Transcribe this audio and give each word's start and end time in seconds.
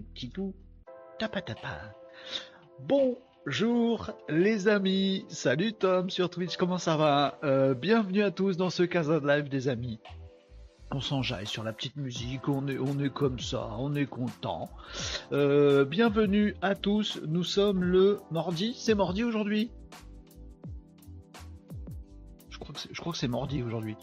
titulé, 0.00 0.04
titu, 0.14 0.52
titou, 0.52 0.54
tapa 1.18 1.42
tapa. 1.42 1.94
Bonjour 2.80 4.10
les 4.28 4.68
amis, 4.68 5.24
salut 5.28 5.72
Tom 5.72 6.10
sur 6.10 6.30
Twitch, 6.30 6.56
comment 6.56 6.78
ça 6.78 6.96
va? 6.96 7.38
Euh, 7.44 7.74
Bienvenue 7.74 8.22
à 8.22 8.30
tous 8.30 8.56
dans 8.56 8.70
ce 8.70 8.82
Casa 8.82 9.20
de 9.20 9.26
Live 9.26 9.48
des 9.48 9.68
amis. 9.68 10.00
On 10.92 11.00
s'enjaille 11.00 11.46
sur 11.46 11.62
la 11.62 11.72
petite 11.72 11.96
musique, 11.96 12.48
on 12.48 12.66
est, 12.66 12.78
on 12.78 12.98
est 12.98 13.12
comme 13.12 13.38
ça, 13.38 13.68
on 13.78 13.94
est 13.94 14.06
content. 14.06 14.70
Euh, 15.32 15.84
bienvenue 15.84 16.54
à 16.62 16.74
tous, 16.74 17.20
nous 17.26 17.44
sommes 17.44 17.84
le 17.84 18.18
mardi, 18.30 18.74
c'est 18.76 18.94
mardi 18.94 19.22
aujourd'hui? 19.22 19.70
Je 22.90 23.00
crois 23.00 23.12
que 23.12 23.18
c'est 23.18 23.28
mardi 23.28 23.62
aujourd'hui 23.62 23.96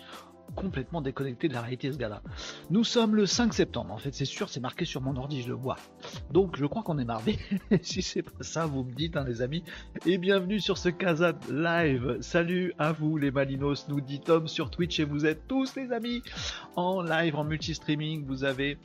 complètement 0.57 1.01
déconnecté 1.01 1.47
de 1.47 1.53
la 1.53 1.61
réalité 1.61 1.91
ce 1.91 1.97
gars-là. 1.97 2.21
Nous 2.71 2.83
sommes 2.83 3.15
le 3.15 3.25
5 3.25 3.53
septembre, 3.53 3.93
en 3.93 3.97
fait 3.97 4.13
c'est 4.13 4.25
sûr, 4.25 4.49
c'est 4.49 4.59
marqué 4.59 4.85
sur 4.85 5.01
mon 5.01 5.15
ordi, 5.15 5.43
je 5.43 5.49
le 5.49 5.53
vois. 5.53 5.77
Donc 6.31 6.57
je 6.57 6.65
crois 6.65 6.81
qu'on 6.81 6.97
est 6.97 7.05
mardi. 7.05 7.37
si 7.81 8.01
c'est 8.01 8.23
pas 8.23 8.41
ça, 8.41 8.65
vous 8.65 8.83
me 8.83 8.91
dites 8.91 9.15
hein, 9.15 9.23
les 9.25 9.41
amis. 9.41 9.63
Et 10.05 10.17
bienvenue 10.17 10.59
sur 10.59 10.77
ce 10.77 10.89
Casa 10.89 11.33
Live. 11.51 12.17
Salut 12.21 12.73
à 12.79 12.91
vous 12.91 13.17
les 13.17 13.29
Malinos, 13.29 13.87
nous 13.87 14.01
dit 14.01 14.19
Tom 14.19 14.47
sur 14.47 14.71
Twitch 14.71 14.99
et 14.99 15.05
vous 15.05 15.25
êtes 15.25 15.47
tous 15.47 15.75
les 15.75 15.91
amis 15.91 16.23
en 16.75 17.03
live, 17.03 17.35
en 17.35 17.43
multi-streaming. 17.43 18.25
Vous 18.25 18.43
avez 18.43 18.79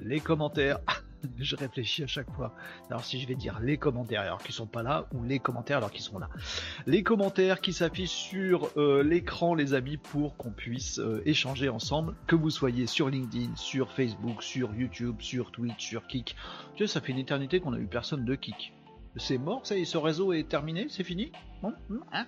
les 0.00 0.20
commentaires. 0.20 0.80
je 1.38 1.56
réfléchis 1.56 2.02
à 2.02 2.06
chaque 2.06 2.30
fois. 2.30 2.54
Alors 2.90 3.04
si 3.04 3.20
je 3.20 3.26
vais 3.26 3.34
dire 3.34 3.60
les 3.60 3.78
commentaires 3.78 4.22
alors 4.22 4.38
qu'ils 4.38 4.54
sont 4.54 4.66
pas 4.66 4.82
là 4.82 5.06
ou 5.12 5.22
les 5.22 5.38
commentaires 5.38 5.78
alors 5.78 5.90
qu'ils 5.90 6.02
sont 6.02 6.18
là. 6.18 6.28
Les 6.86 7.02
commentaires 7.02 7.60
qui 7.60 7.72
s'affichent 7.72 8.10
sur 8.10 8.70
euh, 8.76 9.02
l'écran 9.02 9.54
les 9.54 9.74
amis 9.74 9.96
pour 9.96 10.36
qu'on 10.36 10.50
puisse 10.50 10.98
euh, 10.98 11.22
échanger 11.24 11.68
ensemble, 11.68 12.14
que 12.26 12.36
vous 12.36 12.50
soyez 12.50 12.86
sur 12.86 13.08
LinkedIn, 13.08 13.56
sur 13.56 13.92
Facebook, 13.92 14.42
sur 14.42 14.74
YouTube, 14.74 15.16
sur 15.20 15.50
Twitch, 15.50 15.86
sur 15.86 16.06
Kik. 16.06 16.36
Tu 16.76 16.86
sais, 16.86 16.92
ça 16.92 17.00
fait 17.00 17.12
une 17.12 17.18
éternité 17.18 17.60
qu'on 17.60 17.72
a 17.72 17.78
eu 17.78 17.86
personne 17.86 18.24
de 18.24 18.34
Kik. 18.34 18.72
C'est 19.16 19.38
mort, 19.38 19.64
ça 19.64 19.76
y 19.76 19.82
est, 19.82 19.84
ce 19.84 19.96
réseau 19.96 20.32
est 20.32 20.48
terminé, 20.48 20.86
c'est 20.88 21.04
fini? 21.04 21.30
Hein, 21.64 21.74
hein. 22.12 22.26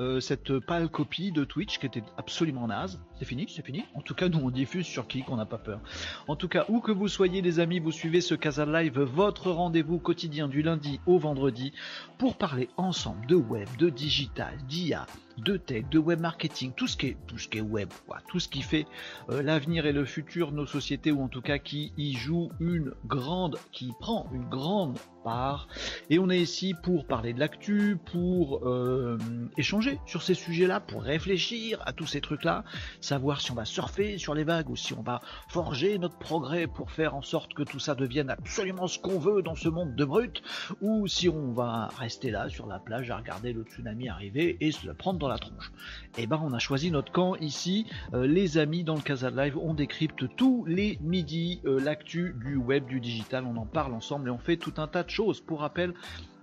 Euh, 0.00 0.20
Cette 0.20 0.58
pâle 0.58 0.88
copie 0.88 1.32
de 1.32 1.44
Twitch 1.44 1.78
qui 1.78 1.86
était 1.86 2.02
absolument 2.16 2.66
naze, 2.66 3.00
c'est 3.18 3.24
fini, 3.24 3.46
c'est 3.48 3.64
fini. 3.64 3.84
En 3.94 4.00
tout 4.00 4.14
cas, 4.14 4.28
nous 4.28 4.40
on 4.40 4.50
diffuse 4.50 4.86
sur 4.86 5.06
Kik, 5.06 5.30
on 5.30 5.36
n'a 5.36 5.46
pas 5.46 5.58
peur. 5.58 5.80
En 6.28 6.36
tout 6.36 6.48
cas, 6.48 6.64
où 6.68 6.80
que 6.80 6.92
vous 6.92 7.08
soyez 7.08 7.42
les 7.42 7.60
amis, 7.60 7.78
vous 7.78 7.92
suivez 7.92 8.20
ce 8.20 8.34
Casa 8.34 8.66
Live, 8.66 9.00
votre 9.00 9.50
rendez-vous 9.50 9.98
quotidien 9.98 10.48
du 10.48 10.62
lundi 10.62 11.00
au 11.06 11.18
vendredi 11.18 11.72
pour 12.18 12.36
parler 12.36 12.68
ensemble 12.76 13.26
de 13.26 13.36
web, 13.36 13.68
de 13.78 13.90
digital, 13.90 14.56
d'IA, 14.68 15.06
de 15.38 15.56
tech, 15.56 15.84
de 15.90 15.98
web 15.98 16.20
marketing, 16.20 16.72
tout 16.76 16.86
ce 16.86 16.96
qui 16.96 17.08
est, 17.08 17.16
tout 17.26 17.38
ce 17.38 17.48
qui 17.48 17.58
est 17.58 17.62
web, 17.62 17.88
tout 18.28 18.40
ce 18.40 18.48
qui 18.48 18.62
fait 18.62 18.86
euh, 19.30 19.42
l'avenir 19.42 19.86
et 19.86 19.92
le 19.92 20.04
futur 20.04 20.52
de 20.52 20.56
nos 20.56 20.66
sociétés 20.66 21.10
ou 21.12 21.22
en 21.22 21.28
tout 21.28 21.42
cas 21.42 21.58
qui 21.58 21.92
y 21.96 22.12
joue 22.14 22.50
une 22.60 22.92
grande, 23.06 23.58
qui 23.72 23.92
prend 24.00 24.28
une 24.32 24.48
grande 24.48 24.98
part. 25.24 25.68
Et 26.10 26.18
on 26.18 26.30
est 26.30 26.40
ici 26.40 26.74
pour 26.82 27.06
parler 27.06 27.32
de 27.32 27.40
l'actu, 27.40 27.98
pour 28.12 28.33
euh, 28.64 29.18
échanger 29.56 29.98
sur 30.06 30.22
ces 30.22 30.34
sujets-là, 30.34 30.80
pour 30.80 31.02
réfléchir 31.02 31.80
à 31.86 31.92
tous 31.92 32.06
ces 32.06 32.20
trucs-là, 32.20 32.64
savoir 33.00 33.40
si 33.40 33.50
on 33.52 33.54
va 33.54 33.64
surfer 33.64 34.18
sur 34.18 34.34
les 34.34 34.44
vagues 34.44 34.70
ou 34.70 34.76
si 34.76 34.92
on 34.94 35.02
va 35.02 35.20
forger 35.48 35.98
notre 35.98 36.18
progrès 36.18 36.66
pour 36.66 36.90
faire 36.90 37.14
en 37.14 37.22
sorte 37.22 37.54
que 37.54 37.62
tout 37.62 37.80
ça 37.80 37.94
devienne 37.94 38.30
absolument 38.30 38.86
ce 38.86 38.98
qu'on 38.98 39.18
veut 39.18 39.42
dans 39.42 39.54
ce 39.54 39.68
monde 39.68 39.94
de 39.94 40.04
brut, 40.04 40.42
ou 40.80 41.06
si 41.06 41.28
on 41.28 41.52
va 41.52 41.88
rester 41.98 42.30
là 42.30 42.48
sur 42.48 42.66
la 42.66 42.78
plage 42.78 43.10
à 43.10 43.16
regarder 43.16 43.52
le 43.52 43.62
tsunami 43.62 44.08
arriver 44.08 44.56
et 44.60 44.72
se 44.72 44.86
le 44.86 44.94
prendre 44.94 45.18
dans 45.18 45.28
la 45.28 45.38
tronche. 45.38 45.72
Et 46.18 46.26
ben 46.26 46.40
on 46.42 46.52
a 46.52 46.58
choisi 46.58 46.90
notre 46.90 47.12
camp 47.12 47.36
ici, 47.36 47.86
Euh, 48.12 48.26
les 48.26 48.58
amis 48.58 48.84
dans 48.84 48.94
le 48.94 49.00
Casa 49.00 49.30
Live, 49.30 49.56
on 49.58 49.74
décrypte 49.74 50.24
tous 50.36 50.64
les 50.66 50.98
midis 51.00 51.60
euh, 51.64 51.80
l'actu 51.80 52.34
du 52.44 52.56
web, 52.56 52.86
du 52.86 53.00
digital, 53.00 53.44
on 53.46 53.56
en 53.56 53.66
parle 53.66 53.94
ensemble 53.94 54.28
et 54.28 54.30
on 54.30 54.38
fait 54.38 54.56
tout 54.56 54.74
un 54.76 54.86
tas 54.86 55.02
de 55.02 55.10
choses. 55.10 55.40
Pour 55.40 55.60
rappel, 55.60 55.94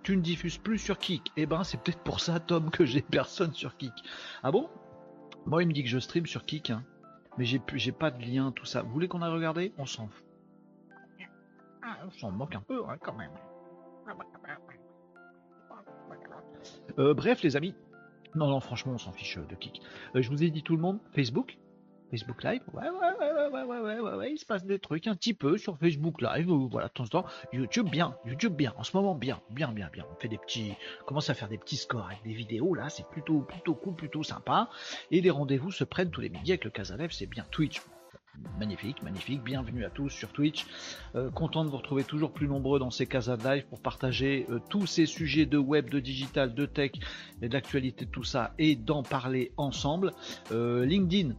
tu 0.04 0.18
ne 0.18 0.22
diffuses 0.22 0.58
plus 0.58 0.78
sur 0.78 0.98
Kik. 0.98 1.32
Et 1.38 1.46
ben 1.46 1.64
c'est 1.64 1.82
peut-être 1.82 2.04
pour 2.04 2.20
ça 2.20 2.40
Tom 2.40 2.70
que 2.70 2.86
j'ai 2.86 3.02
personne 3.12 3.54
sur 3.54 3.78
Kik. 3.78 3.94
Ah 4.44 4.52
bon? 4.52 4.70
Moi 5.46 5.64
il 5.64 5.68
me 5.68 5.74
dit 5.74 5.84
que 5.84 5.90
je 5.90 6.00
stream 6.00 6.26
sur 6.26 6.46
Kik, 6.46 6.70
hein. 6.70 6.84
mais 7.38 7.46
j'ai 7.46 7.92
pas 7.92 8.12
de 8.12 8.24
lien, 8.24 8.52
tout 8.52 8.66
ça. 8.66 8.82
Vous 8.82 8.92
voulez 8.92 9.08
qu'on 9.08 9.22
a 9.22 9.30
regardé 9.30 9.74
On 9.78 9.86
s'en 9.86 10.08
fout. 10.08 10.26
Ah, 11.84 11.98
on 12.06 12.12
s'en 12.12 12.32
moque 12.32 12.56
un 12.56 12.62
peu 12.62 12.84
hein, 12.88 12.98
quand 13.02 13.16
même. 13.16 13.32
Euh, 17.00 17.14
bref, 17.14 17.42
les 17.42 17.56
amis. 17.56 17.76
Non, 18.36 18.48
non, 18.48 18.60
franchement, 18.60 18.94
on 18.94 18.98
s'en 18.98 19.12
fiche 19.12 19.38
euh, 19.38 19.46
de 19.46 19.56
Kik. 19.56 19.82
Euh, 20.16 20.22
je 20.22 20.30
vous 20.30 20.44
ai 20.44 20.50
dit 20.50 20.64
tout 20.64 20.76
le 20.76 20.82
monde, 20.82 21.00
Facebook? 21.12 21.58
Facebook 22.12 22.44
Live, 22.44 22.62
ouais, 22.74 22.90
ouais, 22.90 23.64
ouais, 23.64 23.80
ouais, 23.80 24.16
ouais, 24.16 24.32
il 24.34 24.38
se 24.38 24.46
passe 24.46 24.66
des 24.66 24.80
trucs 24.80 25.08
un 25.08 25.16
petit 25.16 25.34
peu 25.34 25.58
sur 25.58 25.78
Facebook 25.78 26.22
Live, 26.22 26.48
voilà, 26.50 26.90
de 26.90 26.94
temps 26.94 27.06
en 27.06 27.08
temps. 27.08 27.26
YouTube, 27.54 27.90
bien, 27.90 28.18
YouTube, 28.26 28.54
bien, 28.54 28.74
en 28.78 28.84
ce 28.84 28.96
moment, 28.98 29.16
bien, 29.16 29.40
bien, 29.50 29.72
bien, 29.72 29.90
bien. 29.94 30.06
On 30.12 30.20
fait 30.20 30.28
des 30.28 30.38
petits, 30.38 30.74
commence 31.06 31.30
à 31.30 31.34
faire 31.34 31.48
des 31.48 31.58
petits 31.58 31.78
scores 31.78 32.08
avec 32.08 32.22
des 32.24 32.34
vidéos, 32.34 32.74
là, 32.74 32.90
c'est 32.90 33.08
plutôt, 33.08 33.40
plutôt 33.40 33.76
cool, 33.76 33.96
plutôt 33.96 34.24
sympa. 34.24 34.70
Et 35.10 35.22
les 35.22 35.30
rendez-vous 35.30 35.72
se 35.72 35.86
prennent 35.86 36.12
tous 36.12 36.20
les 36.20 36.30
midis 36.30 36.52
avec 36.52 36.66
le 36.66 36.70
Casalev, 36.70 37.12
c'est 37.12 37.28
bien 37.28 37.46
Twitch. 37.50 37.82
Magnifique, 38.60 39.04
magnifique. 39.04 39.44
Bienvenue 39.44 39.86
à 39.86 39.90
tous 39.90 40.10
sur 40.10 40.34
Twitch. 40.34 40.66
Euh, 41.16 41.30
content 41.32 41.64
de 41.64 41.70
vous 41.70 41.78
retrouver 41.78 42.04
toujours 42.04 42.32
plus 42.32 42.48
nombreux 42.48 42.80
dans 42.80 42.90
ces 42.90 43.06
casas 43.06 43.38
de 43.38 43.48
live 43.48 43.66
pour 43.68 43.82
partager 43.82 44.46
euh, 44.50 44.60
tous 44.70 44.88
ces 44.88 45.06
sujets 45.06 45.46
de 45.46 45.58
web, 45.58 45.90
de 45.90 46.00
digital, 46.00 46.54
de 46.54 46.66
tech 46.66 46.92
et 47.42 47.50
de 47.50 47.54
l'actualité, 47.54 48.06
tout 48.06 48.24
ça, 48.24 48.54
et 48.58 48.76
d'en 48.76 49.04
parler 49.04 49.52
ensemble. 49.58 50.12
Euh, 50.52 50.86
LinkedIn, 50.86 51.36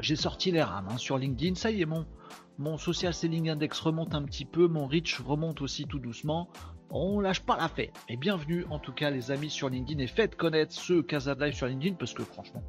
j'ai 0.00 0.16
sorti 0.16 0.50
les 0.50 0.62
rames 0.62 0.88
hein, 0.90 0.96
sur 0.96 1.18
LinkedIn. 1.18 1.54
Ça 1.54 1.70
y 1.70 1.82
est, 1.82 1.86
mon, 1.86 2.06
mon 2.58 2.78
social 2.78 3.12
selling 3.12 3.50
index 3.50 3.78
remonte 3.80 4.14
un 4.14 4.22
petit 4.22 4.44
peu, 4.44 4.68
mon 4.68 4.86
reach 4.86 5.20
remonte 5.20 5.60
aussi 5.60 5.84
tout 5.84 5.98
doucement. 5.98 6.48
On 6.90 7.20
lâche 7.20 7.40
pas 7.40 7.56
la 7.56 7.68
fête. 7.68 7.94
Et 8.08 8.16
bienvenue 8.16 8.66
en 8.70 8.78
tout 8.78 8.92
cas 8.92 9.10
les 9.10 9.30
amis 9.30 9.50
sur 9.50 9.68
LinkedIn 9.68 10.00
et 10.00 10.06
faites 10.06 10.36
connaître 10.36 10.72
ce 10.72 11.00
Casa 11.00 11.34
Live 11.34 11.54
sur 11.54 11.66
LinkedIn 11.66 11.96
parce 11.96 12.12
que 12.12 12.22
franchement, 12.22 12.62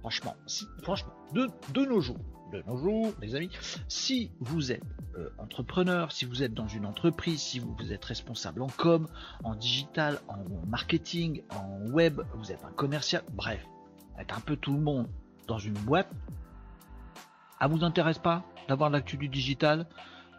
franchement, 0.00 0.36
franchement, 0.82 1.12
de, 1.32 1.48
de 1.72 1.84
nos 1.84 2.00
jours, 2.00 2.18
de 2.52 2.62
nos 2.66 2.76
jours, 2.76 3.12
les 3.20 3.34
amis, 3.34 3.50
si 3.88 4.32
vous 4.40 4.72
êtes 4.72 4.82
euh, 5.16 5.30
entrepreneur, 5.38 6.10
si 6.10 6.24
vous 6.24 6.42
êtes 6.42 6.54
dans 6.54 6.66
une 6.66 6.86
entreprise, 6.86 7.40
si 7.40 7.60
vous, 7.60 7.76
vous 7.78 7.92
êtes 7.92 8.04
responsable 8.04 8.62
en 8.62 8.68
com, 8.68 9.06
en 9.44 9.54
digital, 9.54 10.20
en 10.28 10.66
marketing, 10.66 11.42
en 11.50 11.88
web, 11.90 12.20
vous 12.34 12.50
êtes 12.50 12.64
un 12.64 12.72
commercial, 12.72 13.22
bref, 13.32 13.64
êtes 14.18 14.32
un 14.32 14.40
peu 14.40 14.56
tout 14.56 14.72
le 14.72 14.80
monde 14.80 15.08
dans 15.46 15.58
une 15.58 15.74
boîte, 15.74 16.10
ça 17.64 17.68
vous 17.68 17.82
intéresse 17.82 18.18
pas 18.18 18.42
d'avoir 18.68 18.90
l'actu 18.90 19.16
du 19.16 19.26
digital, 19.26 19.86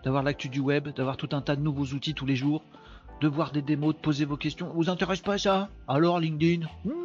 d'avoir 0.04 0.22
l'actu 0.22 0.48
du 0.48 0.60
web, 0.60 0.90
d'avoir 0.90 1.18
tout 1.18 1.30
un 1.32 1.42
tas 1.42 1.56
de 1.56 1.62
nouveaux 1.62 1.96
outils 1.96 2.14
tous 2.14 2.28
les 2.28 2.36
jours, 2.36 2.62
de 3.20 3.28
voir 3.28 3.52
des 3.52 3.64
démos, 3.64 3.96
de 3.96 4.00
poser 4.00 4.26
vos 4.26 4.38
questions, 4.38 4.72
vous 4.76 4.92
intéresse 4.92 5.22
pas 5.22 5.40
ça? 5.40 5.70
Alors 5.88 6.20
LinkedIn? 6.20 6.68
Hmm 6.84 7.05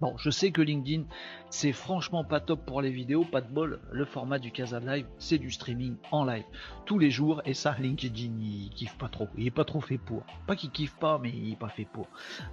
Bon, 0.00 0.16
je 0.16 0.30
sais 0.30 0.52
que 0.52 0.62
LinkedIn, 0.62 1.04
c'est 1.50 1.72
franchement 1.72 2.22
pas 2.22 2.38
top 2.38 2.64
pour 2.64 2.82
les 2.82 2.90
vidéos, 2.90 3.24
pas 3.24 3.40
de 3.40 3.52
bol. 3.52 3.80
Le 3.90 4.04
format 4.04 4.38
du 4.38 4.52
Casa 4.52 4.78
Live, 4.78 5.06
c'est 5.18 5.38
du 5.38 5.50
streaming 5.50 5.96
en 6.12 6.24
live 6.24 6.44
tous 6.86 7.00
les 7.00 7.10
jours. 7.10 7.42
Et 7.44 7.54
ça, 7.54 7.74
LinkedIn, 7.78 8.32
il 8.40 8.70
kiffe 8.70 8.96
pas 8.96 9.08
trop. 9.08 9.28
Il 9.36 9.46
est 9.46 9.50
pas 9.50 9.64
trop 9.64 9.80
fait 9.80 9.98
pour. 9.98 10.22
Pas 10.46 10.54
qu'il 10.54 10.70
kiffe 10.70 10.94
pas, 10.94 11.18
mais 11.18 11.30
il 11.30 11.52
est 11.52 11.58
pas 11.58 11.68
fait 11.68 11.84
pour. 11.84 12.06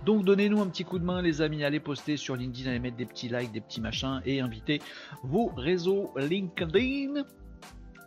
Donc 0.06 0.26
donnez-nous 0.26 0.60
un 0.60 0.68
petit 0.68 0.86
coup 0.86 0.98
de 0.98 1.06
main, 1.06 1.22
les 1.22 1.42
amis. 1.42 1.64
Allez 1.64 1.80
poster 1.80 2.18
sur 2.18 2.36
LinkedIn, 2.36 2.70
allez 2.70 2.80
mettre 2.80 2.98
des 2.98 3.06
petits 3.06 3.30
likes, 3.30 3.52
des 3.52 3.62
petits 3.62 3.82
machins 3.82 4.22
et 4.26 4.42
invitez 4.42 4.82
vos 5.22 5.52
réseaux 5.56 6.14
LinkedIn 6.18 7.26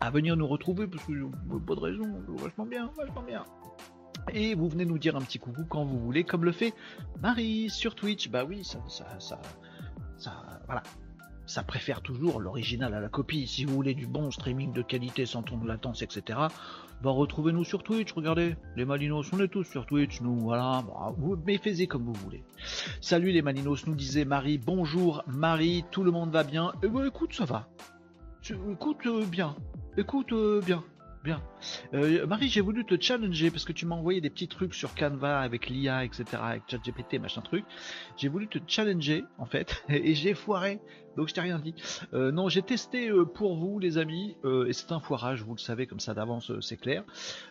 à 0.00 0.10
venir 0.10 0.36
nous 0.36 0.46
retrouver 0.46 0.86
parce 0.86 1.04
que 1.04 1.12
pas 1.58 1.74
de 1.74 1.80
raison, 1.80 2.24
vachement 2.38 2.66
bien, 2.66 2.90
vachement 2.96 3.22
bien. 3.22 3.44
Et 4.32 4.54
vous 4.54 4.68
venez 4.68 4.84
nous 4.84 4.98
dire 4.98 5.16
un 5.16 5.20
petit 5.20 5.38
coucou 5.38 5.64
quand 5.68 5.84
vous 5.84 5.98
voulez, 5.98 6.24
comme 6.24 6.44
le 6.44 6.52
fait 6.52 6.74
Marie 7.20 7.70
sur 7.70 7.94
Twitch. 7.94 8.30
Bah 8.30 8.44
oui, 8.44 8.64
ça, 8.64 8.78
ça, 8.88 9.40
voilà. 10.66 10.82
Ça 11.46 11.62
préfère 11.62 12.02
toujours 12.02 12.40
l'original 12.40 12.92
à 12.92 13.00
la 13.00 13.08
copie. 13.08 13.46
Si 13.46 13.64
vous 13.64 13.74
voulez 13.74 13.94
du 13.94 14.06
bon 14.06 14.30
streaming 14.30 14.74
de 14.74 14.82
qualité 14.82 15.24
sans 15.24 15.42
ton 15.42 15.56
de 15.56 15.66
latence, 15.66 16.02
etc., 16.02 16.38
bah 17.02 17.10
retrouvez-nous 17.10 17.64
sur 17.64 17.82
Twitch. 17.82 18.12
Regardez, 18.12 18.54
les 18.76 18.84
Malinos, 18.84 19.32
on 19.32 19.40
est 19.40 19.48
tous 19.48 19.64
sur 19.64 19.86
Twitch, 19.86 20.20
nous, 20.20 20.36
voilà. 20.40 20.84
Bah, 20.86 21.14
vous, 21.16 21.38
mais 21.46 21.58
comme 21.86 22.04
vous 22.04 22.12
voulez. 22.12 22.44
Salut 23.00 23.30
les 23.30 23.40
Malinos, 23.40 23.86
nous 23.86 23.94
disait 23.94 24.26
Marie. 24.26 24.58
Bonjour 24.58 25.22
Marie, 25.26 25.86
tout 25.90 26.02
le 26.02 26.10
monde 26.10 26.30
va 26.30 26.44
bien 26.44 26.72
Eh 26.82 26.88
ben 26.88 27.06
écoute, 27.06 27.32
ça 27.32 27.46
va. 27.46 27.68
Écoute 28.70 29.06
euh, 29.06 29.24
bien. 29.24 29.56
Écoute 29.96 30.32
euh, 30.32 30.60
bien. 30.60 30.84
Bien. 31.24 31.42
Euh, 31.94 32.26
Marie, 32.26 32.48
j'ai 32.48 32.60
voulu 32.60 32.84
te 32.84 33.00
challenger 33.00 33.50
parce 33.50 33.64
que 33.64 33.72
tu 33.72 33.86
m'as 33.86 33.96
envoyé 33.96 34.20
des 34.20 34.30
petits 34.30 34.46
trucs 34.46 34.74
sur 34.74 34.94
Canva 34.94 35.40
avec 35.40 35.68
l'IA, 35.68 36.04
etc., 36.04 36.24
avec 36.40 36.62
ChatGPT, 36.68 37.20
machin 37.20 37.40
truc. 37.40 37.64
J'ai 38.16 38.28
voulu 38.28 38.46
te 38.46 38.58
challenger, 38.66 39.24
en 39.36 39.46
fait, 39.46 39.84
et 39.88 40.14
j'ai 40.14 40.34
foiré. 40.34 40.80
Donc 41.16 41.28
je 41.28 41.34
t'ai 41.34 41.40
rien 41.40 41.58
dit. 41.58 41.74
Euh, 42.14 42.30
non, 42.30 42.48
j'ai 42.48 42.62
testé 42.62 43.08
euh, 43.08 43.24
pour 43.24 43.56
vous, 43.56 43.80
les 43.80 43.98
amis, 43.98 44.36
et 44.66 44.72
c'est 44.72 44.92
un 44.92 45.00
foirage, 45.00 45.42
vous 45.42 45.54
le 45.54 45.60
savez 45.60 45.86
comme 45.86 46.00
ça 46.00 46.14
d'avance, 46.14 46.52
c'est 46.60 46.76
clair. 46.76 47.04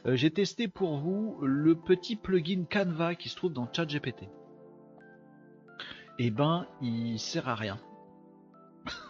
J'ai 0.06 0.32
testé 0.32 0.68
pour 0.68 0.98
vous 0.98 1.38
le 1.42 1.76
petit 1.76 2.16
plugin 2.16 2.64
Canva 2.70 3.16
qui 3.16 3.28
se 3.30 3.36
trouve 3.36 3.54
dans 3.54 3.68
ChatGPT. 3.72 4.30
Eh 6.20 6.32
ben, 6.32 6.66
il 6.82 7.20
sert 7.20 7.48
à 7.48 7.56
rien. 7.56 7.78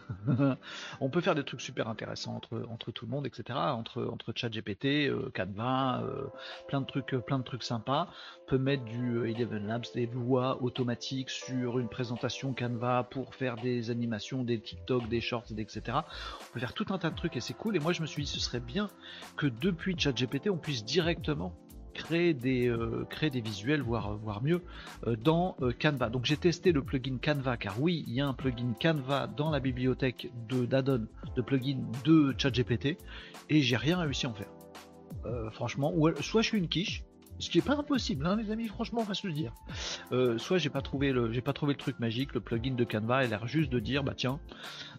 on 1.02 1.10
peut 1.10 1.22
faire 1.22 1.36
des 1.36 1.44
trucs 1.44 1.62
super 1.62 1.88
intéressants 1.88 2.36
entre, 2.36 2.66
entre 2.70 2.92
tout 2.92 3.06
le 3.06 3.12
monde, 3.12 3.26
etc. 3.26 3.58
Entre, 3.58 4.06
entre 4.06 4.34
ChatGPT, 4.36 5.08
euh, 5.08 5.32
Canva, 5.34 6.02
euh, 6.04 6.28
plein 6.68 6.82
de 6.82 6.86
trucs, 6.86 7.14
euh, 7.14 7.20
plein 7.20 7.40
de 7.40 7.44
trucs 7.44 7.64
sympas. 7.64 8.08
On 8.46 8.50
peut 8.50 8.58
mettre 8.58 8.84
du 8.86 9.30
Eleven 9.30 9.68
Labs, 9.68 9.86
des 9.94 10.06
voix 10.06 10.62
automatiques 10.62 11.30
sur 11.30 11.80
une 11.80 11.90
présentation 11.90 12.54
Canva 12.54 13.04
pour 13.04 13.36
faire 13.36 13.56
des 13.58 13.90
animations, 13.90 14.44
des 14.44 14.60
TikTok, 14.60 15.08
des 15.10 15.22
shorts, 15.22 15.46
etc. 15.58 15.82
On 15.98 16.54
peut 16.54 16.60
faire 16.60 16.74
tout 16.74 16.86
un 16.90 16.98
tas 16.98 17.10
de 17.10 17.16
trucs 17.16 17.36
et 17.36 17.42
c'est 17.42 17.54
cool. 17.54 17.76
Et 17.76 17.80
moi 17.80 17.94
je 17.94 18.02
me 18.02 18.08
suis 18.08 18.24
dit 18.24 18.30
ce 18.30 18.40
serait 18.40 18.60
bien 18.60 18.90
que 19.36 19.48
depuis 19.48 19.98
ChatGPT 19.98 20.50
on 20.50 20.58
puisse 20.58 20.86
directement 20.86 21.54
créer 21.98 22.34
des, 22.34 22.68
euh, 22.68 23.06
créer 23.10 23.30
des 23.30 23.42
visuels, 23.42 23.82
voire, 23.82 24.16
voire 24.18 24.42
mieux, 24.44 24.62
euh, 25.08 25.16
dans 25.16 25.58
euh, 25.62 25.74
Canva. 25.78 26.10
Donc 26.10 26.26
j'ai 26.26 26.38
testé 26.38 26.72
le 26.72 26.84
plugin 26.84 27.18
Canva, 27.22 27.58
car 27.58 27.82
oui, 27.82 28.06
il 28.08 28.14
y 28.14 28.22
a 28.22 28.28
un 28.28 28.34
plugin 28.34 28.74
Canva 28.80 29.28
dans 29.28 29.50
la 29.50 29.60
bibliothèque 29.60 30.32
de 30.48 30.66
d'addon 30.66 31.08
de 31.36 31.42
plugin 31.42 31.80
de 32.06 32.34
ChatGPT, 32.38 32.98
et 33.50 33.62
j'ai 33.62 33.78
rien 33.78 33.98
réussi 33.98 34.28
à 34.28 34.30
en 34.30 34.34
faire. 34.34 34.52
franchement, 35.52 35.94
soit 36.22 36.42
je 36.42 36.48
suis 36.48 36.58
une 36.58 36.70
quiche, 36.70 37.04
ce 37.40 37.50
qui 37.50 37.60
est 37.60 37.66
pas 37.66 37.76
impossible, 37.76 38.26
hein, 38.26 38.36
les 38.36 38.52
amis, 38.52 38.68
franchement, 38.68 39.02
on 39.02 39.06
va 39.06 39.14
se 39.14 39.28
le 39.28 39.34
dire. 39.34 39.54
Euh, 40.12 40.38
soit 40.38 40.58
j'ai 40.58 40.70
pas 40.70 40.82
trouvé 40.82 41.12
le, 41.12 41.32
j'ai 41.32 41.42
pas 41.42 41.54
trouvé 41.54 41.74
le 41.74 41.78
truc 41.78 42.00
magique, 42.00 42.34
le 42.34 42.40
plugin 42.40 42.74
de 42.74 42.84
Canva 42.84 43.18
a 43.18 43.26
l'air 43.26 43.48
juste 43.48 43.72
de 43.72 43.80
dire, 43.80 44.04
bah 44.04 44.14
tiens, 44.16 44.40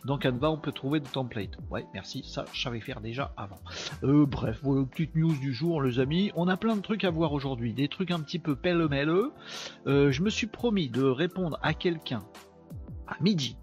dans 0.05 0.19
Canva 0.19 0.51
on 0.51 0.59
peut 0.59 0.73
trouver 0.73 1.01
des 1.01 1.09
templates. 1.09 1.59
Ouais, 1.71 1.87
merci, 1.95 2.25
ça 2.25 2.45
je 2.53 2.63
savais 2.63 2.81
faire 2.81 3.01
déjà 3.01 3.33
avant. 3.37 3.59
Euh, 4.05 4.27
bref, 4.27 4.61
voilà, 4.63 4.85
petite 4.85 5.17
news 5.17 5.37
du 5.39 5.53
jour, 5.53 5.83
les 5.83 5.99
amis. 5.99 6.31
On 6.37 6.49
a 6.49 6.57
plein 6.57 6.77
de 6.77 6.83
trucs 6.83 7.05
à 7.05 7.11
voir 7.11 7.33
aujourd'hui, 7.33 7.75
des 7.75 7.89
trucs 7.89 8.11
un 8.11 8.21
petit 8.21 8.39
peu 8.39 8.55
pêle-mêle. 8.55 9.09
Euh, 9.87 10.13
je 10.13 10.23
me 10.23 10.31
suis 10.31 10.47
promis 10.47 10.89
de 10.89 11.03
répondre 11.03 11.59
à 11.63 11.75
quelqu'un 11.75 12.23
à 13.07 13.17
midi. 13.23 13.57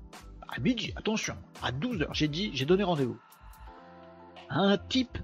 À 0.49 0.59
midi, 0.59 0.93
attention, 0.95 1.35
à 1.61 1.71
12h, 1.71 2.07
j'ai 2.13 2.27
dit, 2.27 2.51
j'ai 2.53 2.65
donné 2.65 2.83
rendez-vous. 2.83 3.17
Un 4.49 4.77
type 4.77 5.17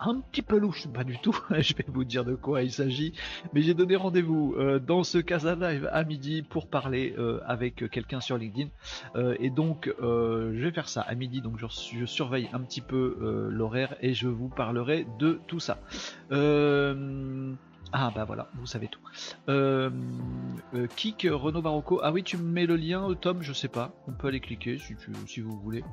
un 0.00 0.20
petit 0.20 0.42
peu 0.42 0.58
louche, 0.58 0.88
pas 0.88 1.04
du 1.04 1.18
tout, 1.18 1.36
je 1.50 1.74
vais 1.74 1.84
vous 1.88 2.04
dire 2.04 2.24
de 2.24 2.34
quoi 2.34 2.62
il 2.62 2.72
s'agit, 2.72 3.12
mais 3.52 3.62
j'ai 3.62 3.74
donné 3.74 3.96
rendez-vous 3.96 4.54
euh, 4.56 4.78
dans 4.78 5.04
ce 5.04 5.18
Casa 5.18 5.54
Live 5.54 5.88
à 5.92 6.04
midi 6.04 6.42
pour 6.42 6.68
parler 6.68 7.14
euh, 7.18 7.40
avec 7.46 7.88
quelqu'un 7.90 8.20
sur 8.20 8.38
LinkedIn, 8.38 8.70
euh, 9.16 9.36
et 9.38 9.50
donc 9.50 9.92
je 10.00 10.64
vais 10.64 10.72
faire 10.72 10.88
ça 10.88 11.02
à 11.02 11.14
midi, 11.14 11.40
donc 11.40 11.58
je, 11.58 12.06
surveille 12.06 12.48
un 12.52 12.60
petit 12.60 12.80
peu 12.80 13.48
l'horaire 13.50 13.96
et 14.00 14.14
je 14.14 14.28
vous 14.28 14.48
parlerai 14.48 15.06
de 15.18 15.40
tout 15.46 15.60
ça. 15.60 15.78
Ah 17.92 18.12
bah 18.14 18.24
voilà, 18.24 18.48
vous 18.54 18.66
savez 18.66 18.88
tout. 18.88 19.00
Kik, 20.96 21.26
Renault 21.30 21.62
Barocco. 21.62 22.00
Ah 22.02 22.12
oui, 22.12 22.22
tu 22.22 22.36
me 22.36 22.42
mets 22.44 22.66
le 22.66 22.76
lien, 22.76 23.12
Tom, 23.20 23.42
je 23.42 23.52
sais 23.52 23.68
pas. 23.68 23.92
On 24.06 24.12
peut 24.12 24.28
aller 24.28 24.40
cliquer 24.40 24.78
si 25.26 25.40
vous 25.40 25.58
voulez. 25.58 25.84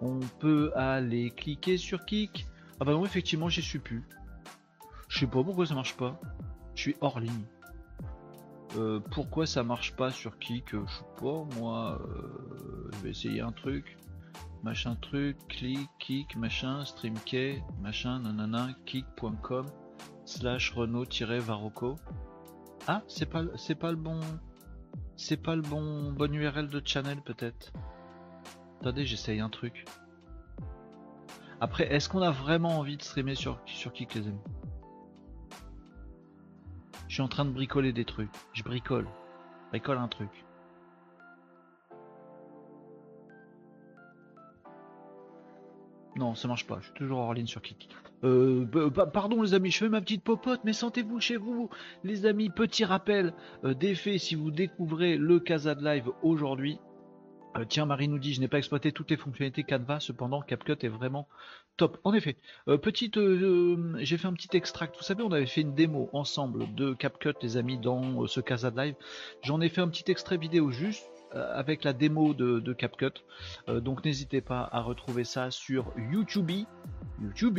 On 0.00 0.20
peut 0.38 0.72
aller 0.74 1.30
cliquer 1.30 1.78
sur 1.78 2.04
Kik. 2.04 2.46
Ah 2.80 2.84
bah 2.84 2.92
non, 2.92 3.04
effectivement, 3.04 3.48
j'y 3.48 3.62
suis 3.62 3.78
plus. 3.78 4.04
Je 5.08 5.20
sais 5.20 5.26
pas 5.26 5.42
pourquoi 5.42 5.66
ça 5.66 5.74
marche 5.74 5.96
pas. 5.96 6.20
Je 6.74 6.82
suis 6.82 6.96
hors 7.00 7.20
ligne. 7.20 7.46
Euh, 8.76 9.00
pourquoi 9.00 9.46
ça 9.46 9.62
marche 9.62 9.96
pas 9.96 10.10
sur 10.10 10.38
Kik 10.38 10.72
Je 10.72 10.92
sais 10.92 11.04
pas, 11.20 11.44
moi. 11.58 12.00
Euh, 12.02 12.90
je 12.92 12.98
vais 12.98 13.10
essayer 13.10 13.40
un 13.40 13.52
truc. 13.52 13.96
Machin 14.62 14.96
truc, 14.96 15.36
clic, 15.48 15.88
kick, 15.98 16.36
machin, 16.36 16.84
streamkey, 16.84 17.62
machin, 17.80 18.20
nanana, 18.20 18.70
kick.com 18.84 19.66
slash 20.24 20.72
Renault-Varocco. 20.72 21.96
Ah, 22.88 23.02
c'est 23.06 23.26
pas, 23.26 23.44
c'est 23.56 23.74
pas 23.74 23.90
le 23.90 23.96
bon. 23.96 24.20
C'est 25.16 25.36
pas 25.36 25.56
le 25.56 25.62
bon, 25.62 26.12
bon 26.12 26.32
URL 26.34 26.68
de 26.68 26.82
channel 26.84 27.22
peut-être. 27.22 27.72
Attendez, 28.80 29.06
j'essaye 29.06 29.40
un 29.40 29.48
truc. 29.48 29.84
Après, 31.60 31.90
est-ce 31.92 32.08
qu'on 32.08 32.22
a 32.22 32.30
vraiment 32.30 32.78
envie 32.78 32.96
de 32.96 33.02
streamer 33.02 33.34
sur, 33.34 33.58
sur 33.64 33.92
les 33.98 34.26
amis 34.26 34.38
Je 37.08 37.14
suis 37.14 37.22
en 37.22 37.28
train 37.28 37.46
de 37.46 37.50
bricoler 37.50 37.92
des 37.92 38.04
trucs. 38.04 38.30
Je 38.52 38.62
bricole. 38.62 39.06
Bricole 39.70 39.98
un 39.98 40.08
truc. 40.08 40.28
Non, 46.16 46.34
ça 46.34 46.48
marche 46.48 46.66
pas. 46.66 46.78
Je 46.80 46.86
suis 46.86 46.94
toujours 46.94 47.18
hors 47.18 47.34
ligne 47.34 47.46
sur 47.46 47.62
Kik. 47.62 47.88
Euh, 48.24 48.64
pardon 49.12 49.42
les 49.42 49.52
amis, 49.52 49.70
je 49.70 49.78
fais 49.78 49.88
ma 49.90 50.00
petite 50.00 50.24
popote, 50.24 50.60
mais 50.64 50.72
sentez-vous 50.72 51.20
chez 51.20 51.36
vous, 51.36 51.68
les 52.04 52.24
amis. 52.24 52.48
Petit 52.48 52.84
rappel 52.84 53.34
euh, 53.64 53.74
d'effet 53.74 54.16
si 54.16 54.34
vous 54.34 54.50
découvrez 54.50 55.18
le 55.18 55.38
Casa 55.40 55.74
Live 55.74 56.10
aujourd'hui. 56.22 56.78
Euh, 57.58 57.64
tiens, 57.68 57.86
Marie 57.86 58.08
nous 58.08 58.18
dit, 58.18 58.34
je 58.34 58.40
n'ai 58.40 58.48
pas 58.48 58.58
exploité 58.58 58.92
toutes 58.92 59.10
les 59.10 59.16
fonctionnalités 59.16 59.64
Canva, 59.64 60.00
cependant 60.00 60.42
CapCut 60.42 60.76
est 60.82 60.88
vraiment 60.88 61.28
top. 61.76 61.98
En 62.04 62.12
effet, 62.14 62.36
euh, 62.68 62.78
petite, 62.78 63.18
euh, 63.18 63.96
j'ai 64.00 64.18
fait 64.18 64.26
un 64.26 64.32
petit 64.32 64.56
extract. 64.56 64.96
Vous 64.96 65.02
savez, 65.02 65.22
on 65.22 65.32
avait 65.32 65.46
fait 65.46 65.62
une 65.62 65.74
démo 65.74 66.10
ensemble 66.12 66.74
de 66.74 66.94
CapCut, 66.94 67.34
les 67.42 67.56
amis, 67.56 67.78
dans 67.78 68.26
ce 68.26 68.40
Casa 68.40 68.70
Live. 68.70 68.94
J'en 69.42 69.60
ai 69.60 69.68
fait 69.68 69.80
un 69.80 69.88
petit 69.88 70.10
extrait 70.10 70.38
vidéo 70.38 70.70
juste 70.70 71.08
avec 71.32 71.84
la 71.84 71.92
démo 71.92 72.32
de, 72.32 72.72
CapCut. 72.72 73.22
donc 73.68 74.04
n'hésitez 74.04 74.40
pas 74.40 74.66
à 74.72 74.80
retrouver 74.80 75.24
ça 75.24 75.50
sur 75.50 75.92
YouTube. 75.96 76.50
YouTube. 77.20 77.58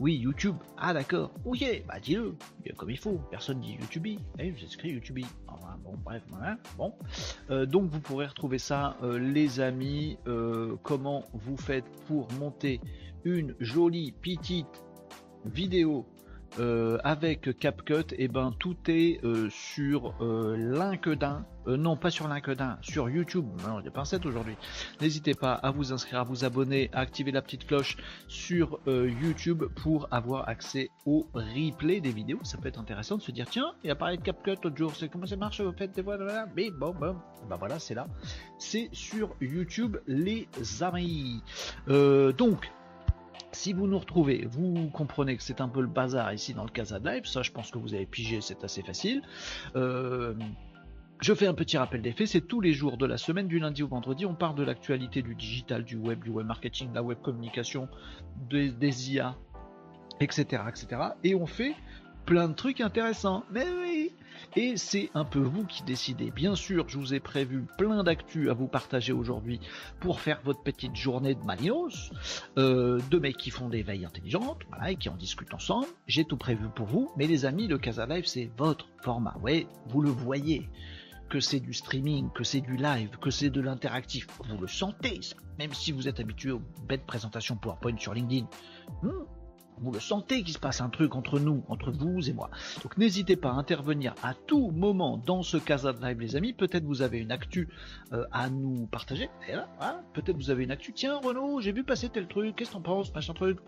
Oui, 0.00 0.16
YouTube. 0.16 0.56
Ah 0.76 0.92
d'accord. 0.92 1.30
Oui, 1.44 1.82
bah 1.86 2.00
dis-le. 2.00 2.34
Comme 2.76 2.90
il 2.90 2.98
faut. 2.98 3.20
Personne 3.30 3.60
dit 3.60 3.76
YouTube. 3.80 4.06
Eh, 4.38 4.50
vous 4.50 4.64
écrit 4.64 4.90
YouTube. 4.90 5.20
bon, 5.84 5.94
bref, 6.04 6.22
Bon. 6.76 6.94
Euh, 7.50 7.64
donc 7.64 7.90
vous 7.90 8.00
pourrez 8.00 8.26
retrouver 8.26 8.58
ça, 8.58 8.96
euh, 9.02 9.18
les 9.18 9.60
amis. 9.60 10.18
Euh, 10.26 10.76
comment 10.82 11.24
vous 11.32 11.56
faites 11.56 11.88
pour 12.06 12.30
monter 12.32 12.80
une 13.24 13.54
jolie 13.60 14.12
petite 14.12 14.82
vidéo 15.44 16.06
euh, 16.60 16.98
avec 17.02 17.58
CapCut, 17.58 18.12
et 18.12 18.24
eh 18.24 18.28
ben 18.28 18.54
tout 18.58 18.76
est 18.86 19.18
euh, 19.24 19.48
sur 19.50 20.14
euh, 20.20 20.56
LinkedIn, 20.56 21.44
non 21.66 21.96
pas 21.96 22.10
sur 22.10 22.28
LinkedIn, 22.28 22.78
sur 22.80 23.10
YouTube. 23.10 23.46
Non, 23.66 23.82
pas 23.90 24.04
7 24.04 24.24
aujourd'hui. 24.26 24.54
N'hésitez 25.00 25.34
pas 25.34 25.54
à 25.54 25.72
vous 25.72 25.92
inscrire, 25.92 26.20
à 26.20 26.22
vous 26.22 26.44
abonner, 26.44 26.90
à 26.92 27.00
activer 27.00 27.32
la 27.32 27.42
petite 27.42 27.66
cloche 27.66 27.96
sur 28.28 28.78
YouTube 28.86 29.64
pour 29.82 30.06
avoir 30.10 30.48
accès 30.48 30.90
au 31.06 31.26
replay 31.34 32.00
des 32.00 32.12
vidéos. 32.12 32.38
Ça 32.44 32.58
peut 32.58 32.68
être 32.68 32.78
intéressant 32.78 33.16
de 33.16 33.22
se 33.22 33.32
dire 33.32 33.46
tiens, 33.48 33.72
il 33.82 33.90
a 33.90 33.96
parlé 33.96 34.16
de 34.16 34.22
CapCut 34.22 34.56
l'autre 34.62 34.76
jour, 34.76 34.94
c'est 34.94 35.08
comment 35.08 35.26
ça 35.26 35.36
marche, 35.36 35.60
vous 35.60 35.72
faites 35.72 35.92
des 35.92 36.02
voix, 36.02 36.18
mais 36.54 36.70
bon, 36.70 36.94
bon, 36.94 37.16
ben 37.48 37.56
voilà, 37.56 37.78
c'est 37.78 37.94
là. 37.94 38.06
C'est 38.58 38.90
sur 38.92 39.34
YouTube, 39.40 39.96
les 40.06 40.48
amis. 40.82 41.42
donc 41.88 42.70
si 43.54 43.72
vous 43.72 43.86
nous 43.86 43.98
retrouvez, 43.98 44.46
vous 44.50 44.90
comprenez 44.92 45.36
que 45.36 45.42
c'est 45.42 45.60
un 45.60 45.68
peu 45.68 45.80
le 45.80 45.86
bazar 45.86 46.32
ici 46.32 46.54
dans 46.54 46.64
le 46.64 46.70
Casa 46.70 46.98
Live, 46.98 47.24
ça 47.26 47.42
je 47.42 47.50
pense 47.50 47.70
que 47.70 47.78
vous 47.78 47.94
avez 47.94 48.06
pigé, 48.06 48.40
c'est 48.40 48.64
assez 48.64 48.82
facile. 48.82 49.22
Euh, 49.76 50.34
je 51.20 51.32
fais 51.32 51.46
un 51.46 51.54
petit 51.54 51.78
rappel 51.78 52.02
des 52.02 52.12
faits, 52.12 52.28
c'est 52.28 52.40
tous 52.42 52.60
les 52.60 52.72
jours 52.72 52.96
de 52.96 53.06
la 53.06 53.16
semaine, 53.16 53.48
du 53.48 53.58
lundi 53.58 53.82
au 53.82 53.88
vendredi, 53.88 54.26
on 54.26 54.34
parle 54.34 54.56
de 54.56 54.62
l'actualité 54.62 55.22
du 55.22 55.34
digital, 55.34 55.84
du 55.84 55.96
web, 55.96 56.22
du 56.22 56.30
web 56.30 56.46
marketing, 56.46 56.90
de 56.90 56.94
la 56.94 57.02
web 57.02 57.18
communication, 57.22 57.88
des, 58.50 58.70
des 58.70 59.14
IA, 59.14 59.36
etc., 60.20 60.62
etc. 60.68 61.02
Et 61.22 61.34
on 61.34 61.46
fait 61.46 61.74
plein 62.24 62.48
de 62.48 62.54
trucs 62.54 62.80
intéressants. 62.80 63.44
Mais 63.50 63.66
oui 63.82 64.12
Et 64.56 64.76
c'est 64.76 65.10
un 65.14 65.24
peu 65.24 65.40
vous 65.40 65.64
qui 65.64 65.82
décidez. 65.82 66.30
Bien 66.30 66.54
sûr, 66.54 66.88
je 66.88 66.98
vous 66.98 67.14
ai 67.14 67.20
prévu 67.20 67.64
plein 67.78 68.02
d'actu 68.02 68.50
à 68.50 68.54
vous 68.54 68.66
partager 68.66 69.12
aujourd'hui 69.12 69.60
pour 70.00 70.20
faire 70.20 70.40
votre 70.44 70.62
petite 70.62 70.96
journée 70.96 71.34
de 71.34 71.44
Malinos, 71.44 72.10
euh, 72.58 73.00
de 73.10 73.18
mecs 73.18 73.36
qui 73.36 73.50
font 73.50 73.68
des 73.68 73.82
veilles 73.82 74.04
intelligentes, 74.04 74.62
voilà, 74.68 74.92
et 74.92 74.96
qui 74.96 75.08
en 75.08 75.16
discutent 75.16 75.54
ensemble. 75.54 75.86
J'ai 76.06 76.24
tout 76.24 76.36
prévu 76.36 76.66
pour 76.74 76.86
vous, 76.86 77.10
mais 77.16 77.26
les 77.26 77.44
amis, 77.44 77.68
le 77.68 77.78
Casa 77.78 78.06
Live, 78.06 78.26
c'est 78.26 78.50
votre 78.56 78.88
format. 79.02 79.36
Ouais, 79.42 79.66
vous 79.88 80.00
le 80.00 80.10
voyez 80.10 80.68
que 81.28 81.40
c'est 81.40 81.60
du 81.60 81.72
streaming, 81.72 82.30
que 82.30 82.44
c'est 82.44 82.60
du 82.60 82.76
live, 82.76 83.10
que 83.20 83.30
c'est 83.30 83.50
de 83.50 83.60
l'interactif. 83.60 84.26
Vous 84.48 84.60
le 84.60 84.68
sentez, 84.68 85.20
même 85.58 85.72
si 85.72 85.90
vous 85.90 86.06
êtes 86.06 86.20
habitué 86.20 86.52
aux 86.52 86.62
bêtes 86.86 87.06
présentations 87.06 87.56
PowerPoint 87.56 87.96
sur 87.98 88.14
LinkedIn. 88.14 88.46
Hmm, 89.02 89.24
vous 89.78 89.92
le 89.92 90.00
sentez 90.00 90.42
qu'il 90.42 90.54
se 90.54 90.58
passe 90.58 90.80
un 90.80 90.88
truc 90.88 91.14
entre 91.14 91.38
nous, 91.38 91.64
entre 91.68 91.90
vous 91.90 92.28
et 92.28 92.32
moi. 92.32 92.50
Donc 92.82 92.96
n'hésitez 92.96 93.36
pas 93.36 93.50
à 93.50 93.54
intervenir 93.54 94.14
à 94.22 94.34
tout 94.34 94.70
moment 94.70 95.18
dans 95.18 95.42
ce 95.42 95.56
Casa 95.56 95.92
de 95.92 96.04
Live, 96.04 96.20
les 96.20 96.36
amis. 96.36 96.52
Peut-être 96.52 96.84
vous 96.84 97.02
avez 97.02 97.18
une 97.18 97.32
actu 97.32 97.68
euh, 98.12 98.24
à 98.32 98.50
nous 98.50 98.86
partager. 98.86 99.28
peut-être 100.12 100.36
vous 100.36 100.50
avez 100.50 100.64
une 100.64 100.70
actu. 100.70 100.92
Tiens, 100.92 101.18
Renaud, 101.18 101.60
j'ai 101.60 101.72
vu 101.72 101.84
passer 101.84 102.08
tel 102.08 102.28
truc. 102.28 102.56
Qu'est-ce 102.56 102.70
que 102.70 102.74
t'en 102.74 102.82
penses, 102.82 103.12
machin 103.14 103.34
truc? 103.34 103.58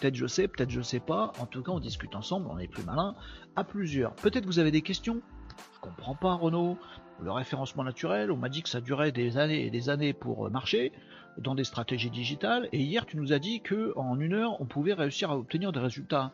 Peut-être 0.00 0.14
je 0.14 0.26
sais, 0.26 0.48
peut-être 0.48 0.70
je 0.70 0.82
sais 0.82 1.00
pas. 1.00 1.32
En 1.38 1.46
tout 1.46 1.62
cas, 1.62 1.72
on 1.72 1.80
discute 1.80 2.14
ensemble. 2.14 2.48
On 2.50 2.58
est 2.58 2.68
plus 2.68 2.84
malin 2.84 3.14
à 3.56 3.64
plusieurs. 3.64 4.14
Peut-être 4.16 4.46
vous 4.46 4.58
avez 4.58 4.70
des 4.70 4.82
questions? 4.82 5.22
Je 5.74 5.80
comprends 5.80 6.14
pas, 6.14 6.34
Renaud. 6.34 6.78
Le 7.20 7.30
référencement 7.30 7.84
naturel, 7.84 8.32
on 8.32 8.36
m'a 8.36 8.48
dit 8.48 8.62
que 8.62 8.68
ça 8.68 8.80
durait 8.80 9.12
des 9.12 9.38
années 9.38 9.64
et 9.66 9.70
des 9.70 9.90
années 9.90 10.12
pour 10.12 10.50
marcher 10.50 10.92
dans 11.38 11.54
des 11.54 11.64
stratégies 11.64 12.10
digitales. 12.10 12.68
Et 12.72 12.78
hier, 12.78 13.06
tu 13.06 13.16
nous 13.16 13.32
as 13.32 13.38
dit 13.38 13.60
que 13.60 13.92
en 13.96 14.18
une 14.20 14.34
heure, 14.34 14.60
on 14.60 14.66
pouvait 14.66 14.94
réussir 14.94 15.30
à 15.30 15.38
obtenir 15.38 15.72
des 15.72 15.80
résultats. 15.80 16.32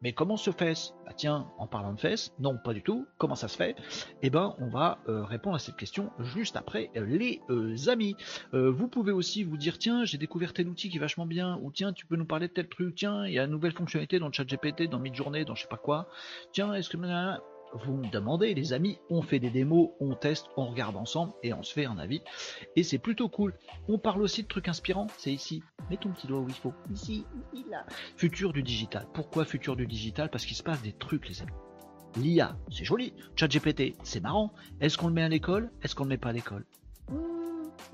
Mais 0.00 0.12
comment 0.12 0.36
se 0.36 0.52
fait-ce? 0.52 0.92
Bah 1.06 1.12
tiens, 1.16 1.48
en 1.58 1.66
parlant 1.66 1.92
de 1.92 1.98
fesses, 1.98 2.32
non 2.38 2.56
pas 2.56 2.72
du 2.72 2.82
tout, 2.82 3.06
comment 3.18 3.34
ça 3.34 3.48
se 3.48 3.56
fait? 3.56 3.74
Eh 4.22 4.30
ben 4.30 4.54
on 4.58 4.68
va 4.68 4.98
euh, 5.08 5.24
répondre 5.24 5.56
à 5.56 5.58
cette 5.58 5.76
question 5.76 6.12
juste 6.20 6.56
après 6.56 6.90
euh, 6.96 7.04
les 7.04 7.40
euh, 7.50 7.74
amis. 7.88 8.14
vous 8.52 8.86
pouvez 8.86 9.10
aussi 9.10 9.42
vous 9.42 9.56
dire 9.56 9.76
tiens 9.78 10.04
j'ai 10.04 10.16
découvert 10.16 10.52
tel 10.52 10.68
outil 10.68 10.88
qui 10.88 10.98
est 10.98 11.00
vachement 11.00 11.26
bien, 11.26 11.58
ou 11.62 11.72
tiens 11.72 11.92
tu 11.92 12.06
peux 12.06 12.14
nous 12.14 12.26
parler 12.26 12.46
de 12.46 12.52
tel 12.52 12.68
truc, 12.68 12.94
tiens 12.94 13.26
il 13.26 13.32
y 13.32 13.40
a 13.40 13.44
une 13.44 13.50
nouvelle 13.50 13.72
fonctionnalité 13.72 14.20
dans 14.20 14.28
le 14.28 14.32
chat 14.32 14.44
GPT, 14.44 14.88
dans 14.88 15.00
Midjourney, 15.00 15.44
dans 15.44 15.56
je 15.56 15.62
sais 15.62 15.68
pas 15.68 15.76
quoi, 15.76 16.08
tiens 16.52 16.74
est-ce 16.74 16.88
que 16.88 16.96
vous 17.72 17.94
me 17.94 18.10
demandez, 18.10 18.54
les 18.54 18.72
amis, 18.72 18.98
on 19.10 19.22
fait 19.22 19.38
des 19.38 19.50
démos, 19.50 19.90
on 20.00 20.14
teste, 20.14 20.46
on 20.56 20.66
regarde 20.66 20.96
ensemble 20.96 21.32
et 21.42 21.52
on 21.52 21.62
se 21.62 21.72
fait 21.72 21.84
un 21.84 21.98
avis. 21.98 22.22
Et 22.76 22.82
c'est 22.82 22.98
plutôt 22.98 23.28
cool. 23.28 23.54
On 23.88 23.98
parle 23.98 24.22
aussi 24.22 24.42
de 24.42 24.48
trucs 24.48 24.68
inspirants, 24.68 25.08
c'est 25.16 25.32
ici. 25.32 25.62
Mets 25.90 25.96
ton 25.96 26.10
petit 26.10 26.26
doigt 26.26 26.40
où 26.40 26.48
il 26.48 26.54
faut. 26.54 26.72
Ici, 26.92 27.24
là. 27.70 27.84
Futur 28.16 28.52
du 28.52 28.62
digital. 28.62 29.06
Pourquoi 29.14 29.44
futur 29.44 29.76
du 29.76 29.86
digital? 29.86 30.30
Parce 30.30 30.44
qu'il 30.44 30.56
se 30.56 30.62
passe 30.62 30.82
des 30.82 30.92
trucs, 30.92 31.28
les 31.28 31.42
amis. 31.42 31.52
L'IA, 32.16 32.56
c'est 32.70 32.84
joli. 32.84 33.12
ChatGPT, 33.36 33.94
c'est 34.02 34.20
marrant. 34.20 34.52
Est-ce 34.80 34.96
qu'on 34.98 35.08
le 35.08 35.14
met 35.14 35.22
à 35.22 35.28
l'école? 35.28 35.70
Est-ce 35.82 35.94
qu'on 35.94 36.04
le 36.04 36.10
met 36.10 36.18
pas 36.18 36.30
à 36.30 36.32
l'école? 36.32 36.64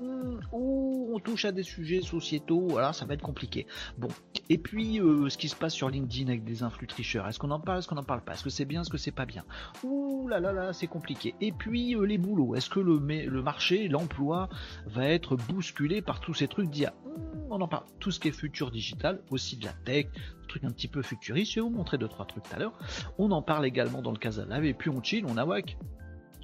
On 0.01 1.19
touche 1.23 1.45
à 1.45 1.51
des 1.51 1.63
sujets 1.63 2.01
sociétaux, 2.01 2.67
voilà, 2.67 2.93
ça 2.93 3.05
va 3.05 3.13
être 3.13 3.21
compliqué. 3.21 3.65
Bon, 3.97 4.09
et 4.49 4.57
puis 4.57 4.99
euh, 4.99 5.29
ce 5.29 5.37
qui 5.37 5.49
se 5.49 5.55
passe 5.55 5.73
sur 5.73 5.89
LinkedIn 5.89 6.27
avec 6.27 6.43
des 6.43 6.63
influx 6.63 6.87
tricheurs, 6.87 7.27
est-ce 7.27 7.39
qu'on 7.39 7.51
en 7.51 7.59
parle, 7.59 7.79
est-ce 7.79 7.87
qu'on 7.87 7.97
en 7.97 8.03
parle 8.03 8.21
pas, 8.21 8.33
est-ce 8.33 8.43
que 8.43 8.49
c'est 8.49 8.65
bien, 8.65 8.81
est-ce 8.81 8.89
que 8.89 8.97
c'est 8.97 9.11
pas 9.11 9.25
bien? 9.25 9.45
Ouh 9.83 10.27
là 10.27 10.39
là 10.39 10.51
là, 10.51 10.73
c'est 10.73 10.87
compliqué. 10.87 11.35
Et 11.41 11.51
puis 11.51 11.95
euh, 11.95 12.05
les 12.05 12.17
boulots, 12.17 12.55
est-ce 12.55 12.69
que 12.69 12.79
le, 12.79 12.99
marché, 13.41 13.87
l'emploi 13.87 14.49
va 14.85 15.07
être 15.07 15.35
bousculé 15.35 16.01
par 16.01 16.19
tous 16.19 16.33
ces 16.33 16.47
trucs 16.47 16.69
d'IA 16.69 16.93
hmm, 17.05 17.51
On 17.51 17.61
en 17.61 17.67
parle. 17.67 17.85
Tout 17.99 18.11
ce 18.11 18.19
qui 18.19 18.27
est 18.27 18.31
futur 18.31 18.71
digital, 18.71 19.21
aussi 19.31 19.57
de 19.57 19.65
la 19.65 19.73
tech, 19.85 20.07
trucs 20.47 20.63
un 20.63 20.71
petit 20.71 20.87
peu 20.87 21.01
futuristes. 21.01 21.53
Je 21.53 21.59
vais 21.59 21.61
vous 21.61 21.75
montrer 21.75 21.97
deux 21.97 22.07
trois 22.07 22.25
trucs 22.25 22.43
tout 22.43 22.55
à 22.55 22.59
l'heure. 22.59 22.77
On 23.17 23.31
en 23.31 23.41
parle 23.41 23.65
également 23.65 24.01
dans 24.01 24.11
le 24.11 24.17
Casa 24.17 24.45
Live 24.45 24.65
et 24.65 24.73
puis 24.73 24.89
on 24.89 25.01
chill, 25.01 25.25
on 25.25 25.37
awak. 25.37 25.77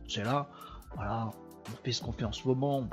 C'est 0.07 0.23
là, 0.23 0.49
voilà, 0.95 1.31
on 1.67 1.83
fait 1.83 1.91
ce 1.91 2.01
qu'on 2.01 2.11
fait 2.11 2.25
en 2.25 2.31
ce 2.31 2.47
moment, 2.47 2.79
on 2.79 2.85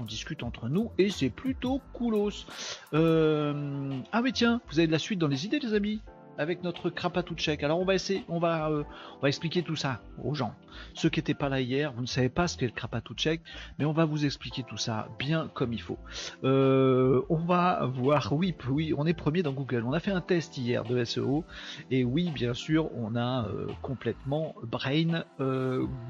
on 0.00 0.04
discute 0.04 0.42
entre 0.42 0.68
nous 0.68 0.90
et 0.98 1.10
c'est 1.10 1.30
plutôt 1.30 1.80
coolos. 1.92 2.46
Euh... 2.94 4.00
Ah 4.12 4.22
mais 4.22 4.32
tiens, 4.32 4.60
vous 4.70 4.78
avez 4.78 4.86
de 4.86 4.92
la 4.92 4.98
suite 4.98 5.18
dans 5.18 5.28
les 5.28 5.46
idées 5.46 5.58
les 5.58 5.74
amis? 5.74 6.00
Avec 6.38 6.62
notre 6.62 6.90
check. 7.34 7.62
Alors 7.62 7.80
on 7.80 7.84
va 7.84 7.94
essayer, 7.94 8.24
on 8.28 8.38
va, 8.38 8.70
euh, 8.70 8.84
on 9.18 9.20
va 9.20 9.28
expliquer 9.28 9.62
tout 9.62 9.76
ça 9.76 10.00
aux 10.22 10.34
gens. 10.34 10.54
Ceux 10.94 11.08
qui 11.08 11.20
n'étaient 11.20 11.34
pas 11.34 11.48
là 11.48 11.60
hier, 11.60 11.92
vous 11.92 12.02
ne 12.02 12.06
savez 12.06 12.28
pas 12.28 12.48
ce 12.48 12.56
qu'est 12.56 12.66
le 12.66 13.14
check, 13.14 13.42
mais 13.78 13.84
on 13.84 13.92
va 13.92 14.04
vous 14.04 14.24
expliquer 14.24 14.62
tout 14.62 14.76
ça 14.76 15.08
bien 15.18 15.50
comme 15.54 15.72
il 15.72 15.80
faut. 15.80 15.98
Euh, 16.44 17.22
on 17.28 17.36
va 17.36 17.84
voir, 17.86 18.32
oui, 18.32 18.54
oui, 18.68 18.94
on 18.96 19.06
est 19.06 19.14
premier 19.14 19.42
dans 19.42 19.52
Google. 19.52 19.84
On 19.86 19.92
a 19.92 20.00
fait 20.00 20.10
un 20.10 20.20
test 20.20 20.56
hier 20.56 20.84
de 20.84 21.04
SEO 21.04 21.44
et 21.90 22.04
oui, 22.04 22.30
bien 22.30 22.54
sûr, 22.54 22.90
on 22.96 23.16
a 23.16 23.46
euh, 23.46 23.66
complètement 23.82 24.54
brain 24.62 25.24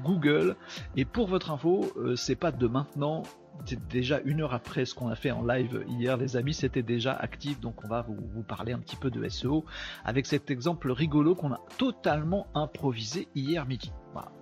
Google. 0.03 0.55
Et 0.95 1.05
pour 1.05 1.27
votre 1.27 1.51
info, 1.51 1.91
c'est 2.15 2.35
pas 2.35 2.51
de 2.51 2.67
maintenant 2.67 3.23
déjà 3.89 4.19
une 4.25 4.41
heure 4.41 4.53
après 4.53 4.85
ce 4.85 4.93
qu'on 4.93 5.07
a 5.07 5.15
fait 5.15 5.31
en 5.31 5.45
live 5.45 5.85
hier, 5.87 6.17
les 6.17 6.35
amis, 6.35 6.53
c'était 6.53 6.83
déjà 6.83 7.13
actif. 7.13 7.59
Donc 7.59 7.83
on 7.83 7.87
va 7.87 8.01
vous, 8.01 8.43
parler 8.43 8.73
un 8.73 8.79
petit 8.79 8.95
peu 8.95 9.09
de 9.09 9.27
SEO 9.29 9.65
avec 10.03 10.25
cet 10.25 10.51
exemple 10.51 10.91
rigolo 10.91 11.35
qu'on 11.35 11.53
a 11.53 11.61
totalement 11.77 12.47
improvisé 12.53 13.27
hier 13.35 13.65
midi. 13.65 13.91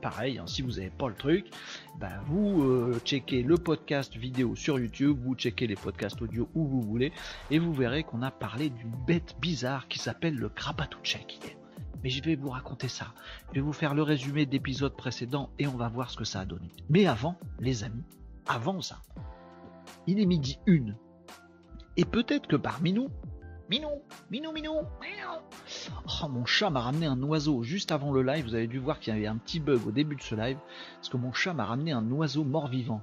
pareil, 0.02 0.38
hein, 0.40 0.48
si 0.48 0.62
vous 0.62 0.72
n'avez 0.72 0.90
pas 0.90 1.08
le 1.08 1.16
truc, 1.16 1.52
ben 2.00 2.20
vous 2.26 2.64
euh, 2.64 3.00
checkez 3.06 3.44
le 3.44 3.58
podcast 3.58 4.16
vidéo 4.16 4.56
sur 4.56 4.80
YouTube, 4.80 5.18
vous 5.22 5.36
checkez 5.36 5.68
les 5.68 5.76
podcasts 5.76 6.22
audio 6.22 6.50
où 6.56 6.66
vous 6.66 6.82
voulez, 6.82 7.12
et 7.52 7.60
vous 7.60 7.74
verrez 7.74 8.04
qu'on 8.04 8.22
a 8.22 8.32
parlé 8.32 8.70
d'une 8.70 8.96
bête 9.06 9.36
bizarre 9.40 9.88
qui 9.88 10.00
s'appelle 10.00 10.36
le 10.36 10.52
check 11.04 11.40
hier. 11.44 11.56
Mais 12.04 12.10
je 12.10 12.24
vais 12.24 12.36
vous 12.36 12.50
raconter 12.50 12.88
ça. 12.88 13.14
Je 13.50 13.56
vais 13.56 13.62
vous 13.62 13.74
faire 13.74 13.94
le 13.94 14.02
résumé 14.02 14.46
d'épisodes 14.46 14.96
précédents 14.96 15.52
et 15.60 15.68
on 15.68 15.78
va 15.78 15.88
voir 15.88 16.10
ce 16.10 16.18
que 16.18 16.24
ça 16.24 16.40
a 16.40 16.46
donné. 16.46 16.70
Mais 16.90 17.06
avant, 17.06 17.38
les 17.60 17.84
amis, 17.84 18.04
avant 18.48 18.82
ça. 18.82 19.02
Il 20.08 20.20
est 20.20 20.26
midi 20.26 20.60
une. 20.66 20.98
Et 21.98 22.06
peut-être 22.06 22.48
que 22.48 22.56
parmi 22.56 22.94
nous, 22.94 23.10
Minou, 23.72 24.02
Minou, 24.30 24.52
Minou, 24.52 24.74
Oh, 26.06 26.28
mon 26.28 26.46
chat 26.46 26.70
m'a 26.70 26.82
ramené 26.82 27.06
un 27.06 27.22
oiseau 27.24 27.64
juste 27.64 27.94
avant 27.94 28.12
le 28.12 28.22
live. 28.22 28.44
Vous 28.44 28.54
avez 28.54 28.68
dû 28.68 28.80
voir 28.80 29.00
qu'il 29.00 29.14
y 29.14 29.18
avait 29.18 29.28
un 29.28 29.38
petit 29.38 29.62
bug 29.62 29.88
au 29.88 29.92
début 29.92 30.18
de 30.18 30.22
ce 30.22 30.36
live. 30.36 30.58
Parce 30.96 31.08
que 31.08 31.16
mon 31.16 31.32
chat 31.32 31.54
m'a 31.54 31.64
ramené 31.64 31.94
un 31.94 32.10
oiseau 32.12 32.44
mort-vivant. 32.44 33.02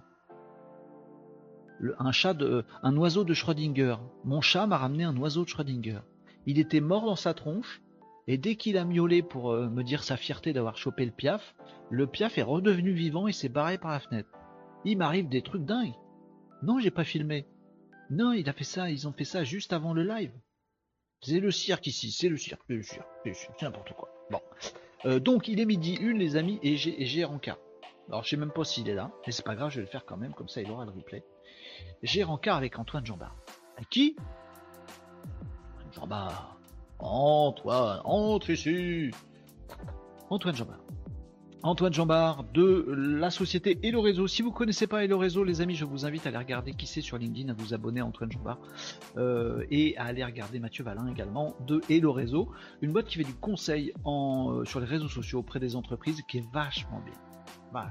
un 1.98 2.12
chat 2.12 2.34
de, 2.34 2.66
un 2.82 2.94
oiseau 2.98 3.24
de 3.24 3.32
Schrödinger. 3.32 3.96
Mon 4.24 4.42
chat 4.42 4.66
m'a 4.66 4.76
ramené 4.76 5.04
un 5.04 5.16
oiseau 5.16 5.44
de 5.44 5.48
Schrödinger. 5.48 6.00
Il 6.44 6.58
était 6.58 6.80
mort 6.80 7.06
dans 7.06 7.16
sa 7.16 7.32
tronche. 7.32 7.80
Et 8.26 8.36
dès 8.36 8.56
qu'il 8.56 8.76
a 8.76 8.84
miaulé 8.84 9.22
pour 9.22 9.52
euh, 9.52 9.70
me 9.70 9.82
dire 9.82 10.04
sa 10.04 10.18
fierté 10.18 10.52
d'avoir 10.52 10.76
chopé 10.76 11.06
le 11.06 11.12
piaf, 11.12 11.54
le 11.88 12.06
piaf 12.06 12.36
est 12.36 12.42
redevenu 12.42 12.92
vivant 12.92 13.26
et 13.26 13.32
s'est 13.32 13.48
barré 13.48 13.78
par 13.78 13.90
la 13.90 14.00
fenêtre 14.00 14.28
il 14.92 14.98
m'arrive 14.98 15.28
des 15.28 15.42
trucs 15.42 15.64
dingues. 15.64 15.94
Non, 16.62 16.78
j'ai 16.78 16.90
pas 16.90 17.04
filmé. 17.04 17.46
Non, 18.10 18.32
il 18.32 18.48
a 18.48 18.52
fait 18.52 18.64
ça, 18.64 18.90
ils 18.90 19.06
ont 19.06 19.12
fait 19.12 19.24
ça 19.24 19.44
juste 19.44 19.72
avant 19.72 19.92
le 19.92 20.02
live. 20.02 20.32
C'est 21.20 21.40
le 21.40 21.50
cirque 21.50 21.86
ici, 21.86 22.12
c'est 22.12 22.28
le 22.28 22.36
cirque, 22.36 22.62
c'est 22.68 22.74
le 22.74 22.82
cirque, 22.82 23.08
c'est 23.22 23.62
n'importe 23.62 23.92
quoi. 23.92 24.08
Bon. 24.30 24.40
Euh, 25.04 25.18
donc 25.20 25.48
il 25.48 25.60
est 25.60 25.64
midi 25.64 25.94
une 25.94 26.18
les 26.18 26.36
amis 26.36 26.58
et 26.62 26.76
j'ai 26.76 27.24
Rancard. 27.24 27.58
Alors 28.08 28.24
je 28.24 28.30
sais 28.30 28.36
même 28.36 28.52
pas 28.52 28.64
s'il 28.64 28.88
est 28.88 28.94
là, 28.94 29.10
mais 29.26 29.32
c'est 29.32 29.44
pas 29.44 29.54
grave, 29.54 29.70
je 29.70 29.76
vais 29.76 29.82
le 29.82 29.90
faire 29.90 30.04
quand 30.04 30.16
même, 30.16 30.32
comme 30.32 30.48
ça 30.48 30.62
il 30.62 30.70
aura 30.70 30.84
le 30.84 30.90
replay. 30.90 31.24
J'ai 32.02 32.22
Rancard 32.22 32.56
avec 32.56 32.78
Antoine 32.78 33.04
Jambard. 33.04 33.36
À 33.76 33.84
qui? 33.84 34.16
Jambard. 35.92 36.56
Antoine, 36.98 38.00
entre 38.04 38.50
ici. 38.50 39.10
Antoine 40.30 40.54
Jambard. 40.54 40.80
Antoine 41.64 41.92
Jambard 41.92 42.44
de 42.54 42.84
la 42.88 43.30
société 43.30 43.80
Hello 43.82 44.00
Réseau. 44.00 44.28
Si 44.28 44.42
vous 44.42 44.52
connaissez 44.52 44.86
pas 44.86 45.02
Hello 45.02 45.18
Réseau, 45.18 45.42
les 45.42 45.60
amis, 45.60 45.74
je 45.74 45.84
vous 45.84 46.06
invite 46.06 46.24
à 46.24 46.28
aller 46.28 46.38
regarder 46.38 46.72
qui 46.72 46.86
c'est 46.86 47.00
sur 47.00 47.18
LinkedIn, 47.18 47.50
à 47.50 47.52
vous 47.52 47.74
abonner 47.74 48.00
Antoine 48.00 48.30
Jambard 48.30 48.60
euh, 49.16 49.64
et 49.68 49.96
à 49.96 50.04
aller 50.04 50.24
regarder 50.24 50.60
Mathieu 50.60 50.84
Valin 50.84 51.08
également 51.08 51.56
de 51.66 51.80
Hello 51.88 52.12
Réseau, 52.12 52.52
une 52.80 52.92
boîte 52.92 53.06
qui 53.06 53.18
fait 53.18 53.24
du 53.24 53.34
conseil 53.34 53.92
euh, 54.06 54.64
sur 54.64 54.78
les 54.78 54.86
réseaux 54.86 55.08
sociaux 55.08 55.40
auprès 55.40 55.58
des 55.58 55.74
entreprises 55.74 56.22
qui 56.28 56.38
est 56.38 56.52
vachement 56.52 57.02
bien. 57.04 57.88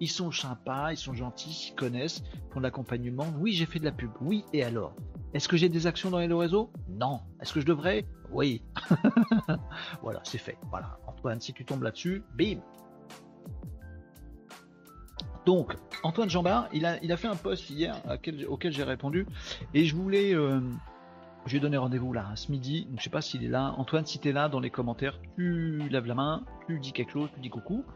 Ils 0.00 0.10
sont 0.10 0.30
sympas, 0.30 0.92
ils 0.92 0.98
sont 0.98 1.14
gentils, 1.14 1.70
ils 1.72 1.74
connaissent, 1.74 2.22
font 2.50 2.60
de 2.60 2.64
l'accompagnement. 2.64 3.26
Oui, 3.38 3.52
j'ai 3.52 3.66
fait 3.66 3.78
de 3.78 3.86
la 3.86 3.92
pub. 3.92 4.10
Oui, 4.20 4.44
et 4.52 4.62
alors? 4.62 4.94
Est-ce 5.32 5.48
que 5.48 5.56
j'ai 5.56 5.70
des 5.70 5.86
actions 5.86 6.10
dans 6.10 6.20
Hello 6.20 6.38
Réseau? 6.38 6.70
Non. 6.90 7.20
Est-ce 7.40 7.54
que 7.54 7.60
je 7.60 7.66
devrais? 7.66 8.06
Oui. 8.30 8.62
voilà, 10.02 10.20
c'est 10.24 10.38
fait. 10.38 10.58
Voilà. 10.70 10.98
Antoine, 11.06 11.40
si 11.40 11.52
tu 11.52 11.64
tombes 11.64 11.82
là-dessus, 11.82 12.22
bim, 12.36 12.60
donc, 15.48 15.76
Antoine 16.02 16.28
Jambard, 16.28 16.68
il 16.74 16.84
a, 16.84 17.02
il 17.02 17.10
a 17.10 17.16
fait 17.16 17.26
un 17.26 17.34
post 17.34 17.70
hier 17.70 17.96
auquel 18.50 18.70
j'ai 18.70 18.82
répondu 18.82 19.24
et 19.72 19.86
je 19.86 19.96
voulais. 19.96 20.34
Euh, 20.34 20.60
je 21.46 21.52
lui 21.52 21.56
ai 21.56 21.60
donné 21.60 21.78
rendez-vous 21.78 22.12
là, 22.12 22.26
ce 22.34 22.52
midi. 22.52 22.84
Donc, 22.84 22.98
je 22.98 23.04
sais 23.04 23.08
pas 23.08 23.22
s'il 23.22 23.42
est 23.42 23.48
là. 23.48 23.72
Antoine, 23.78 24.04
si 24.04 24.18
tu 24.18 24.28
es 24.28 24.32
là 24.32 24.50
dans 24.50 24.60
les 24.60 24.68
commentaires, 24.68 25.18
tu 25.36 25.88
lèves 25.88 26.04
la 26.04 26.14
main, 26.14 26.44
tu 26.66 26.78
dis 26.78 26.92
quelque 26.92 27.12
chose, 27.12 27.30
tu 27.32 27.40
dis 27.40 27.48
coucou. 27.48 27.86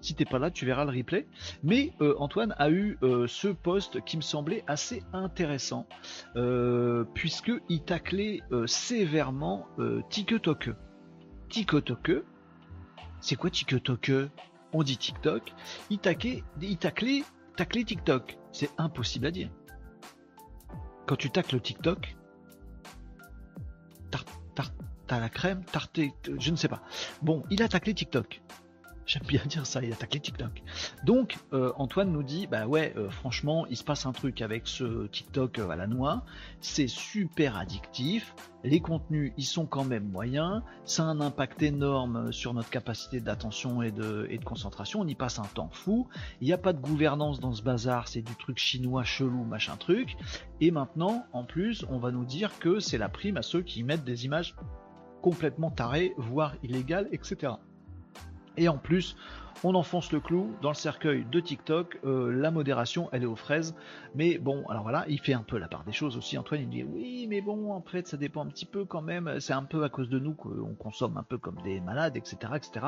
Si 0.00 0.14
t'es 0.14 0.24
pas 0.24 0.38
là, 0.38 0.50
tu 0.50 0.64
verras 0.64 0.86
le 0.86 0.90
replay. 0.96 1.26
Mais 1.62 1.92
euh, 2.00 2.14
Antoine 2.16 2.54
a 2.56 2.70
eu 2.70 2.96
euh, 3.02 3.26
ce 3.26 3.48
post 3.48 4.02
qui 4.06 4.16
me 4.16 4.22
semblait 4.22 4.64
assez 4.66 5.02
intéressant, 5.12 5.86
puisque 7.12 7.52
il 7.68 7.82
taclait 7.82 8.40
sévèrement 8.64 9.66
TikTok. 10.08 10.70
TikTok, 11.50 12.10
c'est 13.20 13.36
quoi 13.36 13.50
TikTok 13.50 14.10
on 14.72 14.82
dit 14.82 14.96
TikTok, 14.96 15.52
il 15.90 15.98
taclait, 15.98 16.42
il 16.60 16.78
TikTok. 17.84 18.38
C'est 18.52 18.70
impossible 18.78 19.26
à 19.26 19.30
dire. 19.30 19.50
Quand 21.06 21.16
tu 21.16 21.30
tacles 21.30 21.60
TikTok, 21.60 22.16
t'as 25.06 25.20
la 25.20 25.28
crème, 25.28 25.62
tarté, 25.64 26.14
je 26.38 26.50
ne 26.50 26.56
sais 26.56 26.68
pas. 26.68 26.82
Bon, 27.20 27.42
il 27.50 27.62
a 27.62 27.68
taclé 27.68 27.92
TikTok. 27.92 28.40
J'aime 29.04 29.24
bien 29.26 29.42
dire 29.46 29.66
ça, 29.66 29.82
il 29.82 29.92
attaque 29.92 30.14
les 30.14 30.20
TikTok. 30.20 30.62
Donc 31.04 31.36
euh, 31.52 31.72
Antoine 31.76 32.12
nous 32.12 32.22
dit, 32.22 32.46
bah 32.46 32.66
ouais, 32.66 32.94
euh, 32.96 33.10
franchement, 33.10 33.66
il 33.66 33.76
se 33.76 33.82
passe 33.82 34.06
un 34.06 34.12
truc 34.12 34.40
avec 34.40 34.68
ce 34.68 35.06
TikTok 35.08 35.58
euh, 35.58 35.70
à 35.70 35.76
la 35.76 35.86
noix, 35.88 36.24
c'est 36.60 36.86
super 36.86 37.56
addictif, 37.56 38.34
les 38.62 38.78
contenus, 38.80 39.32
ils 39.36 39.44
sont 39.44 39.66
quand 39.66 39.84
même 39.84 40.08
moyens, 40.08 40.62
ça 40.84 41.02
a 41.02 41.06
un 41.06 41.20
impact 41.20 41.62
énorme 41.62 42.32
sur 42.32 42.54
notre 42.54 42.70
capacité 42.70 43.20
d'attention 43.20 43.82
et 43.82 43.90
de, 43.90 44.28
et 44.30 44.38
de 44.38 44.44
concentration, 44.44 45.00
on 45.00 45.06
y 45.06 45.16
passe 45.16 45.40
un 45.40 45.48
temps 45.54 45.70
fou, 45.72 46.06
il 46.40 46.46
n'y 46.46 46.52
a 46.52 46.58
pas 46.58 46.72
de 46.72 46.80
gouvernance 46.80 47.40
dans 47.40 47.52
ce 47.52 47.62
bazar, 47.62 48.06
c'est 48.06 48.22
du 48.22 48.36
truc 48.36 48.58
chinois 48.58 49.02
chelou, 49.02 49.42
machin 49.44 49.76
truc, 49.76 50.16
et 50.60 50.70
maintenant, 50.70 51.26
en 51.32 51.42
plus, 51.42 51.84
on 51.90 51.98
va 51.98 52.12
nous 52.12 52.24
dire 52.24 52.56
que 52.60 52.78
c'est 52.78 52.98
la 52.98 53.08
prime 53.08 53.36
à 53.36 53.42
ceux 53.42 53.62
qui 53.62 53.82
mettent 53.82 54.04
des 54.04 54.26
images 54.26 54.54
complètement 55.22 55.70
tarées, 55.70 56.14
voire 56.16 56.54
illégales, 56.62 57.08
etc. 57.12 57.54
Et 58.56 58.68
en 58.68 58.78
plus, 58.78 59.16
on 59.64 59.74
enfonce 59.74 60.10
le 60.10 60.18
clou 60.18 60.50
dans 60.60 60.70
le 60.70 60.74
cercueil 60.74 61.24
de 61.30 61.40
TikTok. 61.40 62.00
Euh, 62.04 62.32
la 62.32 62.50
modération, 62.50 63.08
elle 63.12 63.22
est 63.22 63.26
aux 63.26 63.36
fraises. 63.36 63.76
Mais 64.14 64.38
bon, 64.38 64.66
alors 64.68 64.82
voilà, 64.82 65.04
il 65.08 65.20
fait 65.20 65.34
un 65.34 65.42
peu 65.42 65.56
la 65.56 65.68
part 65.68 65.84
des 65.84 65.92
choses 65.92 66.16
aussi. 66.16 66.36
Antoine, 66.36 66.62
il 66.62 66.68
dit 66.68 66.82
oui, 66.82 67.26
mais 67.28 67.40
bon, 67.40 67.72
en 67.72 67.80
fait, 67.80 68.08
ça 68.08 68.16
dépend 68.16 68.44
un 68.44 68.48
petit 68.48 68.66
peu 68.66 68.84
quand 68.84 69.02
même. 69.02 69.38
C'est 69.40 69.52
un 69.52 69.62
peu 69.62 69.84
à 69.84 69.88
cause 69.88 70.08
de 70.08 70.18
nous 70.18 70.34
qu'on 70.34 70.74
consomme 70.74 71.16
un 71.16 71.22
peu 71.22 71.38
comme 71.38 71.60
des 71.62 71.80
malades, 71.80 72.16
etc., 72.16 72.36
etc. 72.56 72.86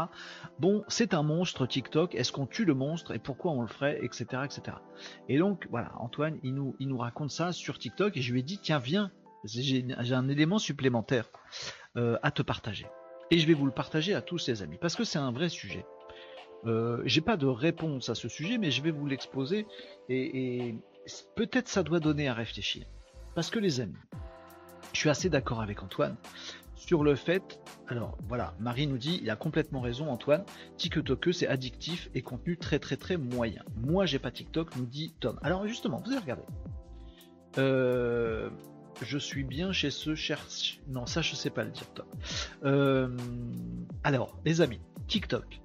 Bon, 0.59 0.85
c'est 0.88 1.14
un 1.14 1.23
monstre 1.23 1.66
TikTok. 1.66 2.14
Est-ce 2.14 2.33
qu'on 2.33 2.47
tue 2.47 2.64
le 2.64 2.75
monstre 2.75 3.12
et 3.12 3.18
pourquoi 3.18 3.52
on 3.52 3.61
le 3.61 3.68
ferait, 3.68 4.00
etc., 4.02 4.42
etc. 4.44 4.76
Et 5.28 5.38
donc 5.38 5.68
voilà, 5.71 5.92
Antoine, 6.00 6.38
il 6.42 6.54
nous, 6.54 6.75
il 6.80 6.88
nous 6.88 6.99
raconte 6.99 7.30
ça 7.30 7.52
sur 7.52 7.78
TikTok 7.78 8.16
et 8.16 8.21
je 8.21 8.33
lui 8.33 8.40
ai 8.40 8.42
dit 8.42 8.59
tiens, 8.61 8.78
viens, 8.80 9.12
j'ai 9.44 10.14
un 10.14 10.28
élément 10.28 10.59
supplémentaire 10.59 11.28
euh, 11.97 12.18
à 12.23 12.30
te 12.30 12.42
partager. 12.42 12.87
Et 13.31 13.38
je 13.38 13.47
vais 13.47 13.54
vous 13.54 13.66
le 13.66 13.73
partager 13.73 14.14
à 14.14 14.23
tous 14.23 14.49
les 14.49 14.62
amis, 14.62 14.78
parce 14.81 14.97
que 14.97 15.04
c'est 15.04 15.19
un 15.19 15.33
vrai 15.33 15.49
sujet. 15.49 15.85
Euh, 16.66 17.02
J'ai 17.04 17.20
pas 17.20 17.37
de 17.37 17.46
réponse 17.46 18.09
à 18.09 18.14
ce 18.14 18.29
sujet, 18.29 18.59
mais 18.59 18.70
je 18.70 18.83
vais 18.83 18.90
vous 18.90 19.07
l'exposer 19.07 19.66
et, 20.09 20.75
peut-être 21.35 21.68
ça 21.68 21.83
doit 21.83 22.01
donner 22.01 22.29
à 22.29 22.35
réfléchir. 22.35 22.87
Parce 23.35 23.51
que 23.51 23.59
les 23.59 23.81
amis, 23.81 23.94
je 24.92 24.98
suis 24.98 25.11
assez 25.11 25.29
d'accord 25.29 25.61
avec 25.61 25.83
Antoine 25.83 26.16
sur 26.77 27.03
le 27.03 27.14
fait. 27.14 27.61
Alors 27.88 28.16
voilà, 28.29 28.55
Marie 28.61 28.87
nous 28.87 28.98
dit, 28.98 29.20
il 29.22 29.31
a 29.31 29.37
complètement 29.37 29.81
raison 29.81 30.09
Antoine. 30.09 30.44
TikTok 30.79 31.29
c'est 31.33 31.46
addictif 31.46 32.09
et 32.14 32.22
contenu 32.22 32.57
très 32.57 32.79
très 32.79 32.96
très 32.96 33.16
moyen. 33.16 33.62
Moi 33.77 34.07
j'ai 34.07 34.18
pas 34.18 34.31
TikTok, 34.31 34.77
nous 34.77 34.87
dit 34.87 35.14
Tom. 35.20 35.38
Alors 35.42 35.66
justement, 35.66 36.03
vous 36.05 36.12
allez 36.12 36.20
regarder. 36.20 36.44
Euh, 37.59 38.51
je 39.02 39.18
suis 39.18 39.44
bien 39.44 39.72
chez 39.72 39.90
ce 39.90 40.14
cherche. 40.14 40.80
Non, 40.88 41.07
ça 41.07 41.22
je 41.22 41.35
sais 41.35 41.50
pas 41.50 41.64
le 41.64 41.70
dire, 41.70 41.92
Tom. 41.94 42.07
Euh, 42.64 43.16
alors, 44.02 44.38
les 44.44 44.61
amis, 44.61 44.80
TikTok. 45.09 45.61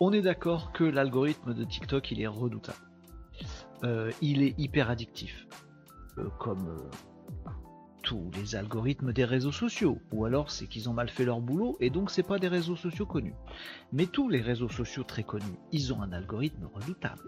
On 0.00 0.12
est 0.12 0.22
d'accord 0.22 0.72
que 0.72 0.84
l'algorithme 0.84 1.54
de 1.54 1.64
TikTok, 1.64 2.10
il 2.10 2.20
est 2.20 2.26
redoutable. 2.26 2.78
Euh, 3.84 4.10
il 4.20 4.42
est 4.42 4.58
hyper 4.58 4.90
addictif. 4.90 5.46
Euh, 6.18 6.28
comme 6.38 6.76
tous 8.02 8.30
les 8.34 8.56
algorithmes 8.56 9.12
des 9.12 9.24
réseaux 9.24 9.52
sociaux. 9.52 10.00
Ou 10.12 10.24
alors 10.24 10.50
c'est 10.50 10.66
qu'ils 10.66 10.88
ont 10.88 10.92
mal 10.92 11.08
fait 11.08 11.24
leur 11.24 11.40
boulot 11.40 11.76
et 11.80 11.90
donc 11.90 12.10
c'est 12.10 12.22
pas 12.22 12.38
des 12.38 12.48
réseaux 12.48 12.76
sociaux 12.76 13.06
connus. 13.06 13.34
Mais 13.92 14.06
tous 14.06 14.28
les 14.28 14.40
réseaux 14.40 14.68
sociaux 14.68 15.04
très 15.04 15.22
connus, 15.22 15.58
ils 15.72 15.92
ont 15.92 16.02
un 16.02 16.12
algorithme 16.12 16.68
redoutable. 16.72 17.22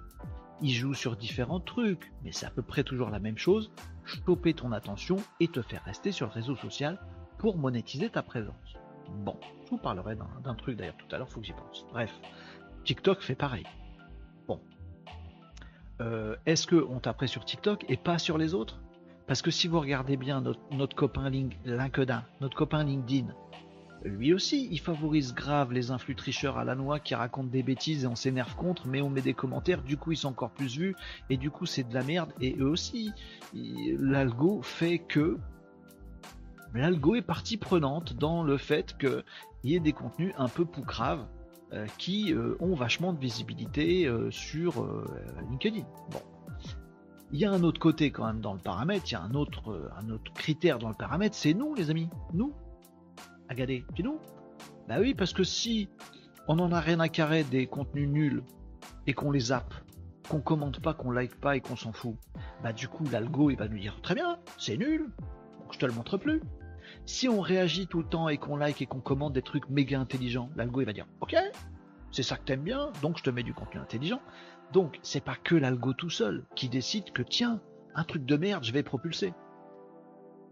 Ils 0.60 0.72
jouent 0.72 0.94
sur 0.94 1.16
différents 1.16 1.60
trucs, 1.60 2.12
mais 2.22 2.32
c'est 2.32 2.46
à 2.46 2.50
peu 2.50 2.62
près 2.62 2.84
toujours 2.84 3.10
la 3.10 3.18
même 3.18 3.38
chose. 3.38 3.72
Choper 4.04 4.54
ton 4.54 4.72
attention 4.72 5.16
et 5.40 5.48
te 5.48 5.62
faire 5.62 5.82
rester 5.84 6.12
sur 6.12 6.26
le 6.26 6.32
réseau 6.32 6.56
social 6.56 6.98
pour 7.38 7.56
monétiser 7.56 8.10
ta 8.10 8.22
présence. 8.22 8.76
Bon, 9.24 9.36
je 9.64 9.70
vous 9.70 9.78
parlerai 9.78 10.16
d'un 10.16 10.54
truc 10.54 10.76
d'ailleurs 10.76 10.96
tout 10.96 11.12
à 11.14 11.18
l'heure, 11.18 11.28
faut 11.28 11.40
que 11.40 11.46
j'y 11.46 11.52
pense. 11.52 11.86
Bref, 11.90 12.12
TikTok 12.84 13.20
fait 13.20 13.34
pareil. 13.34 13.64
Bon. 14.46 14.60
Euh, 16.00 16.36
Est-ce 16.46 16.66
qu'on 16.66 17.00
taperait 17.00 17.26
sur 17.26 17.44
TikTok 17.44 17.84
et 17.88 17.96
pas 17.96 18.18
sur 18.18 18.38
les 18.38 18.54
autres? 18.54 18.80
Parce 19.26 19.42
que 19.42 19.50
si 19.50 19.68
vous 19.68 19.80
regardez 19.80 20.16
bien 20.16 20.40
notre 20.40 20.96
copain 20.96 21.30
LinkedIn, 21.30 22.22
notre 22.40 22.56
copain 22.56 22.84
LinkedIn, 22.84 23.32
lui 24.04 24.32
aussi, 24.32 24.68
il 24.70 24.80
favorise 24.80 25.34
grave 25.34 25.72
les 25.72 25.90
influx 25.90 26.14
tricheurs 26.14 26.58
à 26.58 26.64
la 26.64 26.74
noix 26.74 26.98
qui 26.98 27.14
racontent 27.14 27.48
des 27.48 27.62
bêtises 27.62 28.04
et 28.04 28.06
on 28.06 28.16
s'énerve 28.16 28.54
contre, 28.56 28.86
mais 28.88 29.00
on 29.00 29.10
met 29.10 29.20
des 29.20 29.34
commentaires, 29.34 29.82
du 29.82 29.96
coup 29.96 30.12
ils 30.12 30.16
sont 30.16 30.28
encore 30.28 30.50
plus 30.50 30.76
vus, 30.76 30.96
et 31.30 31.36
du 31.36 31.50
coup 31.50 31.66
c'est 31.66 31.88
de 31.88 31.94
la 31.94 32.02
merde, 32.02 32.32
et 32.40 32.56
eux 32.58 32.68
aussi, 32.68 33.12
l'algo 33.54 34.60
fait 34.62 34.98
que 34.98 35.38
l'algo 36.74 37.14
est 37.14 37.22
partie 37.22 37.56
prenante 37.56 38.14
dans 38.14 38.42
le 38.42 38.56
fait 38.56 38.96
qu'il 38.98 39.24
y 39.64 39.76
ait 39.76 39.80
des 39.80 39.92
contenus 39.92 40.32
un 40.36 40.48
peu 40.48 40.64
poucraves 40.64 41.26
euh, 41.72 41.86
qui 41.98 42.34
euh, 42.34 42.56
ont 42.60 42.74
vachement 42.74 43.12
de 43.12 43.18
visibilité 43.18 44.06
euh, 44.06 44.30
sur 44.30 44.86
LinkedIn. 45.48 45.84
Bon. 46.10 46.20
Il 47.30 47.38
y 47.38 47.46
a 47.46 47.50
un 47.50 47.62
autre 47.62 47.80
côté 47.80 48.10
quand 48.10 48.26
même 48.26 48.40
dans 48.40 48.52
le 48.52 48.58
paramètre, 48.58 49.04
il 49.08 49.12
y 49.12 49.16
a 49.16 49.22
un 49.22 49.34
autre, 49.34 49.90
un 49.96 50.10
autre 50.10 50.30
critère 50.34 50.78
dans 50.78 50.90
le 50.90 50.94
paramètre, 50.94 51.34
c'est 51.34 51.54
nous 51.54 51.74
les 51.74 51.88
amis, 51.90 52.08
nous. 52.34 52.52
Regardez, 53.50 53.85
c'est 53.96 54.02
nous. 54.02 54.18
Bah 54.88 54.96
oui, 55.00 55.14
parce 55.14 55.33
que 55.33 55.44
si 55.44 55.88
on 56.48 56.59
en 56.59 56.72
a 56.72 56.81
rien 56.81 57.00
à 57.00 57.09
carrer 57.09 57.44
des 57.44 57.66
contenus 57.66 58.09
nuls 58.09 58.42
et 59.07 59.12
qu'on 59.12 59.31
les 59.31 59.40
zappe, 59.40 59.74
qu'on 60.28 60.40
commente 60.40 60.81
pas, 60.81 60.94
qu'on 60.94 61.11
like 61.11 61.35
pas 61.37 61.57
et 61.57 61.61
qu'on 61.61 61.76
s'en 61.76 61.92
fout, 61.92 62.16
bah 62.62 62.72
du 62.72 62.88
coup 62.88 63.05
l'algo 63.11 63.50
il 63.50 63.57
va 63.57 63.68
nous 63.68 63.78
dire 63.78 64.00
très 64.02 64.14
bien, 64.14 64.38
c'est 64.59 64.76
nul, 64.76 65.11
je 65.70 65.78
te 65.78 65.87
le 65.87 65.92
montre 65.92 66.16
plus. 66.16 66.40
Si 67.07 67.28
on 67.28 67.40
réagit 67.40 67.87
tout 67.87 68.00
le 68.00 68.09
temps 68.09 68.28
et 68.28 68.38
qu'on 68.38 68.57
like 68.57 68.83
et 68.83 68.87
qu'on 68.87 69.00
commente 69.00 69.33
des 69.33 69.42
trucs 69.42 69.68
méga 69.68 69.98
intelligents, 69.98 70.50
l'algo 70.57 70.81
il 70.81 70.85
va 70.85 70.92
dire 70.92 71.07
ok, 71.20 71.37
c'est 72.11 72.22
ça 72.22 72.37
que 72.37 72.44
t'aimes 72.44 72.62
bien, 72.62 72.92
donc 73.02 73.18
je 73.18 73.22
te 73.22 73.31
mets 73.31 73.42
du 73.42 73.55
contenu 73.55 73.81
intelligent. 73.81 74.20
Donc 74.72 74.98
c'est 75.02 75.24
pas 75.24 75.37
que 75.37 75.55
l'algo 75.55 75.92
tout 75.92 76.11
seul 76.11 76.44
qui 76.55 76.68
décide 76.68 77.12
que 77.12 77.22
tiens, 77.22 77.61
un 77.94 78.05
truc 78.05 78.24
de 78.24 78.37
merde, 78.37 78.64
je 78.64 78.72
vais 78.72 78.83
propulser. 78.83 79.35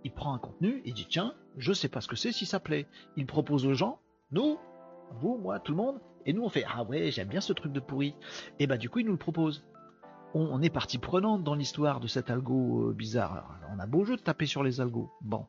Il 0.04 0.12
prend 0.12 0.34
un 0.34 0.38
contenu, 0.38 0.82
il 0.84 0.94
dit 0.94 1.06
tiens, 1.08 1.34
je 1.56 1.72
sais 1.72 1.88
pas 1.88 2.00
ce 2.00 2.08
que 2.08 2.16
c'est 2.16 2.32
si 2.32 2.46
ça 2.46 2.60
plaît. 2.60 2.86
Il 3.16 3.26
propose 3.26 3.66
aux 3.66 3.74
gens, 3.74 4.00
nous, 4.30 4.58
vous, 5.20 5.36
moi, 5.38 5.60
tout 5.60 5.72
le 5.72 5.76
monde, 5.76 6.00
et 6.26 6.32
nous 6.32 6.42
on 6.42 6.48
fait 6.48 6.64
ah 6.68 6.84
ouais, 6.84 7.10
j'aime 7.10 7.28
bien 7.28 7.40
ce 7.40 7.52
truc 7.52 7.72
de 7.72 7.80
pourri. 7.80 8.14
Et 8.58 8.66
bah 8.66 8.76
du 8.76 8.90
coup 8.90 9.00
il 9.00 9.06
nous 9.06 9.12
le 9.12 9.18
propose. 9.18 9.64
On, 10.32 10.62
est 10.62 10.70
partie 10.70 10.98
prenante 10.98 11.42
dans 11.42 11.56
l'histoire 11.56 11.98
de 11.98 12.06
cet 12.06 12.30
algo 12.30 12.90
euh, 12.90 12.92
bizarre. 12.92 13.58
on 13.74 13.80
a 13.80 13.86
beau 13.86 14.04
jeu 14.04 14.16
de 14.16 14.22
taper 14.22 14.46
sur 14.46 14.62
les 14.62 14.80
algos. 14.80 15.10
Bon. 15.22 15.48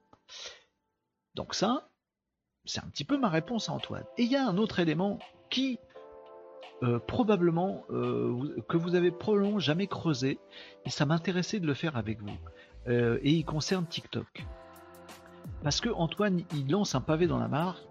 Donc 1.35 1.53
ça, 1.53 1.87
c'est 2.65 2.83
un 2.83 2.89
petit 2.89 3.03
peu 3.03 3.15
ma 3.19 3.29
réponse 3.29 3.69
à 3.69 3.73
Antoine. 3.73 4.05
Et 4.17 4.23
il 4.23 4.31
y 4.31 4.35
a 4.35 4.47
un 4.47 4.57
autre 4.57 4.79
élément 4.79 5.19
qui 5.51 5.77
euh, 6.83 6.97
probablement 6.97 7.83
euh, 7.91 8.59
que 8.67 8.75
vous 8.75 8.95
avez 8.95 9.11
probablement 9.11 9.59
jamais 9.59 9.85
creusé 9.85 10.39
et 10.83 10.89
ça 10.89 11.05
m'intéressait 11.05 11.59
de 11.59 11.67
le 11.67 11.75
faire 11.75 11.95
avec 11.95 12.19
vous. 12.19 12.35
Euh, 12.87 13.19
et 13.21 13.31
il 13.31 13.45
concerne 13.45 13.85
TikTok. 13.85 14.45
Parce 15.63 15.81
que 15.81 15.89
Antoine, 15.89 16.41
il 16.55 16.69
lance 16.69 16.95
un 16.95 17.01
pavé 17.01 17.27
dans 17.27 17.39
la 17.39 17.47
mare. 17.47 17.81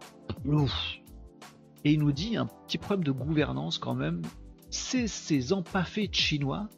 Et 1.84 1.92
il 1.92 2.00
nous 2.00 2.12
dit 2.12 2.36
un 2.36 2.46
petit 2.46 2.78
problème 2.78 3.04
de 3.04 3.12
gouvernance 3.12 3.78
quand 3.78 3.94
même. 3.94 4.22
C'est 4.70 5.06
ces 5.06 5.52
empaffés 5.52 6.08
chinois 6.12 6.68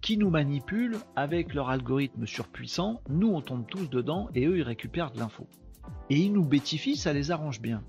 qui 0.00 0.18
nous 0.18 0.30
manipulent 0.30 0.98
avec 1.16 1.54
leur 1.54 1.68
algorithme 1.68 2.26
surpuissant. 2.26 3.00
Nous, 3.08 3.28
on 3.28 3.40
tombe 3.40 3.66
tous 3.66 3.88
dedans 3.88 4.28
et 4.34 4.46
eux, 4.46 4.58
ils 4.58 4.62
récupèrent 4.62 5.10
de 5.10 5.18
l'info 5.18 5.46
et 6.10 6.18
ils 6.18 6.32
nous 6.32 6.44
bétifient, 6.44 6.96
ça 6.96 7.12
les 7.12 7.30
arrange 7.30 7.60
bien. 7.60 7.82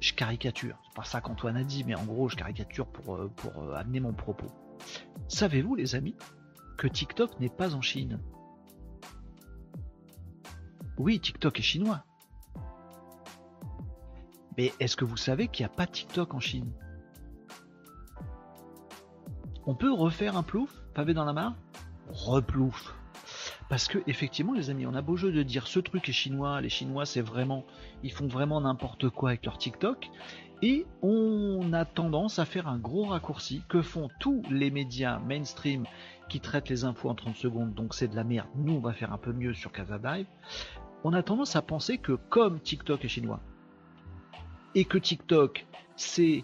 Je 0.00 0.14
caricature, 0.14 0.78
c'est 0.84 0.94
pas 0.94 1.04
ça 1.04 1.20
qu'Antoine 1.20 1.56
a 1.56 1.64
dit, 1.64 1.84
mais 1.84 1.94
en 1.94 2.04
gros, 2.04 2.28
je 2.28 2.36
caricature 2.36 2.86
pour, 2.86 3.16
euh, 3.16 3.30
pour 3.36 3.62
euh, 3.62 3.74
amener 3.74 4.00
mon 4.00 4.12
propos. 4.12 4.46
Savez-vous, 5.28 5.74
les 5.74 5.94
amis, 5.94 6.16
que 6.80 6.88
TikTok 6.88 7.38
n'est 7.40 7.50
pas 7.50 7.74
en 7.74 7.82
Chine 7.82 8.18
Oui, 10.96 11.20
TikTok 11.20 11.58
est 11.58 11.62
chinois. 11.62 12.04
Mais 14.56 14.72
est-ce 14.80 14.96
que 14.96 15.04
vous 15.04 15.18
savez 15.18 15.48
qu'il 15.48 15.66
n'y 15.66 15.70
a 15.70 15.74
pas 15.74 15.86
TikTok 15.86 16.32
en 16.32 16.40
Chine? 16.40 16.72
On 19.66 19.74
peut 19.74 19.92
refaire 19.92 20.38
un 20.38 20.42
plouf, 20.42 20.82
pavé 20.94 21.12
dans 21.12 21.26
la 21.26 21.34
mare? 21.34 21.54
Replouf. 22.08 22.94
Parce 23.68 23.86
que 23.86 23.98
effectivement, 24.06 24.54
les 24.54 24.70
amis, 24.70 24.86
on 24.86 24.94
a 24.94 25.02
beau 25.02 25.16
jeu 25.16 25.32
de 25.32 25.42
dire 25.42 25.66
ce 25.66 25.80
truc 25.80 26.08
est 26.08 26.12
chinois, 26.12 26.62
les 26.62 26.70
Chinois, 26.70 27.04
c'est 27.04 27.20
vraiment, 27.20 27.66
ils 28.02 28.10
font 28.10 28.26
vraiment 28.26 28.58
n'importe 28.62 29.10
quoi 29.10 29.28
avec 29.30 29.44
leur 29.44 29.58
TikTok, 29.58 30.08
et 30.62 30.86
on 31.02 31.74
a 31.74 31.84
tendance 31.84 32.38
à 32.38 32.46
faire 32.46 32.68
un 32.68 32.78
gros 32.78 33.04
raccourci 33.04 33.62
que 33.68 33.82
font 33.82 34.08
tous 34.18 34.42
les 34.50 34.70
médias 34.70 35.18
mainstream 35.18 35.84
qui 36.30 36.40
traitent 36.40 36.70
les 36.70 36.84
infos 36.84 37.10
en 37.10 37.14
30 37.14 37.36
secondes, 37.36 37.74
donc 37.74 37.92
c'est 37.92 38.08
de 38.08 38.16
la 38.16 38.24
merde. 38.24 38.48
Nous, 38.54 38.72
on 38.72 38.78
va 38.78 38.94
faire 38.94 39.12
un 39.12 39.18
peu 39.18 39.32
mieux 39.32 39.52
sur 39.52 39.72
Casadive. 39.72 40.26
On 41.04 41.12
a 41.12 41.22
tendance 41.22 41.56
à 41.56 41.62
penser 41.62 41.98
que 41.98 42.12
comme 42.12 42.60
TikTok 42.60 43.04
est 43.04 43.08
chinois, 43.08 43.40
et 44.74 44.84
que 44.84 44.96
TikTok 44.96 45.66
c'est 45.96 46.42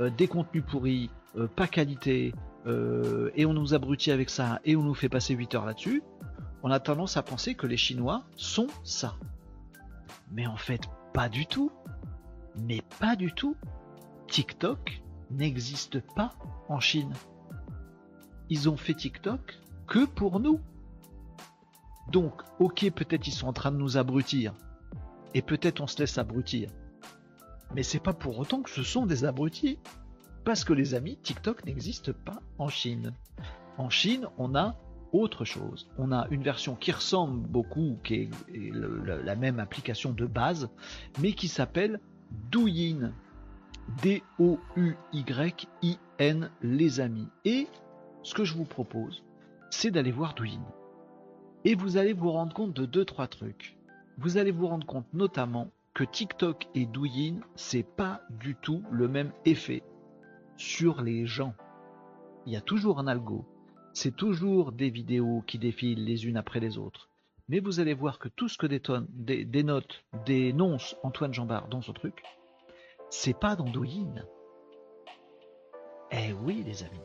euh, 0.00 0.10
des 0.10 0.26
contenus 0.26 0.64
pourris, 0.66 1.10
euh, 1.36 1.46
pas 1.46 1.68
qualité, 1.68 2.34
euh, 2.66 3.30
et 3.36 3.46
on 3.46 3.52
nous 3.52 3.74
abrutit 3.74 4.10
avec 4.10 4.30
ça, 4.30 4.60
et 4.64 4.74
on 4.74 4.82
nous 4.82 4.94
fait 4.94 5.08
passer 5.08 5.34
8 5.34 5.54
heures 5.54 5.66
là-dessus, 5.66 6.02
on 6.62 6.70
a 6.70 6.80
tendance 6.80 7.16
à 7.16 7.22
penser 7.22 7.54
que 7.54 7.66
les 7.66 7.76
Chinois 7.76 8.24
sont 8.34 8.66
ça. 8.82 9.14
Mais 10.32 10.46
en 10.46 10.56
fait, 10.56 10.82
pas 11.12 11.28
du 11.28 11.46
tout. 11.46 11.70
Mais 12.56 12.82
pas 12.98 13.14
du 13.14 13.32
tout. 13.32 13.54
TikTok 14.28 15.02
n'existe 15.30 16.00
pas 16.14 16.32
en 16.68 16.80
Chine. 16.80 17.12
Ils 18.48 18.68
ont 18.68 18.76
fait 18.76 18.94
TikTok 18.94 19.58
que 19.86 20.04
pour 20.04 20.40
nous. 20.40 20.60
Donc, 22.10 22.42
ok, 22.60 22.90
peut-être 22.90 23.26
ils 23.26 23.32
sont 23.32 23.48
en 23.48 23.52
train 23.52 23.72
de 23.72 23.76
nous 23.76 23.96
abrutir. 23.96 24.54
Et 25.34 25.42
peut-être 25.42 25.80
on 25.80 25.86
se 25.86 25.98
laisse 25.98 26.18
abrutir. 26.18 26.70
Mais 27.74 27.82
c'est 27.82 27.98
pas 28.00 28.12
pour 28.12 28.38
autant 28.38 28.62
que 28.62 28.70
ce 28.70 28.82
sont 28.82 29.06
des 29.06 29.24
abrutis. 29.24 29.78
Parce 30.44 30.62
que 30.62 30.72
les 30.72 30.94
amis, 30.94 31.16
TikTok 31.16 31.64
n'existe 31.64 32.12
pas 32.12 32.40
en 32.58 32.68
Chine. 32.68 33.12
En 33.78 33.90
Chine, 33.90 34.28
on 34.38 34.54
a 34.54 34.76
autre 35.12 35.44
chose. 35.44 35.88
On 35.98 36.12
a 36.12 36.28
une 36.30 36.42
version 36.42 36.76
qui 36.76 36.92
ressemble 36.92 37.46
beaucoup, 37.48 37.98
qui 38.04 38.14
est 38.14 38.30
la 38.72 39.34
même 39.34 39.58
application 39.58 40.12
de 40.12 40.26
base, 40.26 40.68
mais 41.20 41.32
qui 41.32 41.48
s'appelle 41.48 42.00
Douyin. 42.50 43.12
D-O-U-Y-I-N, 44.02 44.50
les 46.62 47.00
amis. 47.00 47.28
Et 47.44 47.68
ce 48.26 48.34
que 48.34 48.42
je 48.42 48.54
vous 48.54 48.64
propose, 48.64 49.22
c'est 49.70 49.92
d'aller 49.92 50.10
voir 50.10 50.34
Douyin. 50.34 50.66
Et 51.64 51.76
vous 51.76 51.96
allez 51.96 52.12
vous 52.12 52.32
rendre 52.32 52.52
compte 52.52 52.72
de 52.72 52.84
deux, 52.84 53.04
trois 53.04 53.28
trucs. 53.28 53.78
Vous 54.18 54.36
allez 54.36 54.50
vous 54.50 54.66
rendre 54.66 54.84
compte 54.84 55.06
notamment 55.12 55.70
que 55.94 56.02
TikTok 56.02 56.66
et 56.74 56.86
Douyin, 56.86 57.36
c'est 57.54 57.84
pas 57.84 58.22
du 58.30 58.56
tout 58.56 58.82
le 58.90 59.06
même 59.06 59.30
effet 59.44 59.84
sur 60.56 61.02
les 61.02 61.24
gens. 61.24 61.54
Il 62.46 62.52
y 62.52 62.56
a 62.56 62.60
toujours 62.60 62.98
un 62.98 63.06
algo. 63.06 63.44
C'est 63.92 64.16
toujours 64.16 64.72
des 64.72 64.90
vidéos 64.90 65.44
qui 65.46 65.60
défilent 65.60 66.04
les 66.04 66.26
unes 66.26 66.36
après 66.36 66.58
les 66.58 66.78
autres. 66.78 67.08
Mais 67.48 67.60
vous 67.60 67.78
allez 67.78 67.94
voir 67.94 68.18
que 68.18 68.28
tout 68.28 68.48
ce 68.48 68.58
que 68.58 68.66
détonne, 68.66 69.06
des, 69.12 69.62
notes, 69.62 70.04
dénonce 70.24 70.96
Antoine 71.04 71.32
Jambard 71.32 71.68
dans 71.68 71.80
ce 71.80 71.92
truc, 71.92 72.24
c'est 73.08 73.38
pas 73.38 73.54
dans 73.54 73.70
Douyin. 73.70 74.26
Eh 76.10 76.32
oui, 76.32 76.64
les 76.66 76.82
amis. 76.82 76.98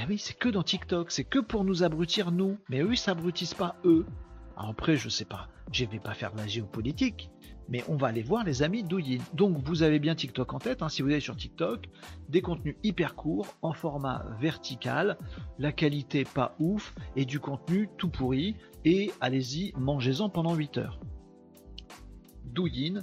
Eh 0.00 0.06
oui, 0.06 0.18
c'est 0.18 0.38
que 0.38 0.48
dans 0.48 0.62
TikTok, 0.62 1.10
c'est 1.10 1.24
que 1.24 1.40
pour 1.40 1.64
nous 1.64 1.82
abrutir 1.82 2.30
nous. 2.30 2.56
Mais 2.68 2.80
eux, 2.80 2.92
ils 2.92 2.98
s'abrutissent 2.98 3.54
pas 3.54 3.76
eux. 3.84 4.06
après, 4.56 4.96
je 4.96 5.08
sais 5.08 5.24
pas, 5.24 5.48
je 5.72 5.84
vais 5.84 5.98
pas 5.98 6.14
faire 6.14 6.32
de 6.32 6.38
la 6.38 6.46
géopolitique, 6.46 7.30
mais 7.68 7.82
on 7.88 7.96
va 7.96 8.08
aller 8.08 8.22
voir 8.22 8.44
les 8.44 8.62
amis 8.62 8.84
Douyin. 8.84 9.20
Donc 9.34 9.58
vous 9.64 9.82
avez 9.82 9.98
bien 9.98 10.14
TikTok 10.14 10.52
en 10.52 10.58
tête, 10.60 10.82
hein, 10.82 10.88
si 10.88 11.02
vous 11.02 11.08
allez 11.08 11.20
sur 11.20 11.36
TikTok, 11.36 11.88
des 12.28 12.42
contenus 12.42 12.76
hyper 12.84 13.16
courts, 13.16 13.56
en 13.60 13.72
format 13.72 14.24
vertical, 14.40 15.18
la 15.58 15.72
qualité 15.72 16.24
pas 16.24 16.54
ouf, 16.60 16.94
et 17.16 17.24
du 17.24 17.40
contenu 17.40 17.88
tout 17.98 18.08
pourri, 18.08 18.54
et 18.84 19.10
allez-y, 19.20 19.72
mangez-en 19.76 20.28
pendant 20.28 20.54
8 20.54 20.78
heures. 20.78 21.00
Douyin, 22.44 23.02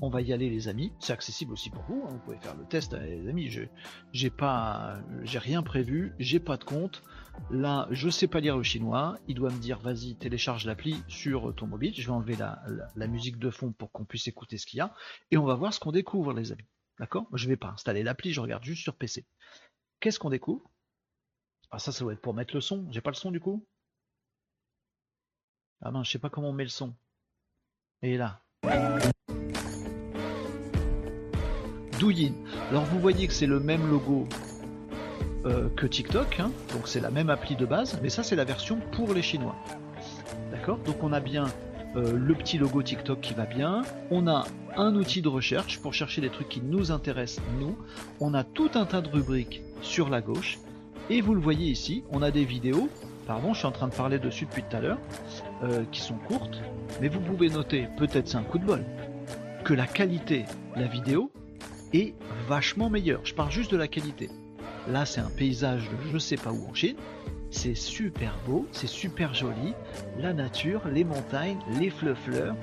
on 0.00 0.10
va 0.10 0.22
y 0.22 0.32
aller 0.32 0.48
les 0.48 0.68
amis, 0.68 0.92
c'est 1.00 1.12
accessible 1.12 1.52
aussi 1.52 1.70
pour 1.70 1.82
vous, 1.82 2.04
hein. 2.06 2.10
vous 2.10 2.18
pouvez 2.18 2.38
faire 2.38 2.54
le 2.54 2.64
test 2.64 2.94
hein, 2.94 3.00
les 3.00 3.28
amis, 3.28 3.50
je 3.50 3.62
j'ai 4.12 4.30
pas 4.30 5.00
j'ai 5.22 5.38
rien 5.38 5.62
prévu, 5.62 6.14
j'ai 6.18 6.40
pas 6.40 6.56
de 6.56 6.64
compte. 6.64 7.02
Là, 7.50 7.86
je 7.92 8.10
sais 8.10 8.26
pas 8.26 8.40
lire 8.40 8.56
le 8.56 8.64
chinois, 8.64 9.16
il 9.28 9.36
doit 9.36 9.50
me 9.50 9.58
dire 9.58 9.78
vas-y, 9.78 10.16
télécharge 10.16 10.66
l'appli 10.66 11.02
sur 11.06 11.54
ton 11.54 11.68
mobile, 11.68 11.94
je 11.94 12.04
vais 12.04 12.12
enlever 12.12 12.36
la, 12.36 13.06
musique 13.06 13.38
de 13.38 13.50
fond 13.50 13.72
pour 13.72 13.92
qu'on 13.92 14.04
puisse 14.04 14.26
écouter 14.26 14.58
ce 14.58 14.66
qu'il 14.66 14.78
y 14.78 14.80
a 14.80 14.92
et 15.30 15.36
on 15.36 15.44
va 15.44 15.54
voir 15.54 15.72
ce 15.72 15.78
qu'on 15.78 15.92
découvre 15.92 16.32
les 16.32 16.50
amis. 16.50 16.66
D'accord? 16.98 17.26
Je 17.32 17.48
vais 17.48 17.56
pas 17.56 17.68
installer 17.68 18.02
l'appli, 18.02 18.32
je 18.32 18.40
regarde 18.40 18.64
juste 18.64 18.82
sur 18.82 18.96
PC. 18.96 19.24
Qu'est-ce 20.00 20.18
qu'on 20.18 20.30
découvre? 20.30 20.68
Ah 21.70 21.78
ça 21.78 21.92
ça 21.92 22.00
doit 22.04 22.12
être 22.12 22.20
pour 22.20 22.34
mettre 22.34 22.54
le 22.54 22.60
son, 22.60 22.86
j'ai 22.90 23.00
pas 23.00 23.10
le 23.10 23.16
son 23.16 23.30
du 23.30 23.40
coup? 23.40 23.64
Ah 25.80 25.92
ben 25.92 26.02
je 26.02 26.10
sais 26.10 26.18
pas 26.18 26.30
comment 26.30 26.50
on 26.50 26.52
met 26.52 26.64
le 26.64 26.70
son. 26.70 26.96
Et 28.02 28.16
là. 28.16 28.42
Douyin. 31.98 32.32
Alors 32.70 32.84
vous 32.84 32.98
voyez 32.98 33.26
que 33.26 33.32
c'est 33.32 33.46
le 33.46 33.60
même 33.60 33.88
logo 33.90 34.26
euh, 35.46 35.68
que 35.76 35.86
TikTok, 35.86 36.40
hein. 36.40 36.50
donc 36.72 36.88
c'est 36.88 37.00
la 37.00 37.10
même 37.10 37.30
appli 37.30 37.56
de 37.56 37.66
base, 37.66 37.98
mais 38.02 38.08
ça 38.08 38.22
c'est 38.22 38.36
la 38.36 38.44
version 38.44 38.78
pour 38.92 39.14
les 39.14 39.22
Chinois. 39.22 39.56
D'accord? 40.50 40.78
Donc 40.78 41.02
on 41.02 41.12
a 41.12 41.20
bien 41.20 41.46
euh, 41.96 42.12
le 42.12 42.34
petit 42.34 42.58
logo 42.58 42.82
TikTok 42.82 43.20
qui 43.20 43.34
va 43.34 43.46
bien, 43.46 43.82
on 44.10 44.26
a 44.26 44.44
un 44.76 44.94
outil 44.94 45.22
de 45.22 45.28
recherche 45.28 45.78
pour 45.80 45.94
chercher 45.94 46.20
des 46.20 46.28
trucs 46.28 46.48
qui 46.48 46.60
nous 46.60 46.90
intéressent 46.90 47.42
nous, 47.58 47.76
on 48.20 48.34
a 48.34 48.44
tout 48.44 48.70
un 48.74 48.84
tas 48.84 49.00
de 49.00 49.08
rubriques 49.08 49.62
sur 49.80 50.08
la 50.08 50.20
gauche, 50.20 50.58
et 51.08 51.20
vous 51.20 51.34
le 51.34 51.40
voyez 51.40 51.70
ici, 51.70 52.04
on 52.10 52.20
a 52.20 52.30
des 52.30 52.44
vidéos, 52.44 52.88
pardon 53.26 53.54
je 53.54 53.58
suis 53.58 53.66
en 53.66 53.72
train 53.72 53.88
de 53.88 53.94
parler 53.94 54.18
dessus 54.18 54.44
depuis 54.44 54.62
tout 54.68 54.76
à 54.76 54.80
l'heure, 54.80 54.98
euh, 55.62 55.84
qui 55.90 56.00
sont 56.00 56.18
courtes, 56.26 56.60
mais 57.00 57.08
vous 57.08 57.20
pouvez 57.20 57.48
noter, 57.48 57.88
peut-être 57.96 58.28
c'est 58.28 58.36
un 58.36 58.42
coup 58.42 58.58
de 58.58 58.66
bol, 58.66 58.84
que 59.64 59.72
la 59.72 59.86
qualité, 59.86 60.44
la 60.76 60.86
vidéo, 60.86 61.30
est 61.92 62.14
vachement 62.46 62.90
meilleur. 62.90 63.20
Je 63.24 63.34
parle 63.34 63.50
juste 63.50 63.70
de 63.70 63.76
la 63.76 63.88
qualité. 63.88 64.30
Là, 64.88 65.04
c'est 65.04 65.20
un 65.20 65.30
paysage 65.30 65.84
de 65.84 66.12
je 66.12 66.18
sais 66.18 66.36
pas 66.36 66.52
où 66.52 66.66
en 66.68 66.74
Chine. 66.74 66.96
C'est 67.50 67.74
super 67.74 68.34
beau, 68.46 68.66
c'est 68.72 68.86
super 68.86 69.32
joli. 69.32 69.72
La 70.18 70.34
nature, 70.34 70.82
les 70.92 71.02
montagnes, 71.02 71.58
les 71.78 71.88
fleurs, 71.88 72.54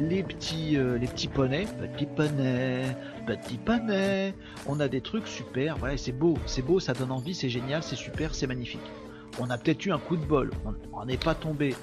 les 0.00 0.24
petits, 0.24 0.76
euh, 0.76 0.98
les 0.98 1.06
petits 1.06 1.28
poneys, 1.28 1.66
petits 1.78 2.06
poneys, 2.06 2.96
petits 3.24 3.58
poneys. 3.58 4.34
On 4.66 4.80
a 4.80 4.88
des 4.88 5.00
trucs 5.00 5.28
super. 5.28 5.78
Voilà, 5.78 5.96
c'est 5.96 6.12
beau, 6.12 6.36
c'est 6.46 6.62
beau, 6.62 6.80
ça 6.80 6.92
donne 6.92 7.12
envie, 7.12 7.34
c'est 7.34 7.48
génial, 7.48 7.84
c'est 7.84 7.96
super, 7.96 8.34
c'est 8.34 8.48
magnifique. 8.48 8.80
On 9.38 9.48
a 9.48 9.58
peut-être 9.58 9.86
eu 9.86 9.92
un 9.92 9.98
coup 9.98 10.16
de 10.16 10.24
bol. 10.24 10.50
On 10.92 11.04
n'est 11.04 11.16
pas 11.16 11.34
tombé 11.34 11.74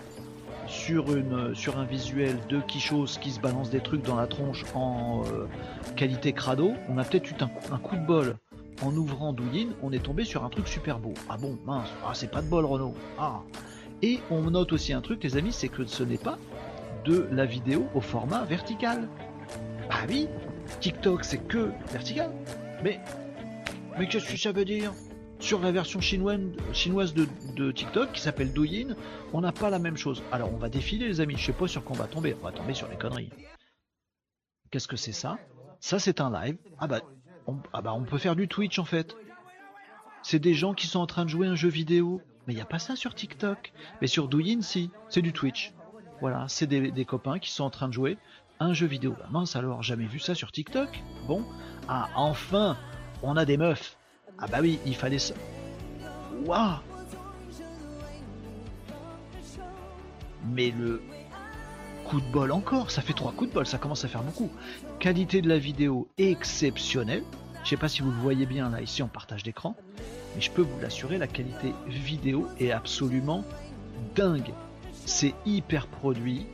sur, 0.69 1.15
une, 1.15 1.53
sur 1.55 1.77
un 1.77 1.83
visuel 1.83 2.37
de 2.47 2.59
Kichos 2.61 3.17
qui 3.19 3.31
se 3.31 3.39
balance 3.39 3.69
des 3.69 3.81
trucs 3.81 4.03
dans 4.03 4.15
la 4.15 4.27
tronche 4.27 4.63
en 4.75 5.23
euh, 5.25 5.47
qualité 5.95 6.31
crado, 6.31 6.73
on 6.87 6.97
a 6.97 7.03
peut-être 7.03 7.29
eu 7.29 7.35
un, 7.71 7.77
coup 7.77 7.95
de 7.95 8.05
bol 8.05 8.37
en 8.81 8.95
ouvrant 8.95 9.33
Douyin, 9.33 9.69
on 9.81 9.91
est 9.91 10.03
tombé 10.03 10.23
sur 10.23 10.45
un 10.45 10.49
truc 10.49 10.67
super 10.67 10.99
beau. 10.99 11.13
Ah 11.29 11.37
bon, 11.37 11.57
mince, 11.65 11.89
ah, 12.05 12.11
c'est 12.13 12.31
pas 12.31 12.41
de 12.41 12.47
bol 12.47 12.65
Renault. 12.65 12.93
Ah. 13.17 13.41
Et 14.01 14.19
on 14.31 14.41
note 14.41 14.71
aussi 14.71 14.93
un 14.93 15.01
truc, 15.01 15.23
les 15.23 15.35
amis, 15.35 15.51
c'est 15.51 15.67
que 15.67 15.85
ce 15.85 16.03
n'est 16.03 16.17
pas 16.17 16.37
de 17.03 17.27
la 17.31 17.45
vidéo 17.45 17.87
au 17.95 18.01
format 18.01 18.45
vertical. 18.45 19.09
Ah 19.89 20.05
oui, 20.07 20.27
TikTok 20.79 21.25
c'est 21.25 21.39
que 21.39 21.71
vertical. 21.91 22.29
Mais, 22.83 23.01
mais 23.97 24.07
qu'est-ce 24.07 24.31
que 24.31 24.37
ça 24.37 24.51
veut 24.51 24.65
dire? 24.65 24.93
Sur 25.39 25.59
la 25.59 25.71
version 25.71 26.01
chinoise, 26.01 27.13
de, 27.13 27.71
TikTok 27.71 28.11
qui 28.11 28.21
s'appelle 28.21 28.53
Douyin, 28.53 28.95
on 29.33 29.41
n'a 29.41 29.51
pas 29.51 29.69
la 29.69 29.79
même 29.79 29.97
chose. 29.97 30.21
Alors 30.31 30.53
on 30.53 30.57
va 30.57 30.69
défiler 30.69 31.07
les 31.07 31.21
amis, 31.21 31.35
je 31.37 31.45
sais 31.45 31.53
pas 31.53 31.67
sur 31.67 31.83
quoi 31.83 31.95
on 31.95 31.99
va 31.99 32.07
tomber, 32.07 32.35
on 32.41 32.45
va 32.45 32.51
tomber 32.51 32.73
sur 32.73 32.87
les 32.89 32.97
conneries. 32.97 33.31
Qu'est-ce 34.71 34.87
que 34.87 34.97
c'est 34.97 35.13
ça? 35.13 35.37
Ça 35.79 35.97
c'est 35.99 36.21
un 36.21 36.31
live. 36.31 36.57
Ah 36.77 36.87
bah, 36.87 37.01
on, 37.47 37.57
ah 37.73 37.81
bah 37.81 37.93
on 37.93 38.03
peut 38.03 38.17
faire 38.17 38.35
du 38.35 38.47
Twitch 38.47 38.79
en 38.79 38.85
fait. 38.85 39.15
C'est 40.21 40.39
des 40.39 40.53
gens 40.53 40.73
qui 40.73 40.87
sont 40.87 40.99
en 40.99 41.07
train 41.07 41.23
de 41.23 41.29
jouer 41.29 41.47
un 41.47 41.55
jeu 41.55 41.69
vidéo. 41.69 42.21
Mais 42.45 42.53
il 42.53 42.55
n'y 42.57 42.61
a 42.61 42.65
pas 42.65 42.79
ça 42.79 42.95
sur 42.95 43.15
TikTok. 43.15 43.71
Mais 44.01 44.07
sur 44.07 44.27
Douyin 44.27 44.61
si, 44.61 44.91
c'est 45.07 45.21
du 45.21 45.33
Twitch. 45.33 45.73
Voilà, 46.19 46.45
c'est 46.49 46.67
des, 46.67 47.05
copains 47.05 47.39
qui 47.39 47.51
sont 47.51 47.63
en 47.63 47.69
train 47.69 47.87
de 47.87 47.93
jouer 47.93 48.17
un 48.59 48.73
jeu 48.73 48.87
vidéo. 48.87 49.15
Bah 49.17 49.27
mince 49.31 49.55
alors, 49.55 49.83
jamais 49.83 50.05
vu 50.05 50.19
ça 50.19 50.35
sur 50.35 50.51
TikTok? 50.51 51.01
Bon, 51.27 51.45
ah 51.87 52.09
enfin, 52.15 52.75
on 53.23 53.37
a 53.37 53.45
des 53.45 53.55
meufs 53.55 53.98
ah 54.41 54.47
bah 54.47 54.59
oui, 54.61 54.79
il 54.85 54.95
fallait 54.95 55.19
ça. 55.19 55.33
Waouh 56.45 56.77
Mais 60.51 60.71
le 60.71 61.01
coup 62.05 62.21
de 62.21 62.31
bol 62.31 62.51
encore, 62.51 62.89
ça 62.89 63.01
fait 63.01 63.13
trois 63.13 63.33
coups 63.33 63.49
de 63.49 63.53
bol, 63.53 63.65
ça 63.67 63.77
commence 63.77 64.05
à 64.05 64.07
faire 64.07 64.23
beaucoup. 64.23 64.49
Qualité 64.99 65.41
de 65.41 65.49
la 65.49 65.59
vidéo 65.59 66.07
exceptionnelle. 66.17 67.23
Je 67.63 67.69
sais 67.69 67.77
pas 67.77 67.89
si 67.89 68.01
vous 68.01 68.11
le 68.11 68.17
voyez 68.17 68.45
bien 68.45 68.69
là, 68.69 68.81
ici 68.81 69.03
en 69.03 69.09
partage 69.09 69.43
d'écran. 69.43 69.75
Mais 70.35 70.41
je 70.41 70.49
peux 70.49 70.61
vous 70.61 70.79
l'assurer, 70.81 71.17
la 71.17 71.27
qualité 71.27 71.73
vidéo 71.87 72.47
est 72.59 72.71
absolument 72.71 73.43
dingue. 74.15 74.53
C'est 75.05 75.33
hyper 75.45 75.87
produit. 75.87 76.47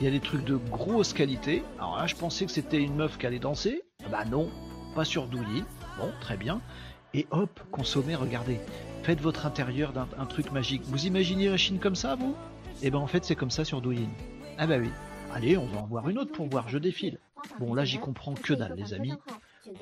Il 0.00 0.04
y 0.04 0.06
a 0.06 0.10
des 0.10 0.20
trucs 0.20 0.44
de 0.44 0.56
grosse 0.56 1.12
qualité. 1.12 1.64
Alors 1.78 1.96
là, 1.96 2.06
je 2.06 2.14
pensais 2.14 2.46
que 2.46 2.52
c'était 2.52 2.80
une 2.80 2.94
meuf 2.94 3.18
qui 3.18 3.26
allait 3.26 3.38
danser. 3.38 3.82
Bah 4.10 4.24
non, 4.24 4.48
pas 4.94 5.04
sur 5.04 5.26
Douyi. 5.26 5.64
Bon, 5.98 6.10
très 6.20 6.36
bien. 6.36 6.60
Et 7.14 7.26
hop, 7.30 7.60
consommez, 7.70 8.14
regardez. 8.14 8.60
Faites 9.02 9.20
votre 9.20 9.46
intérieur 9.46 9.92
d'un 9.92 10.26
truc 10.26 10.52
magique. 10.52 10.82
Vous 10.84 11.06
imaginez 11.06 11.48
la 11.48 11.56
Chine 11.56 11.78
comme 11.78 11.96
ça, 11.96 12.14
vous? 12.14 12.34
Eh 12.82 12.90
ben 12.90 12.98
en 12.98 13.06
fait, 13.06 13.24
c'est 13.24 13.34
comme 13.34 13.50
ça 13.50 13.64
sur 13.64 13.80
Douyin. 13.80 14.08
Ah 14.58 14.66
bah 14.66 14.78
oui. 14.78 14.90
Allez, 15.34 15.56
on 15.56 15.66
va 15.66 15.80
en 15.80 15.86
voir 15.86 16.08
une 16.08 16.18
autre 16.18 16.32
pour 16.32 16.48
voir, 16.48 16.68
je 16.68 16.78
défile. 16.78 17.18
Bon, 17.58 17.74
là, 17.74 17.84
j'y 17.84 17.98
comprends 17.98 18.34
que 18.34 18.54
dalle, 18.54 18.74
les 18.76 18.94
amis. 18.94 19.14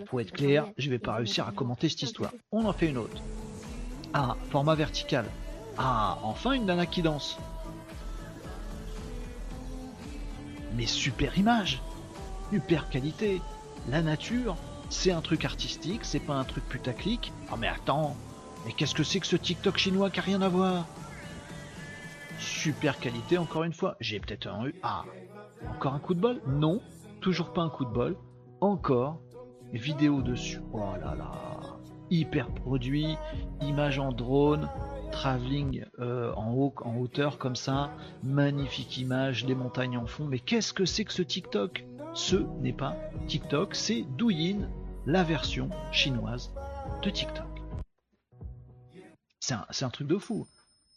Pour 0.07 0.21
être 0.21 0.33
clair, 0.33 0.66
je 0.77 0.90
vais 0.90 0.99
pas 0.99 1.14
réussir 1.14 1.47
à 1.47 1.53
commenter 1.53 1.88
cette 1.88 2.03
histoire. 2.03 2.33
On 2.53 2.64
en 2.66 2.73
fait 2.73 2.87
une 2.87 2.99
autre. 2.99 3.23
Ah, 4.12 4.37
format 4.51 4.75
vertical. 4.75 5.27
Ah, 5.77 6.18
enfin 6.23 6.53
une 6.53 6.66
nana 6.66 6.87
qui 6.87 7.03
danse. 7.03 7.38
Mais 10.77 10.87
super 10.87 11.37
image 11.38 11.81
Super 12.53 12.88
qualité 12.88 13.40
La 13.88 14.03
nature 14.03 14.57
c'est 14.88 15.12
un 15.12 15.20
truc 15.20 15.44
artistique, 15.44 16.05
c'est 16.05 16.20
pas 16.20 16.35
un 16.35 16.44
truc 16.44 16.64
putaclic. 16.68 17.33
Ah 17.51 17.57
mais 17.59 17.68
attends, 17.68 18.16
mais 18.64 18.72
qu'est-ce 18.72 18.94
que 18.94 19.03
c'est 19.03 19.20
que 19.20 19.27
ce 19.27 19.37
TikTok 19.37 19.79
chinois 19.79 20.11
qui 20.11 20.20
a 20.20 20.22
rien 20.22 20.42
à 20.42 20.48
voir? 20.48 20.87
Super 22.38 22.98
qualité 22.98 23.38
encore 23.38 23.64
une 23.64 23.72
fois. 23.72 23.96
J'ai 24.01 24.20
peut-être 24.20 24.46
un 24.46 24.70
Ah, 24.83 25.05
encore 25.70 25.94
un 25.94 25.98
coup 25.98 26.14
de 26.14 26.20
bol? 26.20 26.40
Non, 26.46 26.81
toujours 27.20 27.53
pas 27.53 27.62
un 27.62 27.68
coup 27.68 27.85
de 27.85 27.90
bol. 27.90 28.16
Encore. 28.61 29.20
Vidéo 29.72 30.22
dessus. 30.22 30.61
Oh 30.72 30.94
là 31.01 31.14
là, 31.14 31.79
hyper 32.11 32.48
produit, 32.48 33.16
image 33.61 33.98
en 33.98 34.12
drone, 34.12 34.68
travelling 35.12 35.85
euh, 35.98 36.33
en 36.35 36.53
haut, 36.53 36.72
en 36.83 36.96
hauteur 36.96 37.38
comme 37.38 37.57
ça, 37.57 37.90
magnifique 38.22 38.96
image, 38.98 39.44
les 39.44 39.55
montagnes 39.55 39.98
en 39.98 40.07
fond. 40.07 40.24
Mais 40.24 40.38
qu'est-ce 40.38 40.72
que 40.72 40.85
c'est 40.85 41.05
que 41.05 41.12
ce 41.12 41.22
TikTok? 41.22 41.85
Ce 42.14 42.37
n'est 42.61 42.72
pas 42.72 42.96
TikTok, 43.27 43.74
c'est 43.74 44.03
Douyin 44.16 44.68
la 45.09 45.25
version 45.25 45.71
chinoise 45.90 46.53
de 47.03 47.09
TikTok. 47.09 47.47
C'est 49.40 49.85
un, 49.85 49.88
truc 49.88 50.07
de 50.07 50.18
fou. 50.18 50.47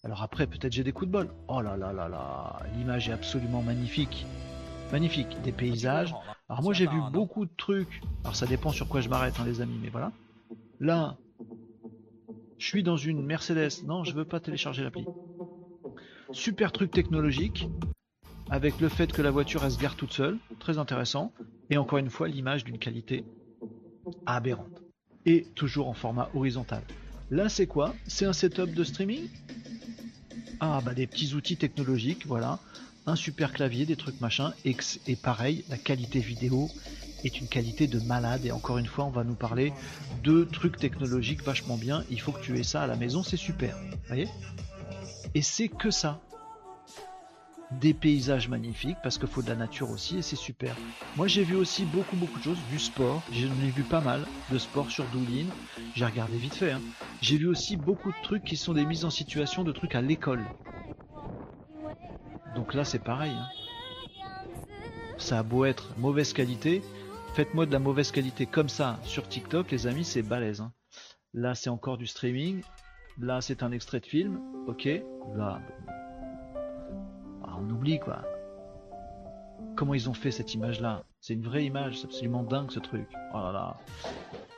Alors 0.04 0.22
après, 0.22 0.48
peut-être 0.48 0.74
j'ai 0.74 0.84
des 0.84 0.92
coups 0.92 1.08
de 1.08 1.14
bol. 1.14 1.30
Oh 1.48 1.62
là 1.62 1.78
là 1.78 1.94
là 1.94 2.10
là, 2.10 2.60
l'image 2.76 3.08
est 3.08 3.14
absolument 3.14 3.62
magnifique. 3.62 4.26
Magnifique, 4.92 5.42
des 5.44 5.54
paysages. 5.54 6.14
Alors 6.50 6.62
moi 6.62 6.74
j'ai 6.74 6.88
vu 6.88 6.98
beaucoup 7.14 7.46
de 7.46 7.52
trucs. 7.56 8.02
Alors 8.26 8.36
ça 8.36 8.46
dépend 8.48 8.72
sur 8.72 8.90
quoi 8.90 9.00
je 9.00 9.08
m'arrête, 9.08 9.36
hein, 9.40 9.46
les 9.46 9.62
amis, 9.62 9.80
mais 9.82 9.88
voilà. 9.88 10.12
Là, 10.82 11.16
je 12.58 12.68
suis 12.68 12.84
dans 12.84 12.98
une 12.98 13.26
Mercedes. 13.26 13.86
Non, 13.86 14.04
je 14.04 14.14
veux 14.14 14.26
pas 14.26 14.42
télécharger 14.42 14.84
l'appli. 14.84 15.06
Super 16.34 16.74
truc 16.74 16.92
technologique 16.92 17.70
avec 18.50 18.82
le 18.82 18.90
fait 18.90 19.14
que 19.14 19.22
la 19.22 19.32
voiture 19.32 19.64
elle 19.64 19.72
se 19.72 19.80
gare 19.80 19.96
toute 19.96 20.12
seule, 20.12 20.38
très 20.60 20.78
intéressant. 20.80 21.32
Et 21.70 21.78
encore 21.78 22.00
une 22.00 22.10
fois, 22.10 22.28
l'image 22.28 22.66
d'une 22.66 22.78
qualité 22.78 23.24
aberrante. 24.26 24.82
Et 25.26 25.46
toujours 25.56 25.88
en 25.88 25.94
format 25.94 26.30
horizontal. 26.34 26.82
Là, 27.30 27.48
c'est 27.48 27.68
quoi? 27.68 27.96
C'est 28.08 28.26
un 28.26 28.34
setup 28.34 28.74
de 28.74 28.84
streaming? 28.84 29.30
Ah, 30.60 30.82
bah 30.84 30.94
des 30.94 31.08
petits 31.08 31.34
outils 31.34 31.58
technologiques, 31.58 32.26
voilà. 32.26 32.60
Un 33.06 33.16
super 33.16 33.54
clavier, 33.54 33.86
des 33.86 33.96
trucs 33.96 34.20
machin. 34.22 34.54
Et, 34.66 34.76
et 35.08 35.16
pareil, 35.16 35.64
la 35.70 35.78
qualité 35.78 36.20
vidéo 36.20 36.70
est 37.24 37.40
une 37.40 37.48
qualité 37.48 37.88
de 37.88 38.00
malade. 38.00 38.46
Et 38.46 38.52
encore 38.52 38.78
une 38.78 38.86
fois, 38.86 39.06
on 39.06 39.10
va 39.10 39.24
nous 39.24 39.36
parler 39.36 39.74
de 40.24 40.44
trucs 40.44 40.78
technologiques 40.78 41.44
vachement 41.44 41.78
bien. 41.78 42.04
Il 42.10 42.20
faut 42.20 42.32
que 42.32 42.42
tu 42.42 42.60
aies 42.60 42.64
ça 42.64 42.84
à 42.84 42.88
la 42.88 42.96
maison, 42.96 43.24
c'est 43.24 43.38
super. 43.38 43.78
Vous 43.78 43.98
voyez? 44.08 44.28
Et 45.34 45.42
c'est 45.42 45.70
que 45.70 45.92
ça 45.92 46.22
des 47.80 47.94
paysages 47.94 48.50
magnifiques 48.50 48.98
parce 49.02 49.18
qu'il 49.18 49.28
faut 49.28 49.42
de 49.42 49.50
la 49.50 49.56
nature 49.56 49.90
aussi 49.92 50.18
et 50.18 50.22
c'est 50.22 50.36
super. 50.36 50.76
Moi 51.16 51.28
j'ai 51.28 51.44
vu 51.44 51.56
aussi 51.56 51.86
beaucoup 51.86 52.16
beaucoup 52.16 52.38
de 52.40 52.44
choses, 52.44 52.60
du 52.70 52.80
sport, 52.80 53.24
j'en 53.32 53.48
ai 53.64 53.70
vu 53.70 53.84
pas 53.84 54.02
mal 54.02 54.26
de 54.52 54.58
sport 54.58 54.90
sur 54.92 55.06
Douyin, 55.06 55.48
j'ai 55.96 56.06
regardé 56.06 56.38
vite 56.38 56.56
fait. 56.56 56.72
Hein. 56.72 56.82
J'ai 57.22 57.38
vu 57.38 57.48
aussi 57.48 57.78
beaucoup 57.78 58.10
de 58.10 58.22
trucs 58.24 58.44
qui 58.44 58.58
sont 58.58 58.74
des 58.74 58.86
mises 58.86 59.06
en 59.06 59.10
situation 59.10 59.64
de 59.64 59.72
trucs 59.72 59.96
à 59.96 60.02
l'école. 60.02 60.44
Donc 62.56 62.74
là 62.74 62.84
c'est 62.84 63.00
pareil. 63.00 63.32
Hein. 63.32 63.48
Ça 65.18 65.40
a 65.40 65.44
beau 65.44 65.66
être 65.66 65.98
mauvaise 65.98 66.34
qualité, 66.34 66.82
faites-moi 67.36 67.66
de 67.66 67.72
la 67.72 67.80
mauvaise 67.80 68.12
qualité 68.12 68.46
comme 68.46 68.70
ça 68.70 69.00
sur 69.04 69.28
TikTok 69.28 69.72
les 69.72 69.88
amis 69.88 70.04
c'est 70.04 70.24
balèze. 70.24 70.62
Hein. 70.62 70.74
Là 71.34 71.56
c'est 71.56 71.70
encore 71.70 71.98
du 71.98 72.08
streaming, 72.08 72.62
là 73.18 73.40
c'est 73.40 73.64
un 73.64 73.72
extrait 73.72 74.02
de 74.02 74.08
film, 74.08 74.42
ok, 74.68 74.90
là 75.36 75.62
on 77.62 77.70
oublie 77.70 78.00
quoi. 78.00 78.24
Comment 79.76 79.94
ils 79.94 80.10
ont 80.10 80.14
fait 80.14 80.32
cette 80.32 80.54
image-là? 80.54 81.04
C'est 81.22 81.34
une 81.34 81.44
vraie 81.44 81.66
image, 81.66 82.00
c'est 82.00 82.06
absolument 82.06 82.44
dingue 82.44 82.72
ce 82.72 82.80
truc. 82.80 83.08
Oh 83.34 83.38
là 83.38 83.78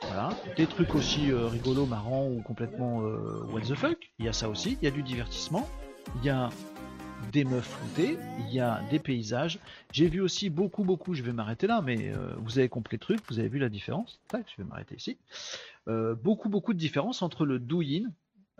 Voilà. 0.02 0.30
Des 0.56 0.66
trucs 0.66 0.94
aussi 0.94 1.30
euh, 1.30 1.46
rigolos, 1.46 1.86
marrants 1.86 2.28
ou 2.28 2.40
complètement 2.42 3.02
euh, 3.02 3.44
what 3.50 3.60
the 3.62 3.74
fuck. 3.74 3.98
Il 4.18 4.24
y 4.24 4.28
a 4.28 4.32
ça 4.32 4.48
aussi. 4.48 4.78
Il 4.80 4.84
y 4.84 4.88
a 4.88 4.90
du 4.90 5.02
divertissement. 5.02 5.68
Il 6.16 6.24
y 6.24 6.30
a 6.30 6.48
des 7.32 7.44
meufs 7.44 7.66
floutées. 7.66 8.18
Il 8.40 8.52
y 8.52 8.60
a 8.60 8.80
des 8.90 8.98
paysages. 8.98 9.58
J'ai 9.92 10.08
vu 10.08 10.20
aussi 10.20 10.48
beaucoup, 10.50 10.84
beaucoup. 10.84 11.14
Je 11.14 11.22
vais 11.22 11.32
m'arrêter 11.32 11.66
là, 11.66 11.82
mais 11.82 12.10
euh, 12.10 12.34
vous 12.38 12.58
avez 12.58 12.68
compris 12.68 12.96
le 12.96 13.00
truc. 13.00 13.20
Vous 13.28 13.38
avez 13.38 13.48
vu 13.48 13.58
la 13.58 13.68
différence. 13.68 14.20
Je 14.32 14.62
vais 14.62 14.68
m'arrêter 14.68 14.96
ici. 14.96 15.18
beaucoup, 15.86 16.48
beaucoup 16.48 16.72
de 16.72 16.78
différence 16.78 17.20
entre 17.22 17.44
le 17.44 17.58
Douyin, 17.58 18.10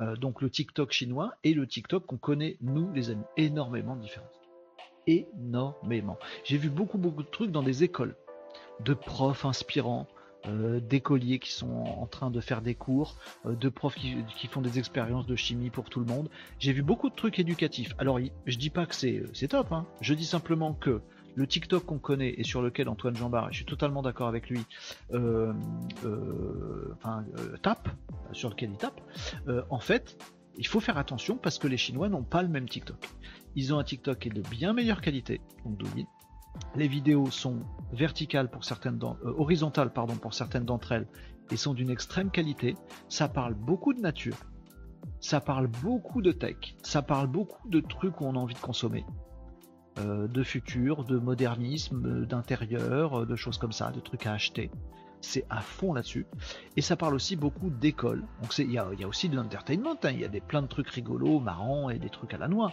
euh, 0.00 0.16
donc 0.16 0.42
le 0.42 0.50
TikTok 0.50 0.92
chinois 0.92 1.35
et 1.44 1.54
le 1.54 1.66
TikTok 1.66 2.07
qu'on 2.07 2.16
connaît 2.16 2.57
nous 2.61 2.92
les 2.92 3.11
amis. 3.11 3.24
Énormément 3.37 3.96
de 3.96 4.02
différences. 4.02 4.40
Énormément. 5.07 6.18
J'ai 6.44 6.57
vu 6.57 6.70
beaucoup 6.70 6.98
beaucoup 6.98 7.22
de 7.22 7.28
trucs 7.28 7.50
dans 7.50 7.62
des 7.62 7.85
écoles, 7.85 8.16
de 8.80 8.94
profs 8.94 9.44
inspirants, 9.44 10.09
euh, 10.46 10.78
d'écoliers 10.80 11.38
qui 11.38 11.52
sont 11.52 11.72
en 11.72 12.07
train 12.07 12.30
de 12.30 12.40
faire 12.40 12.61
des 12.61 12.74
cours, 12.74 13.16
euh, 13.46 13.54
de 13.54 13.68
profs 13.70 13.94
qui, 13.94 14.46
font 14.48 14.61
des 14.61 14.78
expériences 14.78 15.26
de 15.26 15.37
chimie 15.37 15.70
pour 15.70 15.88
tout 15.88 16.00
le 16.00 16.07
monde. 16.07 16.28
J'ai 16.59 16.72
vu 16.72 16.83
beaucoup 16.83 17.09
de 17.09 17.14
trucs 17.14 17.38
éducatifs. 17.38 17.94
Alors 17.98 18.18
je 18.44 18.59
dis 18.59 18.68
pas 18.70 18.85
que 18.85 18.94
c'est 18.94 19.48
top, 19.48 19.72
hein. 19.72 19.87
je 20.02 20.12
dis 20.12 20.26
simplement 20.26 20.74
que 20.74 21.00
le 21.34 21.46
TikTok 21.46 21.84
qu'on 21.84 21.98
connaît 21.98 22.34
et 22.36 22.44
sur 22.44 22.62
lequel 22.62 22.88
Antoine 22.88 23.16
Jambard, 23.16 23.50
je 23.50 23.56
suis 23.56 23.64
totalement 23.64 24.02
d'accord 24.02 24.28
avec 24.28 24.48
lui, 24.48 24.60
euh, 25.12 25.52
euh, 26.04 26.94
euh, 27.06 27.56
tape, 27.62 27.88
sur 28.32 28.50
lequel 28.50 28.70
il 28.70 28.76
tape, 28.76 29.00
en 29.70 29.80
fait, 29.80 30.16
il 30.56 30.66
faut 30.66 30.80
faire 30.80 30.98
attention 30.98 31.36
parce 31.36 31.58
que 31.58 31.66
les 31.66 31.76
Chinois 31.76 32.08
n'ont 32.08 32.22
pas 32.22 32.42
le 32.42 32.48
même 32.48 32.68
TikTok. 32.68 33.08
Ils 33.56 33.74
ont 33.74 33.78
un 33.78 33.84
TikTok 33.84 34.18
qui 34.18 34.28
est 34.28 34.32
de 34.32 34.42
bien 34.42 34.72
meilleure 34.72 35.00
qualité, 35.00 35.40
donc 35.64 35.80
Les 36.76 36.88
vidéos 36.88 37.30
sont 37.30 37.60
verticales 37.92 38.50
pour 38.50 38.64
certaines, 38.64 39.00
horizontales 39.24 39.92
pour 39.92 40.34
certaines 40.34 40.64
d'entre 40.64 40.92
elles 40.92 41.06
et 41.50 41.56
sont 41.56 41.74
d'une 41.74 41.90
extrême 41.90 42.30
qualité. 42.30 42.74
Ça 43.08 43.28
parle 43.28 43.54
beaucoup 43.54 43.92
de 43.92 44.00
nature, 44.00 44.36
ça 45.20 45.40
parle 45.40 45.66
beaucoup 45.66 46.22
de 46.22 46.32
tech, 46.32 46.76
ça 46.82 47.02
parle 47.02 47.26
beaucoup 47.26 47.68
de 47.68 47.80
trucs 47.80 48.20
où 48.20 48.24
on 48.24 48.34
a 48.34 48.38
envie 48.38 48.54
de 48.54 48.60
consommer. 48.60 49.04
Euh, 50.00 50.26
de 50.26 50.42
futur, 50.42 51.04
de 51.04 51.18
modernisme, 51.18 52.04
euh, 52.04 52.26
d'intérieur, 52.26 53.20
euh, 53.20 53.26
de 53.26 53.37
choses 53.37 53.59
comme 53.59 53.70
ça, 53.70 53.92
de 53.92 54.00
trucs 54.00 54.26
à 54.26 54.33
acheter. 54.33 54.72
C'est 55.20 55.46
à 55.50 55.61
fond 55.61 55.92
là-dessus. 55.92 56.26
Et 56.76 56.80
ça 56.80 56.96
parle 56.96 57.14
aussi 57.14 57.37
beaucoup 57.37 57.70
d'école. 57.70 58.24
Donc 58.42 58.59
il 58.59 58.72
y, 58.72 58.78
a, 58.78 58.88
aussi 59.07 59.28
de 59.28 59.37
l'entertainment, 59.37 59.96
hein. 60.02 60.11
il 60.11 60.18
y 60.18 60.24
a 60.24 60.28
des, 60.28 60.40
plein 60.40 60.62
de 60.62 60.66
trucs 60.66 60.88
rigolos, 60.88 61.38
marrants 61.38 61.90
et 61.90 62.00
des 62.00 62.11
trucs 62.11 62.35
à 62.35 62.38
la 62.38 62.48
noix. 62.48 62.72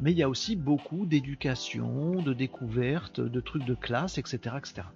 Mais 0.00 0.12
il 0.12 0.16
y 0.16 0.22
a 0.22 0.28
aussi 0.28 0.56
beaucoup 0.56 1.04
d'éducation, 1.04 2.22
de 2.22 2.32
découverte, 2.32 3.20
de 3.20 3.40
trucs 3.40 3.66
de 3.66 3.74
classe, 3.74 4.16
etc. 4.16 4.56
etc. 4.56 4.88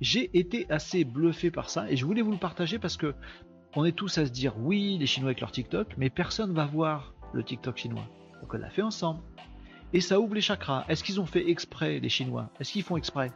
J'ai 0.00 0.36
été 0.36 0.66
assez 0.70 1.04
bluffé 1.04 1.50
par 1.50 1.68
ça 1.68 1.90
et 1.90 1.96
je 1.96 2.06
voulais 2.06 2.22
vous 2.22 2.32
le 2.32 2.38
partager 2.38 2.78
parce 2.78 2.96
que 2.96 3.14
on 3.76 3.84
est 3.84 3.92
tous 3.92 4.16
à 4.16 4.24
se 4.24 4.30
dire 4.30 4.54
oui, 4.58 4.96
les 4.98 5.06
Chinois 5.06 5.28
avec 5.28 5.40
leur 5.40 5.52
TikTok, 5.52 5.88
mais 5.98 6.08
personne 6.08 6.54
va 6.54 6.64
voir 6.64 7.12
le 7.34 7.44
TikTok 7.44 7.76
chinois. 7.76 8.08
Donc 8.40 8.54
on 8.54 8.58
l'a 8.58 8.70
fait 8.70 8.82
ensemble 8.82 9.20
et 9.92 10.00
ça 10.00 10.20
ouvre 10.20 10.34
les 10.34 10.40
chakras. 10.40 10.84
Est-ce 10.88 11.04
qu'ils 11.04 11.20
ont 11.20 11.26
fait 11.26 11.48
exprès, 11.48 12.00
les 12.00 12.08
Chinois? 12.08 12.50
Est-ce 12.60 12.72
qu'ils 12.72 12.82
font 12.82 12.96
exprès? 12.96 13.30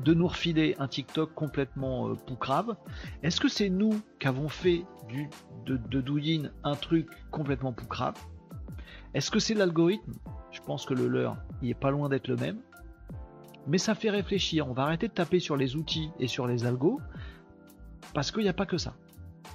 De 0.00 0.14
nous 0.14 0.28
refiler 0.28 0.76
un 0.78 0.86
TikTok 0.86 1.34
complètement 1.34 2.08
euh, 2.08 2.14
poucrave 2.14 2.76
Est-ce 3.24 3.40
que 3.40 3.48
c'est 3.48 3.68
nous 3.68 4.00
qui 4.20 4.28
avons 4.28 4.48
fait 4.48 4.84
de, 5.66 6.00
Douyin 6.00 6.50
un 6.62 6.76
truc 6.76 7.08
complètement 7.30 7.72
poucrave 7.72 8.14
Est-ce 9.14 9.30
que 9.30 9.40
c'est 9.40 9.54
l'algorithme? 9.54 10.12
Je 10.52 10.60
pense 10.60 10.86
que 10.86 10.94
le 10.94 11.08
leur, 11.08 11.36
il 11.62 11.70
est 11.70 11.74
pas 11.74 11.90
loin 11.90 12.08
d'être 12.08 12.28
le 12.28 12.36
même. 12.36 12.60
Mais 13.66 13.78
ça 13.78 13.94
fait 13.94 14.10
réfléchir. 14.10 14.68
On 14.68 14.72
va 14.72 14.84
arrêter 14.84 15.08
de 15.08 15.12
taper 15.12 15.40
sur 15.40 15.56
les 15.56 15.74
outils 15.74 16.10
et 16.20 16.28
sur 16.28 16.46
les 16.46 16.64
algos 16.64 17.00
parce 18.14 18.30
qu'il 18.30 18.42
n'y 18.42 18.48
a 18.48 18.54
pas 18.54 18.66
que 18.66 18.78
ça. 18.78 18.94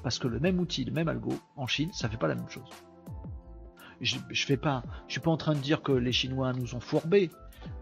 Parce 0.03 0.19
que 0.19 0.27
le 0.27 0.39
même 0.39 0.59
outil, 0.59 0.83
le 0.83 0.91
même 0.91 1.07
algo, 1.07 1.31
en 1.55 1.67
Chine, 1.67 1.89
ça 1.93 2.09
fait 2.09 2.17
pas 2.17 2.27
la 2.27 2.35
même 2.35 2.49
chose 2.49 2.69
je, 4.01 4.17
je 4.29 4.45
fais 4.45 4.57
pas, 4.57 4.83
je 5.07 5.13
suis 5.13 5.21
pas 5.21 5.31
en 5.31 5.37
train 5.37 5.53
de 5.53 5.59
dire 5.59 5.81
que 5.81 5.91
les 5.91 6.11
Chinois 6.11 6.53
nous 6.53 6.75
ont 6.75 6.79
fourbés, 6.79 7.29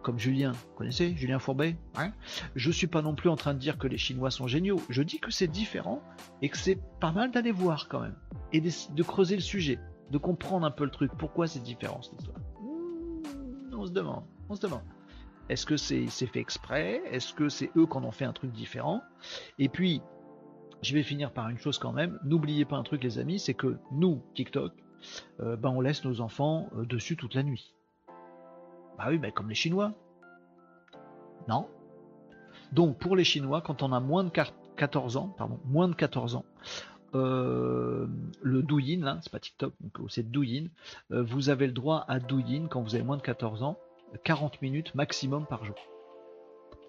comme 0.01 0.19
Julien. 0.19 0.51
Vous 0.51 0.75
connaissez 0.77 1.15
Julien 1.15 1.39
Fourbet 1.39 1.75
hein 1.95 2.11
Je 2.55 2.71
suis 2.71 2.87
pas 2.87 3.01
non 3.01 3.15
plus 3.15 3.29
en 3.29 3.35
train 3.35 3.53
de 3.53 3.59
dire 3.59 3.77
que 3.77 3.87
les 3.87 3.97
Chinois 3.97 4.31
sont 4.31 4.47
géniaux. 4.47 4.81
Je 4.89 5.01
dis 5.01 5.19
que 5.19 5.31
c'est 5.31 5.47
différent 5.47 6.01
et 6.41 6.49
que 6.49 6.57
c'est 6.57 6.79
pas 6.99 7.11
mal 7.11 7.31
d'aller 7.31 7.51
voir 7.51 7.87
quand 7.87 8.01
même 8.01 8.15
et 8.53 8.61
de, 8.61 9.03
creuser 9.03 9.35
le 9.35 9.41
sujet, 9.41 9.79
de 10.11 10.17
comprendre 10.17 10.65
un 10.65 10.71
peu 10.71 10.83
le 10.83 10.91
truc. 10.91 11.11
Pourquoi 11.17 11.47
c'est 11.47 11.61
différent 11.61 12.01
cette 12.01 12.19
histoire? 12.19 12.37
Hmm, 12.59 13.73
On 13.73 13.85
se 13.85 13.91
demande, 13.91 14.23
on 14.49 14.55
se 14.55 14.61
demande. 14.61 14.83
Est-ce 15.49 15.65
que 15.65 15.77
c'est 15.77 16.07
fait 16.07 16.39
exprès? 16.39 17.01
Est-ce 17.11 17.33
que 17.33 17.49
c'est 17.49 17.71
eux 17.75 17.85
qui 17.85 17.97
en 17.97 18.03
ont 18.03 18.11
fait 18.11 18.25
un 18.25 18.33
truc 18.33 18.51
différent? 18.51 19.01
Et 19.59 19.67
puis, 19.69 20.01
je 20.81 20.93
vais 20.93 21.03
finir 21.03 21.31
par 21.33 21.49
une 21.49 21.57
chose 21.57 21.77
quand 21.77 21.91
même. 21.91 22.19
N'oubliez 22.23 22.63
pas 22.63 22.77
un 22.77 22.83
truc, 22.83 23.03
les 23.03 23.19
amis, 23.19 23.39
c'est 23.39 23.53
que 23.53 23.77
nous, 23.91 24.21
TikTok, 24.33 24.73
euh, 25.39 25.55
ben 25.55 25.69
on 25.69 25.81
laisse 25.81 26.03
nos 26.05 26.21
enfants 26.21 26.69
euh, 26.77 26.85
dessus 26.85 27.17
toute 27.17 27.35
la 27.35 27.43
nuit. 27.43 27.73
Bah 28.97 29.05
oui, 29.09 29.17
ben 29.17 29.31
comme 29.31 29.49
les 29.49 29.55
Chinois. 29.55 29.93
Non. 31.47 31.67
Donc 32.71 32.97
pour 32.97 33.15
les 33.15 33.23
Chinois, 33.23 33.61
quand 33.61 33.83
on 33.83 33.93
a 33.93 33.99
moins 33.99 34.23
de 34.23 34.31
14 34.75 35.17
ans, 35.17 35.33
pardon, 35.37 35.59
moins 35.65 35.87
de 35.87 35.95
14 35.95 36.35
ans, 36.35 36.45
euh, 37.13 38.07
le 38.41 38.63
Douyin, 38.63 39.03
là, 39.03 39.19
c'est 39.21 39.31
pas 39.31 39.39
TikTok, 39.39 39.73
c'est 40.07 40.29
Douyin, 40.29 40.67
vous 41.09 41.49
avez 41.49 41.67
le 41.67 41.73
droit 41.73 42.05
à 42.07 42.19
Douyin 42.19 42.67
quand 42.69 42.81
vous 42.81 42.95
avez 42.95 43.03
moins 43.03 43.17
de 43.17 43.21
14 43.21 43.63
ans, 43.63 43.77
40 44.23 44.61
minutes 44.61 44.95
maximum 44.95 45.45
par 45.45 45.65
jour 45.65 45.75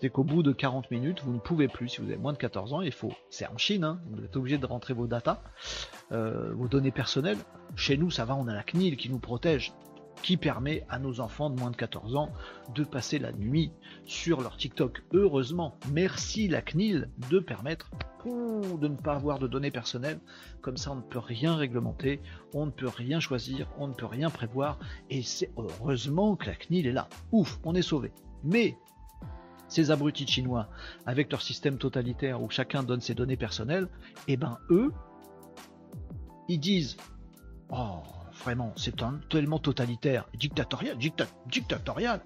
c'est 0.03 0.11
qu'au 0.11 0.25
bout 0.25 0.43
de 0.43 0.51
40 0.51 0.91
minutes, 0.91 1.23
vous 1.25 1.33
ne 1.33 1.39
pouvez 1.39 1.69
plus, 1.69 1.89
si 1.89 2.01
vous 2.01 2.09
avez 2.09 2.17
moins 2.17 2.33
de 2.33 2.39
14 2.39 2.73
ans, 2.73 2.81
il 2.81 2.91
faut, 2.91 3.13
c'est 3.31 3.47
en 3.47 3.57
Chine, 3.57 3.85
hein, 3.85 4.01
vous 4.11 4.25
êtes 4.25 4.37
obligé 4.37 4.59
de 4.59 4.67
rentrer 4.67 4.95
vos 4.95 5.07
datas, 5.07 5.45
euh, 6.11 6.53
vos 6.55 6.67
données 6.67 6.91
personnelles. 6.91 7.39
Chez 7.77 7.97
nous, 7.97 8.11
ça 8.11 8.25
va, 8.25 8.35
on 8.35 8.49
a 8.49 8.53
la 8.53 8.65
CNIL 8.65 8.97
qui 8.97 9.09
nous 9.11 9.21
protège, 9.21 9.73
qui 10.21 10.37
permet 10.37 10.85
à 10.89 10.99
nos 10.99 11.21
enfants 11.21 11.51
de 11.51 11.61
moins 11.61 11.71
de 11.71 11.77
14 11.77 12.17
ans 12.17 12.33
de 12.75 12.83
passer 12.83 13.21
la 13.21 13.31
nuit 13.31 13.71
sur 14.05 14.41
leur 14.41 14.57
TikTok. 14.57 15.05
Heureusement, 15.13 15.79
merci 15.93 16.49
la 16.49 16.63
CNIL 16.63 17.09
de 17.31 17.39
permettre 17.39 17.89
de 18.27 18.89
ne 18.89 18.97
pas 18.97 19.15
avoir 19.15 19.39
de 19.39 19.47
données 19.47 19.71
personnelles. 19.71 20.19
Comme 20.63 20.79
ça, 20.79 20.91
on 20.91 20.97
ne 20.97 21.03
peut 21.03 21.21
rien 21.21 21.55
réglementer, 21.55 22.21
on 22.55 22.67
ne 22.67 22.73
peut 22.73 22.89
rien 22.89 23.21
choisir, 23.21 23.69
on 23.79 23.87
ne 23.87 23.95
peut 23.95 24.07
rien 24.07 24.31
prévoir. 24.31 24.81
Et 25.11 25.23
c'est 25.23 25.53
heureusement 25.57 26.35
que 26.35 26.47
la 26.47 26.57
CNIL 26.57 26.89
est 26.89 26.93
là. 26.93 27.09
Ouf, 27.31 27.61
on 27.63 27.77
est 27.77 27.83
sauvé. 27.83 28.11
Mais 28.43 28.77
ces 29.73 29.91
abrutis 29.91 30.27
chinois, 30.27 30.69
avec 31.07 31.31
leur 31.31 31.43
système 31.43 31.79
totalitaire 31.79 32.43
où 32.43 32.51
chacun 32.51 32.83
donne 32.83 33.01
ses 33.01 33.15
données 33.15 33.37
personnelles, 33.37 33.89
eh 34.29 34.37
ben 34.37 34.59
eux, 34.71 34.93
ils 36.49 36.61
disent 36.61 36.97
Oh, 37.71 38.03
vraiment, 38.45 38.73
c'est 38.77 38.95
tellement 39.31 39.59
totalitaire, 39.59 40.29
dictatorial, 40.35 40.97
dictatorial. 41.47 42.21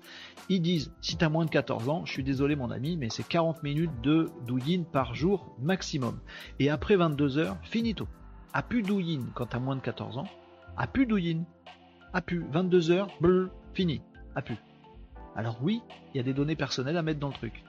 Ils 0.48 0.60
disent, 0.60 0.92
si 1.00 1.16
tu 1.16 1.24
as 1.24 1.28
moins 1.28 1.44
de 1.44 1.50
14 1.50 1.88
ans, 1.88 2.04
je 2.04 2.12
suis 2.12 2.24
désolé 2.24 2.56
mon 2.56 2.70
ami, 2.70 2.96
mais 2.96 3.10
c'est 3.10 3.26
40 3.26 3.62
minutes 3.62 4.00
de 4.02 4.28
douyin 4.46 4.82
par 4.82 5.14
jour 5.14 5.54
maximum. 5.60 6.18
Et 6.58 6.68
après 6.68 6.96
22 6.96 7.38
heures, 7.38 7.56
finito. 7.62 8.08
A 8.52 8.62
plus 8.62 8.82
douyin 8.82 9.20
quand 9.34 9.46
tu 9.46 9.56
as 9.56 9.60
moins 9.60 9.76
de 9.76 9.80
14 9.80 10.18
ans, 10.18 10.28
a 10.76 10.86
plus 10.86 11.06
douyin, 11.06 11.44
a 12.12 12.20
plus 12.20 12.44
22 12.50 12.90
heures, 12.90 13.08
bleu, 13.20 13.50
fini, 13.74 14.02
a 14.34 14.42
plus. 14.42 14.56
Alors 15.36 15.58
oui, 15.62 15.82
il 16.12 16.16
y 16.16 16.20
a 16.20 16.22
des 16.22 16.32
données 16.32 16.56
personnelles 16.56 16.96
à 16.96 17.02
mettre 17.02 17.20
dans 17.20 17.28
le 17.28 17.34
truc. 17.34 17.62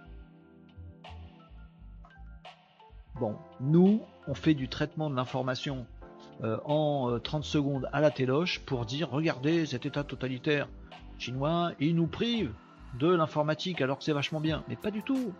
Bon, 3.19 3.35
nous, 3.59 4.01
on 4.27 4.33
fait 4.33 4.53
du 4.53 4.69
traitement 4.69 5.09
de 5.09 5.15
l'information 5.15 5.85
euh, 6.43 6.59
en 6.65 7.19
30 7.19 7.43
euh, 7.43 7.45
secondes 7.45 7.89
à 7.91 7.99
la 7.99 8.11
téloche 8.11 8.59
pour 8.59 8.85
dire 8.85 9.09
regardez 9.09 9.65
cet 9.65 9.85
état 9.85 10.03
totalitaire 10.03 10.69
chinois, 11.17 11.71
il 11.79 11.95
nous 11.95 12.07
prive 12.07 12.53
de 12.99 13.07
l'informatique 13.07 13.81
alors 13.81 13.97
que 13.97 14.03
c'est 14.03 14.13
vachement 14.13 14.39
bien. 14.39 14.63
Mais 14.69 14.75
pas 14.75 14.91
du 14.91 15.03
tout. 15.03 15.33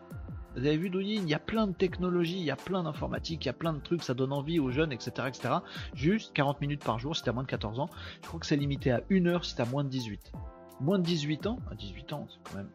Vous 0.56 0.66
avez 0.66 0.76
vu 0.76 0.90
Douyin, 0.90 1.22
il 1.22 1.30
y 1.30 1.36
a 1.36 1.40
plein 1.40 1.68
de 1.68 1.74
technologies, 1.74 2.40
il 2.40 2.44
y 2.46 2.52
a 2.52 2.56
plein 2.56 2.82
d'informatique, 2.82 3.46
il 3.46 3.48
y 3.48 3.50
a 3.50 3.54
plein 3.54 3.74
de 3.74 3.80
trucs, 3.80 4.02
ça 4.02 4.16
donne 4.16 4.34
envie 4.34 4.60
aux 4.60 4.72
jeunes, 4.72 4.92
etc. 4.92 5.28
etc. 5.28 5.54
Juste 5.94 6.34
40 6.34 6.62
minutes 6.62 6.84
par 6.84 6.98
jour 6.98 7.16
si 7.16 7.22
t'as 7.22 7.32
moins 7.32 7.44
de 7.44 7.48
14 7.48 7.80
ans. 7.80 7.90
Je 8.24 8.28
crois 8.28 8.40
que 8.40 8.48
c'est 8.48 8.58
limité 8.58 8.92
à 8.92 9.04
1 9.12 9.28
heure 9.28 9.46
si 9.46 9.56
t'as 9.56 9.66
moins 9.66 9.84
de 9.84 9.90
18. 9.90 10.34
Moins 10.80 11.00
de 11.00 11.04
18 11.04 11.48
ans, 11.48 11.60
à 11.72 11.76
18 11.76 12.14
ans, 12.14 12.28
c'est 12.30 12.52
quand 12.52 12.58
même. 12.58 12.70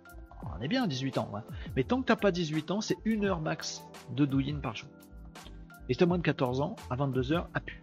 On 0.58 0.60
est 0.60 0.68
bien 0.68 0.82
à 0.82 0.86
18 0.88 1.18
ans, 1.18 1.30
mais 1.76 1.84
tant 1.84 2.00
que 2.00 2.06
t'as 2.06 2.16
pas 2.16 2.32
18 2.32 2.72
ans, 2.72 2.80
c'est 2.80 2.96
1 3.06 3.22
heure 3.22 3.40
max 3.40 3.84
de 4.10 4.26
Douyin 4.26 4.58
par 4.58 4.74
jour. 4.74 4.88
Et 5.88 5.94
si 5.94 5.98
t'as 5.98 6.06
moins 6.06 6.18
de 6.18 6.22
14 6.22 6.60
ans, 6.60 6.74
à 6.90 6.96
22h, 6.96 7.46
à 7.54 7.60
pu 7.60 7.80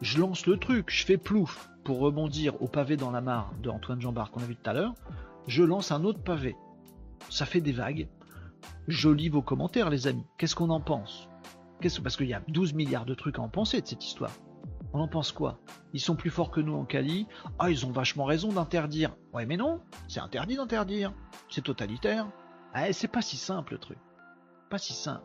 je 0.00 0.20
lance 0.20 0.46
le 0.46 0.56
truc, 0.56 0.90
je 0.90 1.04
fais 1.04 1.16
plouf 1.16 1.70
pour 1.82 1.98
rebondir 1.98 2.60
au 2.62 2.68
pavé 2.68 2.96
dans 2.96 3.10
la 3.10 3.20
mare 3.20 3.52
de 3.62 3.68
Antoine 3.68 4.00
Jambard 4.00 4.30
qu'on 4.30 4.40
a 4.40 4.46
vu 4.46 4.54
tout 4.54 4.70
à 4.70 4.72
l'heure, 4.72 4.94
je 5.46 5.62
lance 5.64 5.90
un 5.90 6.04
autre 6.04 6.22
pavé. 6.22 6.56
Ça 7.30 7.46
fait 7.46 7.60
des 7.60 7.72
vagues. 7.72 8.08
Je 8.86 9.08
lis 9.08 9.28
vos 9.28 9.42
commentaires, 9.42 9.90
les 9.90 10.06
amis. 10.06 10.24
Qu'est-ce 10.36 10.54
qu'on 10.54 10.70
en 10.70 10.80
pense? 10.80 11.28
Parce 11.80 12.16
qu'il 12.16 12.28
y 12.28 12.34
a 12.34 12.42
12 12.48 12.74
milliards 12.74 13.06
de 13.06 13.14
trucs 13.14 13.38
à 13.38 13.42
en 13.42 13.48
penser 13.48 13.80
de 13.80 13.86
cette 13.86 14.04
histoire. 14.04 14.32
On 14.92 15.00
en 15.00 15.08
pense 15.08 15.32
quoi? 15.32 15.58
Ils 15.92 16.00
sont 16.00 16.16
plus 16.16 16.30
forts 16.30 16.50
que 16.50 16.60
nous 16.60 16.74
en 16.74 16.84
Cali. 16.84 17.26
Ah, 17.58 17.70
ils 17.70 17.84
ont 17.84 17.90
vachement 17.90 18.24
raison 18.24 18.52
d'interdire. 18.52 19.14
Ouais, 19.32 19.46
mais 19.46 19.56
non, 19.56 19.80
c'est 20.08 20.20
interdit 20.20 20.56
d'interdire. 20.56 21.12
C'est 21.50 21.64
totalitaire. 21.64 22.26
Ah, 22.72 22.92
c'est 22.92 23.08
pas 23.08 23.22
si 23.22 23.36
simple 23.36 23.74
le 23.74 23.78
truc. 23.78 23.98
Pas 24.70 24.78
si 24.78 24.92
simple. 24.92 25.24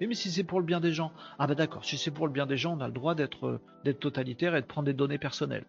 Mais, 0.00 0.14
si 0.14 0.30
c'est 0.30 0.44
pour 0.44 0.60
le 0.60 0.66
bien 0.66 0.80
des 0.80 0.92
gens, 0.92 1.12
ah 1.38 1.46
bah 1.46 1.54
d'accord, 1.54 1.84
si 1.84 1.96
c'est 1.96 2.10
pour 2.10 2.26
le 2.26 2.32
bien 2.32 2.46
des 2.46 2.56
gens, 2.56 2.76
on 2.76 2.80
a 2.80 2.88
le 2.88 2.92
droit 2.92 3.14
d'être 3.14 3.60
totalitaire 4.00 4.56
et 4.56 4.60
de 4.60 4.66
prendre 4.66 4.86
des 4.86 4.92
données 4.92 5.18
personnelles. 5.18 5.66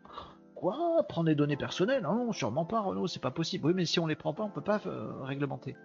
Quoi? 0.55 1.03
Prendre 1.07 1.27
des 1.27 1.35
données 1.35 1.57
personnelles? 1.57 2.03
Non, 2.03 2.31
sûrement 2.33 2.65
pas, 2.65 2.81
Renaud, 2.81 3.07
c'est 3.07 3.21
pas 3.21 3.31
possible. 3.31 3.67
Oui, 3.67 3.73
mais 3.75 3.85
si 3.85 3.99
on 3.99 4.07
les 4.07 4.15
prend 4.15 4.33
pas, 4.33 4.43
on 4.43 4.49
peut 4.49 4.61
pas 4.61 4.81
euh, 4.87 5.21
réglementer. 5.21 5.75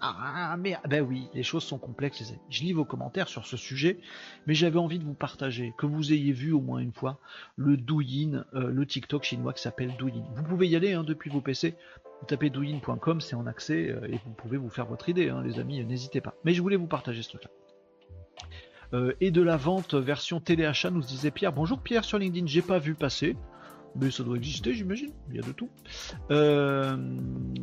Ah, 0.00 0.56
mais 0.58 0.76
ben 0.88 1.02
oui, 1.02 1.28
les 1.34 1.42
choses 1.42 1.64
sont 1.64 1.78
complexes. 1.78 2.22
Je 2.50 2.62
lis 2.62 2.72
vos 2.72 2.84
commentaires 2.84 3.28
sur 3.28 3.46
ce 3.46 3.56
sujet, 3.56 3.98
mais 4.46 4.54
j'avais 4.54 4.78
envie 4.78 4.98
de 4.98 5.04
vous 5.04 5.14
partager, 5.14 5.72
que 5.76 5.86
vous 5.86 6.12
ayez 6.12 6.32
vu 6.32 6.52
au 6.52 6.60
moins 6.60 6.78
une 6.78 6.92
fois 6.92 7.18
le 7.56 7.76
Douyin, 7.76 8.44
euh, 8.54 8.70
le 8.70 8.86
TikTok 8.86 9.24
chinois 9.24 9.52
qui 9.52 9.62
s'appelle 9.62 9.96
Douyin. 9.98 10.24
Vous 10.34 10.44
pouvez 10.44 10.68
y 10.68 10.76
aller 10.76 10.92
hein, 10.92 11.04
depuis 11.04 11.30
vos 11.30 11.40
PC. 11.40 11.74
Vous 12.20 12.26
tapez 12.26 12.50
douyin.com, 12.50 13.20
c'est 13.20 13.36
en 13.36 13.46
accès 13.46 13.94
et 14.08 14.18
vous 14.24 14.32
pouvez 14.36 14.56
vous 14.56 14.70
faire 14.70 14.86
votre 14.86 15.08
idée, 15.08 15.28
hein, 15.28 15.42
les 15.44 15.60
amis, 15.60 15.84
n'hésitez 15.84 16.20
pas. 16.20 16.34
Mais 16.44 16.52
je 16.52 16.62
voulais 16.62 16.76
vous 16.76 16.88
partager 16.88 17.22
ce 17.22 17.28
truc-là. 17.28 17.50
Euh, 18.94 19.12
et 19.20 19.30
de 19.30 19.42
la 19.42 19.56
vente 19.56 19.94
version 19.94 20.40
téléachat, 20.40 20.90
nous 20.90 21.02
disait 21.02 21.30
Pierre. 21.30 21.52
Bonjour 21.52 21.80
Pierre 21.80 22.04
sur 22.04 22.18
LinkedIn, 22.18 22.46
j'ai 22.46 22.62
pas 22.62 22.78
vu 22.78 22.94
passer. 22.94 23.36
Mais 23.96 24.10
ça 24.10 24.22
doit 24.22 24.36
exister, 24.36 24.74
j'imagine. 24.74 25.10
Il 25.30 25.36
y 25.36 25.38
a 25.38 25.42
de 25.42 25.52
tout. 25.52 25.68
Euh, 26.30 26.96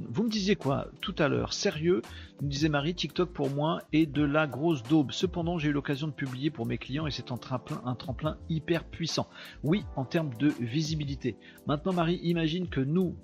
vous 0.10 0.24
me 0.24 0.30
disiez 0.30 0.56
quoi 0.56 0.88
tout 1.02 1.16
à 1.18 1.28
l'heure? 1.28 1.54
Sérieux? 1.54 2.02
Me 2.42 2.50
disait 2.50 2.68
Marie, 2.68 2.96
TikTok 2.96 3.32
pour 3.32 3.50
moi 3.50 3.82
est 3.94 4.06
de 4.06 4.24
la 4.24 4.48
grosse 4.48 4.84
daube. 4.84 5.12
Cependant, 5.12 5.58
j'ai 5.58 5.70
eu 5.70 5.72
l'occasion 5.72 6.08
de 6.08 6.14
publier 6.14 6.50
pour 6.50 6.66
mes 6.66 6.78
clients 6.78 7.08
et 7.08 7.12
c'est 7.12 7.32
un 7.32 7.38
tremplin, 7.38 8.38
hyper 8.50 8.84
puissant. 8.84 9.28
Oui, 9.64 9.86
en 9.96 10.04
termes 10.04 10.34
de 10.34 10.52
visibilité. 10.60 11.38
Maintenant, 11.68 11.94
Marie, 11.94 12.20
imagine 12.24 12.68
que 12.68 12.82
nous, 12.82 13.16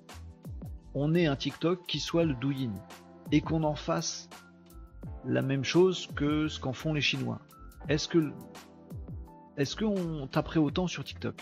on 0.94 1.14
ait 1.16 1.26
un 1.26 1.36
TikTok 1.36 1.86
qui 1.88 2.00
soit 2.00 2.24
le 2.24 2.36
Douyin 2.36 2.74
et 3.32 3.42
qu'on 3.42 3.64
en 3.64 3.76
fasse 3.76 4.30
la 5.26 5.42
même 5.42 5.64
chose 5.64 6.08
que 6.16 6.48
ce 6.48 6.60
qu'en 6.60 6.74
font 6.74 6.94
les 6.94 7.02
Chinois. 7.02 7.40
Est-ce 7.90 8.08
que 8.08 8.32
est-ce 9.58 9.76
qu'on 9.76 10.28
taperait 10.28 10.60
autant 10.60 10.88
sur 10.88 11.04
TikTok? 11.04 11.36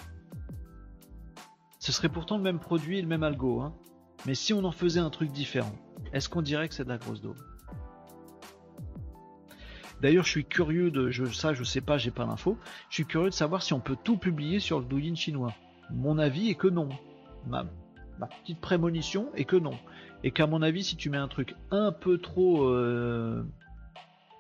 Ce 1.89 1.95
serait 1.95 2.08
pourtant 2.08 2.38
le 2.38 2.43
même 2.43 2.60
produit 2.60 2.99
et 2.99 3.02
le 3.02 3.08
même 3.08 3.23
algo, 3.23 3.62
hein. 3.62 3.73
Mais 4.28 4.36
si 4.36 4.54
on 4.54 4.63
en 4.63 4.71
faisait 4.71 4.99
un 4.99 5.10
truc 5.10 5.32
différent, 5.32 5.73
est-ce 6.13 6.30
qu'on 6.30 6.43
dirait 6.43 6.69
que 6.69 6.75
c'est 6.75 6.84
de 6.84 6.89
la 6.89 6.99
grosse 6.99 7.19
daube? 7.19 7.39
D'ailleurs, 9.99 10.23
je 10.23 10.30
suis 10.30 10.45
curieux 10.45 10.91
de 10.91 11.10
ça, 11.32 11.56
je 11.56 11.63
sais 11.63 11.82
pas, 11.82 11.97
j'ai 11.97 12.12
pas 12.12 12.28
l'info. 12.28 12.60
Je 12.91 12.93
suis 12.93 13.06
curieux 13.08 13.32
de 13.32 13.34
savoir 13.34 13.63
si 13.63 13.73
on 13.73 13.80
peut 13.80 13.97
tout 14.04 14.17
publier 14.17 14.60
sur 14.60 14.78
le 14.78 14.86
Douyin 14.86 15.16
chinois. 15.16 15.55
Mon 15.89 16.20
avis 16.20 16.51
est 16.51 16.53
que 16.53 16.68
non. 16.68 16.89
Ma, 17.47 17.66
petite 18.43 18.61
prémonition 18.61 19.30
est 19.34 19.45
que 19.45 19.55
non. 19.55 19.74
Et 20.24 20.30
qu'à 20.30 20.45
mon 20.45 20.61
avis, 20.61 20.84
si 20.84 20.95
tu 20.95 21.09
mets 21.09 21.18
un 21.18 21.28
truc 21.28 21.55
un 21.72 21.91
peu 21.91 22.20
trop 22.20 22.68
euh, 22.68 23.43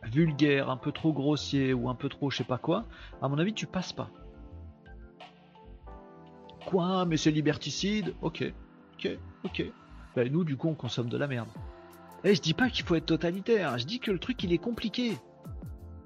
vulgaire, 0.03 0.69
un 0.69 0.77
peu 0.77 0.91
trop 0.91 1.13
grossier 1.13 1.73
ou 1.73 1.89
un 1.89 1.95
peu 1.95 2.09
trop 2.09 2.29
je 2.29 2.37
sais 2.37 2.43
pas 2.43 2.59
quoi, 2.59 2.85
à 3.23 3.27
mon 3.27 3.39
avis, 3.39 3.55
tu 3.55 3.65
passes 3.65 3.91
pas. 3.91 4.11
Quoi 6.65 7.05
Mais 7.05 7.17
c'est 7.17 7.31
liberticide 7.31 8.13
Ok, 8.21 8.43
ok, 8.95 9.17
ok. 9.45 9.63
Ben, 10.15 10.31
nous, 10.31 10.43
du 10.43 10.57
coup, 10.57 10.69
on 10.69 10.75
consomme 10.75 11.09
de 11.09 11.17
la 11.17 11.27
merde. 11.27 11.49
Et 12.23 12.31
eh, 12.31 12.35
je 12.35 12.41
dis 12.41 12.53
pas 12.53 12.69
qu'il 12.69 12.85
faut 12.85 12.95
être 12.95 13.05
totalitaire, 13.05 13.77
je 13.77 13.85
dis 13.85 13.99
que 13.99 14.11
le 14.11 14.19
truc, 14.19 14.43
il 14.43 14.51
est 14.51 14.57
compliqué. 14.57 15.17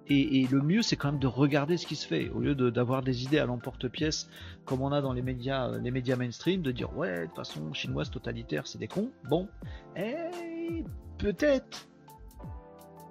Et, 0.09 0.45
le 0.51 0.61
mieux, 0.61 0.81
c'est 0.81 0.97
quand 0.97 1.13
même 1.13 1.19
de 1.19 1.27
regarder 1.27 1.77
ce 1.77 1.87
qui 1.87 1.95
se 1.95 2.05
fait, 2.05 2.29
au 2.29 2.39
lieu 2.39 2.55
d'avoir 2.55 3.01
des 3.03 3.23
idées 3.23 3.39
à 3.39 3.45
l'emporte-pièce, 3.45 4.29
comme 4.65 4.81
on 4.81 4.91
a 4.91 5.01
dans 5.01 5.13
les 5.13 5.21
médias, 5.21 5.77
les 5.79 5.91
médias 5.91 6.17
mainstream, 6.17 6.61
de 6.61 6.71
dire 6.71 6.95
ouais, 6.97 7.21
de 7.21 7.25
toute 7.27 7.35
façon, 7.37 7.73
chinoise 7.73 8.11
totalitaire, 8.11 8.67
c'est 8.67 8.77
des 8.77 8.89
cons. 8.89 9.11
Bon, 9.29 9.47
eh, 9.95 10.83
peut-être. 11.17 11.87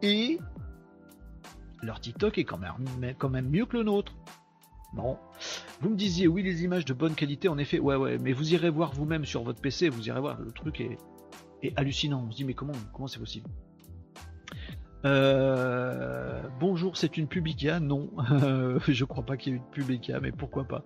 Et 0.03 0.39
leur 1.83 1.99
TikTok 1.99 2.37
est 2.39 2.45
quand 2.45 2.59
même, 2.59 3.15
quand 3.19 3.31
même 3.31 3.49
mieux 3.49 3.65
que 3.65 3.79
le 3.79 3.85
nôtre. 3.85 4.15
Bon. 4.93 5.17
Vous 5.81 5.89
me 5.89 5.97
disiez, 5.97 6.27
oui, 6.27 6.43
les 6.43 6.65
images 6.65 6.85
de 6.85 6.93
bonne 6.93 7.15
qualité, 7.15 7.49
en 7.49 7.59
effet, 7.59 7.79
ouais, 7.79 7.97
ouais, 7.97 8.19
mais 8.19 8.33
vous 8.33 8.53
irez 8.53 8.71
voir 8.71 8.93
vous-même 8.93 9.25
sur 9.25 9.43
votre 9.43 9.61
PC, 9.61 9.89
vous 9.89 10.09
irez 10.09 10.21
voir, 10.21 10.39
le 10.41 10.53
truc 10.53 10.81
est, 10.81 10.99
hallucinant. 11.77 12.25
On 12.27 12.31
se 12.31 12.37
dit, 12.37 12.45
mais 12.45 12.55
comment 12.55 12.75
comment 12.93 13.07
c'est 13.07 13.21
possible? 13.21 13.49
Euh, 15.05 16.43
bonjour, 16.61 16.97
c'est 16.97 17.17
une 17.17 17.27
Publica 17.27 17.81
Non, 17.81 18.11
je 18.89 19.05
crois 19.05 19.25
pas 19.25 19.37
qu'il 19.37 19.53
y 19.53 19.57
ait 19.57 19.59
une 19.59 19.71
Publica, 19.71 20.21
mais 20.21 20.31
pourquoi 20.31 20.65
pas. 20.65 20.85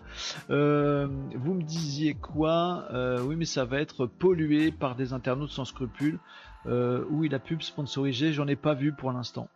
Euh, 0.51 1.07
vous 1.35 1.55
me 1.55 1.63
disiez 1.63 2.15
quoi? 2.15 2.87
Euh, 2.93 3.21
Oui, 3.23 3.37
mais 3.37 3.45
ça 3.45 3.65
va 3.65 3.81
être 3.81 4.07
pollué 4.07 4.71
par 4.71 4.95
des 4.97 5.13
internautes 5.13 5.51
sans 5.51 5.65
scrupules. 5.65 6.19
Euh, 6.69 7.05
oui, 7.11 7.29
la 7.29 7.39
pub 7.39 7.63
sponsorisée, 7.63 8.33
j'en 8.33 8.49
ai 8.49 8.57
pas 8.57 8.75
vu 8.75 8.93
pour 8.93 9.13
l'instant. 9.13 9.49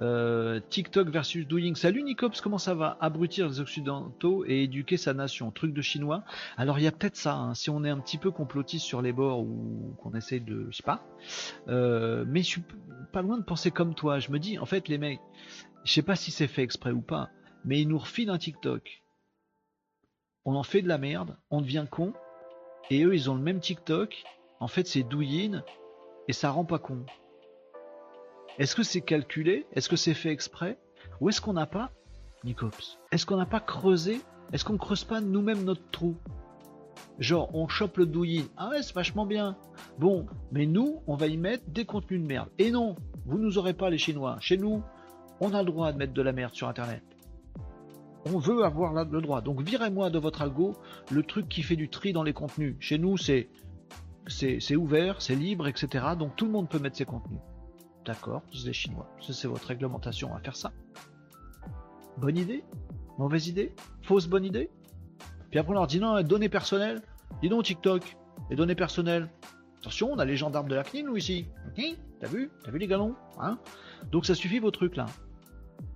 Euh, 0.00 0.60
TikTok 0.70 1.08
versus 1.08 1.46
Doing. 1.46 1.74
Salut 1.74 2.02
Nicops, 2.02 2.40
comment 2.40 2.58
ça 2.58 2.74
va? 2.74 2.96
Abrutir 3.00 3.48
les 3.48 3.60
Occidentaux 3.60 4.44
et 4.46 4.62
éduquer 4.62 4.96
sa 4.96 5.12
nation. 5.12 5.50
Truc 5.50 5.74
de 5.74 5.82
chinois. 5.82 6.24
Alors 6.56 6.78
il 6.78 6.84
y 6.84 6.86
a 6.86 6.92
peut-être 6.92 7.16
ça, 7.16 7.34
hein, 7.34 7.54
si 7.54 7.70
on 7.70 7.84
est 7.84 7.90
un 7.90 7.98
petit 7.98 8.18
peu 8.18 8.30
complotiste 8.30 8.86
sur 8.86 9.02
les 9.02 9.12
bords 9.12 9.40
ou 9.40 9.94
qu'on 10.02 10.14
essaye 10.14 10.40
de. 10.40 10.66
Je 10.70 10.76
sais 10.76 10.82
pas. 10.82 11.04
Euh, 11.68 12.24
mais 12.26 12.40
je 12.40 12.48
suis 12.48 12.62
pas 13.12 13.22
loin 13.22 13.36
de 13.36 13.44
penser 13.44 13.70
comme 13.70 13.94
toi. 13.94 14.18
Je 14.18 14.30
me 14.30 14.38
dis, 14.38 14.58
en 14.58 14.66
fait, 14.66 14.88
les 14.88 14.98
mecs, 14.98 15.20
je 15.84 15.92
sais 15.92 16.02
pas 16.02 16.16
si 16.16 16.30
c'est 16.30 16.46
fait 16.46 16.62
exprès 16.62 16.92
ou 16.92 17.02
pas, 17.02 17.28
mais 17.64 17.80
ils 17.80 17.88
nous 17.88 17.98
refilent 17.98 18.30
un 18.30 18.38
TikTok. 18.38 19.02
On 20.46 20.56
en 20.56 20.62
fait 20.62 20.82
de 20.82 20.88
la 20.88 20.98
merde, 20.98 21.36
on 21.50 21.60
devient 21.60 21.86
con, 21.90 22.12
et 22.90 23.04
eux 23.04 23.14
ils 23.14 23.30
ont 23.30 23.34
le 23.34 23.40
même 23.40 23.60
TikTok. 23.60 24.24
En 24.60 24.68
fait, 24.68 24.86
c'est 24.86 25.02
Douyin 25.02 25.62
et 26.28 26.32
ça 26.32 26.50
rend 26.50 26.64
pas 26.64 26.78
con. 26.78 27.04
Est-ce 28.58 28.76
que 28.76 28.82
c'est 28.82 29.00
calculé? 29.00 29.66
Est-ce 29.72 29.88
que 29.88 29.96
c'est 29.96 30.14
fait 30.14 30.30
exprès? 30.30 30.78
Ou 31.20 31.28
est-ce 31.28 31.40
qu'on 31.40 31.54
n'a 31.54 31.66
pas, 31.66 31.90
Nicops 32.44 32.98
Est-ce 33.10 33.26
qu'on 33.26 33.36
n'a 33.36 33.46
pas 33.46 33.60
creusé? 33.60 34.20
Est-ce 34.52 34.64
qu'on 34.64 34.76
creuse 34.76 35.04
pas 35.04 35.20
nous-mêmes 35.20 35.64
notre 35.64 35.88
trou? 35.90 36.16
Genre, 37.18 37.50
on 37.54 37.68
chope 37.68 37.98
le 37.98 38.06
douillis. 38.06 38.48
Ah 38.56 38.70
ouais, 38.70 38.82
c'est 38.82 38.94
vachement 38.94 39.26
bien. 39.26 39.56
Bon, 39.98 40.26
mais 40.52 40.66
nous, 40.66 41.02
on 41.06 41.16
va 41.16 41.26
y 41.26 41.36
mettre 41.36 41.64
des 41.68 41.84
contenus 41.84 42.20
de 42.20 42.26
merde. 42.26 42.48
Et 42.58 42.70
non, 42.70 42.96
vous 43.26 43.38
nous 43.38 43.58
aurez 43.58 43.74
pas 43.74 43.90
les 43.90 43.98
Chinois. 43.98 44.36
Chez 44.40 44.56
nous, 44.56 44.82
on 45.40 45.54
a 45.54 45.62
le 45.62 45.66
droit 45.66 45.92
de 45.92 45.98
mettre 45.98 46.12
de 46.12 46.22
la 46.22 46.32
merde 46.32 46.54
sur 46.54 46.68
Internet. 46.68 47.02
On 48.26 48.38
veut 48.38 48.64
avoir 48.64 48.92
le 49.04 49.20
droit. 49.20 49.42
Donc 49.42 49.60
virez-moi 49.60 50.10
de 50.10 50.18
votre 50.18 50.42
algo 50.42 50.74
le 51.10 51.22
truc 51.22 51.48
qui 51.48 51.62
fait 51.62 51.76
du 51.76 51.88
tri 51.88 52.12
dans 52.12 52.22
les 52.22 52.32
contenus. 52.32 52.76
Chez 52.80 52.98
nous, 52.98 53.16
c'est 53.16 53.48
c'est 54.26 54.76
ouvert, 54.76 55.20
c'est 55.20 55.34
libre, 55.34 55.68
etc. 55.68 56.06
Donc 56.18 56.36
tout 56.36 56.46
le 56.46 56.50
monde 56.50 56.68
peut 56.68 56.78
mettre 56.78 56.96
ses 56.96 57.04
contenus. 57.04 57.40
D'accord, 58.04 58.42
disent 58.50 58.66
les 58.66 58.72
Chinois. 58.72 59.08
C'est 59.20 59.48
votre 59.48 59.66
réglementation 59.66 60.34
à 60.34 60.40
faire 60.40 60.56
ça. 60.56 60.72
Bonne 62.18 62.36
idée? 62.36 62.64
Mauvaise 63.18 63.48
idée? 63.48 63.74
Fausse 64.02 64.26
bonne 64.26 64.44
idée? 64.44 64.70
Puis 65.50 65.58
après 65.58 65.72
on 65.72 65.74
leur 65.74 65.86
dit 65.86 66.00
non, 66.00 66.22
données 66.22 66.48
personnelles. 66.48 67.02
Dis 67.42 67.48
donc 67.48 67.64
TikTok, 67.64 68.16
les 68.50 68.56
données 68.56 68.74
personnelles. 68.74 69.28
Attention, 69.80 70.12
on 70.12 70.18
a 70.18 70.24
les 70.24 70.36
gendarmes 70.36 70.68
de 70.68 70.74
la 70.74 70.82
CNIL, 70.82 71.06
nous 71.06 71.16
ici. 71.16 71.48
T'as 72.20 72.28
vu? 72.28 72.50
T'as 72.62 72.70
vu 72.70 72.78
les 72.78 72.86
galons? 72.86 73.14
Hein? 73.38 73.58
Donc 74.10 74.26
ça 74.26 74.34
suffit 74.34 74.58
vos 74.58 74.70
trucs 74.70 74.96
là. 74.96 75.06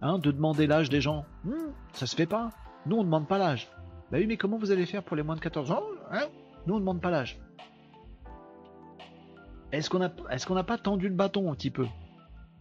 Hein, 0.03 0.19
de 0.19 0.31
demander 0.31 0.67
l'âge 0.67 0.91
des 0.91 1.01
gens. 1.01 1.25
Hmm, 1.45 1.73
ça 1.93 2.07
se 2.07 2.15
fait 2.15 2.27
pas. 2.27 2.51
Nous 2.87 2.97
on 2.97 3.05
demande 3.05 3.27
pas 3.27 3.39
l'âge. 3.39 3.69
Bah 4.11 4.19
oui, 4.19 4.27
mais 4.27 4.37
comment 4.37 4.59
vous 4.59 4.71
allez 4.71 4.87
faire 4.87 5.03
pour 5.03 5.17
les 5.17 5.23
moins 5.23 5.37
de 5.37 5.41
14 5.41 5.71
ans? 5.71 5.83
Hein? 6.11 6.27
Nous 6.67 6.75
on 6.75 6.81
demande 6.81 7.01
pas 7.01 7.11
l'âge. 7.11 7.39
Est-ce 9.73 9.91
qu'on 9.91 10.55
n'a 10.55 10.65
pas 10.65 10.79
tendu 10.79 11.09
le 11.09 11.15
bâton 11.15 11.51
un 11.51 11.55
petit 11.55 11.71
peu? 11.71 11.87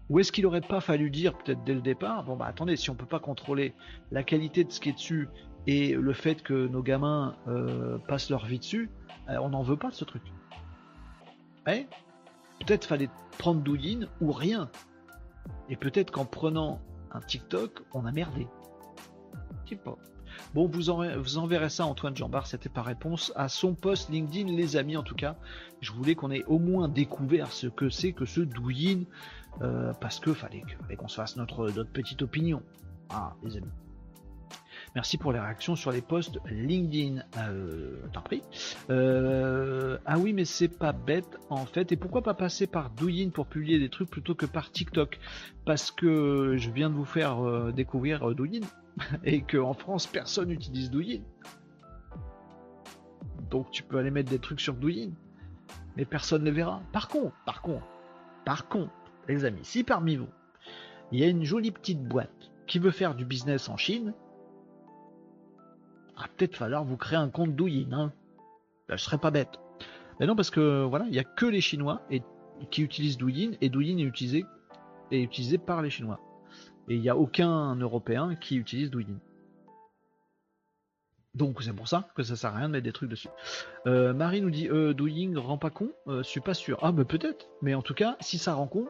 Ou 0.09 0.19
est-ce 0.19 0.31
qu'il 0.31 0.45
aurait 0.45 0.61
pas 0.61 0.79
fallu 0.79 1.09
dire 1.09 1.37
peut-être 1.37 1.63
dès 1.63 1.73
le 1.73 1.81
départ, 1.81 2.23
bon 2.23 2.37
bah 2.37 2.45
attendez, 2.45 2.77
si 2.77 2.89
on 2.89 2.95
peut 2.95 3.05
pas 3.05 3.19
contrôler 3.19 3.73
la 4.11 4.23
qualité 4.23 4.63
de 4.63 4.71
ce 4.71 4.79
qui 4.79 4.89
est 4.89 4.93
dessus 4.93 5.27
et 5.65 5.93
le 5.93 6.13
fait 6.13 6.41
que 6.43 6.67
nos 6.67 6.81
gamins 6.81 7.35
euh, 7.47 7.97
passent 8.07 8.29
leur 8.29 8.45
vie 8.45 8.59
dessus, 8.59 8.89
euh, 9.29 9.37
on 9.41 9.49
n'en 9.49 9.63
veut 9.63 9.75
pas 9.75 9.89
de 9.89 9.95
ce 9.95 10.05
truc. 10.05 10.23
Eh? 11.67 11.87
Peut-être 12.59 12.85
fallait 12.85 13.09
prendre 13.37 13.61
Douyin 13.61 14.07
ou 14.21 14.31
rien. 14.31 14.69
Et 15.69 15.75
peut-être 15.75 16.11
qu'en 16.11 16.25
prenant 16.25 16.79
un 17.11 17.19
TikTok, 17.19 17.83
on 17.93 18.05
a 18.05 18.11
merdé. 18.13 18.47
Je 19.65 19.71
sais 19.71 19.75
pas. 19.75 19.97
Bon, 20.53 20.67
vous, 20.67 20.89
enverrez 20.89 21.69
ça, 21.69 21.85
Antoine 21.85 22.15
Jambard, 22.15 22.47
c'était 22.47 22.69
par 22.69 22.85
réponse 22.85 23.31
à 23.35 23.49
son 23.49 23.73
post 23.73 24.09
LinkedIn, 24.09 24.51
les 24.51 24.77
amis, 24.77 24.97
en 24.97 25.03
tout 25.03 25.15
cas. 25.15 25.35
Je 25.81 25.91
voulais 25.91 26.15
qu'on 26.15 26.31
ait 26.31 26.43
au 26.45 26.59
moins 26.59 26.87
découvert 26.87 27.51
ce 27.51 27.67
que 27.67 27.89
c'est 27.89 28.13
que 28.13 28.25
ce 28.25 28.41
Douyin, 28.41 29.03
euh, 29.61 29.93
parce 29.99 30.19
que 30.19 30.33
fallait 30.33 30.63
qu'on 30.97 31.07
se 31.07 31.15
fasse 31.15 31.35
notre, 31.35 31.71
petite 31.83 32.21
opinion. 32.21 32.61
Ah, 33.09 33.35
les 33.43 33.57
amis. 33.57 33.67
Merci 34.95 35.17
pour 35.17 35.31
les 35.31 35.39
réactions 35.39 35.75
sur 35.75 35.91
les 35.91 36.01
posts 36.01 36.39
LinkedIn. 36.49 37.21
Euh, 37.37 37.97
T'en 38.13 38.21
prie. 38.21 38.41
Euh, 38.89 39.97
ah 40.05 40.17
oui, 40.17 40.33
mais 40.33 40.45
c'est 40.45 40.69
pas 40.69 40.91
bête 40.91 41.37
en 41.49 41.65
fait. 41.65 41.91
Et 41.91 41.97
pourquoi 41.97 42.23
pas 42.23 42.33
passer 42.33 42.67
par 42.67 42.89
Douyin 42.89 43.29
pour 43.29 43.45
publier 43.47 43.79
des 43.79 43.89
trucs 43.89 44.09
plutôt 44.09 44.33
que 44.33 44.45
par 44.45 44.71
TikTok? 44.71 45.19
Parce 45.65 45.91
que 45.91 46.55
je 46.57 46.71
viens 46.71 46.89
de 46.89 46.95
vous 46.95 47.05
faire 47.05 47.71
découvrir 47.73 48.33
Douyin 48.33 48.61
et 49.23 49.41
qu'en 49.41 49.73
France 49.73 50.07
personne 50.07 50.49
n'utilise 50.49 50.89
Douyin. 50.91 51.21
Donc 53.49 53.71
tu 53.71 53.83
peux 53.83 53.97
aller 53.97 54.11
mettre 54.11 54.29
des 54.29 54.39
trucs 54.39 54.59
sur 54.59 54.73
Douyin, 54.73 55.11
mais 55.95 56.05
personne 56.05 56.43
ne 56.43 56.51
verra. 56.51 56.81
Par 56.91 57.07
contre, 57.07 57.35
par 57.45 57.61
contre, 57.61 57.87
par 58.45 58.67
contre, 58.67 58.91
les 59.27 59.45
amis, 59.45 59.63
si 59.63 59.83
parmi 59.83 60.15
vous 60.15 60.27
il 61.11 61.19
y 61.19 61.23
a 61.23 61.27
une 61.27 61.43
jolie 61.43 61.71
petite 61.71 62.03
boîte 62.03 62.51
qui 62.65 62.79
veut 62.79 62.91
faire 62.91 63.15
du 63.15 63.23
business 63.23 63.69
en 63.69 63.77
Chine, 63.77 64.13
va 66.17 66.25
peut-être 66.35 66.55
falloir 66.55 66.83
vous 66.83 66.97
créer 66.97 67.17
un 67.17 67.29
compte 67.29 67.55
Douyin. 67.55 67.91
Hein. 67.93 68.11
Ben, 68.89 68.97
je 68.97 69.03
serais 69.03 69.17
pas 69.17 69.31
bête. 69.31 69.59
Mais 70.19 70.25
non, 70.25 70.35
parce 70.35 70.49
que 70.49 70.83
voilà, 70.83 71.05
il 71.05 71.11
n'y 71.11 71.19
a 71.19 71.23
que 71.23 71.45
les 71.45 71.61
Chinois 71.61 72.01
qui 72.71 72.81
utilisent 72.81 73.17
Douyin 73.17 73.51
et 73.61 73.69
Douyin 73.69 73.97
est 73.99 74.03
utilisé, 74.03 74.45
est 75.11 75.21
utilisé 75.21 75.57
par 75.57 75.81
les 75.81 75.89
Chinois. 75.89 76.19
Et 76.87 76.95
il 76.95 77.01
n'y 77.01 77.09
a 77.09 77.17
aucun 77.17 77.75
Européen 77.75 78.35
qui 78.35 78.55
utilise 78.55 78.89
Douyin. 78.89 79.19
Donc 81.37 81.61
c'est 81.61 81.73
pour 81.73 81.87
ça 81.87 82.09
que 82.15 82.23
ça 82.23 82.35
sert 82.35 82.53
à 82.53 82.57
rien 82.57 82.67
de 82.67 82.73
mettre 82.73 82.85
des 82.85 82.91
trucs 82.91 83.09
dessus. 83.09 83.29
Euh, 83.85 84.13
Marie 84.13 84.41
nous 84.41 84.49
dit 84.49 84.67
euh, 84.69 84.93
Douyin 84.93 85.39
rend 85.39 85.57
pas 85.57 85.69
con, 85.69 85.91
euh, 86.07 86.23
je 86.23 86.27
suis 86.27 86.39
pas 86.39 86.55
sûr. 86.55 86.79
Ah 86.81 86.91
mais 86.91 87.05
peut-être, 87.05 87.47
mais 87.61 87.75
en 87.75 87.83
tout 87.83 87.93
cas, 87.93 88.17
si 88.21 88.39
ça 88.39 88.55
rend 88.55 88.67
con, 88.67 88.87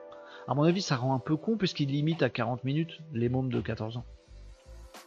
à 0.47 0.53
mon 0.53 0.63
avis 0.63 0.81
ça 0.81 0.95
rend 0.95 1.13
un 1.13 1.19
peu 1.19 1.35
con 1.35 1.57
puisqu'il 1.57 1.89
limite 1.89 2.23
à 2.23 2.29
40 2.29 2.63
minutes 2.63 2.99
les 3.13 3.27
mômes 3.27 3.51
de 3.51 3.59
14 3.59 3.97
ans. 3.97 4.05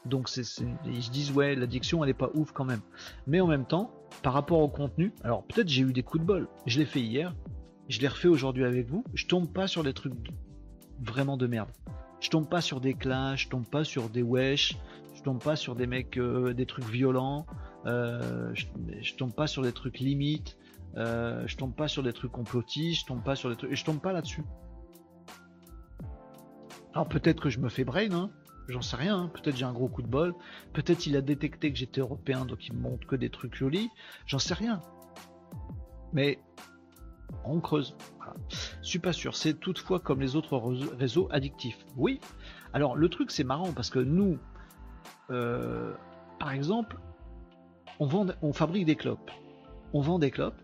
Donc 0.05 0.29
c'est, 0.29 0.43
ils 0.85 1.03
se 1.03 1.11
disent 1.11 1.33
ouais 1.33 1.55
l'addiction 1.55 2.05
elle 2.05 2.11
est 2.11 2.15
pas 2.15 2.31
ouf 2.35 2.53
quand 2.53 2.65
même. 2.65 2.81
Mais 3.27 3.41
en 3.41 3.47
même 3.47 3.65
temps, 3.65 3.91
par 4.23 4.35
rapport 4.35 4.61
au 4.61 4.69
contenu, 4.69 5.13
alors 5.25 5.45
peut-être 5.45 5.69
j'ai 5.69 5.83
eu 5.83 5.93
des 5.93 6.03
coups 6.03 6.23
de 6.23 6.27
bol. 6.27 6.49
Je 6.67 6.79
l'ai 6.79 6.87
fait 6.87 7.01
hier, 7.01 7.35
je 7.89 8.01
l'ai 8.01 8.09
refait 8.09 8.29
aujourd'hui 8.29 8.65
avec 8.65 8.87
vous. 8.87 9.03
Je 9.15 9.27
tombe 9.27 9.51
pas 9.51 9.67
sur 9.67 9.83
des 9.83 9.95
trucs 9.95 10.13
vraiment 11.01 11.39
de 11.39 11.47
merde. 11.47 11.71
Je 12.21 12.29
tombe 12.29 12.49
pas 12.49 12.61
sur 12.61 12.81
des 12.81 12.95
clashs, 12.95 13.45
je 13.45 13.49
tombe 13.49 13.67
pas 13.67 13.85
sur 13.85 14.09
des 14.11 14.23
wesh, 14.23 14.77
je 15.15 15.23
tombe 15.23 15.43
pas 15.43 15.57
sur 15.57 15.75
des 15.75 15.87
mecs, 15.87 16.19
euh, 16.19 16.53
des 16.55 16.67
trucs 16.67 16.87
violents, 16.87 17.47
euh, 17.87 18.53
je, 18.55 19.15
tombe 19.17 19.35
pas 19.35 19.47
sur 19.47 19.63
des 19.63 19.73
trucs 19.73 19.99
limites, 19.99 20.59
euh, 20.97 21.47
je 21.47 21.57
tombe 21.57 21.75
pas 21.75 21.89
sur 21.89 22.03
des 22.03 22.13
trucs 22.13 22.33
complotistes, 22.33 23.01
je 23.03 23.07
tombe 23.07 23.23
pas 23.23 23.37
sur 23.37 23.49
des 23.49 23.57
trucs, 23.57 23.73
et 23.73 23.77
je 23.77 23.85
tombe 23.85 24.01
pas 24.01 24.13
là-dessus. 24.13 24.45
Alors 26.93 27.09
peut-être 27.09 27.41
que 27.41 27.51
je 27.51 27.59
me 27.59 27.69
fais 27.69 27.85
brain, 27.85 28.11
hein, 28.13 28.31
J'en 28.69 28.83
sais 28.83 28.97
rien, 28.97 29.19
hein. 29.19 29.31
peut-être 29.35 29.57
j'ai 29.57 29.65
un 29.65 29.73
gros 29.73 29.89
coup 29.89 30.03
de 30.03 30.07
bol, 30.07 30.35
peut-être 30.73 31.07
il 31.07 31.17
a 31.17 31.21
détecté 31.21 31.73
que 31.73 31.79
j'étais 31.79 32.01
européen 32.01 32.45
donc 32.45 32.69
il 32.69 32.75
me 32.75 32.81
montre 32.81 33.07
que 33.07 33.17
des 33.17 33.29
trucs 33.29 33.55
jolis, 33.55 33.91
j'en 34.27 34.39
sais 34.39 34.55
rien. 34.55 34.81
Mais 36.13 36.39
on 37.45 37.61
creuse. 37.61 37.97
Je 38.51 38.87
suis 38.89 38.99
pas 38.99 39.13
sûr, 39.13 39.35
c'est 39.35 39.55
toutefois 39.55 40.01
comme 40.01 40.21
les 40.21 40.37
autres 40.37 40.59
réseaux 40.99 41.29
addictifs. 41.31 41.79
Oui, 41.97 42.21
alors 42.73 42.97
le 42.97 43.09
truc 43.09 43.31
c'est 43.31 43.45
marrant 43.45 43.73
parce 43.73 43.91
que 43.91 43.99
nous, 43.99 44.39
euh, 45.31 45.93
par 46.39 46.53
exemple, 46.53 46.99
on, 47.99 48.07
vend, 48.07 48.27
on 48.43 48.53
fabrique 48.53 48.87
des 48.87 48.97
clopes, 48.97 49.31
on 49.93 50.01
vend 50.01 50.19
des 50.19 50.31
clopes 50.31 50.61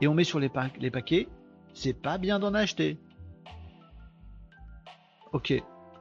et 0.00 0.08
on 0.08 0.14
met 0.14 0.24
sur 0.24 0.40
les, 0.40 0.48
paquets, 0.48 1.28
c'est 1.74 1.94
pas 1.94 2.18
bien 2.18 2.38
d'en 2.38 2.54
acheter. 2.54 2.98
Ok, 5.32 5.54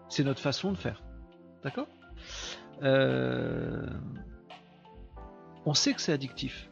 c'est 0.09 0.23
notre 0.23 0.41
façon 0.41 0.71
de 0.71 0.77
faire. 0.77 1.03
D'accord? 1.63 1.87
Euh, 2.81 3.87
On 5.65 5.75
sait 5.75 5.93
que 5.93 6.01
c'est 6.01 6.11
addictif. 6.11 6.70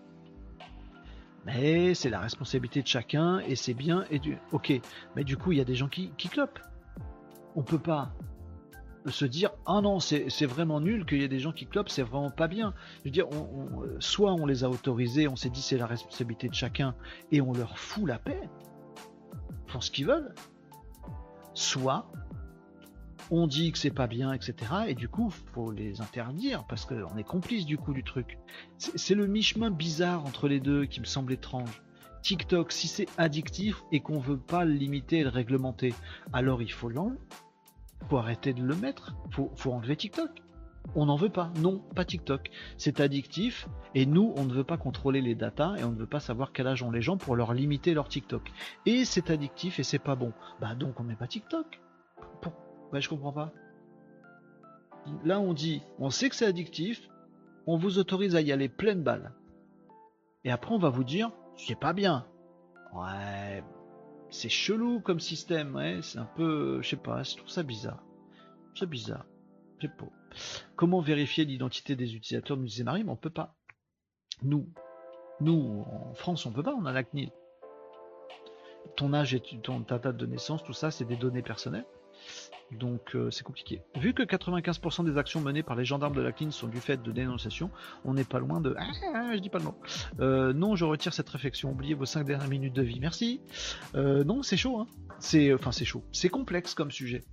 Mais 1.45 1.93
c'est 1.93 2.09
la 2.09 2.19
responsabilité 2.19 2.81
de 2.81 2.87
chacun 2.87 3.39
et 3.39 3.55
c'est 3.55 3.73
bien. 3.73 4.05
Et 4.11 4.19
du... 4.19 4.37
Ok, 4.51 4.73
mais 5.15 5.23
du 5.23 5.37
coup, 5.37 5.51
il 5.51 5.57
y 5.57 5.61
a 5.61 5.65
des 5.65 5.75
gens 5.75 5.87
qui, 5.87 6.11
qui 6.17 6.29
clopent. 6.29 6.59
On 7.55 7.63
peut 7.63 7.79
pas 7.79 8.11
se 9.07 9.25
dire 9.25 9.51
ah 9.65 9.81
non 9.81 9.99
c'est 9.99 10.45
vraiment 10.45 10.81
nul 10.81 11.05
qu'il 11.05 11.19
y 11.19 11.23
ait 11.23 11.29
des 11.29 11.39
gens 11.39 11.53
qui 11.53 11.65
clopent 11.65 11.89
c'est 11.89 12.03
vraiment 12.03 12.29
pas 12.29 12.47
bien 12.47 12.73
je 12.99 13.05
veux 13.05 13.11
dire 13.11 13.27
soit 13.99 14.33
on 14.33 14.45
les 14.45 14.63
a 14.63 14.69
autorisés 14.69 15.27
on 15.27 15.35
s'est 15.35 15.49
dit 15.49 15.61
c'est 15.61 15.77
la 15.77 15.85
responsabilité 15.85 16.49
de 16.49 16.53
chacun 16.53 16.93
et 17.31 17.41
on 17.41 17.53
leur 17.53 17.79
fout 17.79 18.07
la 18.07 18.19
paix 18.19 18.41
font 19.67 19.81
ce 19.81 19.89
qu'ils 19.89 20.05
veulent 20.05 20.35
soit 21.53 22.11
on 23.31 23.47
dit 23.47 23.71
que 23.71 23.77
c'est 23.77 23.91
pas 23.91 24.07
bien, 24.07 24.33
etc. 24.33 24.55
Et 24.87 24.95
du 24.95 25.07
coup, 25.07 25.29
faut 25.29 25.71
les 25.71 26.01
interdire 26.01 26.63
parce 26.65 26.85
qu'on 26.85 27.17
est 27.17 27.23
complice 27.23 27.65
du 27.65 27.77
coup 27.77 27.93
du 27.93 28.03
truc. 28.03 28.39
C'est 28.77 29.15
le 29.15 29.27
mi-chemin 29.27 29.71
bizarre 29.71 30.25
entre 30.25 30.47
les 30.47 30.59
deux 30.59 30.85
qui 30.85 30.99
me 30.99 31.05
semble 31.05 31.33
étrange. 31.33 31.81
TikTok, 32.21 32.71
si 32.71 32.87
c'est 32.87 33.07
addictif 33.17 33.83
et 33.91 34.01
qu'on 34.01 34.19
veut 34.19 34.37
pas 34.37 34.65
le 34.65 34.73
limiter 34.73 35.19
et 35.19 35.23
le 35.23 35.29
réglementer, 35.29 35.93
alors 36.33 36.61
il 36.61 36.71
faut 36.71 36.89
l'enlever. 36.89 37.19
Faut 38.09 38.17
arrêter 38.17 38.53
de 38.53 38.63
le 38.63 38.75
mettre. 38.75 39.15
Faut, 39.31 39.51
faut 39.55 39.71
enlever 39.71 39.95
TikTok. 39.95 40.29
On 40.95 41.05
n'en 41.05 41.17
veut 41.17 41.29
pas. 41.29 41.51
Non, 41.59 41.79
pas 41.95 42.05
TikTok. 42.05 42.49
C'est 42.77 42.99
addictif 42.99 43.67
et 43.93 44.05
nous, 44.05 44.33
on 44.37 44.45
ne 44.45 44.53
veut 44.53 44.63
pas 44.63 44.77
contrôler 44.77 45.21
les 45.21 45.35
datas 45.35 45.75
et 45.77 45.83
on 45.83 45.91
ne 45.91 45.97
veut 45.97 46.07
pas 46.07 46.19
savoir 46.19 46.51
quel 46.51 46.67
âge 46.67 46.81
ont 46.81 46.91
les 46.91 47.01
gens 47.01 47.17
pour 47.17 47.35
leur 47.35 47.53
limiter 47.53 47.93
leur 47.93 48.07
TikTok. 48.07 48.51
Et 48.85 49.05
c'est 49.05 49.29
addictif 49.29 49.79
et 49.79 49.83
c'est 49.83 49.99
pas 49.99 50.15
bon. 50.15 50.33
Bah 50.59 50.75
donc 50.75 50.99
on 50.99 51.03
met 51.03 51.15
pas 51.15 51.27
TikTok. 51.27 51.79
Ouais, 52.91 53.01
je 53.01 53.09
comprends 53.09 53.33
pas. 53.33 53.53
Là, 55.23 55.39
on 55.39 55.53
dit, 55.53 55.81
on 55.97 56.09
sait 56.09 56.29
que 56.29 56.35
c'est 56.35 56.45
addictif, 56.45 57.09
on 57.67 57.77
vous 57.77 57.99
autorise 57.99 58.35
à 58.35 58.41
y 58.41 58.51
aller 58.51 58.69
pleine 58.69 59.03
balle. 59.03 59.33
Et 60.43 60.51
après, 60.51 60.73
on 60.73 60.79
va 60.79 60.89
vous 60.89 61.03
dire, 61.03 61.31
c'est 61.55 61.79
pas 61.79 61.93
bien. 61.93 62.25
Ouais, 62.93 63.63
c'est 64.29 64.49
chelou 64.49 64.99
comme 64.99 65.19
système, 65.19 65.75
ouais, 65.75 65.99
c'est 66.01 66.19
un 66.19 66.25
peu, 66.35 66.81
je 66.81 66.89
sais 66.89 66.95
pas, 66.95 67.23
je 67.23 67.37
trouve 67.37 67.49
ça 67.49 67.63
bizarre. 67.63 68.03
C'est 68.75 68.89
bizarre. 68.89 69.25
C'est 69.81 69.95
pas. 69.95 70.05
Comment 70.75 71.01
vérifier 71.01 71.45
l'identité 71.45 71.95
des 71.95 72.15
utilisateurs 72.15 72.57
de 72.57 72.61
Musée 72.61 72.83
Marie 72.83 73.03
Mais 73.03 73.11
on 73.11 73.15
peut 73.15 73.29
pas. 73.29 73.55
Nous, 74.43 74.69
nous, 75.41 75.85
en 75.91 76.13
France, 76.13 76.45
on 76.45 76.51
peut 76.51 76.63
pas, 76.63 76.75
on 76.75 76.85
a 76.85 76.91
la 76.91 77.03
CNIL. 77.03 77.31
Ton 78.95 79.13
âge 79.13 79.33
et 79.33 79.41
ton, 79.41 79.81
ta 79.81 79.99
date 79.99 80.17
de 80.17 80.25
naissance, 80.25 80.63
tout 80.63 80.73
ça, 80.73 80.91
c'est 80.91 81.05
des 81.05 81.15
données 81.15 81.41
personnelles. 81.41 81.85
Donc 82.71 83.15
euh, 83.15 83.31
c'est 83.31 83.43
compliqué. 83.43 83.81
Vu 83.95 84.13
que 84.13 84.23
95% 84.23 85.05
des 85.05 85.17
actions 85.17 85.41
menées 85.41 85.63
par 85.63 85.75
les 85.75 85.85
gendarmes 85.85 86.15
de 86.15 86.21
la 86.21 86.31
CNIL 86.31 86.51
sont 86.51 86.67
du 86.67 86.79
fait 86.79 87.01
de 87.01 87.11
dénonciation, 87.11 87.71
on 88.05 88.13
n'est 88.13 88.23
pas 88.23 88.39
loin 88.39 88.61
de... 88.61 88.75
Ah, 88.77 88.85
ah, 89.15 89.31
je 89.33 89.39
dis 89.39 89.49
pas 89.49 89.57
le 89.57 89.65
mot. 89.65 89.75
Euh, 90.19 90.53
non, 90.53 90.75
je 90.75 90.85
retire 90.85 91.13
cette 91.13 91.29
réflexion. 91.29 91.71
Oubliez 91.71 91.95
vos 91.95 92.05
5 92.05 92.25
dernières 92.25 92.47
minutes 92.47 92.75
de 92.75 92.83
vie. 92.83 92.99
Merci. 92.99 93.41
Euh, 93.95 94.23
non, 94.23 94.43
c'est 94.43 94.57
chaud. 94.57 94.79
Hein. 94.79 94.87
C'est, 95.19 95.53
enfin, 95.53 95.71
c'est 95.71 95.85
chaud. 95.85 96.03
C'est 96.11 96.29
complexe 96.29 96.75
comme 96.75 96.91
sujet. 96.91 97.23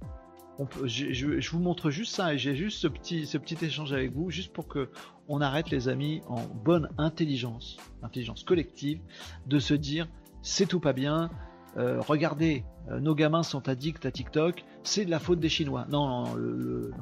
je, 0.84 1.50
vous 1.50 1.60
montre 1.60 1.90
juste 1.90 2.14
ça 2.14 2.32
et 2.32 2.38
j'ai 2.38 2.56
juste 2.56 2.78
ce 2.78 2.88
petit, 2.88 3.26
ce 3.26 3.36
petit 3.36 3.62
échange 3.62 3.92
avec 3.92 4.12
vous, 4.12 4.30
juste 4.30 4.52
pour 4.54 4.68
que 4.68 4.88
on 5.28 5.40
arrête 5.40 5.70
les 5.70 5.88
amis 5.88 6.22
en 6.28 6.42
bonne 6.42 6.88
intelligence, 6.98 7.76
intelligence 8.02 8.42
collective, 8.42 9.00
de 9.46 9.58
se 9.58 9.74
dire 9.74 10.08
c'est 10.40 10.66
tout 10.66 10.80
pas 10.80 10.92
bien, 10.92 11.30
euh, 11.76 12.00
regardez, 12.00 12.64
euh, 12.90 13.00
nos 13.00 13.14
gamins 13.14 13.42
sont 13.42 13.68
addicts 13.68 14.06
à 14.06 14.10
TikTok, 14.10 14.64
c'est 14.82 15.04
de 15.04 15.10
la 15.10 15.18
faute 15.18 15.40
des 15.40 15.48
Chinois. 15.48 15.86
Non, 15.90 16.24
non, 16.24 16.34
le, 16.34 16.92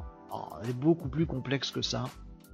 est 0.69 0.73
beaucoup 0.73 1.09
plus 1.09 1.27
complexe 1.27 1.71
que 1.71 1.83
ça. 1.83 2.05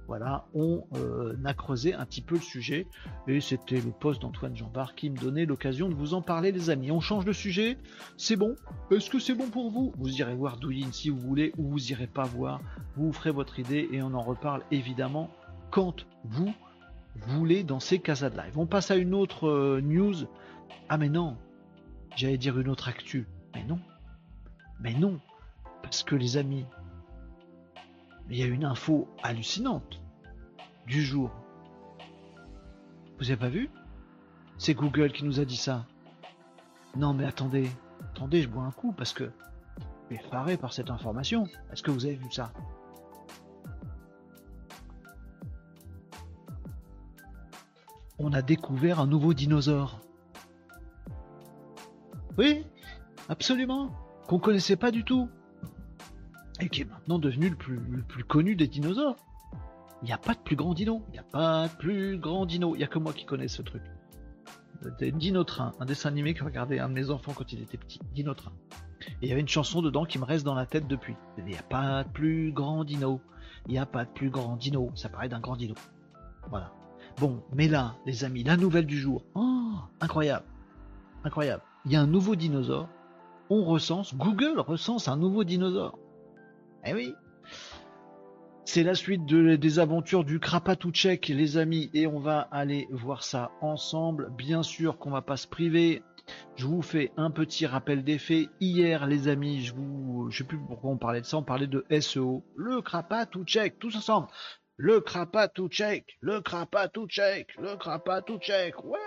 voilà, 0.07 0.45
on 0.53 0.83
euh, 0.95 1.35
a 1.45 1.53
creusé 1.53 1.93
un 1.93 2.05
petit 2.05 2.21
peu 2.21 2.35
le 2.35 2.41
sujet 2.41 2.85
et 3.27 3.41
c'était 3.41 3.79
le 3.79 3.91
poste 3.91 4.21
d'Antoine 4.21 4.55
Jambard 4.55 4.93
qui 4.93 5.09
me 5.09 5.17
donnait 5.17 5.45
l'occasion 5.45 5.89
de 5.89 5.95
vous 5.95 6.13
en 6.13 6.21
parler, 6.21 6.51
les 6.51 6.69
amis. 6.69 6.91
On 6.91 6.99
change 6.99 7.25
de 7.25 7.33
sujet, 7.33 7.77
c'est 8.17 8.35
bon. 8.35 8.55
Est-ce 8.91 9.09
que 9.09 9.19
c'est 9.19 9.33
bon 9.33 9.49
pour 9.49 9.71
vous? 9.71 9.93
Vous 9.97 10.09
irez 10.09 10.35
voir 10.35 10.57
Douyin 10.57 10.91
si 10.91 11.09
vous 11.09 11.19
voulez 11.19 11.53
ou 11.57 11.69
vous 11.69 11.91
irez 11.91 12.07
pas 12.07 12.25
voir. 12.25 12.61
Vous 12.97 13.11
ferez 13.13 13.31
votre 13.31 13.57
idée 13.59 13.89
et 13.91 14.03
on 14.03 14.13
en 14.13 14.21
reparle 14.21 14.61
évidemment 14.69 15.31
quand 15.71 16.05
vous 16.25 16.53
voulez 17.15 17.63
dans 17.63 17.79
ces 17.79 17.99
casas 17.99 18.29
de 18.29 18.37
live. 18.37 18.59
On 18.59 18.67
passe 18.67 18.91
à 18.91 18.95
une 18.95 19.15
autre 19.15 19.79
news. 19.81 20.15
Ah 20.89 20.97
mais 20.97 21.09
non, 21.09 21.37
j'allais 22.15 22.37
dire 22.37 22.59
une 22.59 22.69
autre 22.69 22.87
actu. 22.87 23.27
Mais 23.53 23.63
non, 23.63 23.79
mais 24.79 24.93
non, 24.93 25.19
parce 25.83 26.03
que 26.03 26.15
les 26.15 26.37
amis, 26.37 26.65
il 28.29 28.37
y 28.37 28.43
a 28.43 28.47
une 28.47 28.65
info 28.65 29.07
hallucinante 29.23 30.01
du 30.87 31.01
jour. 31.01 31.31
Vous 33.19 33.29
avez 33.29 33.37
pas 33.37 33.49
vu? 33.49 33.69
C'est 34.57 34.73
Google 34.73 35.11
qui 35.11 35.23
nous 35.25 35.39
a 35.39 35.45
dit 35.45 35.57
ça. 35.57 35.85
Non 36.95 37.13
mais 37.13 37.25
attendez, 37.25 37.69
attendez, 38.09 38.41
je 38.41 38.49
bois 38.49 38.63
un 38.63 38.71
coup 38.71 38.91
parce 38.93 39.13
que 39.13 39.31
je 40.09 40.15
suis 40.17 40.25
effaré 40.25 40.57
par 40.57 40.73
cette 40.73 40.89
information. 40.89 41.47
Est-ce 41.71 41.83
que 41.83 41.91
vous 41.91 42.05
avez 42.05 42.15
vu 42.15 42.31
ça? 42.31 42.51
On 48.19 48.33
a 48.33 48.41
découvert 48.41 48.99
un 48.99 49.07
nouveau 49.07 49.33
dinosaure. 49.33 50.00
Oui, 52.37 52.65
absolument. 53.29 53.91
Qu'on 54.27 54.39
connaissait 54.39 54.75
pas 54.75 54.91
du 54.91 55.03
tout. 55.03 55.29
Et 56.59 56.69
qui 56.69 56.81
est 56.81 56.85
maintenant 56.85 57.19
devenu 57.19 57.49
le 57.49 57.55
plus, 57.55 58.23
connu 58.23 58.55
des 58.55 58.67
dinosaures. 58.67 59.15
Il 60.01 60.05
n'y 60.05 60.13
a 60.13 60.17
pas 60.17 60.33
de 60.33 60.39
plus 60.39 60.55
grand 60.55 60.73
dino. 60.73 61.03
Il 61.09 61.13
n'y 61.13 61.19
a 61.19 61.23
pas 61.23 61.67
de 61.67 61.73
plus 61.75 62.17
grand 62.17 62.45
dino. 62.45 62.75
Il 62.75 62.79
n'y 62.79 62.83
a 62.83 62.87
que 62.87 62.99
moi 62.99 63.13
qui 63.13 63.25
connais 63.25 63.47
ce 63.47 63.61
truc. 63.61 63.83
Dino 64.99 65.43
Train, 65.43 65.73
un 65.79 65.85
dessin 65.85 66.09
animé 66.09 66.33
que 66.33 66.43
regardait 66.43 66.79
un 66.79 66.89
de 66.89 66.93
mes 66.93 67.11
enfants 67.11 67.33
quand 67.35 67.53
il 67.53 67.61
était 67.61 67.77
petit. 67.77 67.99
Dino 68.13 68.33
Train. 68.33 68.51
Et 69.21 69.25
il 69.25 69.29
y 69.29 69.31
avait 69.31 69.41
une 69.41 69.47
chanson 69.47 69.81
dedans 69.81 70.05
qui 70.05 70.17
me 70.17 70.25
reste 70.25 70.43
dans 70.43 70.55
la 70.55 70.65
tête 70.65 70.87
depuis. 70.87 71.15
Il 71.37 71.45
n'y 71.45 71.57
a 71.57 71.63
pas 71.63 72.03
de 72.03 72.09
plus 72.09 72.51
grand 72.51 72.83
dino. 72.83 73.21
Il 73.67 73.73
n'y 73.73 73.79
a 73.79 73.85
pas 73.85 74.05
de 74.05 74.09
plus 74.09 74.29
grand 74.29 74.55
dino. 74.55 74.91
Ça 74.95 75.09
paraît 75.09 75.29
d'un 75.29 75.39
grand 75.39 75.55
dino. 75.55 75.75
Voilà. 76.49 76.71
Bon, 77.17 77.43
mais 77.53 77.67
là, 77.67 77.95
les 78.05 78.23
amis, 78.23 78.43
la 78.43 78.57
nouvelle 78.57 78.85
du 78.85 78.97
jour. 78.97 79.23
Oh, 79.35 79.75
incroyable. 79.99 80.45
Incroyable. 81.23 81.63
Il 81.85 81.91
y 81.91 81.95
a 81.95 82.01
un 82.01 82.07
nouveau 82.07 82.35
dinosaure. 82.35 82.89
On 83.49 83.63
recense, 83.63 84.15
Google 84.15 84.59
recense 84.59 85.07
un 85.07 85.17
nouveau 85.17 85.43
dinosaure. 85.43 85.97
Eh 86.85 86.93
oui, 86.93 87.13
c'est 88.65 88.83
la 88.83 88.95
suite 88.95 89.25
des 89.25 89.79
aventures 89.79 90.23
du 90.23 90.39
Krapatouchek, 90.39 91.27
les 91.27 91.57
amis, 91.57 91.89
et 91.93 92.07
on 92.07 92.19
va 92.19 92.39
aller 92.51 92.87
voir 92.91 93.23
ça 93.23 93.51
ensemble. 93.59 94.31
Bien 94.37 94.63
sûr 94.63 94.97
qu'on 94.97 95.09
va 95.09 95.21
pas 95.21 95.35
se 95.35 95.47
priver. 95.47 96.03
Je 96.55 96.67
vous 96.67 96.81
fais 96.81 97.11
un 97.17 97.31
petit 97.31 97.65
rappel 97.65 98.03
des 98.03 98.17
faits. 98.17 98.47
Hier, 98.61 99.07
les 99.07 99.27
amis, 99.27 99.61
je 99.63 99.73
vous, 99.73 100.29
je 100.29 100.37
sais 100.37 100.43
plus 100.43 100.59
pourquoi 100.59 100.91
on 100.91 100.97
parlait 100.97 101.21
de 101.21 101.25
ça, 101.25 101.37
on 101.37 101.43
parlait 101.43 101.67
de 101.67 101.85
SEO. 101.99 102.45
Le 102.55 102.81
Krapatouchek, 102.81 103.79
tous 103.79 103.95
ensemble. 103.97 104.27
Le 104.77 105.01
Krapatouchek, 105.01 106.17
le 106.21 106.39
Krapatouchek, 106.39 107.55
le 107.59 107.75
Krapatouchek. 107.75 108.83
Ouais, 108.85 108.99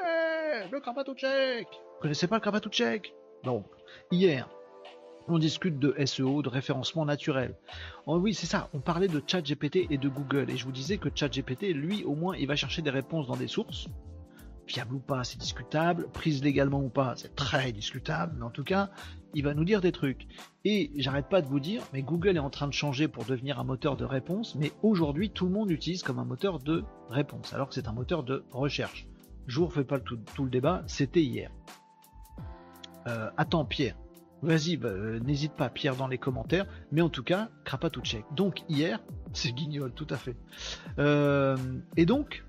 le 0.70 0.80
Krapatouchek. 0.80 1.66
Vous 1.68 2.00
connaissez 2.02 2.26
pas 2.26 2.36
le 2.36 2.40
Krapatouchek 2.40 3.14
Donc, 3.42 3.66
hier, 4.10 4.48
on 5.28 5.38
discute 5.38 5.78
de 5.78 5.94
SEO, 6.04 6.42
de 6.42 6.48
référencement 6.48 7.04
naturel. 7.04 7.56
Oh 8.06 8.18
oui, 8.18 8.34
c'est 8.34 8.46
ça, 8.46 8.68
on 8.72 8.80
parlait 8.80 9.08
de 9.08 9.22
ChatGPT 9.26 9.86
et 9.90 9.98
de 9.98 10.08
Google, 10.08 10.50
et 10.50 10.56
je 10.56 10.64
vous 10.64 10.72
disais 10.72 10.98
que 10.98 11.08
ChatGPT, 11.14 11.72
lui, 11.74 12.04
au 12.04 12.14
moins, 12.14 12.36
il 12.36 12.46
va 12.46 12.56
chercher 12.56 12.82
des 12.82 12.90
réponses 12.90 13.26
dans 13.26 13.36
des 13.36 13.48
sources. 13.48 13.88
Fiable 14.66 14.94
ou 14.94 15.00
pas, 15.00 15.24
c'est 15.24 15.38
discutable. 15.38 16.08
Prise 16.10 16.42
légalement 16.42 16.80
ou 16.80 16.88
pas, 16.88 17.14
c'est 17.16 17.34
très 17.34 17.70
discutable. 17.70 18.34
Mais 18.38 18.44
en 18.44 18.50
tout 18.50 18.64
cas, 18.64 18.90
il 19.34 19.44
va 19.44 19.52
nous 19.52 19.64
dire 19.64 19.82
des 19.82 19.92
trucs. 19.92 20.26
Et 20.64 20.90
j'arrête 20.96 21.28
pas 21.28 21.42
de 21.42 21.46
vous 21.46 21.60
dire, 21.60 21.82
mais 21.92 22.00
Google 22.00 22.36
est 22.36 22.40
en 22.40 22.48
train 22.48 22.66
de 22.66 22.72
changer 22.72 23.06
pour 23.06 23.24
devenir 23.26 23.58
un 23.58 23.64
moteur 23.64 23.98
de 23.98 24.06
réponse. 24.06 24.54
Mais 24.54 24.72
aujourd'hui, 24.82 25.28
tout 25.28 25.44
le 25.44 25.52
monde 25.52 25.68
l'utilise 25.68 26.02
comme 26.02 26.18
un 26.18 26.24
moteur 26.24 26.60
de 26.60 26.82
réponse, 27.10 27.52
alors 27.52 27.68
que 27.68 27.74
c'est 27.74 27.88
un 27.88 27.92
moteur 27.92 28.22
de 28.22 28.44
recherche. 28.52 29.06
Je 29.46 29.58
vous 29.58 29.66
refais 29.66 29.84
pas 29.84 29.98
tout, 30.00 30.18
le 30.38 30.50
débat, 30.50 30.82
c'était 30.86 31.22
hier. 31.22 31.50
Euh, 33.06 33.30
attends, 33.36 33.64
Pierre, 33.64 33.96
Vas-y, 34.42 34.76
bah, 34.76 34.88
euh, 34.88 35.20
n'hésite 35.20 35.54
pas, 35.54 35.70
Pierre, 35.70 35.96
dans 35.96 36.06
les 36.06 36.18
commentaires. 36.18 36.66
Mais 36.92 37.00
en 37.00 37.08
tout 37.08 37.22
cas, 37.22 37.48
check. 38.02 38.24
Donc 38.32 38.62
hier, 38.68 39.00
c'est 39.32 39.52
guignol, 39.52 39.92
tout 39.92 40.06
à 40.10 40.16
fait. 40.16 40.36
Euh, 40.98 41.56
et 41.96 42.04
donc, 42.04 42.44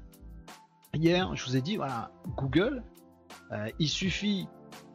hier, 0.93 1.33
je 1.35 1.45
vous 1.45 1.55
ai 1.55 1.61
dit, 1.61 1.77
voilà, 1.77 2.11
Google, 2.35 2.83
il 3.79 3.87
suffit 3.89 4.47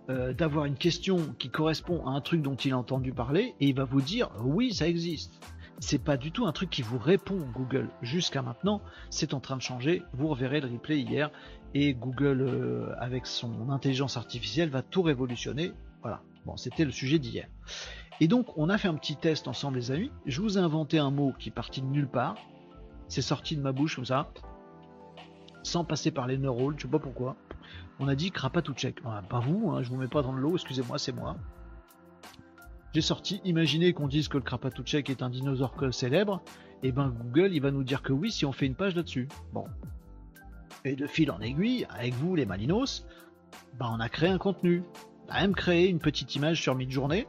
d'avoir 0.09 0.65
une 0.65 0.75
question 0.75 1.19
qui 1.39 1.51
correspond 1.51 2.05
à 2.07 2.11
un 2.11 2.21
truc 2.21 2.43
dont 2.43 2.57
il 2.57 2.73
a 2.73 2.79
entendu 2.79 3.13
parler 3.13 3.55
et 3.61 3.69
il 3.69 3.77
va 3.77 3.85
vous 3.85 4.01
dire 4.01 4.29
oui, 4.43 4.75
ça 4.75 4.89
existe. 4.89 5.41
C'est 5.79 6.03
pas 6.03 6.19
du 6.19 6.31
tout 6.31 6.47
un 6.47 6.53
truc 6.53 6.69
qui 6.69 6.83
vous 6.83 6.99
répond 6.99 7.39
Google. 7.55 7.89
Jusqu'à 8.03 8.43
maintenant, 8.43 8.83
c'est 9.09 9.33
en 9.33 9.41
train 9.41 9.57
de 9.57 9.63
changer. 9.63 10.03
Vous 10.13 10.29
reverrez 10.29 10.61
le 10.61 10.69
replay 10.69 11.01
hier 11.01 11.31
et 11.75 11.95
Google, 11.95 12.95
avec 12.99 13.27
son 13.27 13.71
intelligence 13.71 14.17
artificielle, 14.17 14.71
va 14.71 14.83
tout 14.83 15.03
révolutionner. 15.03 15.73
Voilà. 16.03 16.23
Bon, 16.47 16.57
c'était 16.57 16.85
le 16.85 16.91
sujet 16.91 17.19
d'hier. 17.19 17.49
Et 18.21 18.29
donc, 18.29 18.47
on 18.57 18.69
a 18.69 18.79
fait 18.79 18.89
un 18.89 18.95
petit 18.95 19.17
test 19.17 19.49
ensemble, 19.49 19.79
les 19.79 19.91
amis. 19.91 20.11
Je 20.27 20.41
vous 20.41 20.59
ai 20.59 20.61
inventé 20.61 20.99
un 20.99 21.11
mot 21.11 21.33
qui 21.39 21.49
est 21.49 21.53
parti 21.53 21.81
de 21.81 21.87
nulle 21.87 22.09
part. 22.09 22.37
C'est 23.09 23.23
sorti 23.23 23.57
de 23.57 23.63
ma 23.63 23.73
bouche 23.73 23.97
comme 23.97 24.05
ça, 24.05 24.31
sans 25.63 25.85
passer 25.85 26.11
par 26.11 26.27
les 26.27 26.39
neurones, 26.39 26.75
je 26.77 26.83
sais 26.83 26.89
pas 26.89 26.99
pourquoi. 26.99 27.37
On 27.99 28.09
a 28.09 28.15
dit 28.15 28.31
Krapatouchek. 28.31 29.03
Pas 29.03 29.41
vous, 29.41 29.71
hein, 29.71 29.83
je 29.83 29.91
vous 29.91 29.97
mets 29.97 30.09
pas 30.09 30.23
dans 30.23 30.33
le 30.33 30.41
lot, 30.41 30.55
excusez-moi, 30.55 30.99
c'est 30.99 31.13
moi. 31.13 31.37
J'ai 32.95 33.01
sorti, 33.01 33.41
imaginez 33.45 33.93
qu'on 33.93 34.09
dise 34.09 34.29
que 34.29 34.37
le 34.37 34.43
Krapatouchek 34.43 35.11
est 35.11 35.23
un 35.23 35.31
dinosaure 35.31 35.75
célèbre, 35.93 36.43
et 36.83 36.89
eh 36.89 36.93
ben 36.93 37.09
Google 37.09 37.51
il 37.53 37.61
va 37.61 37.71
nous 37.71 37.85
dire 37.85 38.03
que 38.03 38.13
oui 38.13 38.33
si 38.33 38.47
on 38.47 38.53
fait 38.53 38.67
une 38.67 38.75
page 38.75 38.97
là-dessus. 38.97 39.29
Bon. 39.53 39.65
Et 40.85 40.97
de 40.97 41.07
fil 41.07 41.31
en 41.31 41.41
aiguille, 41.41 41.87
avec 41.91 42.15
vous 42.15 42.35
les 42.35 42.47
malinos, 42.47 43.07
ben 43.79 43.91
on 43.93 44.01
a 44.01 44.09
créé 44.09 44.31
un 44.31 44.39
contenu 44.39 44.83
a 45.31 45.43
même 45.43 45.55
créé 45.55 45.89
une 45.89 46.01
petite 46.01 46.35
image 46.35 46.61
sur 46.61 46.75
mid-journée. 46.75 47.27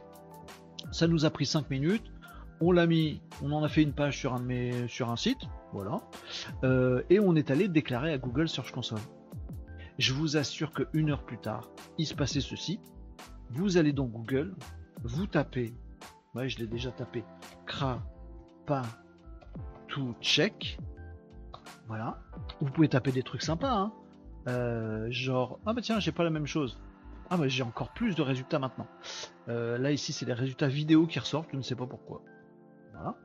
Ça 0.90 1.06
nous 1.06 1.24
a 1.24 1.30
pris 1.30 1.46
5 1.46 1.70
minutes. 1.70 2.04
On 2.60 2.72
l'a 2.72 2.86
mis, 2.86 3.22
on 3.42 3.52
en 3.52 3.64
a 3.64 3.68
fait 3.68 3.82
une 3.82 3.92
page 3.92 4.18
sur 4.18 4.34
un, 4.34 4.46
sur 4.86 5.10
un 5.10 5.16
site, 5.16 5.40
voilà. 5.72 6.00
Euh, 6.62 7.02
et 7.10 7.18
on 7.18 7.34
est 7.34 7.50
allé 7.50 7.66
déclarer 7.66 8.12
à 8.12 8.18
Google 8.18 8.48
Search 8.48 8.70
Console. 8.70 9.00
Je 9.98 10.12
vous 10.12 10.36
assure 10.36 10.72
que 10.72 10.84
une 10.92 11.10
heure 11.10 11.24
plus 11.24 11.38
tard, 11.38 11.68
il 11.98 12.06
se 12.06 12.14
passait 12.14 12.40
ceci. 12.40 12.78
Vous 13.50 13.78
allez 13.78 13.92
dans 13.92 14.06
Google, 14.06 14.54
vous 15.02 15.26
tapez, 15.26 15.74
ouais, 16.34 16.48
je 16.48 16.58
l'ai 16.58 16.68
déjà 16.68 16.92
tapé, 16.92 17.24
cra 17.66 18.00
pas 18.64 18.82
tout 19.88 20.14
check. 20.20 20.78
Voilà. 21.92 22.16
Vous 22.62 22.70
pouvez 22.70 22.88
taper 22.88 23.12
des 23.12 23.22
trucs 23.22 23.42
sympas, 23.42 23.70
hein. 23.70 23.92
euh, 24.48 25.08
genre, 25.10 25.60
ah 25.66 25.74
bah 25.74 25.82
tiens, 25.82 26.00
j'ai 26.00 26.10
pas 26.10 26.24
la 26.24 26.30
même 26.30 26.46
chose. 26.46 26.80
Ah 27.28 27.36
bah 27.36 27.48
j'ai 27.48 27.62
encore 27.62 27.92
plus 27.92 28.14
de 28.14 28.22
résultats 28.22 28.58
maintenant. 28.58 28.86
Euh, 29.48 29.76
là 29.76 29.92
ici 29.92 30.14
c'est 30.14 30.24
les 30.24 30.32
résultats 30.32 30.68
vidéo 30.68 31.06
qui 31.06 31.18
ressortent, 31.18 31.50
je 31.52 31.58
ne 31.58 31.60
sais 31.60 31.74
pas 31.74 31.84
pourquoi. 31.84 32.22
Voilà. 32.94 33.18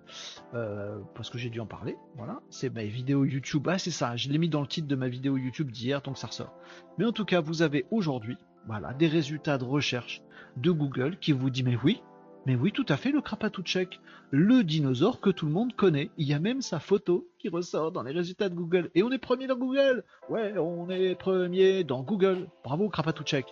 Euh, 0.53 0.99
parce 1.15 1.29
que 1.29 1.37
j'ai 1.37 1.49
dû 1.49 1.61
en 1.61 1.65
parler. 1.65 1.95
Voilà. 2.17 2.41
C'est 2.49 2.69
ma 2.69 2.83
vidéo 2.83 3.23
YouTube. 3.23 3.65
Ah 3.71 3.77
c'est 3.77 3.89
ça, 3.89 4.17
je 4.17 4.27
l'ai 4.27 4.37
mis 4.37 4.49
dans 4.49 4.59
le 4.59 4.67
titre 4.67 4.89
de 4.89 4.95
ma 4.97 5.07
vidéo 5.07 5.37
YouTube 5.37 5.71
d'hier, 5.71 6.01
donc 6.01 6.17
ça 6.17 6.27
ressort. 6.27 6.53
Mais 6.97 7.05
en 7.05 7.13
tout 7.13 7.23
cas, 7.23 7.39
vous 7.39 7.61
avez 7.61 7.85
aujourd'hui 7.89 8.35
voilà, 8.65 8.93
des 8.93 9.07
résultats 9.07 9.57
de 9.57 9.63
recherche 9.63 10.21
de 10.57 10.71
Google 10.71 11.19
qui 11.19 11.31
vous 11.31 11.49
dit 11.49 11.63
mais 11.63 11.77
oui, 11.85 12.03
mais 12.47 12.55
oui, 12.55 12.71
tout 12.71 12.85
à 12.87 12.95
fait, 12.95 13.11
le 13.11 13.19
Krapatouchek, 13.19 13.99
le 14.31 14.63
dinosaure 14.63 15.19
que 15.19 15.29
tout 15.29 15.47
le 15.47 15.51
monde 15.51 15.75
connaît. 15.75 16.11
Il 16.17 16.25
y 16.25 16.33
a 16.33 16.39
même 16.39 16.61
sa 16.61 16.79
photo 16.79 17.27
qui 17.39 17.49
ressort 17.49 17.91
dans 17.91 18.03
les 18.03 18.13
résultats 18.13 18.47
de 18.47 18.55
Google. 18.55 18.89
Et 18.95 19.03
on 19.03 19.11
est 19.11 19.17
premier 19.17 19.47
dans 19.47 19.57
Google 19.57 20.05
Ouais, 20.29 20.57
on 20.57 20.89
est 20.89 21.15
premier 21.15 21.83
dans 21.83 22.03
Google. 22.03 22.47
Bravo, 22.63 22.87
Krapatouchek. 22.87 23.47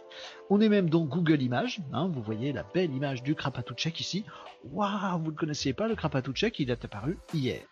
On 0.50 0.62
est 0.62 0.70
même 0.70 0.90
dans 0.90 1.04
Google 1.04 1.42
Images. 1.42 1.82
Hein, 1.92 2.08
vous 2.08 2.22
voyez 2.22 2.54
la 2.54 2.64
belle 2.64 2.94
image 2.94 3.22
du 3.22 3.36
Krapatouchek 3.36 4.00
ici. 4.00 4.24
Waouh, 4.72 5.20
vous 5.22 5.32
ne 5.32 5.36
connaissiez 5.36 5.74
pas 5.74 5.90
le 5.90 5.96
Krapatouchek, 5.96 6.58
il 6.62 6.72
est 6.72 6.86
apparu 6.86 7.18
hier. 7.34 7.64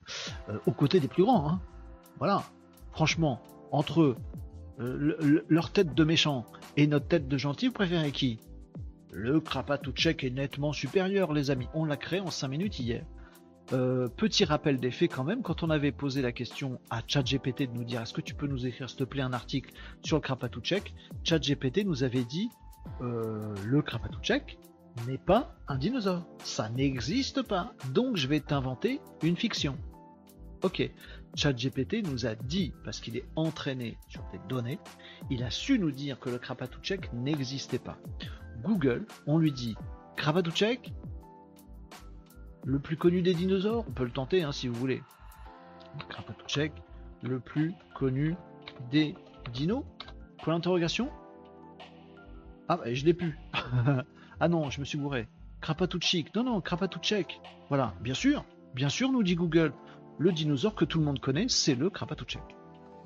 Euh, 0.50 0.58
aux 0.66 0.74
côtés 0.74 1.00
des 1.00 1.08
plus 1.08 1.24
grands. 1.24 1.50
Hein. 1.50 1.62
Voilà. 2.18 2.44
Franchement, 2.92 3.42
entre 3.72 4.18
euh, 4.82 5.42
leur 5.48 5.70
tête 5.70 5.96
de 5.96 6.04
méchant 6.04 6.46
et 6.76 6.86
notre 6.86 7.08
tête 7.08 7.30
de 7.30 7.38
gentil, 7.38 7.68
vous 7.68 7.74
préférez 7.74 8.12
qui? 8.12 8.40
Le 9.14 9.40
Krapatouchek 9.40 10.24
est 10.24 10.30
nettement 10.30 10.74
supérieur, 10.74 11.34
les 11.34 11.52
amis. 11.52 11.68
On 11.74 11.86
l'a 11.86 11.98
créé 11.98 12.20
en 12.20 12.32
5 12.32 12.48
minutes 12.48 12.80
hier. 12.80 13.06
Euh, 13.72 14.10
petit 14.10 14.44
rappel 14.44 14.78
des 14.78 14.92
faits 14.92 15.12
quand 15.14 15.24
même, 15.24 15.42
quand 15.42 15.64
on 15.64 15.70
avait 15.70 15.94
posé 15.94 16.22
la 16.22 16.32
question 16.32 16.80
à 16.90 17.02
ChatGPT 17.06 17.72
de 17.72 17.78
nous 17.78 17.86
dire 17.86 18.02
est-ce 18.02 18.14
que 18.14 18.22
tu 18.22 18.34
peux 18.34 18.48
nous 18.48 18.68
écrire 18.68 18.90
s'il 18.90 19.00
te 19.00 19.04
plaît 19.06 19.22
un 19.22 19.32
article 19.32 19.72
sur 20.04 20.18
le 20.18 20.22
Krapatouchek, 20.22 20.94
ChatGPT 21.24 21.86
nous 21.86 22.04
avait 22.04 22.26
dit 22.26 22.50
euh, 23.02 23.56
le 23.66 23.82
Krapatouchek 23.82 24.60
n'est 25.08 25.18
pas 25.18 25.56
un 25.68 25.78
dinosaure, 25.78 26.28
ça 26.44 26.70
n'existe 26.70 27.42
pas, 27.42 27.74
donc 27.94 28.18
je 28.18 28.28
vais 28.28 28.42
t'inventer 28.42 29.00
une 29.24 29.38
fiction. 29.38 29.78
Ok, 30.62 30.92
ChatGPT 31.36 32.04
nous 32.04 32.26
a 32.26 32.36
dit, 32.36 32.74
parce 32.84 33.00
qu'il 33.00 33.18
est 33.18 33.26
entraîné 33.36 33.98
sur 34.08 34.24
des 34.32 34.40
données, 34.48 34.80
il 35.30 35.44
a 35.44 35.50
su 35.50 35.80
nous 35.80 35.92
dire 35.92 36.20
que 36.20 36.30
le 36.30 36.38
Krapatouchek 36.38 37.12
n'existait 37.14 37.80
pas. 37.80 37.98
Google, 38.64 39.06
on 39.26 39.38
lui 39.38 39.52
dit 39.52 39.76
Krapatouchek, 40.16 40.94
le 42.66 42.80
plus 42.80 42.98
connu 42.98 43.22
des 43.22 43.34
dinosaures, 43.34 43.86
on 43.88 43.92
peut 43.92 44.06
le 44.06 44.12
tenter 44.12 44.44
hein, 44.44 44.52
si 44.52 44.68
vous 44.68 44.76
voulez. 44.76 45.02
Krapatouchek, 46.10 46.72
le 47.22 47.40
plus 47.40 47.74
connu 47.96 48.36
des 48.92 49.16
dinos? 49.54 49.84
Point 50.44 50.56
d'interrogation? 50.56 51.10
Ah, 52.68 52.78
bah, 52.78 52.94
je 52.94 53.06
l'ai 53.06 53.14
plus. 53.14 53.38
ah 54.40 54.48
non, 54.48 54.70
je 54.70 54.80
me 54.80 54.86
suis 54.86 54.98
bourré. 54.98 55.28
Krapatouchik. 55.62 56.34
Non, 56.36 56.44
non, 56.44 56.62
Krapatouchek. 56.62 57.40
Voilà, 57.70 57.94
bien 58.02 58.14
sûr, 58.14 58.46
bien 58.74 58.90
sûr, 58.90 59.12
nous 59.12 59.24
dit 59.24 59.36
Google 59.36 59.74
le 60.18 60.32
dinosaure 60.32 60.76
que 60.76 60.86
tout 60.86 61.00
le 61.00 61.06
monde 61.06 61.20
connaît, 61.20 61.48
c'est 61.48 61.76
le 61.76 61.90
Krapatouchek. 61.90 62.44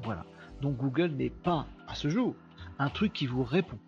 Voilà. 0.03 0.25
Donc 0.61 0.77
Google 0.77 1.11
n'est 1.11 1.29
pas, 1.29 1.67
à 1.87 1.95
ce 1.95 2.09
jour, 2.09 2.35
un 2.79 2.89
truc 2.89 3.13
qui 3.13 3.27
vous 3.27 3.43
répond. 3.43 3.79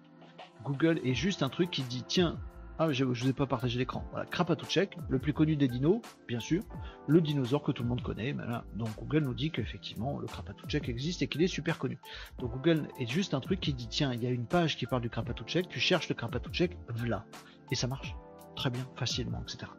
Google 0.63 0.99
est 1.03 1.13
juste 1.13 1.43
un 1.43 1.49
truc 1.49 1.71
qui 1.71 1.83
dit 1.83 2.03
tiens, 2.07 2.39
ah, 2.81 2.93
je 2.93 3.03
ne 3.03 3.09
vous 3.09 3.27
ai 3.27 3.33
pas 3.33 3.45
partagé 3.45 3.77
l'écran. 3.77 4.05
Voilà, 4.11 4.25
Krapatouchek, 4.25 4.97
le 5.09 5.19
plus 5.19 5.33
connu 5.33 5.57
des 5.57 5.67
dinos, 5.67 6.01
bien 6.29 6.39
sûr, 6.39 6.63
le 7.07 7.19
dinosaure 7.19 7.61
que 7.61 7.73
tout 7.73 7.83
le 7.83 7.89
monde 7.89 8.01
connaît. 8.01 8.33
Donc 8.75 8.89
Google 8.97 9.23
nous 9.23 9.33
dit 9.33 9.51
qu'effectivement 9.51 10.17
le 10.17 10.27
Krapatouchek 10.27 10.87
existe 10.87 11.21
et 11.21 11.27
qu'il 11.27 11.41
est 11.41 11.47
super 11.47 11.77
connu. 11.77 11.99
Donc 12.37 12.51
Google 12.53 12.87
est 12.97 13.05
juste 13.05 13.33
un 13.33 13.41
truc 13.41 13.59
qui 13.59 13.73
dit 13.73 13.87
tiens, 13.89 14.13
il 14.13 14.23
y 14.23 14.27
a 14.27 14.29
une 14.29 14.45
page 14.45 14.77
qui 14.77 14.85
parle 14.85 15.01
du 15.01 15.09
Krapatouchek, 15.09 15.67
tu 15.67 15.79
cherches 15.79 16.07
le 16.07 16.15
Krapatouchek, 16.15 16.77
voilà. 16.95 17.25
Et 17.69 17.75
ça 17.75 17.87
marche 17.87 18.15
très 18.55 18.69
bien, 18.69 18.87
facilement, 18.95 19.41
etc. 19.41 19.71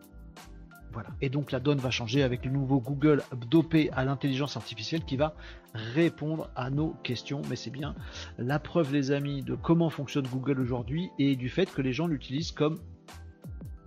Voilà. 0.92 1.10
Et 1.20 1.28
donc 1.28 1.52
la 1.52 1.60
donne 1.60 1.78
va 1.78 1.90
changer 1.90 2.22
avec 2.22 2.44
le 2.44 2.50
nouveau 2.50 2.80
Google 2.80 3.22
dopé 3.48 3.90
à 3.92 4.04
l'intelligence 4.04 4.56
artificielle 4.56 5.04
qui 5.04 5.16
va 5.16 5.34
répondre 5.72 6.50
à 6.56 6.70
nos 6.70 6.94
questions. 7.02 7.42
Mais 7.48 7.56
c'est 7.56 7.70
bien 7.70 7.94
la 8.38 8.58
preuve, 8.58 8.92
les 8.92 9.12
amis, 9.12 9.42
de 9.42 9.54
comment 9.54 9.90
fonctionne 9.90 10.26
Google 10.26 10.60
aujourd'hui 10.60 11.10
et 11.18 11.36
du 11.36 11.48
fait 11.48 11.72
que 11.72 11.82
les 11.82 11.92
gens 11.92 12.06
l'utilisent 12.06 12.52
comme 12.52 12.78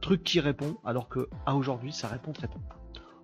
truc 0.01 0.24
qui 0.24 0.39
répond, 0.39 0.78
alors 0.84 1.08
que 1.08 1.30
à 1.45 1.56
aujourd'hui 1.56 1.93
ça 1.93 2.08
répond 2.08 2.34
très 2.34 2.47
peu. 2.47 2.60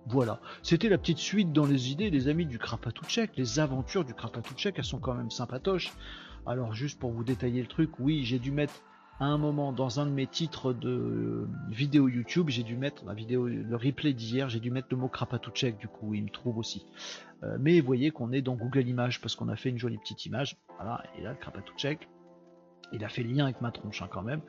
Voilà, 0.06 0.40
c'était 0.62 0.88
la 0.88 0.98
petite 0.98 1.18
suite 1.18 1.52
dans 1.52 1.66
les 1.66 1.92
idées, 1.92 2.10
les 2.10 2.28
amis 2.28 2.46
du 2.46 2.58
Krapatouchek, 2.58 3.36
les 3.36 3.60
aventures 3.60 4.04
du 4.04 4.14
Krapatouchek, 4.14 4.78
elles 4.78 4.84
sont 4.84 4.98
quand 4.98 5.14
même 5.14 5.30
sympatoches. 5.30 5.92
Alors 6.46 6.72
juste 6.72 6.98
pour 6.98 7.12
vous 7.12 7.22
détailler 7.22 7.60
le 7.60 7.68
truc, 7.68 7.90
oui, 8.00 8.24
j'ai 8.24 8.38
dû 8.38 8.50
mettre 8.50 8.74
à 9.20 9.26
un 9.26 9.36
moment 9.36 9.72
dans 9.72 10.00
un 10.00 10.06
de 10.06 10.10
mes 10.10 10.26
titres 10.26 10.72
de 10.72 11.46
vidéo 11.68 12.08
YouTube, 12.08 12.48
j'ai 12.48 12.62
dû 12.62 12.76
mettre 12.76 13.04
la 13.04 13.12
vidéo, 13.12 13.46
le 13.46 13.76
replay 13.76 14.14
d'hier, 14.14 14.48
j'ai 14.48 14.60
dû 14.60 14.70
mettre 14.70 14.88
le 14.90 14.96
mot 14.96 15.08
Krapatouchek, 15.08 15.78
du 15.78 15.88
coup, 15.88 16.14
il 16.14 16.24
me 16.24 16.30
trouve 16.30 16.56
aussi. 16.56 16.86
Euh, 17.42 17.58
mais 17.60 17.80
voyez 17.80 18.10
qu'on 18.10 18.32
est 18.32 18.40
dans 18.40 18.54
Google 18.54 18.88
Images 18.88 19.20
parce 19.20 19.36
qu'on 19.36 19.48
a 19.48 19.56
fait 19.56 19.68
une 19.68 19.78
jolie 19.78 19.98
petite 19.98 20.24
image. 20.24 20.56
Voilà, 20.76 21.02
et 21.18 21.22
là, 21.22 21.34
Krapatouchek. 21.34 22.08
Il 22.92 23.04
a 23.04 23.08
fait 23.08 23.22
lien 23.22 23.44
avec 23.44 23.60
ma 23.60 23.70
tronche 23.70 24.02
hein, 24.02 24.08
quand 24.10 24.22
même. 24.22 24.40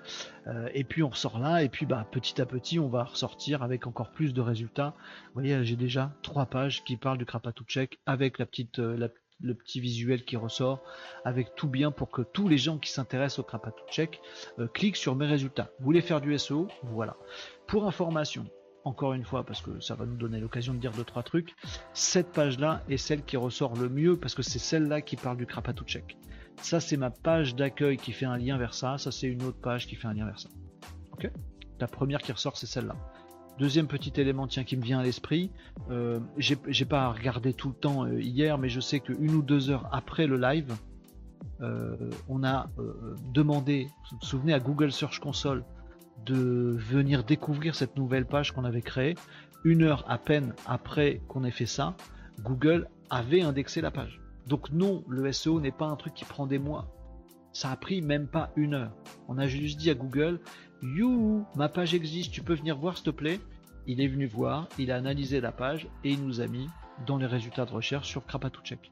Euh, 0.47 0.67
et 0.73 0.83
puis 0.83 1.03
on 1.03 1.09
ressort 1.09 1.37
là, 1.37 1.61
et 1.61 1.69
puis 1.69 1.85
bah 1.85 2.07
petit 2.09 2.41
à 2.41 2.47
petit 2.47 2.79
on 2.79 2.89
va 2.89 3.03
ressortir 3.03 3.61
avec 3.61 3.85
encore 3.85 4.09
plus 4.09 4.33
de 4.33 4.41
résultats. 4.41 4.95
Vous 5.27 5.41
voyez, 5.41 5.63
j'ai 5.63 5.75
déjà 5.75 6.11
trois 6.23 6.47
pages 6.47 6.83
qui 6.83 6.97
parlent 6.97 7.19
du 7.19 7.25
Krapatouchek 7.25 7.99
avec 8.07 8.39
la 8.39 8.47
petite, 8.47 8.79
euh, 8.79 8.97
la, 8.97 9.09
le 9.41 9.53
petit 9.53 9.79
visuel 9.79 10.23
qui 10.23 10.37
ressort, 10.37 10.81
avec 11.25 11.55
tout 11.55 11.67
bien 11.67 11.91
pour 11.91 12.09
que 12.09 12.21
tous 12.21 12.47
les 12.47 12.57
gens 12.57 12.77
qui 12.77 12.91
s'intéressent 12.91 13.39
au 13.39 13.43
Krapatouchek 13.43 14.21
euh, 14.59 14.67
cliquent 14.67 14.97
sur 14.97 15.15
mes 15.15 15.25
résultats. 15.25 15.71
Vous 15.79 15.85
voulez 15.85 16.01
faire 16.01 16.21
du 16.21 16.37
SEO 16.37 16.67
Voilà. 16.83 17.17
Pour 17.67 17.87
information, 17.87 18.45
encore 18.83 19.13
une 19.13 19.23
fois, 19.23 19.45
parce 19.45 19.61
que 19.61 19.79
ça 19.79 19.95
va 19.95 20.05
nous 20.05 20.17
donner 20.17 20.39
l'occasion 20.39 20.73
de 20.73 20.79
dire 20.79 20.91
deux 20.91 21.03
trois 21.03 21.23
trucs, 21.23 21.55
cette 21.93 22.31
page-là 22.31 22.83
est 22.89 22.97
celle 22.97 23.23
qui 23.23 23.37
ressort 23.37 23.75
le 23.75 23.89
mieux 23.89 24.17
parce 24.17 24.35
que 24.35 24.41
c'est 24.41 24.59
celle-là 24.59 25.01
qui 25.01 25.15
parle 25.15 25.37
du 25.37 25.45
Krapatouchek. 25.45 26.17
Ça, 26.61 26.79
c'est 26.79 26.97
ma 26.97 27.09
page 27.09 27.55
d'accueil 27.55 27.97
qui 27.97 28.11
fait 28.11 28.25
un 28.25 28.37
lien 28.37 28.57
vers 28.57 28.73
ça. 28.73 28.97
Ça, 28.97 29.11
c'est 29.11 29.27
une 29.27 29.43
autre 29.43 29.59
page 29.59 29.87
qui 29.87 29.95
fait 29.95 30.07
un 30.07 30.13
lien 30.13 30.25
vers 30.25 30.39
ça. 30.39 30.49
Ok? 31.13 31.29
La 31.79 31.87
première 31.87 32.21
qui 32.21 32.31
ressort, 32.31 32.57
c'est 32.57 32.67
celle-là. 32.67 32.95
Deuxième 33.59 33.87
petit 33.87 34.19
élément 34.19 34.47
tiens, 34.47 34.63
qui 34.63 34.75
me 34.77 34.81
vient 34.81 34.99
à 34.99 35.03
l'esprit, 35.03 35.51
euh, 35.91 36.19
j'ai 36.37 36.85
pas 36.85 37.11
regardé 37.11 37.53
tout 37.53 37.69
le 37.69 37.75
temps 37.75 38.05
euh, 38.05 38.19
hier, 38.19 38.57
mais 38.57 38.69
je 38.69 38.79
sais 38.79 38.99
qu'une 38.99 39.35
ou 39.35 39.41
deux 39.41 39.69
heures 39.69 39.87
après 39.91 40.25
le 40.25 40.37
live, 40.37 40.73
euh, 41.61 41.95
on 42.27 42.43
a 42.43 42.69
euh, 42.79 43.15
demandé, 43.33 43.87
vous 44.11 44.17
vous 44.19 44.25
souvenez, 44.25 44.53
à 44.53 44.59
Google 44.59 44.91
Search 44.91 45.19
Console 45.19 45.63
de 46.25 46.75
venir 46.77 47.23
découvrir 47.23 47.75
cette 47.75 47.97
nouvelle 47.97 48.25
page 48.25 48.51
qu'on 48.51 48.65
avait 48.65 48.81
créée. 48.81 49.15
Une 49.63 49.83
heure 49.83 50.03
à 50.07 50.17
peine 50.17 50.53
après 50.65 51.21
qu'on 51.27 51.43
ait 51.43 51.51
fait 51.51 51.67
ça, 51.67 51.95
Google 52.41 52.87
avait 53.09 53.41
indexé 53.41 53.81
la 53.81 53.91
page. 53.91 54.21
Donc 54.47 54.71
non, 54.71 55.03
le 55.07 55.31
SEO 55.31 55.59
n'est 55.59 55.71
pas 55.71 55.85
un 55.85 55.95
truc 55.95 56.13
qui 56.13 56.25
prend 56.25 56.47
des 56.47 56.57
mois. 56.57 56.87
Ça 57.53 57.71
a 57.71 57.75
pris 57.75 58.01
même 58.01 58.27
pas 58.27 58.51
une 58.55 58.73
heure. 58.73 58.91
On 59.27 59.37
a 59.37 59.47
juste 59.47 59.77
dit 59.77 59.89
à 59.89 59.93
Google, 59.93 60.39
You, 60.81 61.45
ma 61.55 61.69
page 61.69 61.93
existe, 61.93 62.31
tu 62.31 62.41
peux 62.41 62.53
venir 62.53 62.77
voir 62.77 62.97
s'il 62.97 63.05
te 63.05 63.09
plaît. 63.11 63.39
Il 63.87 64.01
est 64.01 64.07
venu 64.07 64.25
voir, 64.25 64.67
il 64.77 64.91
a 64.91 64.95
analysé 64.95 65.41
la 65.41 65.51
page 65.51 65.87
et 66.03 66.11
il 66.11 66.23
nous 66.25 66.41
a 66.41 66.47
mis 66.47 66.67
dans 67.05 67.17
les 67.17 67.25
résultats 67.25 67.65
de 67.65 67.71
recherche 67.71 68.07
sur 68.07 68.25
Krapatouchek. 68.25 68.91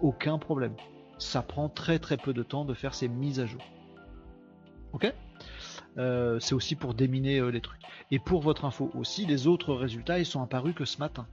Aucun 0.00 0.38
problème. 0.38 0.74
Ça 1.18 1.42
prend 1.42 1.68
très 1.68 1.98
très 1.98 2.16
peu 2.16 2.32
de 2.32 2.42
temps 2.42 2.64
de 2.64 2.74
faire 2.74 2.94
ces 2.94 3.08
mises 3.08 3.40
à 3.40 3.46
jour. 3.46 3.62
Ok? 4.92 5.12
Euh, 5.98 6.40
C'est 6.40 6.54
aussi 6.54 6.74
pour 6.74 6.94
déminer 6.94 7.38
euh, 7.38 7.50
les 7.50 7.60
trucs. 7.60 7.80
Et 8.10 8.18
pour 8.18 8.40
votre 8.40 8.64
info 8.64 8.90
aussi, 8.94 9.26
les 9.26 9.46
autres 9.46 9.74
résultats, 9.74 10.18
ils 10.18 10.26
sont 10.26 10.42
apparus 10.42 10.74
que 10.74 10.84
ce 10.84 10.98
matin. 10.98 11.26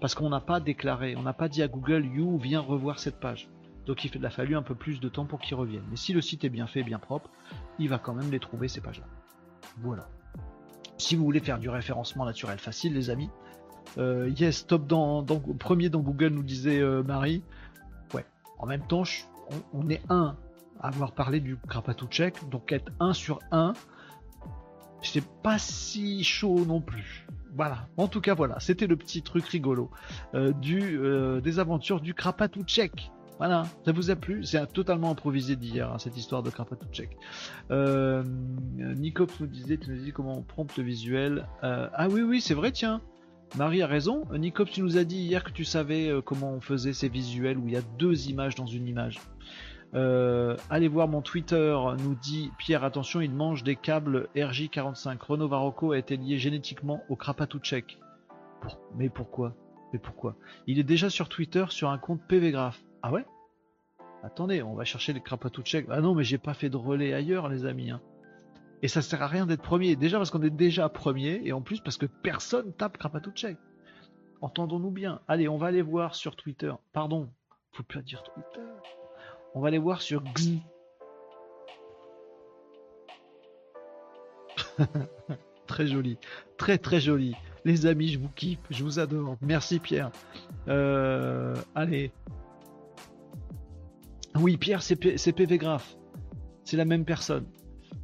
Parce 0.00 0.14
qu'on 0.14 0.30
n'a 0.30 0.40
pas 0.40 0.60
déclaré, 0.60 1.14
on 1.16 1.22
n'a 1.22 1.32
pas 1.32 1.48
dit 1.48 1.62
à 1.62 1.68
Google, 1.68 2.06
You, 2.06 2.38
viens 2.38 2.60
revoir 2.60 2.98
cette 2.98 3.20
page. 3.20 3.48
Donc 3.86 4.04
il 4.04 4.24
a 4.24 4.30
fallu 4.30 4.56
un 4.56 4.62
peu 4.62 4.74
plus 4.74 5.00
de 5.00 5.08
temps 5.08 5.26
pour 5.26 5.40
qu'ils 5.40 5.56
reviennent. 5.56 5.86
Mais 5.90 5.96
si 5.96 6.12
le 6.12 6.20
site 6.20 6.44
est 6.44 6.50
bien 6.50 6.66
fait, 6.66 6.82
bien 6.82 6.98
propre, 6.98 7.30
il 7.78 7.88
va 7.88 7.98
quand 7.98 8.14
même 8.14 8.30
les 8.30 8.40
trouver 8.40 8.68
ces 8.68 8.80
pages-là. 8.80 9.06
Voilà. 9.78 10.08
Si 10.98 11.16
vous 11.16 11.24
voulez 11.24 11.40
faire 11.40 11.58
du 11.58 11.68
référencement 11.68 12.24
naturel 12.24 12.58
facile, 12.58 12.94
les 12.94 13.10
amis, 13.10 13.30
euh, 13.98 14.30
yes, 14.36 14.66
top 14.66 14.86
dans, 14.86 15.24
premier 15.24 15.88
dans 15.88 16.00
Google 16.00 16.28
nous 16.28 16.42
disait 16.42 16.80
euh, 16.80 17.02
Marie. 17.02 17.42
Ouais. 18.14 18.24
En 18.58 18.66
même 18.66 18.86
temps, 18.86 19.02
on, 19.72 19.88
est 19.88 20.02
un 20.08 20.36
à 20.80 20.88
avoir 20.88 21.12
parlé 21.12 21.40
du 21.40 21.56
Krapatouchek, 21.56 22.48
donc 22.50 22.72
être 22.72 22.92
un 23.00 23.12
sur 23.12 23.40
un, 23.50 23.72
c'est 25.02 25.24
pas 25.42 25.58
si 25.58 26.24
chaud 26.24 26.64
non 26.64 26.80
plus. 26.80 27.26
Voilà. 27.54 27.88
En 27.96 28.08
tout 28.08 28.20
cas, 28.20 28.34
voilà. 28.34 28.60
C'était 28.60 28.86
le 28.86 28.96
petit 28.96 29.22
truc 29.22 29.44
rigolo 29.46 29.90
euh, 30.34 31.40
des 31.40 31.58
aventures 31.58 32.00
du 32.00 32.14
Krapatouchek. 32.14 33.10
Voilà, 33.44 33.64
ça 33.84 33.90
vous 33.90 34.08
a 34.08 34.14
plu? 34.14 34.44
C'est 34.44 34.64
totalement 34.72 35.10
improvisé 35.10 35.56
d'hier, 35.56 35.90
hein, 35.90 35.98
cette 35.98 36.16
histoire 36.16 36.44
de 36.44 36.50
Krapatouchek. 36.50 37.16
Euh, 37.72 38.22
Nicops 38.78 39.40
nous 39.40 39.48
disait, 39.48 39.80
nous 39.88 40.12
comment 40.12 40.38
on 40.38 40.42
prompte 40.42 40.76
le 40.76 40.84
visuel. 40.84 41.48
Euh, 41.64 41.88
ah 41.92 42.06
oui, 42.08 42.22
oui, 42.22 42.40
c'est 42.40 42.54
vrai, 42.54 42.70
tiens. 42.70 43.00
Marie 43.56 43.82
a 43.82 43.88
raison. 43.88 44.28
Nicops, 44.32 44.70
tu 44.70 44.80
nous 44.80 44.96
as 44.96 45.02
dit 45.02 45.16
hier 45.16 45.42
que 45.42 45.50
tu 45.50 45.64
savais 45.64 46.08
euh, 46.08 46.20
comment 46.20 46.52
on 46.52 46.60
faisait 46.60 46.92
ces 46.92 47.08
visuels 47.08 47.58
où 47.58 47.66
il 47.66 47.72
y 47.72 47.76
a 47.76 47.82
deux 47.98 48.28
images 48.28 48.54
dans 48.54 48.66
une 48.66 48.86
image. 48.86 49.18
Euh, 49.94 50.56
allez 50.70 50.86
voir 50.86 51.08
mon 51.08 51.20
Twitter, 51.20 51.76
nous 51.98 52.14
dit 52.14 52.52
Pierre, 52.58 52.84
attention, 52.84 53.20
il 53.20 53.32
mange 53.32 53.64
des 53.64 53.74
câbles 53.74 54.28
RJ45. 54.36 55.18
Renault 55.18 55.48
Varocco 55.48 55.90
a 55.90 55.98
été 55.98 56.16
lié 56.16 56.38
génétiquement 56.38 57.02
au 57.08 57.16
Krapatouchek. 57.16 57.98
Mais 58.94 59.08
pourquoi? 59.08 59.56
Mais 59.92 59.98
pourquoi? 59.98 60.36
Il 60.68 60.78
est 60.78 60.84
déjà 60.84 61.10
sur 61.10 61.28
Twitter 61.28 61.64
sur 61.70 61.90
un 61.90 61.98
compte 61.98 62.20
PVGraph. 62.28 62.80
Ah 63.02 63.10
ouais? 63.10 63.24
Attendez, 64.22 64.62
on 64.62 64.74
va 64.74 64.84
chercher 64.84 65.12
le 65.12 65.20
Krapatouchek. 65.20 65.86
Ah 65.90 66.00
non, 66.00 66.14
mais 66.14 66.22
j'ai 66.22 66.38
pas 66.38 66.54
fait 66.54 66.70
de 66.70 66.76
relais 66.76 67.12
ailleurs, 67.12 67.48
les 67.48 67.66
amis. 67.66 67.90
Hein. 67.90 68.00
Et 68.82 68.88
ça 68.88 69.02
sert 69.02 69.22
à 69.22 69.26
rien 69.26 69.46
d'être 69.46 69.62
premier. 69.62 69.96
Déjà 69.96 70.18
parce 70.18 70.30
qu'on 70.30 70.42
est 70.42 70.50
déjà 70.50 70.88
premier, 70.88 71.40
et 71.44 71.52
en 71.52 71.60
plus 71.60 71.80
parce 71.80 71.96
que 71.96 72.06
personne 72.06 72.72
tape 72.72 72.98
Krapatouchek. 72.98 73.56
Entendons-nous 74.40 74.90
bien. 74.90 75.20
Allez, 75.28 75.48
on 75.48 75.56
va 75.56 75.68
aller 75.68 75.82
voir 75.82 76.14
sur 76.14 76.36
Twitter. 76.36 76.72
Pardon, 76.92 77.28
faut 77.72 77.82
plus 77.82 78.02
dire 78.02 78.22
Twitter. 78.22 78.66
On 79.54 79.60
va 79.60 79.68
aller 79.68 79.78
voir 79.78 80.02
sur 80.02 80.22
X. 80.24 80.48
très 85.66 85.86
joli, 85.86 86.18
très 86.56 86.78
très 86.78 87.00
joli. 87.00 87.36
Les 87.64 87.86
amis, 87.86 88.08
je 88.08 88.18
vous 88.18 88.30
kiffe, 88.30 88.58
je 88.70 88.82
vous 88.82 88.98
adore. 88.98 89.36
Merci 89.40 89.78
Pierre. 89.78 90.10
Euh, 90.68 91.54
allez, 91.74 92.10
oui, 94.36 94.56
Pierre, 94.56 94.82
c'est 94.82 94.96
PV 94.96 95.58
Graph. 95.58 95.96
C'est 96.64 96.76
la 96.76 96.84
même 96.84 97.04
personne. 97.04 97.46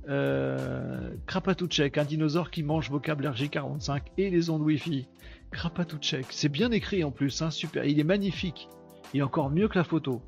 Euh, 0.08 1.14
Krapatouchek, 1.26 1.98
un 1.98 2.04
dinosaure 2.04 2.50
qui 2.50 2.62
mange 2.62 2.90
vocable 2.90 3.26
RJ45 3.26 4.02
et 4.16 4.30
les 4.30 4.50
ondes 4.50 4.62
Wi-Fi. 4.62 5.06
Krapatouchek, 5.50 6.26
c'est 6.30 6.48
bien 6.48 6.70
écrit 6.70 7.04
en 7.04 7.10
plus, 7.10 7.42
hein, 7.42 7.50
super. 7.50 7.84
Il 7.84 8.00
est 8.00 8.04
magnifique. 8.04 8.68
Il 9.14 9.20
est 9.20 9.22
encore 9.22 9.50
mieux 9.50 9.68
que 9.68 9.78
la 9.78 9.84
photo. 9.84 10.22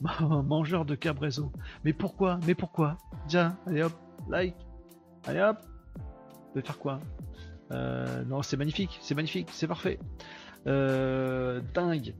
Mangeur 0.20 0.84
de 0.84 0.94
cabrezo. 0.94 1.52
Mais 1.84 1.92
pourquoi? 1.92 2.38
Mais 2.46 2.54
pourquoi? 2.54 2.98
Tiens, 3.28 3.56
allez 3.66 3.82
hop, 3.82 3.92
like. 4.28 4.56
Allez 5.26 5.40
hop. 5.40 5.58
Je 6.50 6.60
vais 6.60 6.66
faire 6.66 6.78
quoi? 6.78 7.00
Euh, 7.72 8.24
Non, 8.24 8.42
c'est 8.42 8.56
magnifique, 8.56 8.98
c'est 9.00 9.14
magnifique, 9.14 9.48
c'est 9.52 9.68
parfait. 9.68 9.98
Euh, 10.66 11.60
dingue. 11.74 12.14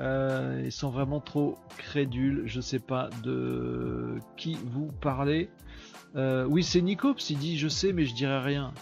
Euh, 0.00 0.62
ils 0.64 0.72
sont 0.72 0.90
vraiment 0.90 1.20
trop 1.20 1.56
crédules. 1.76 2.42
Je 2.46 2.60
sais 2.60 2.78
pas 2.78 3.10
de 3.22 4.18
qui 4.36 4.58
vous 4.64 4.90
parlez. 5.00 5.50
Euh, 6.16 6.44
oui, 6.46 6.64
c'est 6.64 6.80
Nicops. 6.80 7.30
Il 7.30 7.38
dit 7.38 7.58
Je 7.58 7.68
sais, 7.68 7.92
mais 7.92 8.04
je 8.04 8.14
dirai 8.14 8.38
rien. 8.38 8.72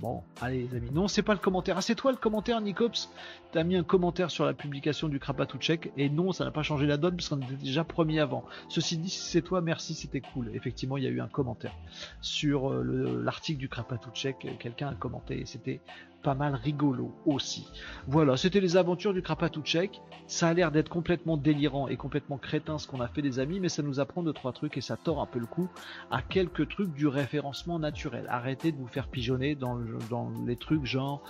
Bon, 0.00 0.22
allez 0.40 0.68
les 0.70 0.76
amis. 0.76 0.90
Non, 0.92 1.08
c'est 1.08 1.22
pas 1.22 1.32
le 1.32 1.40
commentaire. 1.40 1.76
Ah, 1.78 1.82
c'est 1.82 1.96
toi 1.96 2.12
le 2.12 2.16
commentaire, 2.16 2.60
Nicops 2.60 3.10
T'as 3.50 3.64
mis 3.64 3.76
un 3.76 3.82
commentaire 3.82 4.30
sur 4.30 4.44
la 4.44 4.52
publication 4.52 5.08
du 5.08 5.18
Krapatouchek 5.18 5.90
et 5.96 6.10
non, 6.10 6.32
ça 6.32 6.44
n'a 6.44 6.50
pas 6.50 6.62
changé 6.62 6.86
la 6.86 6.98
donne 6.98 7.16
parce 7.16 7.30
qu'on 7.30 7.40
était 7.40 7.54
déjà 7.54 7.82
premier 7.82 8.20
avant. 8.20 8.44
Ceci 8.68 8.98
dit, 8.98 9.08
si 9.08 9.20
c'est 9.20 9.40
toi, 9.40 9.62
merci, 9.62 9.94
c'était 9.94 10.20
cool. 10.20 10.50
Effectivement, 10.54 10.98
il 10.98 11.04
y 11.04 11.06
a 11.06 11.10
eu 11.10 11.20
un 11.22 11.28
commentaire 11.28 11.74
sur 12.20 12.70
euh, 12.70 13.22
l'article 13.24 13.58
du 13.58 13.70
Krapatouchek. 13.70 14.58
Quelqu'un 14.58 14.88
a 14.88 14.94
commenté 14.94 15.40
et 15.40 15.46
c'était 15.46 15.80
pas 16.22 16.34
mal 16.34 16.56
rigolo 16.56 17.14
aussi. 17.24 17.66
Voilà, 18.06 18.36
c'était 18.36 18.60
les 18.60 18.76
aventures 18.76 19.14
du 19.14 19.22
Krapatouchek. 19.22 20.02
Ça 20.26 20.48
a 20.48 20.52
l'air 20.52 20.70
d'être 20.70 20.90
complètement 20.90 21.38
délirant 21.38 21.88
et 21.88 21.96
complètement 21.96 22.36
crétin 22.36 22.76
ce 22.76 22.86
qu'on 22.86 23.00
a 23.00 23.08
fait 23.08 23.22
des 23.22 23.38
amis, 23.38 23.60
mais 23.60 23.70
ça 23.70 23.82
nous 23.82 23.98
apprend 23.98 24.22
deux 24.22 24.34
trois 24.34 24.52
trucs 24.52 24.76
et 24.76 24.82
ça 24.82 24.98
tord 24.98 25.22
un 25.22 25.26
peu 25.26 25.38
le 25.38 25.46
coup 25.46 25.70
à 26.10 26.20
quelques 26.20 26.68
trucs 26.68 26.92
du 26.92 27.06
référencement 27.06 27.78
naturel. 27.78 28.26
Arrêtez 28.28 28.72
de 28.72 28.76
vous 28.76 28.88
faire 28.88 29.08
pigeonner 29.08 29.54
dans, 29.54 29.78
dans 30.10 30.30
les 30.46 30.56
trucs 30.56 30.84
genre 30.84 31.22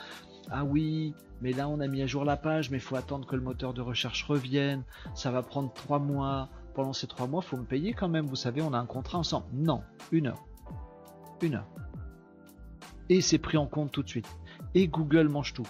ah 0.51 0.65
oui, 0.65 1.15
mais 1.41 1.53
là 1.53 1.69
on 1.69 1.81
a 1.81 1.87
mis 1.87 2.03
à 2.03 2.07
jour 2.07 2.25
la 2.25 2.37
page, 2.37 2.71
mais 2.71 2.79
il 2.79 2.83
faut 2.83 2.97
attendre 2.97 3.27
que 3.27 3.37
le 3.37 3.43
moteur 3.43 3.75
de 3.75 3.81
recherche 3.81 4.23
revienne, 4.25 4.83
ça 5.15 5.31
va 5.31 5.43
prendre 5.43 5.73
trois 5.73 5.99
mois. 5.99 6.49
Pendant 6.75 6.93
ces 6.93 7.09
trois 7.09 7.27
mois, 7.27 7.43
faut 7.43 7.57
me 7.57 7.65
payer 7.65 7.93
quand 7.93 8.09
même, 8.09 8.27
vous 8.27 8.37
savez, 8.37 8.63
on 8.63 8.73
a 8.73 8.79
un 8.79 8.87
contrat 8.87 9.19
ensemble. 9.19 9.47
Non, 9.53 9.83
une 10.13 10.29
heure. 10.29 10.47
Une 11.43 11.57
heure. 11.57 11.67
Et 13.09 13.21
c'est 13.21 13.39
pris 13.39 13.57
en 13.57 13.67
compte 13.67 13.91
tout 13.91 14.05
de 14.05 14.09
suite. 14.09 14.29
Et 14.75 14.87
Google 14.87 15.29
mange 15.29 15.55
tout. 15.55 15.67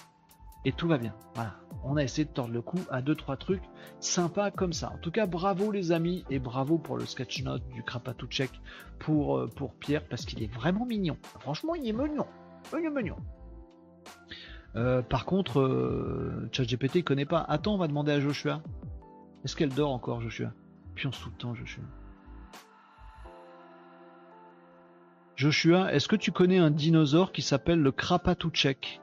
Et 0.64 0.72
tout 0.72 0.86
va 0.86 0.98
bien. 0.98 1.14
Voilà. 1.34 1.54
On 1.84 1.96
a 1.96 2.02
essayé 2.02 2.24
de 2.26 2.30
tordre 2.30 2.52
le 2.52 2.60
cou 2.60 2.78
à 2.90 3.00
deux 3.00 3.14
trois 3.14 3.36
trucs 3.36 3.62
sympas 4.00 4.50
comme 4.50 4.72
ça. 4.72 4.90
En 4.92 4.98
tout 4.98 5.10
cas, 5.10 5.26
bravo 5.26 5.70
les 5.70 5.92
amis 5.92 6.24
et 6.28 6.38
bravo 6.38 6.76
pour 6.76 6.98
le 6.98 7.06
sketch 7.06 7.42
note 7.42 7.66
du 7.68 7.82
Krapatouchek 7.82 8.50
pour, 8.98 9.38
euh, 9.38 9.46
pour 9.46 9.74
Pierre 9.74 10.06
parce 10.08 10.26
qu'il 10.26 10.42
est 10.42 10.52
vraiment 10.52 10.84
mignon. 10.84 11.16
Franchement, 11.40 11.74
il 11.74 11.88
est 11.88 11.92
mignon. 11.92 12.26
Il 12.72 12.84
est 12.84 12.90
mignon. 12.90 13.16
Euh, 14.76 15.02
par 15.02 15.24
contre, 15.24 15.60
euh, 15.60 16.48
ChatGPT 16.52 16.96
il 16.96 17.04
connaît 17.04 17.24
pas. 17.24 17.40
Attends, 17.40 17.74
on 17.74 17.78
va 17.78 17.88
demander 17.88 18.12
à 18.12 18.20
Joshua. 18.20 18.60
Est-ce 19.44 19.56
qu'elle 19.56 19.72
dort 19.74 19.90
encore, 19.92 20.20
Joshua? 20.20 20.52
Pionce 20.94 21.18
tout 21.20 21.30
le 21.30 21.36
temps, 21.36 21.54
Joshua. 21.54 21.84
Joshua, 25.36 25.92
est-ce 25.92 26.08
que 26.08 26.16
tu 26.16 26.32
connais 26.32 26.58
un 26.58 26.70
dinosaure 26.70 27.30
qui 27.32 27.42
s'appelle 27.42 27.80
le 27.80 27.92
Krapatouchek? 27.92 29.00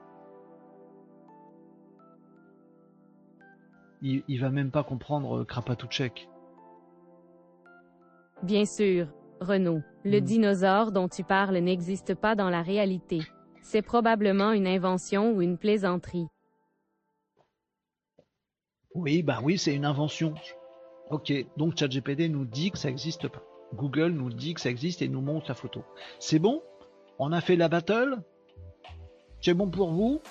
Il, 4.01 4.24
il 4.28 4.39
va 4.41 4.49
même 4.49 4.70
pas 4.72 4.84
comprendre 4.84 5.39
euh, 5.39 5.45
Krapatouchek. 5.45 6.30
Bien 8.43 8.66
sûr, 8.66 9.07
Renaud. 9.39 9.82
Le 10.03 10.20
Hmm. 10.20 10.24
dinosaure 10.24 10.91
dont 10.91 11.07
tu 11.07 11.24
parles 11.24 11.57
n'existe 11.57 12.13
pas 12.13 12.36
dans 12.36 12.49
la 12.49 12.61
réalité. 12.61 13.22
C'est 13.68 13.82
probablement 13.82 14.51
une 14.51 14.68
invention 14.68 15.32
ou 15.32 15.41
une 15.41 15.57
plaisanterie. 15.57 16.28
Oui, 18.93 19.24
bah 19.24 19.39
oui, 19.41 19.57
c'est 19.57 19.74
une 19.74 19.86
invention. 19.86 20.36
Ok, 21.09 21.34
donc 21.57 21.76
ChatGPT 21.76 22.30
nous 22.30 22.45
dit 22.45 22.70
que 22.70 22.78
ça 22.78 22.89
n'existe 22.89 23.28
pas. 23.28 23.41
Google 23.74 24.09
nous 24.09 24.30
dit 24.30 24.53
que 24.53 24.61
ça 24.61 24.70
existe 24.70 25.01
et 25.01 25.07
nous 25.07 25.20
montre 25.20 25.47
la 25.49 25.55
photo. 25.55 25.84
C'est 26.20 26.38
bon? 26.38 26.61
On 27.18 27.32
a 27.32 27.41
fait 27.41 27.55
la 27.55 27.68
battle? 27.68 28.22
C'est 29.41 29.55
bon 29.55 29.72
pour 29.72 29.91
vous? 29.91 30.22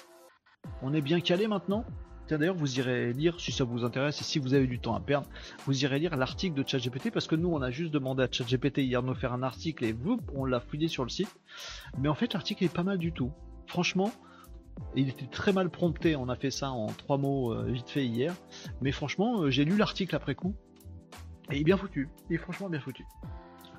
On 0.80 0.94
est 0.94 1.02
bien 1.02 1.20
calé 1.20 1.48
maintenant? 1.48 1.84
D'ailleurs, 2.28 2.54
vous 2.54 2.78
irez 2.78 3.12
lire, 3.12 3.38
si 3.38 3.52
ça 3.52 3.64
vous 3.64 3.84
intéresse 3.84 4.20
et 4.20 4.24
si 4.24 4.38
vous 4.38 4.54
avez 4.54 4.66
du 4.66 4.78
temps 4.78 4.94
à 4.94 5.00
perdre, 5.00 5.28
vous 5.66 5.84
irez 5.84 5.98
lire 5.98 6.16
l'article 6.16 6.54
de 6.54 6.66
ChatGPT 6.66 7.10
parce 7.10 7.26
que 7.26 7.36
nous, 7.36 7.50
on 7.50 7.60
a 7.60 7.70
juste 7.70 7.92
demandé 7.92 8.22
à 8.22 8.28
ChatGPT 8.30 8.78
hier 8.78 9.02
de 9.02 9.08
nous 9.08 9.14
faire 9.14 9.32
un 9.32 9.42
article 9.42 9.84
et 9.84 9.92
vous, 9.92 10.18
on 10.34 10.44
l'a 10.44 10.60
fouillé 10.60 10.88
sur 10.88 11.04
le 11.04 11.10
site. 11.10 11.28
Mais 11.98 12.08
en 12.08 12.14
fait, 12.14 12.32
l'article 12.32 12.64
est 12.64 12.72
pas 12.72 12.82
mal 12.82 12.98
du 12.98 13.12
tout. 13.12 13.30
Franchement, 13.66 14.10
il 14.96 15.08
était 15.08 15.26
très 15.26 15.52
mal 15.52 15.70
prompté. 15.70 16.16
On 16.16 16.28
a 16.28 16.36
fait 16.36 16.50
ça 16.50 16.70
en 16.70 16.86
trois 16.86 17.18
mots 17.18 17.52
euh, 17.52 17.64
vite 17.64 17.90
fait 17.90 18.06
hier. 18.06 18.34
Mais 18.80 18.92
franchement, 18.92 19.42
euh, 19.42 19.50
j'ai 19.50 19.64
lu 19.64 19.76
l'article 19.76 20.14
après 20.16 20.34
coup. 20.34 20.54
Et 21.50 21.56
il 21.56 21.60
est 21.60 21.64
bien 21.64 21.76
foutu. 21.76 22.08
Il 22.30 22.36
est 22.36 22.38
franchement 22.38 22.68
bien 22.68 22.80
foutu. 22.80 23.06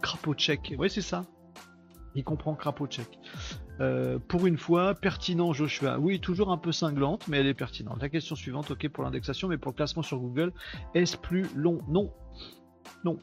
Crapaud 0.01 0.35
tchèque. 0.35 0.75
Ouais, 0.77 0.89
c'est 0.89 1.01
ça. 1.01 1.23
Il 2.13 2.23
comprend 2.23 2.53
crapaud 2.55 2.87
tchèque. 2.87 3.19
Euh, 3.81 4.19
pour 4.27 4.45
une 4.45 4.57
fois, 4.57 4.93
pertinent 4.93 5.51
Joshua. 5.53 5.99
Oui, 5.99 6.19
toujours 6.19 6.51
un 6.51 6.57
peu 6.57 6.71
cinglante, 6.71 7.27
mais 7.27 7.39
elle 7.39 7.47
est 7.47 7.53
pertinente. 7.53 8.01
La 8.01 8.09
question 8.09 8.35
suivante, 8.35 8.71
ok 8.71 8.87
pour 8.89 9.03
l'indexation, 9.03 9.47
mais 9.47 9.57
pour 9.57 9.71
le 9.71 9.75
classement 9.75 10.03
sur 10.03 10.19
Google, 10.19 10.53
est-ce 10.93 11.17
plus 11.17 11.47
long? 11.55 11.79
Non. 11.87 12.11
Non. 13.03 13.17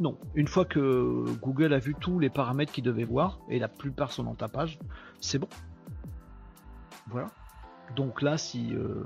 Non. 0.00 0.18
Une 0.34 0.48
fois 0.48 0.64
que 0.64 1.24
Google 1.40 1.72
a 1.72 1.78
vu 1.78 1.94
tous 1.98 2.18
les 2.18 2.30
paramètres 2.30 2.72
qu'il 2.72 2.84
devait 2.84 3.04
voir, 3.04 3.40
et 3.48 3.58
la 3.58 3.68
plupart 3.68 4.12
sont 4.12 4.24
dans 4.24 4.34
ta 4.34 4.48
page, 4.48 4.78
c'est 5.20 5.38
bon. 5.38 5.48
Voilà. 7.08 7.26
Donc 7.96 8.22
là, 8.22 8.38
si 8.38 8.74
euh, 8.74 9.04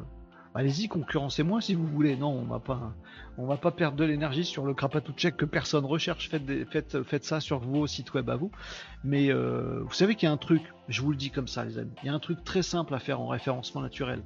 allez-y, 0.54 0.88
concurrencez-moi 0.88 1.60
si 1.60 1.74
vous 1.74 1.86
voulez. 1.86 2.16
Non, 2.16 2.30
on 2.30 2.44
va 2.44 2.60
pas, 2.60 2.94
on 3.38 3.46
va 3.46 3.56
pas 3.56 3.70
perdre 3.70 3.96
de 3.96 4.04
l'énergie 4.04 4.44
sur 4.44 4.66
le 4.66 4.74
Krapatouchek 4.74 5.36
que 5.36 5.44
personne 5.44 5.84
recherche. 5.84 6.28
Faites, 6.28 7.24
ça 7.24 7.40
sur 7.40 7.60
vos 7.60 7.86
sites 7.86 8.12
web 8.12 8.28
à 8.28 8.36
vous. 8.36 8.50
Mais 9.04 9.30
euh, 9.30 9.80
vous 9.84 9.92
savez 9.92 10.16
qu'il 10.16 10.26
y 10.26 10.30
a 10.30 10.32
un 10.32 10.36
truc, 10.36 10.62
je 10.88 11.00
vous 11.00 11.12
le 11.12 11.16
dis 11.16 11.30
comme 11.30 11.48
ça, 11.48 11.64
les 11.64 11.78
amis. 11.78 11.92
Il 12.02 12.06
y 12.06 12.08
a 12.08 12.14
un 12.14 12.18
truc 12.18 12.42
très 12.44 12.62
simple 12.62 12.94
à 12.94 12.98
faire 12.98 13.20
en 13.20 13.28
référencement 13.28 13.80
naturel 13.80 14.22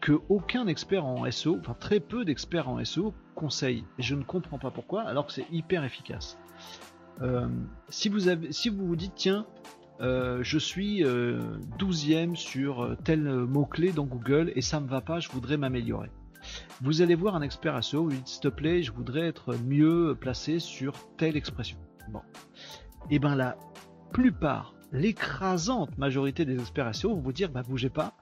que 0.00 0.20
aucun 0.28 0.66
expert 0.66 1.06
en 1.06 1.30
SEO, 1.30 1.56
enfin 1.60 1.74
très 1.80 1.98
peu 1.98 2.26
d'experts 2.26 2.68
en 2.68 2.84
SEO 2.84 3.14
conseillent. 3.34 3.84
Et 3.98 4.02
je 4.02 4.14
ne 4.14 4.22
comprends 4.22 4.58
pas 4.58 4.70
pourquoi, 4.70 5.00
alors 5.02 5.26
que 5.26 5.32
c'est 5.32 5.46
hyper 5.50 5.82
efficace. 5.82 6.36
Euh, 7.22 7.48
si 7.88 8.08
vous 8.08 8.86
vous 8.86 8.96
dites 8.96 9.14
tiens, 9.14 9.46
euh, 10.00 10.40
je 10.42 10.58
suis 10.58 11.04
euh, 11.04 11.40
12e 11.78 12.36
sur 12.36 12.96
tel 13.04 13.22
mot-clé 13.22 13.92
dans 13.92 14.04
Google 14.04 14.52
et 14.56 14.60
ça 14.60 14.78
me 14.80 14.88
va 14.88 15.00
pas, 15.00 15.20
je 15.20 15.30
voudrais 15.30 15.56
m'améliorer. 15.56 16.10
Vous 16.82 17.02
allez 17.02 17.14
voir 17.14 17.36
un 17.36 17.42
expert 17.42 17.82
SEO, 17.82 18.04
vous 18.04 18.10
lui 18.10 18.22
s'il 18.24 18.40
te 18.40 18.48
plaît, 18.48 18.82
je 18.82 18.92
voudrais 18.92 19.26
être 19.26 19.54
mieux 19.64 20.16
placé 20.18 20.58
sur 20.58 20.94
telle 21.16 21.36
expression. 21.36 21.78
Bon. 22.08 22.20
Et 23.10 23.18
ben 23.18 23.34
la 23.34 23.56
plupart, 24.12 24.74
l'écrasante 24.92 25.96
majorité 25.98 26.44
des 26.44 26.58
experts 26.58 26.94
SEO 26.94 27.10
vont 27.10 27.20
vous 27.20 27.32
dire 27.32 27.50
bah 27.50 27.62
bougez 27.62 27.90
pas, 27.90 28.14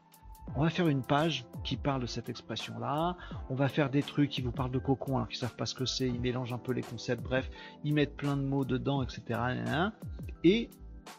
on 0.57 0.63
va 0.63 0.71
faire 0.71 0.89
une 0.89 1.03
page 1.03 1.45
qui 1.65 1.77
parle 1.77 2.03
de 2.03 2.07
cette 2.07 2.29
expression-là, 2.29 3.17
on 3.49 3.55
va 3.55 3.69
faire 3.69 3.91
des 3.91 4.03
trucs 4.03 4.31
qui 4.31 4.43
vous 4.43 4.53
parlent 4.53 4.71
de 4.71 4.79
cocon 4.79 5.17
alors 5.17 5.29
qu'ils 5.29 5.39
savent 5.39 5.57
pas 5.57 5.67
ce 5.67 5.75
que 5.75 5.87
c'est, 5.87 6.09
ils 6.09 6.21
mélangent 6.21 6.53
un 6.53 6.59
peu 6.59 6.73
les 6.73 6.83
concepts, 6.83 7.23
bref, 7.23 7.49
ils 7.85 7.95
mettent 7.95 8.17
plein 8.17 8.37
de 8.37 8.43
mots 8.43 8.65
dedans, 8.65 9.03
etc. 9.03 9.41
Et 10.45 10.71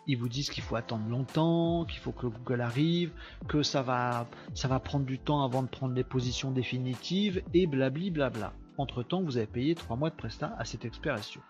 ils 0.08 0.18
vous 0.18 0.30
disent 0.30 0.50
qu'il 0.50 0.64
faut 0.64 0.76
attendre 0.76 1.08
longtemps, 1.10 1.86
qu'il 1.86 2.00
faut 2.00 2.12
que 2.12 2.28
Google 2.28 2.62
arrive, 2.62 3.12
que 3.48 3.64
ça 3.64 3.82
va, 3.82 4.28
ça 4.54 4.68
va 4.68 4.80
prendre 4.80 5.06
du 5.06 5.20
temps 5.20 5.44
avant 5.44 5.64
de 5.64 5.68
prendre 5.68 5.94
les 5.94 6.04
positions 6.04 6.52
définitives, 6.52 7.42
et 7.54 7.68
blabli 7.68 8.12
blabla. 8.12 8.54
Entre 8.78 9.04
temps, 9.04 9.22
vous 9.22 9.38
avez 9.38 9.48
payé 9.48 9.76
3 9.76 9.96
mois 9.98 10.10
de 10.10 10.16
prestat 10.16 10.56
à 10.58 10.66
cet 10.66 10.84
expert 10.86 11.24
SEO. 11.24 11.42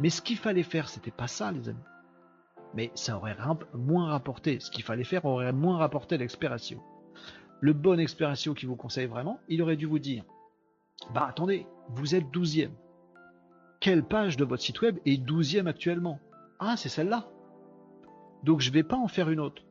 Mais 0.00 0.10
ce 0.10 0.22
qu'il 0.22 0.36
fallait 0.36 0.62
faire, 0.62 0.88
c'était 0.88 1.10
pas 1.10 1.26
ça, 1.26 1.52
les 1.52 1.68
amis. 1.68 1.78
Mais 2.74 2.90
ça 2.94 3.16
aurait 3.16 3.36
moins 3.74 4.10
rapporté. 4.10 4.60
Ce 4.60 4.70
qu'il 4.70 4.84
fallait 4.84 5.04
faire 5.04 5.24
aurait 5.24 5.52
moins 5.52 5.78
rapporté 5.78 6.18
l'expert 6.18 6.58
SEO. 6.58 6.82
Le 7.60 7.72
bon 7.72 7.98
expert 7.98 8.36
SEO 8.36 8.54
qui 8.54 8.66
vous 8.66 8.76
conseille 8.76 9.06
vraiment, 9.06 9.40
il 9.48 9.62
aurait 9.62 9.76
dû 9.76 9.86
vous 9.86 9.98
dire 9.98 10.24
Bah 11.14 11.26
attendez, 11.28 11.66
vous 11.90 12.14
êtes 12.14 12.26
12e. 12.30 12.70
Quelle 13.80 14.02
page 14.02 14.36
de 14.36 14.44
votre 14.44 14.62
site 14.62 14.80
web 14.80 14.98
est 15.06 15.22
12e 15.22 15.66
actuellement? 15.66 16.18
Ah, 16.58 16.76
c'est 16.76 16.88
celle-là. 16.88 17.28
Donc 18.42 18.60
je 18.60 18.70
vais 18.70 18.82
pas 18.82 18.96
en 18.96 19.08
faire 19.08 19.30
une 19.30 19.40
autre. 19.40 19.62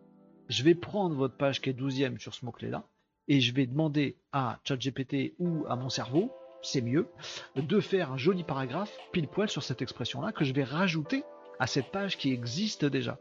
Je 0.50 0.64
vais 0.64 0.76
prendre 0.76 1.16
votre 1.16 1.38
page 1.38 1.62
qui 1.62 1.70
est 1.70 1.80
12e 1.80 2.20
sur 2.20 2.34
ce 2.34 2.46
mot-clé-là 2.46 2.88
et 3.28 3.42
je 3.42 3.54
vais 3.54 3.66
demander 3.66 4.18
à 4.32 4.60
ChatGPT 4.64 5.34
ou 5.40 5.66
à 5.68 5.76
mon 5.76 5.90
cerveau, 5.90 6.32
c'est 6.62 6.82
mieux, 6.82 7.08
de 7.56 7.80
faire 7.80 8.12
un 8.12 8.18
joli 8.18 8.44
paragraphe 8.44 8.96
pile 9.12 9.28
poil 9.28 9.50
sur 9.50 9.64
cette 9.64 9.82
expression-là 9.82 10.32
que 10.32 10.46
je 10.46 10.54
vais 10.54 10.64
rajouter 10.64 11.24
à 11.60 11.68
cette 11.68 11.92
page 11.92 12.18
qui 12.18 12.32
existe 12.32 12.86
déjà, 12.86 13.18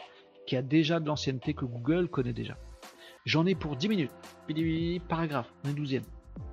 qui 0.47 0.57
a 0.57 0.62
déjà 0.62 1.01
de 1.01 1.07
l'ancienneté 1.07 1.55
que 1.55 1.64
Google 1.64 2.09
connaît 2.09 2.32
déjà. 2.32 2.59
J'en 3.24 3.47
ai 3.47 3.55
pour 3.55 3.76
10 3.76 3.88
minutes. 3.88 4.12
Paragraphe, 5.09 5.51
on 5.64 5.70
est 5.70 5.72
12e. 5.72 6.03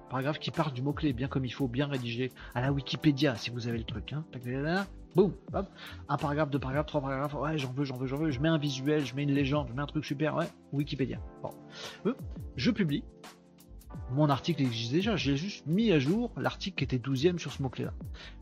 Paragraphe 0.10 0.40
qui 0.40 0.52
part 0.52 0.72
du 0.72 0.82
mot-clé, 0.82 1.12
bien 1.12 1.28
comme 1.28 1.46
il 1.46 1.54
faut, 1.54 1.68
bien 1.68 1.88
rédigé, 1.88 2.32
à 2.54 2.62
la 2.62 2.72
Wikipédia, 2.72 3.36
si 3.36 3.50
vous 3.50 3.68
avez 3.68 3.78
le 3.78 3.84
truc. 3.84 4.14
Hein. 4.14 4.26
Boum, 5.16 5.34
hop. 5.54 5.68
Un 6.08 6.18
paragraphe, 6.18 6.50
deux 6.50 6.60
paragraphes, 6.60 6.86
trois 6.86 7.02
paragraphes. 7.02 7.34
Ouais, 7.34 7.58
j'en 7.58 7.72
veux, 7.72 7.84
j'en 7.84 7.98
veux, 7.98 8.08
j'en 8.08 8.18
veux. 8.18 8.32
Je 8.32 8.40
mets 8.40 8.50
un 8.50 8.58
visuel, 8.58 9.06
je 9.06 9.16
mets 9.16 9.24
une 9.24 9.34
légende, 9.34 9.68
je 9.70 9.74
mets 9.74 9.82
un 9.82 9.88
truc 9.88 10.06
super. 10.06 10.36
Ouais, 10.36 10.48
Wikipédia. 10.72 11.20
Bon. 11.42 12.14
Je 12.56 12.72
publie. 12.72 13.04
Mon 14.12 14.30
article 14.30 14.62
existe 14.62 14.92
déjà, 14.92 15.16
j'ai 15.16 15.38
juste 15.38 15.66
mis 15.68 15.92
à 15.92 16.00
jour 16.00 16.32
l'article 16.38 16.78
qui 16.78 16.84
était 16.84 16.98
12e 16.98 17.38
sur 17.38 17.52
ce 17.52 17.62
mot-clé-là. 17.62 17.94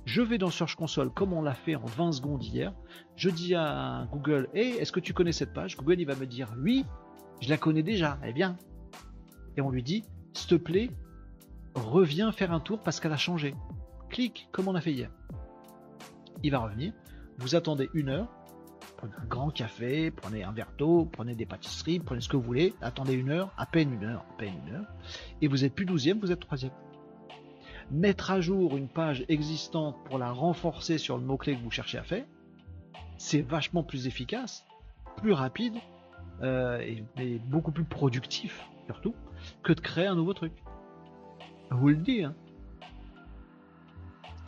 Je 0.06 0.22
vais 0.22 0.38
dans 0.38 0.50
Search 0.50 0.76
Console 0.76 1.12
comme 1.12 1.34
on 1.34 1.42
l'a 1.42 1.54
fait 1.54 1.76
en 1.76 1.86
20 1.86 2.14
secondes 2.14 2.44
hier. 2.44 2.74
Je 3.16 3.30
dis 3.30 3.56
à 3.56 4.08
Google, 4.12 4.50
hey, 4.54 4.74
est-ce 4.74 4.92
que 4.92 5.00
tu 5.00 5.14
connais 5.14 5.32
cette 5.32 5.54
page? 5.54 5.78
Google 5.78 6.00
il 6.00 6.06
va 6.06 6.16
me 6.16 6.26
dire 6.26 6.54
oui, 6.60 6.86
je 7.42 7.50
la 7.50 7.58
connais 7.58 7.84
déjà, 7.84 8.18
est 8.24 8.34
bien. 8.34 8.58
et 9.58 9.62
on 9.62 9.70
lui 9.70 9.84
dit, 9.84 10.04
s'il 10.34 10.50
te 10.50 10.56
plaît, 10.56 10.90
reviens 11.76 12.32
faire 12.32 12.52
un 12.52 12.60
tour 12.60 12.82
parce 12.82 13.00
qu'elle 13.00 13.14
a 13.14 13.18
changé. 13.18 13.56
Clique 14.10 14.50
comme 14.52 14.68
on 14.68 14.76
a 14.76 14.82
fait 14.82 14.92
hier. 14.92 15.12
Il 16.44 16.52
va 16.52 16.60
revenir. 16.60 16.94
Vous 17.38 17.56
attendez 17.56 17.90
une 17.94 18.10
heure. 18.10 18.28
Prenez 18.98 19.14
un 19.22 19.26
grand 19.26 19.50
café, 19.50 20.12
prenez 20.12 20.44
un 20.44 20.52
verre 20.52 20.72
d'eau, 20.78 21.06
prenez 21.06 21.34
des 21.34 21.46
pâtisseries, 21.46 22.00
prenez 22.00 22.22
ce 22.22 22.28
que 22.28 22.36
vous 22.36 22.44
voulez. 22.44 22.74
Attendez 22.82 23.14
une 23.14 23.30
heure, 23.30 23.54
à 23.58 23.66
peine 23.66 23.94
une 23.94 24.04
heure, 24.04 24.26
à 24.30 24.38
peine 24.38 24.54
une 24.68 24.76
heure. 24.76 24.86
Et 25.42 25.48
vous 25.48 25.64
êtes 25.64 25.74
plus 25.74 25.86
douzième, 25.86 26.20
vous 26.20 26.32
êtes 26.32 26.40
troisième. 26.40 26.72
Mettre 27.92 28.32
à 28.32 28.42
jour 28.42 28.78
une 28.78 28.88
page 28.88 29.26
existante 29.30 29.96
pour 30.06 30.18
la 30.18 30.32
renforcer 30.32 30.98
sur 30.98 31.18
le 31.18 31.24
mot-clé 31.24 31.56
que 31.56 31.62
vous 31.62 31.72
cherchez 31.72 31.98
à 31.98 32.04
faire, 32.04 32.26
c'est 33.18 33.42
vachement 33.42 33.84
plus 33.84 34.06
efficace, 34.06 34.66
plus 35.18 35.34
rapide 35.34 35.76
euh, 36.42 36.80
et, 36.80 37.40
beaucoup 37.40 37.72
plus 37.72 37.84
productif 37.84 38.66
surtout 38.86 39.14
que 39.64 39.74
de 39.74 39.80
créer 39.82 40.08
un 40.08 40.16
nouveau 40.16 40.34
truc. 40.34 40.54
Je 41.70 41.76
vous 41.76 41.90
le 41.90 41.96
dis. 41.96 42.24
Hein. 42.24 42.36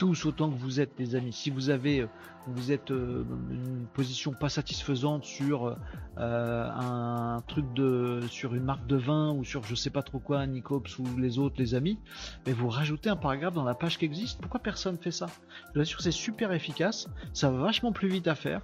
Autant 0.03 0.49
que 0.49 0.57
vous 0.57 0.79
êtes, 0.79 0.91
les 0.97 1.15
amis. 1.15 1.33
Si 1.33 1.49
vous 1.49 1.69
avez, 1.69 2.01
euh, 2.01 2.07
vous 2.47 2.71
êtes 2.71 2.91
euh, 2.91 3.23
une 3.51 3.85
position 3.93 4.33
pas 4.33 4.49
satisfaisante 4.49 5.23
sur 5.25 5.75
un 6.17 7.41
truc 7.47 7.71
de, 7.73 8.21
sur 8.29 8.53
une 8.55 8.63
marque 8.63 8.87
de 8.87 8.95
vin 8.95 9.31
ou 9.31 9.43
sur 9.43 9.63
je 9.63 9.75
sais 9.75 9.89
pas 9.89 10.03
trop 10.03 10.19
quoi, 10.19 10.45
Nicops 10.47 10.99
ou 10.99 11.05
les 11.17 11.39
autres, 11.39 11.55
les 11.57 11.75
amis, 11.75 11.99
mais 12.45 12.53
vous 12.53 12.69
rajoutez 12.69 13.09
un 13.09 13.15
paragraphe 13.15 13.53
dans 13.53 13.63
la 13.63 13.75
page 13.75 13.97
qui 13.97 14.05
existe. 14.05 14.39
Pourquoi 14.41 14.59
personne 14.59 14.97
fait 14.97 15.11
ça? 15.11 15.27
Je 15.75 15.81
vous 15.81 16.01
c'est 16.01 16.11
super 16.11 16.51
efficace. 16.51 17.07
Ça 17.33 17.49
va 17.51 17.59
vachement 17.61 17.91
plus 17.91 18.07
vite 18.07 18.27
à 18.27 18.35
faire 18.35 18.61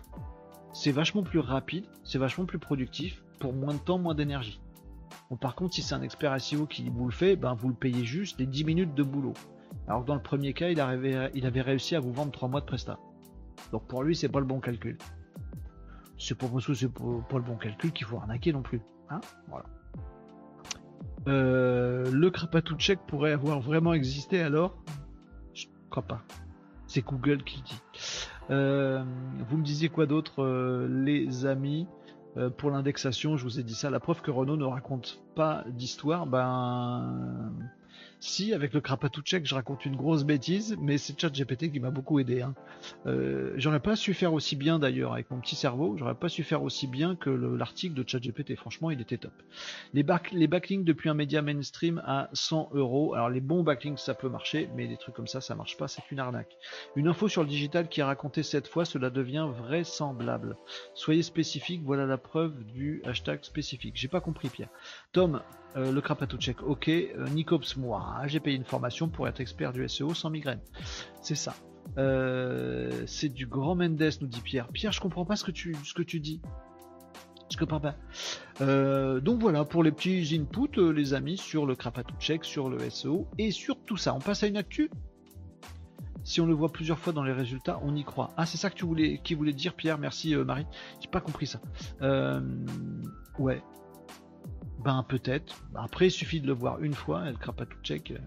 c'est 0.77 0.91
vachement 0.91 1.23
plus 1.23 1.39
rapide, 1.39 1.85
c'est 2.03 2.19
vachement 2.19 2.45
plus 2.45 2.59
productif, 2.59 3.23
pour 3.39 3.51
moins 3.51 3.73
de 3.73 3.79
temps, 3.79 3.97
moins 3.97 4.13
d'énergie. 4.13 4.61
Bon, 5.29 5.35
par 5.35 5.55
contre, 5.55 5.73
si 5.73 5.81
c'est 5.81 5.95
un 5.95 6.03
expert 6.03 6.39
SEO 6.39 6.67
qui 6.67 6.87
vous 6.89 7.05
le 7.05 7.11
fait, 7.11 7.35
ben, 7.35 7.55
vous 7.55 7.69
le 7.69 7.73
payez 7.73 8.05
juste 8.05 8.39
les 8.39 8.45
10 8.45 8.63
minutes 8.63 8.93
de 8.93 9.01
boulot. 9.01 9.33
Alors 9.87 10.01
que 10.01 10.07
dans 10.07 10.15
le 10.15 10.21
premier 10.21 10.53
cas, 10.53 10.69
il, 10.69 10.79
avait 10.79 11.61
réussi 11.61 11.95
à 11.95 11.99
vous 11.99 12.11
vendre 12.11 12.31
3 12.31 12.49
mois 12.49 12.61
de 12.61 12.65
prestat. 12.65 12.99
Donc 13.71 13.87
pour 13.87 14.03
lui, 14.03 14.15
c'est 14.15 14.29
pas 14.29 14.39
le 14.39 14.45
bon 14.45 14.59
calcul. 14.59 14.97
C'est 16.17 16.35
pour 16.35 16.53
monsieur, 16.53 16.73
c'est 16.73 16.91
pas 16.91 17.37
le 17.37 17.41
bon 17.41 17.55
calcul 17.55 17.91
qu'il 17.91 18.05
faut 18.05 18.17
arnaquer 18.17 18.51
non 18.51 18.61
plus. 18.61 18.81
Hein 19.09 19.21
voilà. 19.47 19.65
Euh, 21.27 22.09
le 22.11 22.29
Krapatou 22.29 22.75
check 22.75 22.99
pourrait 23.07 23.31
avoir 23.31 23.59
vraiment 23.59 23.93
existé 23.93 24.41
alors? 24.41 24.77
Je 25.53 25.67
crois 25.89 26.03
pas. 26.03 26.21
C'est 26.87 27.05
Google 27.05 27.43
qui 27.43 27.61
dit. 27.61 27.81
Euh, 28.49 29.03
vous 29.49 29.57
me 29.57 29.63
disiez 29.63 29.89
quoi 29.89 30.05
d'autre, 30.05 30.43
euh, 30.43 30.87
les 30.89 31.45
amis? 31.45 31.87
Euh, 32.37 32.49
Pour 32.49 32.71
l'indexation, 32.71 33.35
je 33.35 33.43
vous 33.43 33.59
ai 33.59 33.63
dit 33.63 33.75
ça. 33.75 33.89
La 33.89 33.99
preuve 33.99 34.21
que 34.21 34.31
Renault 34.31 34.57
ne 34.57 34.63
raconte 34.63 35.21
pas 35.35 35.65
d'histoire, 35.69 36.27
ben 36.27 37.51
si, 38.19 38.53
avec 38.53 38.73
le 38.73 38.81
check, 39.23 39.45
je 39.45 39.53
raconte 39.53 39.85
une 39.85 39.95
grosse 39.95 40.23
bêtise, 40.23 40.75
mais 40.79 40.97
c'est 40.97 41.19
ChatGPT 41.19 41.71
qui 41.71 41.79
m'a 41.79 41.91
beaucoup 41.91 42.19
aidé. 42.19 42.41
Hein. 42.41 42.55
Euh, 43.05 43.53
j'aurais 43.57 43.79
pas 43.79 43.95
su 43.95 44.13
faire 44.13 44.33
aussi 44.33 44.55
bien 44.55 44.79
d'ailleurs 44.79 45.13
avec 45.13 45.29
mon 45.29 45.39
petit 45.39 45.55
cerveau, 45.55 45.95
j'aurais 45.97 46.15
pas 46.15 46.29
su 46.29 46.43
faire 46.43 46.63
aussi 46.63 46.87
bien 46.87 47.15
que 47.15 47.29
l'article 47.29 47.93
de 47.93 48.07
ChatGPT. 48.07 48.55
Franchement, 48.55 48.89
il 48.89 49.01
était 49.01 49.17
top. 49.17 49.33
Les, 49.93 50.03
les 50.31 50.47
backlinks 50.47 50.83
depuis 50.83 51.09
un 51.09 51.13
média 51.13 51.41
mainstream 51.41 52.01
à 52.05 52.29
100 52.33 52.71
euros. 52.73 53.13
Alors 53.13 53.29
les 53.29 53.41
bons 53.41 53.63
backlinks, 53.63 53.99
ça 53.99 54.15
peut 54.15 54.29
marcher, 54.29 54.69
mais 54.75 54.87
des 54.87 54.97
trucs 54.97 55.15
comme 55.15 55.27
ça, 55.27 55.39
ça 55.39 55.53
marche 55.53 55.77
pas, 55.77 55.87
c'est 55.87 56.09
une 56.11 56.19
arnaque. 56.19 56.57
Une 56.95 57.07
info 57.07 57.27
sur 57.27 57.43
le 57.43 57.49
digital 57.49 57.87
qui 57.87 57.99
est 57.99 58.03
racontée 58.03 58.43
cette 58.43 58.67
fois, 58.67 58.85
cela 58.85 59.11
devient 59.11 59.47
vraisemblable. 59.59 60.57
Soyez 60.95 61.21
spécifique, 61.21 61.81
voilà 61.83 62.05
la 62.05 62.17
preuve 62.17 62.63
du 62.63 63.01
hashtag 63.05 63.43
spécifique. 63.43 63.93
J'ai 63.95 64.07
pas 64.07 64.21
compris, 64.21 64.49
Pierre. 64.49 64.69
Tom, 65.11 65.41
euh, 65.77 65.91
le 65.91 66.01
Krapatou 66.01 66.37
check, 66.37 66.63
ok. 66.63 66.89
Euh, 66.89 67.27
Nicops, 67.29 67.77
moi, 67.77 68.15
hein, 68.17 68.27
j'ai 68.27 68.39
payé 68.39 68.55
une 68.55 68.63
formation 68.63 69.09
pour 69.09 69.27
être 69.27 69.39
expert 69.39 69.73
du 69.73 69.87
SEO 69.87 70.13
sans 70.13 70.29
migraine. 70.29 70.59
C'est 71.21 71.35
ça. 71.35 71.55
Euh, 71.97 73.03
c'est 73.05 73.29
du 73.29 73.45
grand 73.45 73.75
Mendes, 73.75 74.09
nous 74.21 74.27
dit 74.27 74.41
Pierre. 74.41 74.67
Pierre, 74.69 74.91
je 74.91 74.99
comprends 74.99 75.25
pas 75.25 75.35
ce 75.35 75.43
que 75.43 75.51
tu, 75.51 75.75
ce 75.83 75.93
que 75.93 76.03
tu 76.03 76.19
dis. 76.19 76.41
Comprends 77.57 77.79
pas. 77.79 77.95
donc 78.59 79.39
voilà 79.39 79.65
pour 79.65 79.81
les 79.81 79.91
petits 79.91 80.39
inputs, 80.39 80.93
les 80.93 81.15
amis, 81.15 81.37
sur 81.37 81.65
le 81.65 81.75
Krapatou 81.75 82.13
check, 82.19 82.43
sur 82.43 82.69
le 82.69 82.77
SEO 82.89 83.25
et 83.39 83.49
sur 83.49 83.79
tout 83.83 83.97
ça. 83.97 84.13
On 84.13 84.19
passe 84.19 84.43
à 84.43 84.47
une 84.47 84.57
actu. 84.57 84.91
Si 86.23 86.39
on 86.39 86.45
le 86.45 86.53
voit 86.53 86.71
plusieurs 86.71 86.99
fois 86.99 87.13
dans 87.13 87.23
les 87.23 87.31
résultats, 87.31 87.79
on 87.81 87.95
y 87.95 88.03
croit. 88.03 88.29
Ah, 88.37 88.45
c'est 88.45 88.57
ça 88.57 88.69
que 88.69 88.75
tu 88.75 88.85
voulais, 88.85 89.19
qui 89.23 89.33
voulait 89.33 89.53
dire, 89.53 89.73
Pierre? 89.73 89.97
Merci, 89.97 90.35
Marie. 90.35 90.67
J'ai 91.01 91.07
pas 91.07 91.21
compris 91.21 91.47
ça. 91.47 91.59
ouais. 93.39 93.63
Ben 94.87 95.03
peut-être. 95.03 95.65
Après, 95.75 96.07
il 96.07 96.11
suffit 96.11 96.39
de 96.39 96.47
le 96.47 96.53
voir 96.53 96.81
une 96.81 96.93
fois, 96.93 97.27
El 97.27 97.35
check 97.83 98.11
euh, 98.11 98.17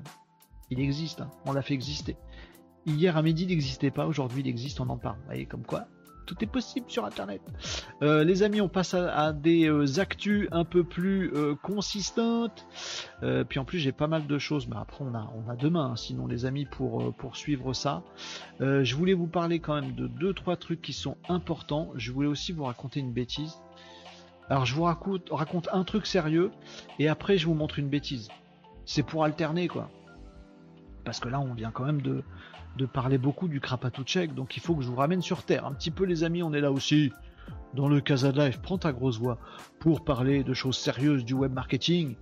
il 0.68 0.78
existe, 0.78 1.22
hein. 1.22 1.30
on 1.46 1.52
l'a 1.52 1.62
fait 1.62 1.72
exister. 1.72 2.18
Hier 2.84 3.16
à 3.16 3.22
midi, 3.22 3.44
il 3.44 3.48
n'existait 3.48 3.90
pas, 3.90 4.06
aujourd'hui 4.06 4.42
il 4.42 4.46
existe, 4.46 4.78
on 4.78 4.90
en 4.90 4.98
parle. 4.98 5.16
Vous 5.20 5.24
voyez, 5.24 5.46
comme 5.46 5.64
quoi, 5.64 5.86
tout 6.26 6.36
est 6.42 6.46
possible 6.46 6.84
sur 6.90 7.06
Internet. 7.06 7.40
Euh, 8.02 8.24
les 8.24 8.42
amis, 8.42 8.60
on 8.60 8.68
passe 8.68 8.92
à, 8.92 9.32
des 9.32 9.70
euh, 9.70 10.00
actus 10.00 10.48
un 10.52 10.66
peu 10.66 10.84
plus 10.84 11.32
consistantes. 11.62 12.66
puis 13.48 13.58
en 13.58 13.64
plus, 13.64 13.78
j'ai 13.78 13.92
pas 13.92 14.06
mal 14.06 14.26
de 14.26 14.38
choses, 14.38 14.68
mais 14.68 14.76
après, 14.76 15.02
on 15.02 15.14
a, 15.14 15.32
on 15.34 15.48
a 15.48 15.56
demain, 15.56 15.92
hein, 15.92 15.96
sinon 15.96 16.26
les 16.26 16.44
amis, 16.44 16.66
pour, 16.66 17.14
pour 17.16 17.36
suivre 17.36 17.72
ça. 17.72 18.02
je 18.60 18.94
voulais 18.94 19.14
vous 19.14 19.28
parler 19.28 19.60
quand 19.60 19.80
même 19.80 19.94
de 19.94 20.06
deux, 20.06 20.34
trois 20.34 20.58
trucs 20.58 20.82
qui 20.82 20.92
sont 20.92 21.16
importants. 21.30 21.90
Je 21.94 22.12
voulais 22.12 22.28
aussi 22.28 22.52
vous 22.52 22.64
raconter 22.64 23.00
une 23.00 23.14
bêtise. 23.14 23.56
Alors 24.50 24.66
je 24.66 24.74
vous 24.74 24.82
raconte, 24.82 25.68
un 25.72 25.84
truc 25.84 26.06
sérieux 26.06 26.50
et 26.98 27.08
après 27.08 27.38
je 27.38 27.46
vous 27.46 27.54
montre 27.54 27.78
une 27.78 27.88
bêtise. 27.88 28.28
C'est 28.84 29.04
pour 29.04 29.22
alterner 29.22 29.68
quoi. 29.68 29.88
Parce 31.04 31.20
que 31.20 31.28
là 31.28 31.38
on 31.38 31.54
vient 31.54 31.70
quand 31.70 31.84
même 31.84 32.02
de, 32.02 32.24
parler 32.92 33.16
beaucoup 33.16 33.46
du 33.46 33.60
Krapatouchek, 33.60 34.34
donc 34.34 34.56
il 34.56 34.60
faut 34.60 34.74
que 34.74 34.82
je 34.82 34.88
vous 34.88 34.96
ramène 34.96 35.22
sur 35.22 35.44
Terre. 35.44 35.66
Un 35.66 35.72
petit 35.72 35.92
peu 35.92 36.04
les 36.04 36.24
amis, 36.24 36.42
on 36.42 36.52
est 36.52 36.60
là 36.60 36.72
aussi 36.72 37.12
dans 37.74 37.88
le 37.88 38.00
Casa 38.00 38.32
Life, 38.32 38.60
prends 38.60 38.78
ta 38.78 38.92
grosse 38.92 39.20
voix 39.20 39.38
pour 39.78 40.02
parler 40.02 40.42
de 40.42 40.52
choses 40.52 40.76
sérieuses 40.76 41.24
du 41.24 41.34
web 41.34 41.52
marketing 41.52 42.16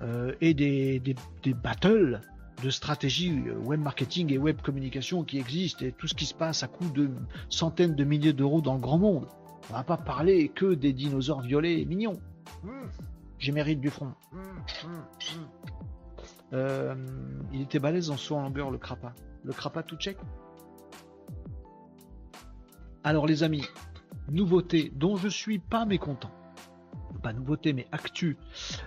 euh, 0.00 0.32
et 0.40 0.54
des, 0.54 1.00
des, 1.00 1.54
battles 1.54 2.20
de 2.62 2.70
stratégie 2.70 3.42
euh, 3.48 3.58
web 3.58 3.80
marketing 3.80 4.32
et 4.32 4.38
web 4.38 4.62
communication 4.62 5.22
qui 5.22 5.38
existent 5.38 5.84
et 5.84 5.92
tout 5.92 6.06
ce 6.06 6.14
qui 6.14 6.24
se 6.24 6.34
passe 6.34 6.62
à 6.62 6.68
coût 6.68 6.88
de 6.88 7.10
centaines 7.50 7.94
de 7.94 8.04
milliers 8.04 8.32
d'euros 8.32 8.62
dans 8.62 8.74
le 8.74 8.80
grand 8.80 8.98
monde. 8.98 9.26
On 9.70 9.74
va 9.74 9.84
pas 9.84 9.96
parler 9.96 10.48
que 10.48 10.74
des 10.74 10.92
dinosaures 10.92 11.40
violets 11.40 11.80
et 11.80 11.84
mignons. 11.84 12.20
J'ai 13.38 13.52
mérite 13.52 13.80
du 13.80 13.90
front. 13.90 14.12
Euh, 16.52 16.94
il 17.52 17.62
était 17.62 17.78
balèze 17.78 18.10
en 18.10 18.16
saut 18.16 18.36
en 18.36 18.42
longueur, 18.42 18.70
le 18.70 18.78
crapa. 18.78 19.14
Le 19.42 19.52
crapa 19.52 19.82
tout 19.82 19.96
check. 19.96 20.16
Alors 23.02 23.26
les 23.26 23.42
amis, 23.42 23.66
nouveauté 24.30 24.92
dont 24.94 25.16
je 25.16 25.28
suis 25.28 25.58
pas 25.58 25.84
mécontent. 25.84 26.30
Pas 27.22 27.32
nouveauté 27.32 27.72
mais 27.72 27.86
actu. 27.90 28.36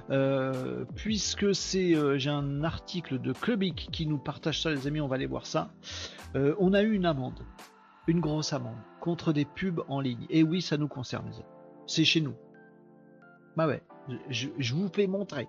Euh, 0.10 0.86
puisque 0.96 1.54
c'est 1.54 1.96
euh, 1.96 2.18
j'ai 2.18 2.30
un 2.30 2.64
article 2.64 3.20
de 3.20 3.34
Clubic 3.34 3.90
qui 3.92 4.06
nous 4.06 4.18
partage 4.18 4.62
ça 4.62 4.70
les 4.70 4.88
amis, 4.88 5.02
on 5.02 5.08
va 5.08 5.16
aller 5.16 5.26
voir 5.26 5.46
ça. 5.46 5.70
on 6.36 6.74
a 6.74 6.82
eu 6.84 6.94
une 6.94 7.06
amende 7.06 7.44
une 8.08 8.22
grosse 8.22 8.54
amende 8.54 8.78
contre 9.02 9.34
des 9.34 9.46
pubs 9.46 9.84
en 9.88 10.00
ligne. 10.00 10.26
Et 10.30 10.44
oui, 10.44 10.62
ça 10.62 10.78
nous 10.78 10.88
concerne. 10.88 11.30
C'est 11.86 12.06
chez 12.06 12.22
nous. 12.22 12.36
Bah 13.56 13.68
ouais, 13.68 13.82
je, 14.30 14.74
vous 14.74 14.90
fais 14.90 15.08
montrer. 15.08 15.48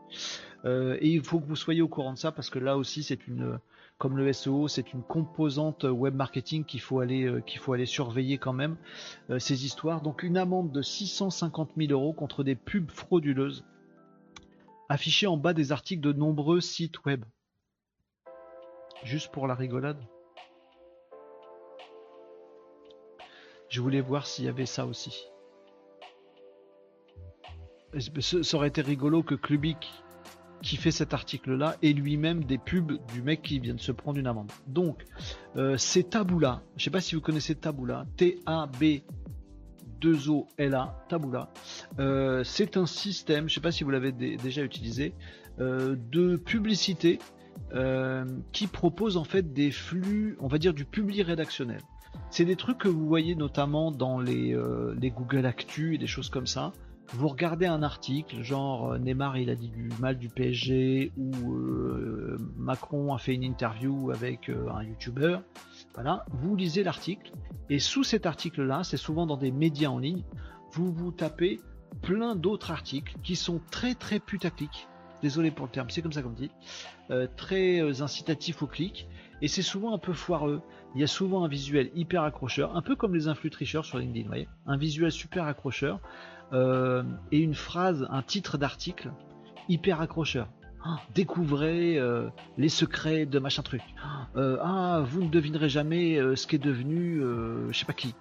Euh, 0.64 0.96
et 1.00 1.08
il 1.08 1.22
faut 1.22 1.40
que 1.40 1.46
vous 1.46 1.56
soyez 1.56 1.82
au 1.82 1.88
courant 1.88 2.12
de 2.12 2.18
ça 2.18 2.32
parce 2.32 2.50
que 2.50 2.58
là 2.58 2.76
aussi, 2.76 3.02
c'est 3.02 3.26
une, 3.26 3.58
comme 3.98 4.16
le 4.16 4.32
SEO, 4.32 4.66
c'est 4.66 4.92
une 4.92 5.02
composante 5.02 5.84
web 5.84 6.14
marketing 6.14 6.64
qu'il 6.64 6.80
faut 6.80 7.00
aller, 7.00 7.24
euh, 7.24 7.40
qu'il 7.40 7.60
faut 7.60 7.72
aller 7.72 7.86
surveiller 7.86 8.38
quand 8.38 8.52
même 8.52 8.76
euh, 9.30 9.38
ces 9.38 9.64
histoires. 9.64 10.00
Donc 10.00 10.22
une 10.22 10.36
amende 10.36 10.72
de 10.72 10.82
650 10.82 11.72
000 11.76 11.92
euros 11.92 12.12
contre 12.12 12.42
des 12.44 12.54
pubs 12.54 12.90
frauduleuses 12.90 13.64
affichées 14.88 15.26
en 15.26 15.36
bas 15.36 15.52
des 15.52 15.70
articles 15.70 16.02
de 16.02 16.12
nombreux 16.12 16.60
sites 16.60 17.04
web. 17.04 17.24
Juste 19.04 19.30
pour 19.30 19.46
la 19.46 19.54
rigolade. 19.54 19.98
Je 23.68 23.80
voulais 23.80 24.00
voir 24.00 24.26
s'il 24.26 24.46
y 24.46 24.48
avait 24.48 24.66
ça 24.66 24.86
aussi. 24.86 25.28
Ça 28.20 28.56
aurait 28.56 28.68
été 28.68 28.82
rigolo 28.82 29.22
que 29.22 29.34
Clubic, 29.34 29.90
qui 30.62 30.76
fait 30.76 30.90
cet 30.90 31.14
article-là, 31.14 31.76
ait 31.82 31.92
lui-même 31.92 32.44
des 32.44 32.58
pubs 32.58 32.98
du 33.12 33.22
mec 33.22 33.42
qui 33.42 33.58
vient 33.60 33.74
de 33.74 33.80
se 33.80 33.92
prendre 33.92 34.18
une 34.18 34.26
amende. 34.26 34.50
Donc, 34.66 35.04
euh, 35.56 35.76
c'est 35.78 36.10
Taboola. 36.10 36.62
Je 36.76 36.80
ne 36.80 36.84
sais 36.84 36.90
pas 36.90 37.00
si 37.00 37.14
vous 37.14 37.20
connaissez 37.20 37.54
Taboola. 37.54 38.06
T-A-B 38.16 39.02
2-O-L-A, 40.00 41.04
Taboola. 41.08 41.52
Euh, 41.98 42.44
c'est 42.44 42.76
un 42.76 42.86
système, 42.86 43.48
je 43.48 43.52
ne 43.52 43.54
sais 43.54 43.60
pas 43.60 43.72
si 43.72 43.84
vous 43.84 43.90
l'avez 43.90 44.12
déjà 44.12 44.62
utilisé, 44.62 45.12
euh, 45.60 45.96
de 46.10 46.36
publicité 46.36 47.18
qui 48.52 48.66
propose 48.66 49.18
en 49.18 49.24
fait 49.24 49.52
des 49.52 49.70
flux, 49.70 50.38
on 50.40 50.46
va 50.46 50.58
dire 50.58 50.72
du 50.72 50.86
public 50.86 51.26
rédactionnel. 51.26 51.80
C'est 52.30 52.44
des 52.44 52.56
trucs 52.56 52.78
que 52.78 52.88
vous 52.88 53.06
voyez 53.06 53.34
notamment 53.34 53.90
dans 53.90 54.20
les, 54.20 54.54
euh, 54.54 54.94
Google 55.00 55.46
Actu 55.46 55.94
et 55.94 55.98
des 55.98 56.06
choses 56.06 56.28
comme 56.28 56.46
ça. 56.46 56.72
vous 57.14 57.28
regardez 57.28 57.64
un 57.64 57.82
article, 57.82 58.42
genre 58.42 58.92
euh, 58.92 58.98
Neymar 58.98 59.38
il 59.38 59.48
a 59.48 59.54
dit 59.54 59.70
du 59.70 59.88
mal 59.98 60.18
du 60.18 60.28
PSG 60.28 61.12
ou 61.16 61.32
Macron 62.56 63.14
a 63.14 63.18
fait 63.18 63.34
une 63.34 63.44
interview 63.44 64.10
avec 64.10 64.50
un 64.50 64.82
youtubeur. 64.82 65.42
Voilà, 65.94 66.26
vous 66.30 66.54
lisez 66.54 66.82
l'article 66.82 67.32
et 67.70 67.78
sous 67.78 68.04
cet 68.04 68.26
article-là, 68.26 68.84
c'est 68.84 68.98
souvent 68.98 69.24
dans 69.24 69.38
des 69.38 69.50
médias 69.50 69.88
en 69.88 69.98
ligne, 69.98 70.22
vous 70.72 70.92
vous 70.92 71.10
tapez 71.10 71.60
plein 72.02 72.36
d'autres 72.36 72.70
articles 72.70 73.16
qui 73.22 73.36
sont 73.36 73.60
très 73.70 73.94
très 73.94 74.20
putaclic. 74.20 74.86
Désolé 75.22 75.50
pour 75.50 75.66
le 75.66 75.72
terme, 75.72 75.88
c'est 75.88 76.02
comme 76.02 76.12
ça 76.12 76.22
qu'on 76.22 76.30
dit. 76.30 76.50
très 77.36 78.02
incitatifs 78.02 78.62
au 78.62 78.66
clic 78.66 79.08
et 79.40 79.48
c'est 79.48 79.62
souvent 79.62 79.94
un 79.94 79.98
peu 79.98 80.12
foireux. 80.12 80.62
Il 80.94 81.00
y 81.00 81.04
a 81.04 81.06
souvent 81.06 81.44
un 81.44 81.48
visuel 81.48 81.90
hyper 81.94 82.22
accrocheur, 82.22 82.76
un 82.76 82.82
peu 82.82 82.96
comme 82.96 83.14
les 83.14 83.28
influx 83.28 83.50
tricheurs 83.50 83.84
sur 83.84 83.98
LinkedIn, 83.98 84.22
vous 84.22 84.28
voyez 84.28 84.48
un 84.66 84.76
visuel 84.76 85.12
super 85.12 85.44
accrocheur 85.44 86.00
euh, 86.52 87.02
et 87.30 87.40
une 87.40 87.54
phrase, 87.54 88.06
un 88.10 88.22
titre 88.22 88.56
d'article 88.56 89.12
hyper 89.68 90.00
accrocheur. 90.00 90.48
Ah, 90.84 91.00
découvrez 91.14 91.98
euh, 91.98 92.28
les 92.56 92.68
secrets 92.68 93.26
de 93.26 93.38
machin 93.38 93.62
truc. 93.62 93.82
Euh, 94.36 94.58
ah, 94.62 95.02
vous 95.04 95.22
ne 95.22 95.28
devinerez 95.28 95.68
jamais 95.68 96.18
ce 96.36 96.46
qu'est 96.46 96.58
devenu, 96.58 97.20
je 97.70 97.78
sais 97.78 97.84
pas 97.84 97.92
qui. 97.92 98.14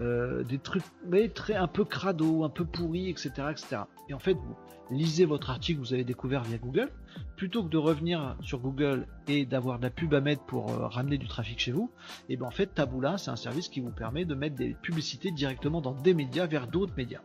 des 0.00 0.58
trucs, 0.58 0.84
mais 1.06 1.28
très 1.28 1.54
un 1.54 1.68
peu 1.68 1.84
crado, 1.84 2.44
un 2.44 2.48
peu 2.48 2.64
pourri, 2.64 3.10
etc., 3.10 3.32
etc. 3.50 3.82
Et 4.08 4.14
en 4.14 4.18
fait, 4.18 4.34
vous 4.34 4.56
lisez 4.90 5.24
votre 5.24 5.50
article 5.50 5.80
que 5.80 5.86
vous 5.86 5.94
avez 5.94 6.04
découvert 6.04 6.42
via 6.42 6.58
Google, 6.58 6.90
plutôt 7.36 7.62
que 7.64 7.68
de 7.68 7.78
revenir 7.78 8.36
sur 8.42 8.58
Google 8.58 9.06
et 9.28 9.46
d'avoir 9.46 9.78
de 9.78 9.84
la 9.84 9.90
pub 9.90 10.14
à 10.14 10.20
mettre 10.20 10.42
pour 10.44 10.70
euh, 10.70 10.86
ramener 10.86 11.18
du 11.18 11.26
trafic 11.26 11.58
chez 11.58 11.72
vous, 11.72 11.90
et 12.28 12.34
eh 12.34 12.36
bien 12.36 12.46
en 12.46 12.50
fait 12.50 12.66
Taboola 12.66 13.18
c'est 13.18 13.30
un 13.30 13.36
service 13.36 13.68
qui 13.68 13.80
vous 13.80 13.90
permet 13.90 14.24
de 14.24 14.34
mettre 14.34 14.56
des 14.56 14.74
publicités 14.74 15.30
directement 15.30 15.80
dans 15.80 15.92
des 15.92 16.14
médias 16.14 16.46
vers 16.46 16.66
d'autres 16.66 16.94
médias. 16.96 17.22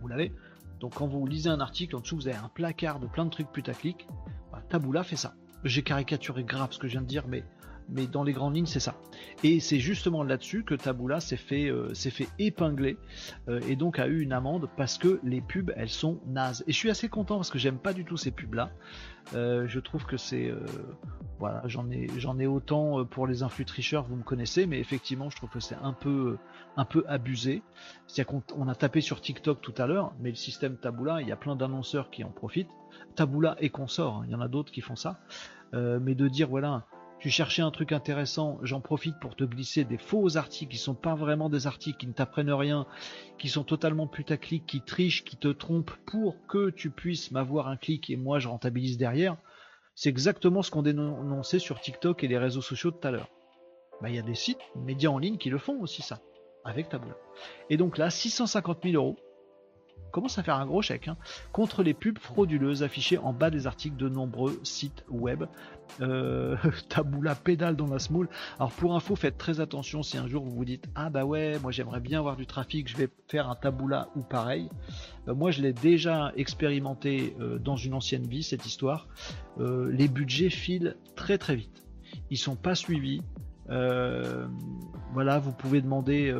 Vous 0.00 0.08
l'avez? 0.08 0.32
Donc 0.80 0.94
quand 0.94 1.06
vous 1.06 1.26
lisez 1.26 1.50
un 1.50 1.60
article 1.60 1.94
en 1.96 2.00
dessous 2.00 2.16
vous 2.16 2.28
avez 2.28 2.38
un 2.38 2.48
placard 2.48 2.98
de 2.98 3.06
plein 3.06 3.26
de 3.26 3.30
trucs 3.30 3.52
putaclic, 3.52 4.08
bah, 4.50 4.62
Taboola 4.68 5.04
fait 5.04 5.16
ça. 5.16 5.34
J'ai 5.62 5.82
caricaturé 5.82 6.42
grave 6.42 6.72
ce 6.72 6.78
que 6.78 6.88
je 6.88 6.92
viens 6.92 7.02
de 7.02 7.06
dire 7.06 7.28
mais 7.28 7.44
mais 7.90 8.06
dans 8.06 8.22
les 8.22 8.32
grandes 8.32 8.56
lignes, 8.56 8.66
c'est 8.66 8.80
ça. 8.80 8.94
Et 9.42 9.60
c'est 9.60 9.78
justement 9.78 10.22
là-dessus 10.22 10.64
que 10.64 10.74
Taboola 10.74 11.20
s'est 11.20 11.36
fait, 11.36 11.68
euh, 11.68 11.94
fait 11.94 12.28
épingler 12.38 12.96
euh, 13.48 13.60
et 13.68 13.76
donc 13.76 13.98
a 13.98 14.06
eu 14.06 14.20
une 14.20 14.32
amende 14.32 14.68
parce 14.76 14.98
que 14.98 15.20
les 15.22 15.40
pubs, 15.40 15.72
elles 15.76 15.90
sont 15.90 16.20
nazes. 16.26 16.64
Et 16.66 16.72
je 16.72 16.76
suis 16.76 16.90
assez 16.90 17.08
content 17.08 17.36
parce 17.36 17.50
que 17.50 17.58
j'aime 17.58 17.78
pas 17.78 17.92
du 17.92 18.04
tout 18.04 18.16
ces 18.16 18.30
pubs-là. 18.30 18.70
Euh, 19.34 19.66
je 19.66 19.78
trouve 19.80 20.06
que 20.06 20.16
c'est, 20.16 20.52
voilà, 21.38 21.62
j'en 21.66 21.90
ai, 21.90 22.08
ai 22.38 22.46
autant 22.46 23.04
pour 23.04 23.26
les 23.26 23.42
influx 23.42 23.64
tricheurs, 23.64 24.04
vous 24.04 24.16
me 24.16 24.22
connaissez, 24.22 24.66
mais 24.66 24.78
effectivement, 24.78 25.30
je 25.30 25.36
trouve 25.36 25.50
que 25.50 25.60
c'est 25.60 25.76
un 25.82 25.92
peu, 25.92 26.38
un 26.76 26.84
peu 26.84 27.04
abusé. 27.06 27.62
C'est-à-dire 28.06 28.42
qu'on 28.46 28.68
a 28.68 28.74
tapé 28.74 29.00
sur 29.00 29.20
TikTok 29.20 29.60
tout 29.60 29.74
à 29.78 29.86
l'heure, 29.86 30.12
mais 30.20 30.30
le 30.30 30.36
système 30.36 30.76
Taboola, 30.76 31.22
il 31.22 31.28
y 31.28 31.32
a 31.32 31.36
plein 31.36 31.56
d'annonceurs 31.56 32.10
qui 32.10 32.24
en 32.24 32.30
profitent. 32.30 32.70
Taboola 33.14 33.56
et 33.60 33.70
consorts, 33.70 34.16
hein, 34.16 34.22
il 34.26 34.32
y 34.32 34.34
en 34.34 34.40
a 34.40 34.48
d'autres 34.48 34.72
qui 34.72 34.80
font 34.80 34.96
ça. 34.96 35.20
mais 35.72 36.14
de 36.14 36.28
dire 36.28 36.48
voilà 36.48 36.84
tu 37.20 37.28
cherchais 37.28 37.60
un 37.60 37.70
truc 37.70 37.92
intéressant, 37.92 38.58
j'en 38.62 38.80
profite 38.80 39.18
pour 39.20 39.36
te 39.36 39.44
glisser 39.44 39.84
des 39.84 39.98
faux 39.98 40.38
articles 40.38 40.72
qui 40.72 40.78
sont 40.78 40.94
pas 40.94 41.14
vraiment 41.14 41.50
des 41.50 41.66
articles, 41.66 41.98
qui 41.98 42.06
ne 42.06 42.14
t'apprennent 42.14 42.52
rien, 42.52 42.86
qui 43.38 43.50
sont 43.50 43.62
totalement 43.62 44.06
putaclic, 44.06 44.64
qui 44.66 44.80
trichent, 44.80 45.22
qui 45.22 45.36
te 45.36 45.48
trompent 45.48 45.94
pour 46.06 46.34
que 46.46 46.70
tu 46.70 46.88
puisses 46.90 47.30
m'avoir 47.30 47.68
un 47.68 47.76
clic 47.76 48.08
et 48.08 48.16
moi 48.16 48.38
je 48.38 48.48
rentabilise 48.48 48.96
derrière. 48.96 49.36
C'est 49.94 50.08
exactement 50.08 50.62
ce 50.62 50.70
qu'on 50.70 50.82
dénonçait 50.82 51.58
sur 51.58 51.78
TikTok 51.78 52.24
et 52.24 52.28
les 52.28 52.38
réseaux 52.38 52.62
sociaux 52.62 52.90
tout 52.90 53.06
à 53.06 53.10
l'heure. 53.10 53.28
Bah, 54.00 54.08
il 54.08 54.14
y 54.14 54.18
a 54.18 54.22
des 54.22 54.34
sites, 54.34 54.60
médias 54.74 55.10
en 55.10 55.18
ligne 55.18 55.36
qui 55.36 55.50
le 55.50 55.58
font 55.58 55.78
aussi 55.82 56.00
ça, 56.00 56.20
avec 56.64 56.88
Taboola. 56.88 57.16
Et 57.68 57.76
donc 57.76 57.98
là, 57.98 58.08
650 58.08 58.78
000 58.82 58.94
euros, 58.94 59.18
commence 60.10 60.38
à 60.38 60.42
faire 60.42 60.56
un 60.56 60.66
gros 60.66 60.82
chèque 60.82 61.08
hein, 61.08 61.16
contre 61.52 61.82
les 61.82 61.94
pubs 61.94 62.18
frauduleuses 62.18 62.82
affichées 62.82 63.18
en 63.18 63.32
bas 63.32 63.50
des 63.50 63.66
articles 63.66 63.96
de 63.96 64.08
nombreux 64.08 64.58
sites 64.62 65.04
web. 65.08 65.44
Euh, 66.00 66.56
taboula 66.88 67.34
pédale 67.34 67.76
dans 67.76 67.86
la 67.86 67.98
small. 67.98 68.28
Alors 68.58 68.70
pour 68.72 68.94
info, 68.94 69.16
faites 69.16 69.38
très 69.38 69.60
attention 69.60 70.02
si 70.02 70.18
un 70.18 70.28
jour 70.28 70.44
vous 70.44 70.54
vous 70.54 70.64
dites 70.64 70.86
ah 70.94 71.10
bah 71.10 71.24
ouais, 71.24 71.58
moi 71.60 71.72
j'aimerais 71.72 72.00
bien 72.00 72.18
avoir 72.18 72.36
du 72.36 72.46
trafic, 72.46 72.88
je 72.88 72.96
vais 72.96 73.08
faire 73.28 73.48
un 73.48 73.56
taboula 73.56 74.08
ou 74.14 74.20
pareil. 74.20 74.68
Euh, 75.28 75.34
moi 75.34 75.50
je 75.50 75.62
l'ai 75.62 75.72
déjà 75.72 76.32
expérimenté 76.36 77.34
euh, 77.40 77.58
dans 77.58 77.76
une 77.76 77.94
ancienne 77.94 78.26
vie 78.26 78.42
cette 78.42 78.66
histoire. 78.66 79.08
les 79.58 80.08
budgets 80.08 80.50
filent 80.50 80.96
très 81.16 81.38
très 81.38 81.56
vite. 81.56 81.84
Ils 82.30 82.38
sont 82.38 82.56
pas 82.56 82.74
suivis. 82.74 83.22
voilà, 83.68 85.38
vous 85.38 85.52
pouvez 85.52 85.80
demander 85.80 86.32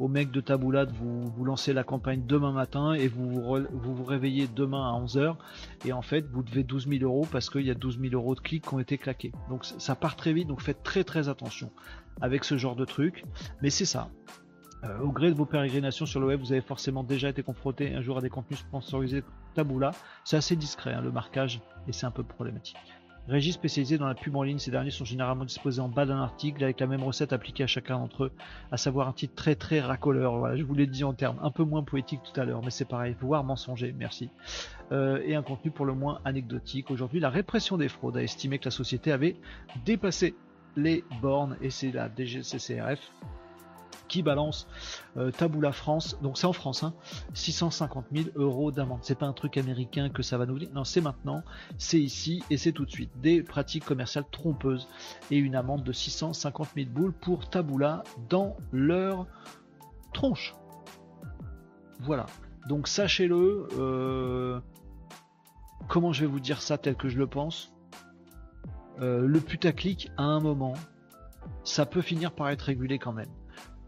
au 0.00 0.08
mec 0.08 0.30
de 0.30 0.40
Taboula 0.40 0.86
de 0.86 0.92
vous, 0.92 1.26
vous 1.26 1.44
lancer 1.44 1.72
la 1.74 1.84
campagne 1.84 2.22
demain 2.26 2.52
matin 2.52 2.94
et 2.94 3.06
vous 3.06 3.30
vous, 3.30 3.94
vous, 3.94 4.04
réveillez 4.04 4.48
demain 4.48 4.88
à 4.88 4.98
11h 4.98 5.36
et 5.84 5.92
en 5.92 6.00
fait 6.00 6.26
vous 6.32 6.42
devez 6.42 6.64
12 6.64 6.88
000 6.88 7.04
euros 7.04 7.28
parce 7.30 7.50
qu'il 7.50 7.66
y 7.66 7.70
a 7.70 7.74
12 7.74 8.00
000 8.00 8.14
euros 8.14 8.34
de 8.34 8.40
clics 8.40 8.66
qui 8.66 8.74
ont 8.74 8.78
été 8.80 8.96
claqués. 8.96 9.30
Donc 9.50 9.64
ça 9.64 9.94
part 9.94 10.16
très 10.16 10.32
vite, 10.32 10.48
donc 10.48 10.62
faites 10.62 10.82
très 10.82 11.04
très 11.04 11.28
attention 11.28 11.70
avec 12.22 12.44
ce 12.44 12.56
genre 12.56 12.76
de 12.76 12.86
truc. 12.86 13.24
Mais 13.62 13.68
c'est 13.70 13.84
ça. 13.84 14.10
Euh, 14.84 14.98
au 15.00 15.12
gré 15.12 15.30
de 15.30 15.36
vos 15.36 15.44
pérégrinations 15.44 16.06
sur 16.06 16.20
le 16.20 16.26
web, 16.26 16.40
vous 16.40 16.52
avez 16.52 16.62
forcément 16.62 17.04
déjà 17.04 17.28
été 17.28 17.42
confronté 17.42 17.94
un 17.94 18.00
jour 18.00 18.16
à 18.16 18.22
des 18.22 18.30
contenus 18.30 18.60
sponsorisés 18.60 19.22
Taboula. 19.54 19.90
C'est 20.24 20.38
assez 20.38 20.56
discret 20.56 20.94
hein, 20.94 21.02
le 21.02 21.12
marquage 21.12 21.60
et 21.86 21.92
c'est 21.92 22.06
un 22.06 22.10
peu 22.10 22.22
problématique. 22.22 22.78
Régie 23.30 23.52
spécialisée 23.52 23.96
dans 23.96 24.08
la 24.08 24.16
pub 24.16 24.34
en 24.34 24.42
ligne, 24.42 24.58
ces 24.58 24.72
derniers 24.72 24.90
sont 24.90 25.04
généralement 25.04 25.44
disposés 25.44 25.80
en 25.80 25.88
bas 25.88 26.04
d'un 26.04 26.20
article 26.20 26.64
avec 26.64 26.80
la 26.80 26.88
même 26.88 27.04
recette 27.04 27.32
appliquée 27.32 27.62
à 27.62 27.68
chacun 27.68 27.96
d'entre 27.96 28.24
eux, 28.24 28.32
à 28.72 28.76
savoir 28.76 29.06
un 29.06 29.12
titre 29.12 29.36
très 29.36 29.54
très 29.54 29.78
racoleur. 29.78 30.36
Voilà, 30.36 30.56
je 30.56 30.64
vous 30.64 30.74
l'ai 30.74 30.88
dit 30.88 31.04
en 31.04 31.12
termes 31.12 31.38
un 31.40 31.52
peu 31.52 31.62
moins 31.62 31.84
poétiques 31.84 32.22
tout 32.24 32.40
à 32.40 32.44
l'heure, 32.44 32.60
mais 32.64 32.72
c'est 32.72 32.88
pareil, 32.88 33.14
voire 33.20 33.44
mensonger, 33.44 33.94
merci. 33.96 34.30
Euh, 34.90 35.22
et 35.24 35.36
un 35.36 35.42
contenu 35.42 35.70
pour 35.70 35.86
le 35.86 35.94
moins 35.94 36.18
anecdotique. 36.24 36.90
Aujourd'hui, 36.90 37.20
la 37.20 37.30
répression 37.30 37.76
des 37.76 37.88
fraudes 37.88 38.16
a 38.16 38.22
estimé 38.24 38.58
que 38.58 38.64
la 38.64 38.72
société 38.72 39.12
avait 39.12 39.36
dépassé 39.84 40.34
les 40.74 41.04
bornes 41.22 41.56
et 41.60 41.70
c'est 41.70 41.92
la 41.92 42.08
DGCCRF 42.08 42.98
qui 44.10 44.22
balance 44.22 44.66
euh, 45.16 45.30
Taboula 45.30 45.72
France, 45.72 46.18
donc 46.20 46.36
c'est 46.36 46.46
en 46.46 46.52
France, 46.52 46.84
650 47.32 48.04
hein, 48.04 48.08
000 48.14 48.28
euros 48.34 48.72
d'amende. 48.72 48.98
C'est 49.02 49.16
pas 49.16 49.26
un 49.26 49.32
truc 49.32 49.56
américain 49.56 50.10
que 50.10 50.22
ça 50.22 50.36
va 50.36 50.44
nous 50.44 50.58
dire, 50.58 50.68
non, 50.74 50.84
c'est 50.84 51.00
maintenant, 51.00 51.42
c'est 51.78 52.00
ici 52.00 52.42
et 52.50 52.58
c'est 52.58 52.72
tout 52.72 52.84
de 52.84 52.90
suite. 52.90 53.10
Des 53.22 53.42
pratiques 53.42 53.84
commerciales 53.84 54.24
trompeuses 54.30 54.88
et 55.30 55.38
une 55.38 55.54
amende 55.54 55.84
de 55.84 55.92
650 55.92 56.68
000 56.74 56.90
boules 56.90 57.12
pour 57.12 57.48
Taboula 57.48 58.02
dans 58.28 58.56
leur 58.72 59.26
tronche. 60.12 60.54
Voilà. 62.00 62.26
Donc 62.68 62.88
sachez-le, 62.88 63.68
euh, 63.78 64.60
comment 65.88 66.12
je 66.12 66.22
vais 66.22 66.26
vous 66.26 66.40
dire 66.40 66.60
ça 66.60 66.78
tel 66.78 66.96
que 66.96 67.08
je 67.08 67.18
le 67.18 67.28
pense? 67.28 67.72
Euh, 69.00 69.26
Le 69.26 69.40
putaclic 69.40 70.10
à 70.16 70.24
un 70.24 70.40
moment, 70.40 70.74
ça 71.62 71.86
peut 71.86 72.02
finir 72.02 72.32
par 72.32 72.50
être 72.50 72.62
régulé 72.62 72.98
quand 72.98 73.12
même. 73.12 73.30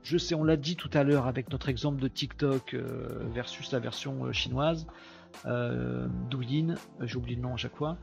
Je 0.03 0.19
sais, 0.19 0.35
on 0.35 0.45
l'a 0.45 0.57
dit 0.57 0.77
tout 0.77 0.91
à 0.93 1.05
l'heure 1.05 1.27
avec 1.27 1.51
notre 1.51 1.69
exemple 1.69 2.01
de 2.01 2.09
TikTok 2.09 2.75
euh, 2.75 3.07
versus 3.33 3.71
la 3.73 3.79
version 3.79 4.27
euh, 4.27 4.33
chinoise, 4.33 4.87
euh, 5.47 6.09
Douyin, 6.29 6.75
j'oublie 7.01 7.37
le 7.37 7.43
nom 7.43 7.55
à 7.55 7.57
chaque 7.57 7.77
fois. 7.77 7.99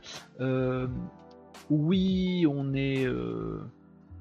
oui, 1.69 2.45
on 2.47 2.73
est 2.73 3.05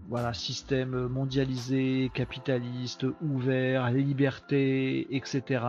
voilà 0.09 0.33
système 0.33 1.07
mondialisé, 1.07 2.11
capitaliste, 2.14 3.07
ouvert, 3.22 3.91
liberté, 3.91 5.07
etc. 5.14 5.64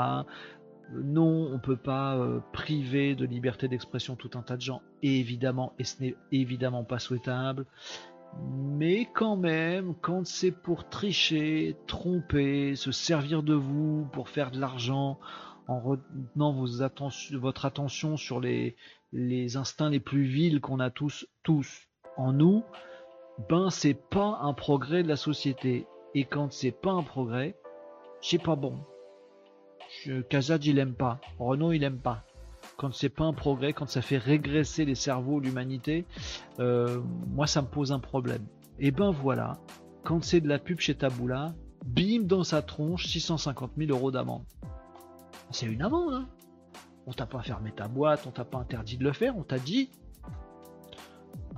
Non, 0.91 1.51
on 1.53 1.59
peut 1.59 1.77
pas 1.77 2.17
priver 2.51 3.15
de 3.15 3.25
liberté 3.25 3.67
d'expression 3.67 4.15
tout 4.15 4.31
un 4.35 4.41
tas 4.41 4.55
de 4.55 4.61
gens, 4.61 4.81
évidemment, 5.03 5.73
et 5.77 5.83
ce 5.83 6.01
n'est 6.01 6.15
évidemment 6.31 6.83
pas 6.83 6.99
souhaitable. 6.99 7.65
Mais 8.37 9.07
quand 9.13 9.35
même, 9.35 9.95
quand 10.01 10.25
c'est 10.25 10.51
pour 10.51 10.87
tricher, 10.89 11.75
tromper, 11.87 12.75
se 12.75 12.91
servir 12.91 13.43
de 13.43 13.53
vous 13.53 14.07
pour 14.13 14.29
faire 14.29 14.51
de 14.51 14.59
l'argent, 14.59 15.19
en 15.67 15.79
retenant 15.79 16.51
votre 17.33 17.65
attention 17.65 18.17
sur 18.17 18.39
les, 18.39 18.75
instincts 19.55 19.89
les 19.89 19.99
plus 19.99 20.23
vils 20.23 20.61
qu'on 20.61 20.79
a 20.79 20.89
tous, 20.89 21.27
tous 21.43 21.87
en 22.17 22.33
nous, 22.33 22.63
ben 23.49 23.69
c'est 23.69 23.93
pas 23.93 24.39
un 24.41 24.53
progrès 24.53 25.03
de 25.03 25.07
la 25.07 25.15
société. 25.15 25.85
Et 26.15 26.25
quand 26.25 26.51
c'est 26.51 26.71
pas 26.71 26.91
un 26.91 27.03
progrès, 27.03 27.55
c'est 28.21 28.41
pas 28.41 28.55
bon. 28.55 28.79
Kazad 30.29 30.65
il 30.65 30.79
aime 30.79 30.95
pas, 30.95 31.19
Renault 31.37 31.71
il 31.71 31.83
aime 31.83 31.99
pas 31.99 32.25
quand 32.79 32.93
c'est 32.93 33.09
pas 33.09 33.25
un 33.25 33.33
progrès, 33.33 33.73
quand 33.73 33.89
ça 33.89 34.01
fait 34.01 34.17
régresser 34.17 34.85
les 34.85 34.95
cerveaux, 34.95 35.41
l'humanité, 35.41 36.05
euh, 36.59 37.01
moi 37.27 37.45
ça 37.45 37.61
me 37.61 37.67
pose 37.67 37.91
un 37.91 37.99
problème. 37.99 38.45
Et 38.79 38.91
ben 38.91 39.11
voilà, 39.11 39.57
quand 40.05 40.23
c'est 40.23 40.39
de 40.39 40.47
la 40.47 40.59
pub 40.59 40.79
chez 40.79 40.95
Taboula, 40.95 41.53
bim 41.85 42.21
dans 42.23 42.45
sa 42.45 42.61
tronche, 42.61 43.05
650 43.07 43.71
000 43.77 43.91
euros 43.91 44.11
d'amende. 44.11 44.43
C'est 45.51 45.65
une 45.65 45.81
amende, 45.81 46.13
hein 46.13 46.29
On 47.05 47.11
t'a 47.11 47.25
pas 47.25 47.41
fermé 47.41 47.73
ta 47.73 47.89
boîte, 47.89 48.25
on 48.25 48.31
t'a 48.31 48.45
pas 48.45 48.59
interdit 48.59 48.95
de 48.95 49.03
le 49.03 49.11
faire, 49.11 49.37
on 49.37 49.43
t'a 49.43 49.59
dit 49.59 49.89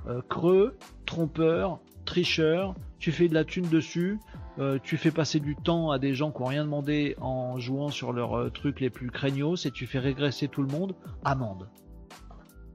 euh, 0.07 0.23
creux, 0.27 0.75
trompeur, 1.05 1.81
tricheur, 2.05 2.75
tu 2.99 3.11
fais 3.11 3.27
de 3.27 3.33
la 3.33 3.45
thune 3.45 3.67
dessus, 3.67 4.19
euh, 4.59 4.77
tu 4.83 4.97
fais 4.97 5.11
passer 5.11 5.39
du 5.39 5.55
temps 5.55 5.91
à 5.91 5.99
des 5.99 6.13
gens 6.13 6.31
qui 6.31 6.41
n'ont 6.41 6.47
rien 6.47 6.63
demandé 6.63 7.15
en 7.19 7.59
jouant 7.59 7.89
sur 7.89 8.13
leurs 8.13 8.37
euh, 8.37 8.49
trucs 8.49 8.79
les 8.79 8.89
plus 8.89 9.09
craignos 9.09 9.65
et 9.65 9.71
tu 9.71 9.87
fais 9.87 9.99
régresser 9.99 10.47
tout 10.47 10.61
le 10.61 10.67
monde, 10.67 10.95
amende. 11.23 11.69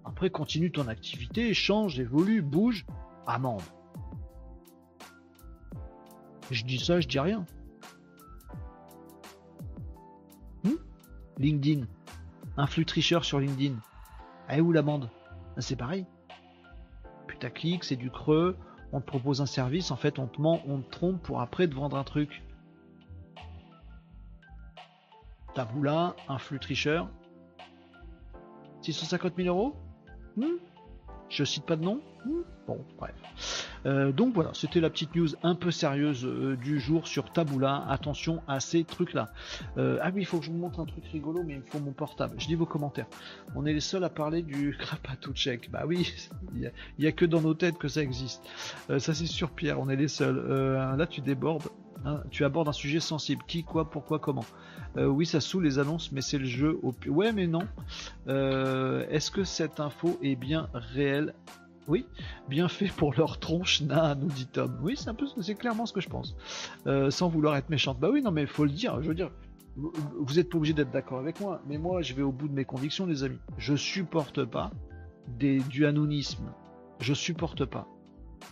Après, 0.04 0.30
continue 0.30 0.70
ton 0.70 0.88
activité, 0.88 1.52
change, 1.52 1.98
évolue, 1.98 2.40
bouge, 2.40 2.86
amende. 3.26 3.62
Je 6.50 6.64
dis 6.64 6.78
ça, 6.78 7.00
je 7.00 7.08
dis 7.08 7.18
rien. 7.18 7.44
Hmm? 10.64 10.76
LinkedIn. 11.38 11.86
Un 12.56 12.66
flux 12.66 12.86
tricheur 12.86 13.24
sur 13.24 13.40
LinkedIn. 13.40 13.74
Ah, 14.48 14.60
où 14.60 14.72
l'amende? 14.72 15.10
Ah, 15.56 15.60
C'est 15.60 15.76
pareil. 15.76 16.06
Putaclic, 17.26 17.84
c'est 17.84 17.96
du 17.96 18.10
creux. 18.10 18.56
On 18.96 19.00
te 19.02 19.06
propose 19.08 19.42
un 19.42 19.46
service, 19.46 19.90
en 19.90 19.96
fait, 19.96 20.18
on 20.18 20.26
te 20.26 20.40
ment, 20.40 20.62
on 20.66 20.78
te 20.78 20.90
trompe 20.90 21.22
pour 21.22 21.42
après 21.42 21.68
te 21.68 21.74
vendre 21.74 21.98
un 21.98 22.02
truc. 22.02 22.42
Taboula, 25.52 26.16
un 26.30 26.38
flux 26.38 26.58
tricheur. 26.58 27.10
650 28.80 29.34
000 29.36 29.48
euros? 29.48 29.76
Hmm? 30.38 30.56
Je 31.28 31.44
cite 31.44 31.66
pas 31.66 31.76
de 31.76 31.82
nom? 31.82 32.00
Bon, 32.66 32.84
bref. 32.98 33.14
Euh, 33.86 34.10
donc 34.10 34.34
voilà, 34.34 34.50
c'était 34.52 34.80
la 34.80 34.90
petite 34.90 35.14
news 35.14 35.28
un 35.44 35.54
peu 35.54 35.70
sérieuse 35.70 36.24
euh, 36.24 36.56
du 36.56 36.80
jour 36.80 37.06
sur 37.06 37.32
Taboola. 37.32 37.84
Attention 37.88 38.42
à 38.48 38.58
ces 38.58 38.82
trucs-là. 38.82 39.28
Euh, 39.78 39.98
ah 40.02 40.10
oui, 40.12 40.22
il 40.22 40.24
faut 40.24 40.38
que 40.38 40.44
je 40.44 40.50
vous 40.50 40.58
montre 40.58 40.80
un 40.80 40.84
truc 40.84 41.04
rigolo, 41.12 41.42
mais 41.44 41.54
il 41.54 41.60
me 41.60 41.64
faut 41.64 41.78
mon 41.78 41.92
portable. 41.92 42.34
Je 42.38 42.48
lis 42.48 42.56
vos 42.56 42.66
commentaires. 42.66 43.06
On 43.54 43.64
est 43.66 43.72
les 43.72 43.80
seuls 43.80 44.02
à 44.02 44.10
parler 44.10 44.42
du 44.42 44.76
tout 45.20 45.32
check. 45.32 45.70
Bah 45.70 45.84
oui, 45.86 46.12
il 46.54 46.72
n'y 46.98 47.06
a, 47.06 47.12
que 47.12 47.24
dans 47.24 47.40
nos 47.40 47.54
têtes 47.54 47.78
que 47.78 47.88
ça 47.88 48.02
existe. 48.02 48.42
ça 48.88 49.14
c'est 49.14 49.26
sûr, 49.26 49.50
Pierre, 49.50 49.78
on 49.78 49.88
est 49.88 49.96
les 49.96 50.08
seuls. 50.08 50.44
là, 50.96 51.06
tu 51.06 51.20
débordes. 51.20 51.68
Hein, 52.04 52.22
tu 52.30 52.44
abordes 52.44 52.68
un 52.68 52.72
sujet 52.72 53.00
sensible. 53.00 53.42
Qui, 53.46 53.62
quoi, 53.62 53.88
pourquoi, 53.90 54.18
comment? 54.18 54.44
Oui, 54.96 55.26
ça 55.26 55.40
saoule 55.40 55.64
les 55.64 55.78
annonces, 55.78 56.10
mais 56.10 56.22
c'est 56.22 56.38
le 56.38 56.46
jeu 56.46 56.78
au 56.82 56.94
Ouais, 57.06 57.32
mais 57.32 57.46
non. 57.46 57.66
Est-ce 58.26 59.30
que 59.30 59.44
cette 59.44 59.78
info 59.78 60.18
est 60.22 60.36
bien 60.36 60.68
réelle? 60.74 61.32
Oui, 61.88 62.06
bien 62.48 62.68
fait 62.68 62.88
pour 62.88 63.14
leur 63.14 63.38
tronche, 63.38 63.80
na, 63.82 64.14
nous 64.14 64.28
dit 64.28 64.46
Tom. 64.46 64.78
Oui, 64.82 64.96
c'est 64.96 65.08
un 65.08 65.14
peu, 65.14 65.26
c'est 65.40 65.54
clairement 65.54 65.86
ce 65.86 65.92
que 65.92 66.00
je 66.00 66.08
pense. 66.08 66.36
Euh, 66.86 67.10
sans 67.10 67.28
vouloir 67.28 67.56
être 67.56 67.70
méchante. 67.70 67.98
Bah 68.00 68.08
oui, 68.12 68.22
non, 68.22 68.30
mais 68.30 68.46
faut 68.46 68.64
le 68.64 68.70
dire. 68.70 69.00
Je 69.02 69.08
veux 69.08 69.14
dire, 69.14 69.30
vous 69.76 70.38
êtes 70.38 70.50
pas 70.50 70.58
obligé 70.58 70.74
d'être 70.74 70.90
d'accord 70.90 71.18
avec 71.18 71.40
moi, 71.40 71.60
mais 71.66 71.78
moi, 71.78 72.02
je 72.02 72.14
vais 72.14 72.22
au 72.22 72.32
bout 72.32 72.48
de 72.48 72.54
mes 72.54 72.64
convictions, 72.64 73.06
les 73.06 73.24
amis. 73.24 73.38
Je 73.58 73.76
supporte 73.76 74.44
pas 74.44 74.70
des, 75.28 75.60
du 75.60 75.86
anonymisme. 75.86 76.52
Je 77.00 77.14
supporte 77.14 77.64
pas. 77.64 77.86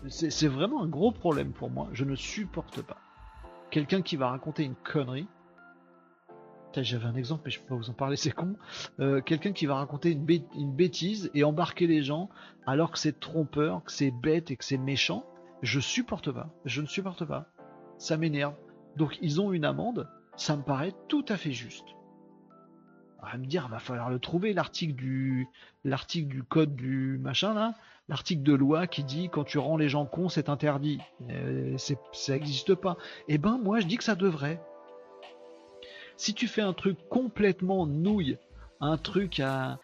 C'est 0.08 0.48
vraiment 0.48 0.82
un 0.82 0.88
gros 0.88 1.12
problème 1.12 1.52
pour 1.52 1.70
moi. 1.70 1.88
Je 1.92 2.04
ne 2.04 2.14
supporte 2.14 2.82
pas. 2.82 2.98
Quelqu'un 3.70 4.02
qui 4.02 4.16
va 4.16 4.28
raconter 4.28 4.64
une 4.64 4.74
connerie 4.74 5.26
j'avais 6.82 7.06
un 7.06 7.14
exemple, 7.14 7.42
mais 7.44 7.50
je 7.50 7.60
peux 7.60 7.66
pas 7.68 7.74
vous 7.76 7.90
en 7.90 7.94
parler, 7.94 8.16
c'est 8.18 8.30
con. 8.30 8.56
Euh, 9.00 9.20
quelqu'un 9.20 9.52
qui 9.52 9.66
va 9.66 9.76
raconter 9.76 10.10
une, 10.10 10.72
bêtise 10.74 11.30
et 11.34 11.44
embarquer 11.44 11.86
les 11.86 12.02
gens 12.02 12.28
alors 12.66 12.90
que 12.90 12.98
c'est 12.98 13.20
trompeur, 13.20 13.84
que 13.84 13.92
c'est 13.92 14.10
bête 14.10 14.50
et 14.50 14.56
que 14.56 14.64
c'est 14.64 14.78
méchant. 14.78 15.24
Je 15.62 15.80
supporte 15.80 16.30
pas. 16.30 16.48
Je 16.64 16.82
ne 16.82 16.86
supporte 16.86 17.24
pas. 17.24 17.46
Ça 17.98 18.16
m'énerve. 18.16 18.54
Donc 18.96 19.18
ils 19.22 19.40
ont 19.40 19.52
une 19.52 19.64
amende. 19.64 20.08
Ça 20.36 20.56
me 20.56 20.62
paraît 20.62 20.92
tout 21.08 21.24
à 21.28 21.36
fait 21.36 21.52
juste. 21.52 21.86
On 23.32 23.38
me 23.38 23.46
dire, 23.46 23.68
va 23.68 23.78
falloir 23.78 24.10
le 24.10 24.18
trouver 24.18 24.52
l'article 24.52 24.94
du 24.94 25.48
l'article 25.84 26.28
du 26.28 26.42
code 26.42 26.76
du 26.76 27.18
machin 27.18 27.54
là, 27.54 27.74
l'article 28.08 28.42
de 28.42 28.52
loi 28.52 28.86
qui 28.86 29.02
dit 29.02 29.30
quand 29.30 29.44
tu 29.44 29.58
rends 29.58 29.78
les 29.78 29.88
gens 29.88 30.04
cons 30.04 30.28
c'est 30.28 30.48
interdit. 30.48 31.00
Euh, 31.30 31.78
ça 31.78 32.34
n'existe 32.34 32.74
pas. 32.74 32.96
Eh 33.28 33.38
ben 33.38 33.58
moi 33.62 33.80
je 33.80 33.86
dis 33.86 33.96
que 33.96 34.04
ça 34.04 34.14
devrait. 34.14 34.60
Si 36.16 36.32
tu 36.32 36.46
fais 36.46 36.62
un 36.62 36.72
truc 36.72 36.96
complètement 37.08 37.86
nouille, 37.86 38.38
un 38.80 38.96
truc 38.96 39.40
à 39.40 39.78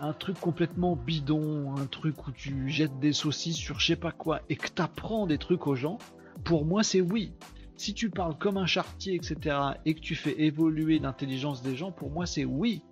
un 0.00 0.12
truc 0.12 0.40
complètement 0.40 0.96
bidon, 0.96 1.76
un 1.76 1.86
truc 1.86 2.26
où 2.26 2.32
tu 2.32 2.68
jettes 2.68 2.98
des 2.98 3.12
saucisses 3.12 3.56
sur 3.56 3.78
je 3.78 3.86
sais 3.86 3.96
pas 3.96 4.10
quoi 4.10 4.40
et 4.48 4.56
que 4.56 4.68
t'apprends 4.68 5.28
des 5.28 5.38
trucs 5.38 5.68
aux 5.68 5.76
gens, 5.76 5.98
pour 6.44 6.64
moi 6.64 6.82
c'est 6.82 7.00
oui. 7.00 7.32
Si 7.76 7.94
tu 7.94 8.10
parles 8.10 8.36
comme 8.36 8.56
un 8.56 8.66
chartier, 8.66 9.14
etc., 9.14 9.56
et 9.84 9.94
que 9.94 10.00
tu 10.00 10.16
fais 10.16 10.40
évoluer 10.40 10.98
l'intelligence 10.98 11.62
des 11.62 11.76
gens, 11.76 11.92
pour 11.92 12.10
moi 12.10 12.26
c'est 12.26 12.44
oui. 12.44 12.82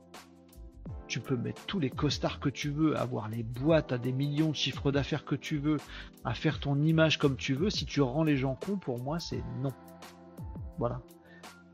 Tu 1.09 1.19
peux 1.19 1.37
mettre 1.37 1.67
tous 1.67 1.81
les 1.81 1.91
costards 1.91 2.39
que 2.39 2.49
tu 2.49 2.71
veux, 2.71 2.97
avoir 2.97 3.29
les 3.29 3.43
boîtes 3.43 3.91
à 3.91 3.99
des 3.99 4.13
millions 4.13 4.51
de 4.51 4.57
chiffres 4.57 4.93
d'affaires 4.93 5.25
que 5.25 5.35
tu 5.35 5.59
veux, 5.59 5.79
à 6.25 6.35
faire 6.35 6.61
ton 6.61 6.81
image 6.81 7.19
comme 7.19 7.37
tu 7.37 7.55
veux. 7.55 7.71
Si 7.71 7.85
tu 7.85 8.01
rends 8.01 8.23
les 8.23 8.37
gens 8.37 8.55
cons, 8.55 8.79
pour 8.79 9.03
moi 9.03 9.19
c'est 9.19 9.43
non. 9.61 9.73
Voilà 10.79 11.03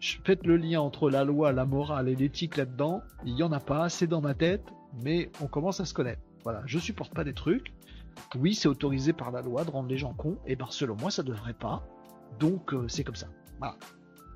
faites 0.00 0.46
le 0.46 0.56
lien 0.56 0.80
entre 0.80 1.10
la 1.10 1.24
loi, 1.24 1.52
la 1.52 1.64
morale 1.64 2.08
et 2.08 2.16
l'éthique 2.16 2.56
là-dedans. 2.56 3.02
Il 3.24 3.34
n'y 3.34 3.42
en 3.42 3.52
a 3.52 3.60
pas, 3.60 3.88
c'est 3.88 4.06
dans 4.06 4.20
ma 4.20 4.34
tête, 4.34 4.64
mais 5.02 5.30
on 5.40 5.46
commence 5.46 5.80
à 5.80 5.84
se 5.84 5.94
connaître. 5.94 6.22
Voilà, 6.44 6.62
je 6.66 6.78
supporte 6.78 7.14
pas 7.14 7.24
des 7.24 7.34
trucs. 7.34 7.72
Oui, 8.38 8.54
c'est 8.54 8.68
autorisé 8.68 9.12
par 9.12 9.30
la 9.30 9.42
loi 9.42 9.64
de 9.64 9.70
rendre 9.70 9.88
les 9.88 9.98
gens 9.98 10.14
cons, 10.14 10.38
et 10.46 10.56
ben 10.56 10.66
selon 10.70 10.96
moi, 10.96 11.10
ça 11.10 11.22
devrait 11.22 11.54
pas. 11.54 11.86
Donc 12.38 12.72
euh, 12.72 12.88
c'est 12.88 13.04
comme 13.04 13.14
ça. 13.14 13.28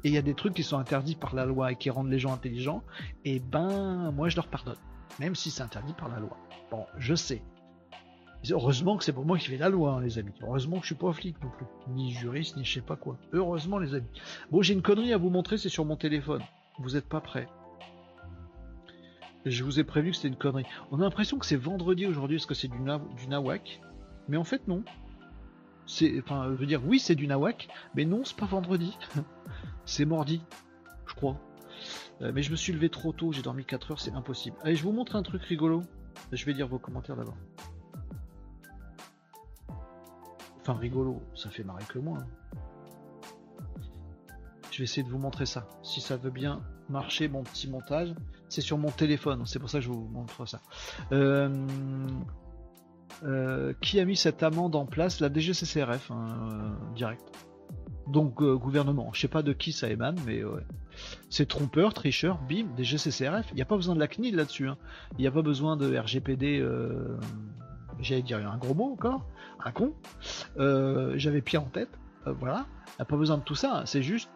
Et 0.02 0.08
il 0.08 0.14
y 0.14 0.18
a 0.18 0.22
des 0.22 0.34
trucs 0.34 0.54
qui 0.54 0.62
sont 0.62 0.78
interdits 0.78 1.14
par 1.14 1.34
la 1.34 1.44
loi 1.44 1.72
et 1.72 1.76
qui 1.76 1.90
rendent 1.90 2.10
les 2.10 2.18
gens 2.18 2.32
intelligents, 2.32 2.82
et 3.24 3.38
ben 3.38 4.10
moi 4.12 4.28
je 4.28 4.36
leur 4.36 4.48
pardonne, 4.48 4.76
même 5.18 5.34
si 5.34 5.50
c'est 5.50 5.62
interdit 5.62 5.92
par 5.92 6.08
la 6.08 6.18
loi. 6.18 6.36
Bon, 6.70 6.86
je 6.98 7.14
sais, 7.14 7.42
Heureusement 8.48 8.96
que 8.96 9.04
c'est 9.04 9.12
pour 9.12 9.26
moi 9.26 9.38
qui 9.38 9.48
fais 9.48 9.58
la 9.58 9.68
loi, 9.68 9.92
hein, 9.92 10.00
les 10.00 10.18
amis. 10.18 10.32
Heureusement 10.42 10.76
que 10.76 10.82
je 10.82 10.86
suis 10.86 10.94
pas 10.94 11.12
flic 11.12 11.36
non 11.42 11.50
plus. 11.50 11.66
Ni 11.88 12.12
juriste, 12.12 12.56
ni 12.56 12.64
je 12.64 12.74
sais 12.74 12.80
pas 12.80 12.96
quoi. 12.96 13.18
Heureusement, 13.32 13.78
les 13.78 13.94
amis. 13.94 14.08
Bon, 14.50 14.62
j'ai 14.62 14.72
une 14.72 14.82
connerie 14.82 15.12
à 15.12 15.18
vous 15.18 15.28
montrer, 15.28 15.58
c'est 15.58 15.68
sur 15.68 15.84
mon 15.84 15.96
téléphone. 15.96 16.42
Vous 16.78 16.96
êtes 16.96 17.08
pas 17.08 17.20
prêts. 17.20 17.48
Je 19.44 19.62
vous 19.62 19.78
ai 19.78 19.84
prévu 19.84 20.10
que 20.10 20.16
c'était 20.16 20.28
une 20.28 20.36
connerie. 20.36 20.64
On 20.90 21.00
a 21.00 21.02
l'impression 21.02 21.38
que 21.38 21.46
c'est 21.46 21.56
vendredi 21.56 22.06
aujourd'hui, 22.06 22.38
parce 22.38 22.46
que 22.46 22.54
c'est 22.54 22.68
du, 22.68 22.78
du 22.78 23.28
nawak. 23.28 23.80
Mais 24.28 24.36
en 24.38 24.44
fait, 24.44 24.66
non. 24.68 24.84
C'est, 25.86 26.18
enfin, 26.20 26.48
je 26.50 26.54
veux 26.54 26.66
dire, 26.66 26.82
oui, 26.86 26.98
c'est 26.98 27.14
du 27.14 27.26
nawak, 27.26 27.68
mais 27.94 28.04
non, 28.04 28.24
c'est 28.24 28.36
pas 28.36 28.46
vendredi. 28.46 28.96
c'est 29.84 30.04
mardi, 30.04 30.42
je 31.06 31.14
crois. 31.14 31.36
Euh, 32.22 32.32
mais 32.34 32.42
je 32.42 32.50
me 32.50 32.56
suis 32.56 32.72
levé 32.72 32.88
trop 32.90 33.12
tôt, 33.12 33.32
j'ai 33.32 33.42
dormi 33.42 33.64
4 33.64 33.92
heures, 33.92 34.00
c'est 34.00 34.12
impossible. 34.12 34.56
Allez, 34.62 34.76
je 34.76 34.82
vous 34.82 34.92
montre 34.92 35.16
un 35.16 35.22
truc 35.22 35.42
rigolo. 35.42 35.82
Je 36.32 36.44
vais 36.44 36.52
lire 36.52 36.68
vos 36.68 36.78
commentaires 36.78 37.16
d'abord. 37.16 37.36
Enfin, 40.60 40.74
rigolo, 40.74 41.22
ça 41.34 41.50
fait 41.50 41.64
marrer 41.64 41.84
que 41.88 41.98
moi. 41.98 42.18
Hein. 42.20 42.26
Je 44.70 44.78
vais 44.78 44.84
essayer 44.84 45.02
de 45.02 45.08
vous 45.08 45.18
montrer 45.18 45.46
ça. 45.46 45.66
Si 45.82 46.00
ça 46.00 46.16
veut 46.16 46.30
bien 46.30 46.62
marcher, 46.88 47.28
mon 47.28 47.42
petit 47.42 47.68
montage. 47.68 48.14
C'est 48.48 48.60
sur 48.60 48.78
mon 48.78 48.90
téléphone, 48.90 49.42
c'est 49.46 49.58
pour 49.58 49.70
ça 49.70 49.78
que 49.78 49.84
je 49.84 49.88
vous 49.88 50.08
montre 50.12 50.46
ça. 50.46 50.60
Euh, 51.12 51.48
euh, 53.22 53.72
qui 53.80 54.00
a 54.00 54.04
mis 54.04 54.16
cette 54.16 54.42
amende 54.42 54.74
en 54.74 54.86
place? 54.86 55.20
La 55.20 55.32
DGCCRF, 55.32 56.10
hein, 56.10 56.26
euh, 56.52 56.94
direct. 56.94 57.22
Donc 58.06 58.42
gouvernement. 58.42 59.10
Je 59.12 59.20
sais 59.20 59.28
pas 59.28 59.42
de 59.42 59.52
qui 59.52 59.70
ça 59.70 59.88
émane, 59.88 60.16
mais 60.26 60.42
c'est 61.28 61.46
trompeur, 61.46 61.94
tricheur, 61.94 62.40
bim, 62.48 62.66
DGCCRF. 62.76 63.46
Il 63.52 63.54
n'y 63.54 63.62
a 63.62 63.66
pas 63.66 63.76
besoin 63.76 63.94
de 63.94 64.00
la 64.00 64.08
CNIL 64.08 64.34
là-dessus. 64.34 64.66
Hein. 64.66 64.78
Il 65.12 65.20
n'y 65.20 65.28
a 65.28 65.30
pas 65.30 65.42
besoin 65.42 65.76
de 65.76 65.96
RGPD. 65.96 66.66
J'allais 68.00 68.22
dire 68.22 68.38
un 68.38 68.58
gros 68.58 68.74
mot 68.74 68.92
encore 68.92 69.28
un 69.66 69.72
con. 69.72 69.94
Euh, 70.58 71.14
j'avais 71.16 71.42
pied 71.42 71.58
en 71.58 71.64
tête. 71.64 71.90
Euh, 72.26 72.32
voilà. 72.32 72.66
Il 72.98 73.02
a 73.02 73.04
pas 73.04 73.16
besoin 73.16 73.38
de 73.38 73.42
tout 73.42 73.54
ça. 73.54 73.82
C'est 73.86 74.02
juste 74.02 74.30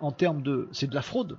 en 0.00 0.12
termes 0.12 0.42
de. 0.42 0.68
C'est 0.72 0.88
de 0.88 0.94
la 0.94 1.02
fraude. 1.02 1.38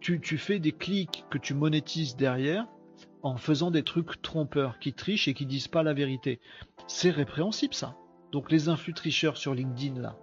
Tu, 0.00 0.38
fais 0.38 0.58
des 0.58 0.72
clics 0.72 1.26
que 1.30 1.36
tu 1.36 1.52
monétises 1.52 2.16
derrière 2.16 2.66
en 3.22 3.36
faisant 3.36 3.70
des 3.70 3.84
trucs 3.84 4.20
trompeurs 4.22 4.78
qui 4.78 4.94
trichent 4.94 5.28
et 5.28 5.34
qui 5.34 5.44
disent 5.46 5.68
pas 5.68 5.82
la 5.82 5.92
vérité. 5.92 6.40
C'est 6.88 7.10
répréhensible 7.10 7.74
ça. 7.74 7.94
Donc 8.32 8.50
les 8.50 8.68
influx 8.68 8.94
tricheurs 8.94 9.36
sur 9.36 9.54
LinkedIn 9.54 10.00
là, 10.00 10.16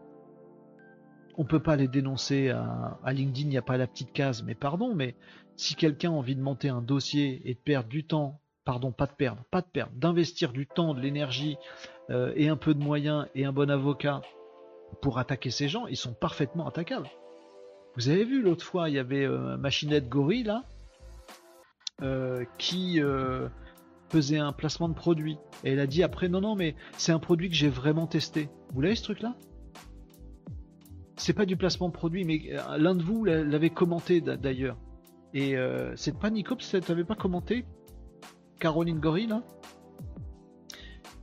on 1.37 1.45
peut 1.45 1.61
pas 1.61 1.75
les 1.75 1.87
dénoncer 1.87 2.49
à, 2.49 2.99
à 3.03 3.13
LinkedIn, 3.13 3.47
il 3.47 3.51
n'y 3.51 3.57
a 3.57 3.61
pas 3.61 3.77
la 3.77 3.85
petite 3.85 4.11
case, 4.11 4.43
mais 4.43 4.55
pardon, 4.55 4.95
mais 4.95 5.15
si 5.55 5.75
quelqu'un 5.75 6.09
a 6.09 6.13
envie 6.13 6.35
de 6.35 6.41
monter 6.41 6.69
un 6.69 6.81
dossier 6.81 7.41
et 7.45 7.53
de 7.53 7.59
perdre 7.59 7.89
du 7.89 8.03
temps 8.03 8.41
pardon, 8.68 8.91
pas 8.91 9.06
de 9.06 9.14
perdre, 9.14 9.41
pas 9.49 9.61
de 9.61 9.68
perdre, 9.68 9.94
d'investir 9.95 10.52
du 10.52 10.68
temps, 10.68 10.94
de 10.94 10.99
l'énergie 10.99 11.56
euh, 12.10 12.34
et 12.35 12.49
un 12.49 12.57
peu 12.57 12.73
de 12.73 12.84
moyens 12.84 13.26
et 13.34 13.45
un 13.45 13.53
bon 13.53 13.72
avocat 13.72 14.22
pour 15.02 15.19
attaquer 15.19 15.52
ces 15.52 15.69
gens, 15.69 15.88
ils 15.88 15.95
sont 15.95 16.14
parfaitement 16.14 16.68
attaquables. 16.68 17.10
Vous 17.95 18.10
avez 18.10 18.26
vu 18.26 18.41
l'autre 18.41 18.65
fois, 18.65 18.89
il 18.89 18.95
y 18.95 18.99
avait 18.99 19.23
euh, 19.23 19.56
Machinette 19.56 20.10
Gorille 20.10 20.44
là, 20.44 20.65
euh, 22.02 22.44
qui 22.57 22.99
faisait 24.10 24.38
un 24.38 24.52
placement 24.52 24.89
de 24.89 24.94
produit. 24.94 25.38
Et 25.64 25.72
elle 25.72 25.80
a 25.80 25.88
dit 25.88 26.03
après, 26.03 26.27
non, 26.27 26.41
non, 26.41 26.56
mais 26.56 26.76
c'est 26.98 27.14
un 27.14 27.19
produit 27.19 27.48
que 27.48 27.56
j'ai 27.56 27.69
vraiment 27.69 28.06
testé. 28.06 28.49
Vous 28.73 28.81
l'avez 28.81 28.95
ce 28.95 29.03
truc 29.03 29.22
là 29.22 29.35
C'est 31.15 31.31
pas 31.31 31.45
du 31.45 31.56
placement 31.56 31.88
de 31.88 31.94
produit, 31.94 32.26
mais 32.26 32.52
l'un 32.77 32.95
de 32.95 33.02
vous 33.02 33.23
l'avait 33.23 33.69
commenté 33.69 34.19
d'ailleurs. 34.19 34.76
Et 35.34 35.56
c'est 35.95 36.19
pas 36.19 36.30
Nicops, 36.30 36.76
t'avais 36.85 37.06
pas 37.06 37.15
commenté? 37.15 37.64
Caroline 38.59 38.99
Gorille, 38.99 39.34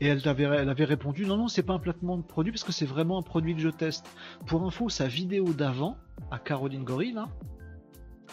Et 0.00 0.06
elle 0.06 0.26
avait, 0.28 0.44
elle 0.44 0.68
avait 0.68 0.84
répondu 0.84 1.26
non, 1.26 1.36
non, 1.36 1.48
c'est 1.48 1.62
pas 1.62 1.74
un 1.74 1.78
placement 1.78 2.16
de 2.16 2.22
produit 2.22 2.52
parce 2.52 2.64
que 2.64 2.72
c'est 2.72 2.86
vraiment 2.86 3.18
un 3.18 3.22
produit 3.22 3.54
que 3.54 3.60
je 3.60 3.68
teste. 3.68 4.06
Pour 4.46 4.64
info, 4.64 4.88
sa 4.88 5.06
vidéo 5.06 5.52
d'avant, 5.52 5.96
à 6.30 6.38
Caroline 6.38 6.84
Gory, 6.84 7.12
là, 7.12 7.28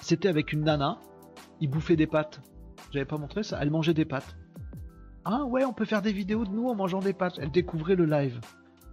c'était 0.02 0.28
avec 0.28 0.54
une 0.54 0.64
nana, 0.64 1.00
il 1.60 1.70
bouffait 1.70 1.96
des 1.96 2.08
pâtes. 2.08 2.42
J'avais 2.92 3.06
pas 3.06 3.18
montré 3.18 3.44
ça, 3.44 3.60
elle 3.62 3.72
mangeait 3.72 3.94
des 3.94 4.06
pâtes. 4.06 4.36
Ah 5.24 5.46
ouais, 5.46 5.64
on 5.66 5.74
peut 5.74 5.86
faire 5.86 6.02
des 6.02 6.14
vidéos 6.14 6.46
de 6.46 6.50
nous 6.50 6.68
en 6.68 6.76
mangeant 6.76 7.00
des 7.00 7.14
pâtes. 7.14 7.38
Elle 7.40 7.52
découvrait 7.52 7.96
le 7.96 8.06
live. 8.06 8.40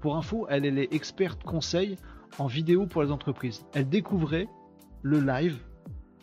Pour 0.01 0.17
info, 0.17 0.47
elle, 0.49 0.67
elle 0.67 0.79
est 0.79 0.93
experte 0.93 1.43
conseil 1.43 1.97
en 2.39 2.47
vidéo 2.47 2.87
pour 2.87 3.03
les 3.03 3.11
entreprises. 3.11 3.65
Elle 3.73 3.89
découvrait 3.89 4.49
le 5.03 5.21
live. 5.21 5.59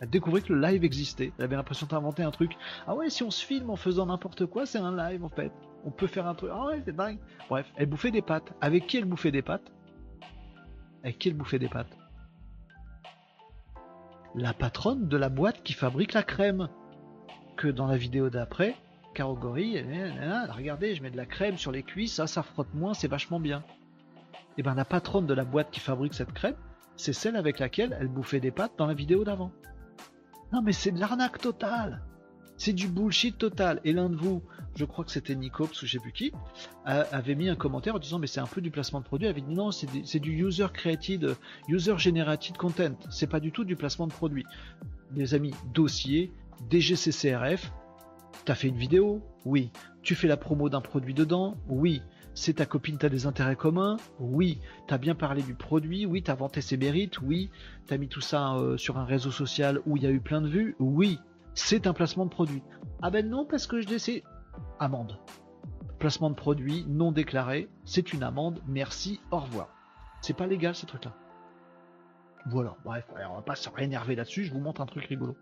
Elle 0.00 0.10
découvrait 0.10 0.42
que 0.42 0.52
le 0.52 0.60
live 0.60 0.84
existait. 0.84 1.32
Elle 1.38 1.44
avait 1.44 1.56
l'impression 1.56 1.86
d'inventer 1.86 2.22
un 2.22 2.30
truc. 2.30 2.56
Ah 2.86 2.94
ouais, 2.94 3.08
si 3.08 3.22
on 3.22 3.30
se 3.30 3.44
filme 3.44 3.70
en 3.70 3.76
faisant 3.76 4.06
n'importe 4.06 4.46
quoi, 4.46 4.66
c'est 4.66 4.78
un 4.78 4.94
live 4.94 5.24
en 5.24 5.28
fait. 5.28 5.52
On 5.84 5.90
peut 5.90 6.06
faire 6.06 6.26
un 6.26 6.34
truc. 6.34 6.50
Ah 6.52 6.66
ouais, 6.66 6.82
c'est 6.84 6.94
dingue. 6.94 7.18
Bref, 7.48 7.66
elle 7.76 7.86
bouffait 7.86 8.10
des 8.10 8.22
pâtes. 8.22 8.52
Avec 8.60 8.86
qui 8.86 8.98
elle 8.98 9.04
bouffait 9.04 9.30
des 9.30 9.42
pâtes? 9.42 9.72
Avec 11.02 11.18
qui 11.18 11.28
elle 11.28 11.36
bouffait 11.36 11.58
des 11.58 11.68
pâtes? 11.68 11.96
La 14.34 14.52
patronne 14.52 15.08
de 15.08 15.16
la 15.16 15.30
boîte 15.30 15.62
qui 15.62 15.72
fabrique 15.72 16.12
la 16.12 16.22
crème. 16.22 16.68
Que 17.56 17.68
dans 17.68 17.86
la 17.86 17.96
vidéo 17.96 18.28
d'après, 18.28 18.74
Caro 19.14 19.34
Gorille, 19.34 19.82
regardez, 20.54 20.94
je 20.94 21.02
mets 21.02 21.10
de 21.10 21.16
la 21.16 21.24
crème 21.24 21.56
sur 21.56 21.72
les 21.72 21.82
cuisses, 21.82 22.16
ça, 22.16 22.26
ça 22.26 22.42
frotte 22.42 22.74
moins, 22.74 22.92
c'est 22.92 23.08
vachement 23.08 23.40
bien. 23.40 23.64
Et 24.58 24.62
ben 24.62 24.74
la 24.74 24.84
patronne 24.84 25.26
de 25.26 25.32
la 25.32 25.46
boîte 25.46 25.70
qui 25.70 25.80
fabrique 25.80 26.12
cette 26.12 26.34
crème, 26.34 26.56
c'est 26.96 27.14
celle 27.14 27.36
avec 27.36 27.58
laquelle 27.58 27.96
elle 27.98 28.08
bouffait 28.08 28.40
des 28.40 28.50
pâtes 28.50 28.74
dans 28.76 28.86
la 28.86 28.92
vidéo 28.92 29.24
d'avant. 29.24 29.52
Non 30.52 30.62
mais 30.62 30.72
c'est 30.72 30.92
de 30.92 31.00
l'arnaque 31.00 31.38
totale 31.38 32.02
c'est 32.56 32.72
du 32.72 32.88
bullshit 32.88 33.36
total. 33.36 33.80
Et 33.84 33.92
l'un 33.92 34.08
de 34.08 34.16
vous, 34.16 34.42
je 34.74 34.84
crois 34.84 35.04
que 35.04 35.10
c'était 35.10 35.34
Nicops 35.34 35.82
ou 35.82 35.86
je 35.86 35.92
sais 35.92 35.98
plus 35.98 36.12
qui, 36.12 36.32
avait 36.84 37.34
mis 37.34 37.48
un 37.48 37.56
commentaire 37.56 37.94
en 37.94 37.98
disant 37.98 38.18
mais 38.18 38.26
c'est 38.26 38.40
un 38.40 38.46
peu 38.46 38.60
du 38.60 38.70
placement 38.70 39.00
de 39.00 39.04
produit. 39.04 39.26
Il 39.26 39.30
avait 39.30 39.40
dit 39.40 39.54
non, 39.54 39.70
c'est 39.70 40.18
du 40.18 40.32
user 40.44 40.66
created, 40.72 41.36
user 41.68 41.98
generated 41.98 42.56
content. 42.56 42.96
C'est 43.10 43.26
pas 43.26 43.40
du 43.40 43.52
tout 43.52 43.64
du 43.64 43.76
placement 43.76 44.06
de 44.06 44.12
produit. 44.12 44.44
Les 45.14 45.34
amis, 45.34 45.54
dossier, 45.72 46.32
DGCCRF, 46.70 47.72
t'as 48.44 48.54
fait 48.54 48.68
une 48.68 48.76
vidéo? 48.76 49.22
Oui. 49.44 49.70
Tu 50.02 50.14
fais 50.14 50.28
la 50.28 50.36
promo 50.36 50.68
d'un 50.68 50.80
produit 50.80 51.14
dedans? 51.14 51.56
Oui. 51.68 52.02
C'est 52.38 52.54
ta 52.54 52.66
copine, 52.66 52.98
t'as 52.98 53.08
des 53.08 53.26
intérêts 53.26 53.56
communs? 53.56 53.96
Oui. 54.20 54.60
T'as 54.86 54.98
bien 54.98 55.16
parlé 55.16 55.42
du 55.42 55.54
produit? 55.54 56.06
Oui. 56.06 56.22
T'as 56.22 56.34
vanté 56.34 56.60
ses 56.60 56.76
mérites? 56.76 57.20
Oui. 57.20 57.50
T'as 57.86 57.96
mis 57.96 58.08
tout 58.08 58.20
ça 58.20 58.54
euh, 58.54 58.76
sur 58.76 58.98
un 58.98 59.04
réseau 59.04 59.32
social 59.32 59.80
où 59.86 59.96
il 59.96 60.04
y 60.04 60.06
a 60.06 60.10
eu 60.10 60.20
plein 60.20 60.40
de 60.40 60.48
vues? 60.48 60.76
Oui 60.78 61.18
c'est 61.56 61.86
un 61.86 61.92
placement 61.92 62.26
de 62.26 62.30
produit. 62.30 62.62
Ah 63.02 63.10
ben 63.10 63.28
non, 63.28 63.44
parce 63.44 63.66
que 63.66 63.80
je 63.80 63.88
laissais 63.88 64.22
amende. 64.78 65.18
Placement 65.98 66.30
de 66.30 66.34
produit 66.36 66.84
non 66.86 67.10
déclaré, 67.10 67.68
c'est 67.84 68.12
une 68.12 68.22
amende, 68.22 68.60
merci, 68.68 69.20
au 69.30 69.38
revoir. 69.38 69.68
C'est 70.20 70.36
pas 70.36 70.46
légal 70.46 70.74
ces 70.74 70.86
trucs-là. 70.86 71.14
Voilà, 72.44 72.76
bref, 72.84 73.04
on 73.30 73.34
va 73.36 73.42
pas 73.42 73.56
se 73.56 73.68
réénerver 73.70 74.14
là-dessus, 74.14 74.44
je 74.44 74.52
vous 74.52 74.60
montre 74.60 74.82
un 74.82 74.86
truc 74.86 75.06
rigolo. 75.06 75.34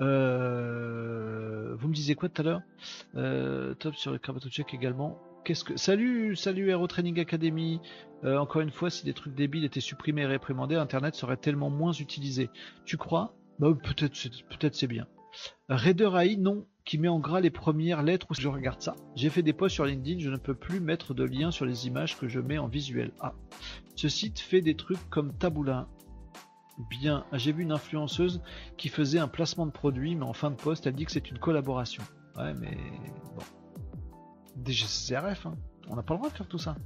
Euh, 0.00 1.76
vous 1.78 1.88
me 1.88 1.94
disiez 1.94 2.16
quoi 2.16 2.28
tout 2.28 2.40
à 2.40 2.44
l'heure? 2.44 2.62
Euh, 3.14 3.74
Top 3.74 3.94
sur 3.94 4.10
le 4.10 4.18
check 4.18 4.74
également. 4.74 5.20
Salut 5.52 6.36
salut 6.36 6.70
Aero 6.70 6.86
Training 6.86 7.20
Academy. 7.20 7.80
Euh, 8.24 8.38
encore 8.38 8.62
une 8.62 8.70
fois, 8.70 8.88
si 8.88 9.04
des 9.04 9.12
trucs 9.12 9.34
débiles 9.34 9.64
étaient 9.64 9.80
supprimés 9.80 10.22
et 10.22 10.26
réprimandés, 10.26 10.76
Internet 10.76 11.14
serait 11.14 11.36
tellement 11.36 11.68
moins 11.68 11.92
utilisé. 11.92 12.48
Tu 12.86 12.96
crois? 12.96 13.34
Bah, 13.58 13.68
peut-être 13.82 14.74
c'est 14.74 14.86
bien. 14.86 15.06
Raider 15.68 16.10
AI, 16.16 16.36
non, 16.38 16.64
qui 16.86 16.96
met 16.96 17.08
en 17.08 17.18
gras 17.18 17.40
les 17.40 17.50
premières 17.50 18.02
lettres 18.02 18.26
où 18.30 18.34
je 18.34 18.48
regarde 18.48 18.80
ça. 18.80 18.96
J'ai 19.16 19.28
fait 19.28 19.42
des 19.42 19.52
posts 19.52 19.74
sur 19.74 19.84
LinkedIn, 19.84 20.20
je 20.20 20.30
ne 20.30 20.36
peux 20.36 20.54
plus 20.54 20.80
mettre 20.80 21.12
de 21.12 21.24
lien 21.24 21.50
sur 21.50 21.66
les 21.66 21.86
images 21.86 22.18
que 22.18 22.26
je 22.26 22.40
mets 22.40 22.58
en 22.58 22.68
visuel. 22.68 23.12
Ah, 23.20 23.34
ce 23.96 24.08
site 24.08 24.40
fait 24.40 24.62
des 24.62 24.76
trucs 24.76 25.10
comme 25.10 25.36
Taboola. 25.36 25.88
Bien, 26.88 27.26
j'ai 27.34 27.52
vu 27.52 27.64
une 27.64 27.72
influenceuse 27.72 28.40
qui 28.78 28.88
faisait 28.88 29.18
un 29.18 29.28
placement 29.28 29.66
de 29.66 29.72
produit, 29.72 30.16
mais 30.16 30.24
en 30.24 30.32
fin 30.32 30.50
de 30.50 30.56
poste, 30.56 30.86
elle 30.86 30.94
dit 30.94 31.04
que 31.04 31.12
c'est 31.12 31.30
une 31.30 31.38
collaboration. 31.38 32.02
Ouais, 32.36 32.54
mais 32.54 32.76
bon. 33.36 33.42
DGCRF, 34.56 35.46
hein. 35.46 35.56
on 35.88 35.96
n'a 35.96 36.02
pas 36.02 36.14
le 36.14 36.18
droit 36.18 36.30
de 36.30 36.36
faire 36.36 36.46
tout 36.46 36.58
ça. 36.58 36.76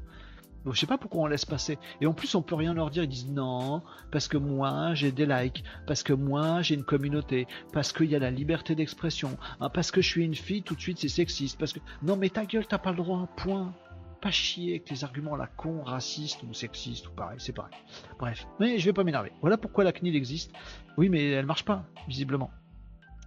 Donc, 0.64 0.74
je 0.74 0.80
sais 0.80 0.86
pas 0.86 0.98
pourquoi 0.98 1.22
on 1.22 1.26
laisse 1.26 1.44
passer. 1.44 1.78
Et 2.00 2.06
en 2.06 2.12
plus, 2.12 2.34
on 2.34 2.42
peut 2.42 2.54
rien 2.54 2.74
leur 2.74 2.90
dire. 2.90 3.04
Ils 3.04 3.08
disent 3.08 3.30
non, 3.30 3.82
parce 4.10 4.28
que 4.28 4.36
moi, 4.36 4.94
j'ai 4.94 5.12
des 5.12 5.26
likes, 5.26 5.64
parce 5.86 6.02
que 6.02 6.12
moi, 6.12 6.62
j'ai 6.62 6.74
une 6.74 6.84
communauté, 6.84 7.46
parce 7.72 7.92
qu'il 7.92 8.10
y 8.10 8.16
a 8.16 8.18
la 8.18 8.30
liberté 8.30 8.74
d'expression, 8.74 9.38
hein, 9.60 9.70
parce 9.70 9.90
que 9.90 10.02
je 10.02 10.08
suis 10.08 10.24
une 10.24 10.34
fille, 10.34 10.62
tout 10.62 10.74
de 10.74 10.80
suite, 10.80 10.98
c'est 10.98 11.08
sexiste. 11.08 11.58
Parce 11.58 11.72
que 11.72 11.80
non, 12.02 12.16
mais 12.16 12.28
ta 12.28 12.44
gueule, 12.44 12.66
t'as 12.66 12.78
pas 12.78 12.90
le 12.90 12.96
droit. 12.96 13.28
Point. 13.36 13.72
Pas 14.20 14.32
chier 14.32 14.70
avec 14.70 14.84
tes 14.84 15.04
arguments 15.04 15.36
la 15.36 15.46
con, 15.46 15.84
racistes 15.84 16.42
ou 16.42 16.52
sexistes 16.52 17.06
ou 17.06 17.12
pareil, 17.12 17.38
c'est 17.38 17.52
pareil. 17.52 17.72
Bref, 18.18 18.48
mais 18.58 18.78
je 18.78 18.84
vais 18.84 18.92
pas 18.92 19.04
m'énerver. 19.04 19.30
Voilà 19.42 19.56
pourquoi 19.56 19.84
la 19.84 19.92
CNIL 19.92 20.16
existe. 20.16 20.52
Oui, 20.96 21.08
mais 21.08 21.30
elle 21.30 21.46
marche 21.46 21.64
pas, 21.64 21.84
visiblement. 22.08 22.50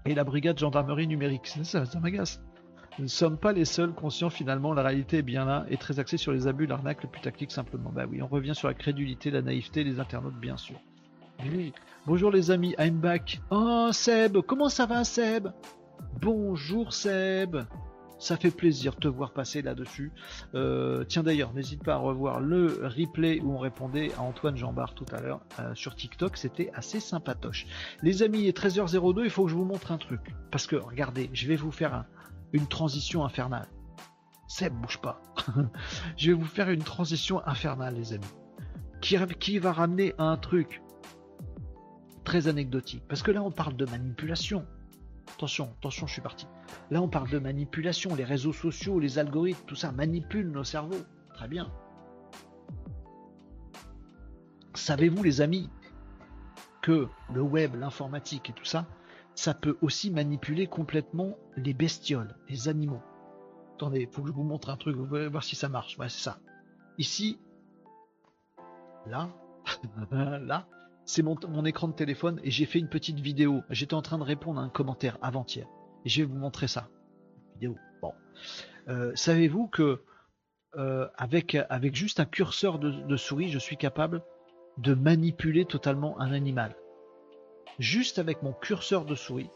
Et 0.05 0.13
la 0.13 0.25
brigade 0.25 0.59
gendarmerie 0.59 1.07
numérique, 1.07 1.47
ça, 1.47 1.85
ça 1.85 1.99
m'agace. 2.01 2.41
Nous 3.01 3.05
ne 3.05 3.09
sommes 3.09 3.37
pas 3.37 3.51
les 3.51 3.65
seuls 3.65 3.93
conscients 3.93 4.29
finalement, 4.29 4.75
la 4.75 4.83
réalité 4.83 5.17
est 5.17 5.21
bien 5.23 5.43
là 5.43 5.65
et 5.71 5.77
très 5.77 5.97
axée 5.97 6.17
sur 6.17 6.31
les 6.33 6.45
abus, 6.45 6.67
l'arnaque, 6.67 7.01
le 7.01 7.09
tactique 7.19 7.51
simplement. 7.51 7.91
Bah 7.91 8.03
oui, 8.07 8.21
on 8.21 8.27
revient 8.27 8.53
sur 8.53 8.67
la 8.67 8.75
crédulité, 8.75 9.31
la 9.31 9.41
naïveté 9.41 9.83
des 9.83 9.99
internautes 9.99 10.39
bien 10.39 10.55
sûr. 10.55 10.75
Bonjour 12.05 12.29
les 12.29 12.51
amis, 12.51 12.75
I'm 12.77 12.99
back. 12.99 13.41
Oh 13.49 13.89
Seb, 13.91 14.37
comment 14.41 14.69
ça 14.69 14.85
va 14.85 15.03
Seb? 15.03 15.47
Bonjour 16.21 16.93
Seb. 16.93 17.57
Ça 18.19 18.37
fait 18.37 18.51
plaisir 18.51 18.93
de 18.93 18.99
te 18.99 19.07
voir 19.07 19.33
passer 19.33 19.63
là-dessus. 19.63 20.11
Euh, 20.53 21.03
tiens 21.03 21.23
d'ailleurs, 21.23 21.55
n'hésite 21.55 21.83
pas 21.83 21.95
à 21.95 21.97
revoir 21.97 22.39
le 22.39 22.81
replay 22.83 23.39
où 23.39 23.51
on 23.51 23.57
répondait 23.57 24.13
à 24.13 24.21
Antoine 24.21 24.57
Jambard 24.57 24.93
tout 24.93 25.07
à 25.11 25.21
l'heure 25.21 25.41
euh, 25.59 25.73
sur 25.73 25.95
TikTok. 25.95 26.37
C'était 26.37 26.69
assez 26.75 26.99
sympatoche. 26.99 27.65
Les 28.03 28.21
amis, 28.21 28.41
il 28.41 28.47
est 28.47 28.55
13h02, 28.55 29.23
il 29.23 29.31
faut 29.31 29.45
que 29.45 29.49
je 29.49 29.55
vous 29.55 29.65
montre 29.65 29.91
un 29.91 29.97
truc. 29.97 30.21
Parce 30.51 30.67
que 30.67 30.75
regardez, 30.75 31.31
je 31.33 31.47
vais 31.47 31.55
vous 31.55 31.71
faire 31.71 31.95
un, 31.95 32.05
une 32.53 32.67
transition 32.67 33.23
infernale. 33.25 33.67
Seb, 34.47 34.73
bouge 34.73 34.99
pas. 34.99 35.21
je 36.17 36.31
vais 36.31 36.37
vous 36.37 36.45
faire 36.45 36.69
une 36.69 36.83
transition 36.83 37.45
infernale, 37.47 37.95
les 37.95 38.13
amis. 38.13 38.25
Qui, 38.99 39.57
va 39.57 39.71
ramener 39.71 40.13
à 40.17 40.25
un 40.25 40.37
truc 40.37 40.81
très 42.23 42.47
anecdotique? 42.47 43.03
Parce 43.07 43.23
que 43.23 43.31
là, 43.31 43.41
on 43.41 43.51
parle 43.51 43.75
de 43.75 43.85
manipulation. 43.85 44.65
Attention, 45.33 45.73
attention, 45.79 46.05
je 46.05 46.13
suis 46.13 46.21
parti. 46.21 46.47
Là, 46.91 47.01
on 47.01 47.07
parle 47.07 47.29
de 47.29 47.39
manipulation. 47.39 48.13
Les 48.13 48.25
réseaux 48.25 48.53
sociaux, 48.53 48.99
les 48.99 49.17
algorithmes, 49.17 49.65
tout 49.65 49.75
ça 49.75 49.91
manipule 49.91 50.51
nos 50.51 50.63
cerveaux. 50.63 51.01
Très 51.33 51.47
bien. 51.47 51.71
Savez-vous, 54.75 55.23
les 55.23 55.41
amis, 55.41 55.69
que 56.81 57.07
le 57.33 57.41
web, 57.41 57.75
l'informatique 57.75 58.49
et 58.49 58.53
tout 58.53 58.65
ça, 58.65 58.85
ça 59.35 59.53
peut 59.53 59.77
aussi 59.81 60.11
manipuler 60.11 60.67
complètement 60.67 61.37
les 61.55 61.73
bestioles, 61.73 62.35
les 62.49 62.67
animaux. 62.67 63.01
Attendez, 63.75 64.07
faut 64.11 64.21
que 64.21 64.27
je 64.27 64.33
vous 64.33 64.43
montre 64.43 64.69
un 64.69 64.77
truc, 64.77 64.95
vous 64.95 65.15
allez 65.15 65.27
voir 65.27 65.43
si 65.43 65.55
ça 65.55 65.69
marche. 65.69 65.97
Ouais, 65.97 66.09
c'est 66.09 66.21
ça. 66.21 66.39
Ici, 66.97 67.39
là, 69.07 69.29
là, 70.11 70.67
c'est 71.05 71.23
mon, 71.23 71.65
écran 71.65 71.87
de 71.87 71.93
téléphone 71.93 72.39
et 72.43 72.51
j'ai 72.51 72.65
fait 72.65 72.79
une 72.79 72.89
petite 72.89 73.19
vidéo. 73.19 73.63
J'étais 73.69 73.95
en 73.95 74.01
train 74.01 74.17
de 74.17 74.23
répondre 74.23 74.59
à 74.59 74.63
un 74.63 74.69
commentaire 74.69 75.17
avant-hier. 75.21 75.67
Et 76.05 76.09
je 76.09 76.21
vais 76.21 76.27
vous 76.27 76.37
montrer 76.37 76.67
ça. 76.67 76.89
Vidéo. 77.55 77.75
Bon. 78.01 78.13
Euh, 78.87 79.11
savez-vous 79.15 79.67
que 79.67 80.03
euh, 80.77 81.07
avec, 81.17 81.55
avec 81.69 81.95
juste 81.95 82.19
un 82.19 82.25
curseur 82.25 82.79
de 82.79 83.17
souris, 83.17 83.49
je 83.49 83.59
suis 83.59 83.77
capable 83.77 84.23
de 84.77 84.93
manipuler 84.93 85.65
totalement 85.65 86.19
un 86.19 86.31
animal? 86.31 86.75
Juste 87.81 88.19
avec 88.19 88.43
mon 88.43 88.53
curseur 88.53 89.05
de 89.05 89.15
souris. 89.15 89.49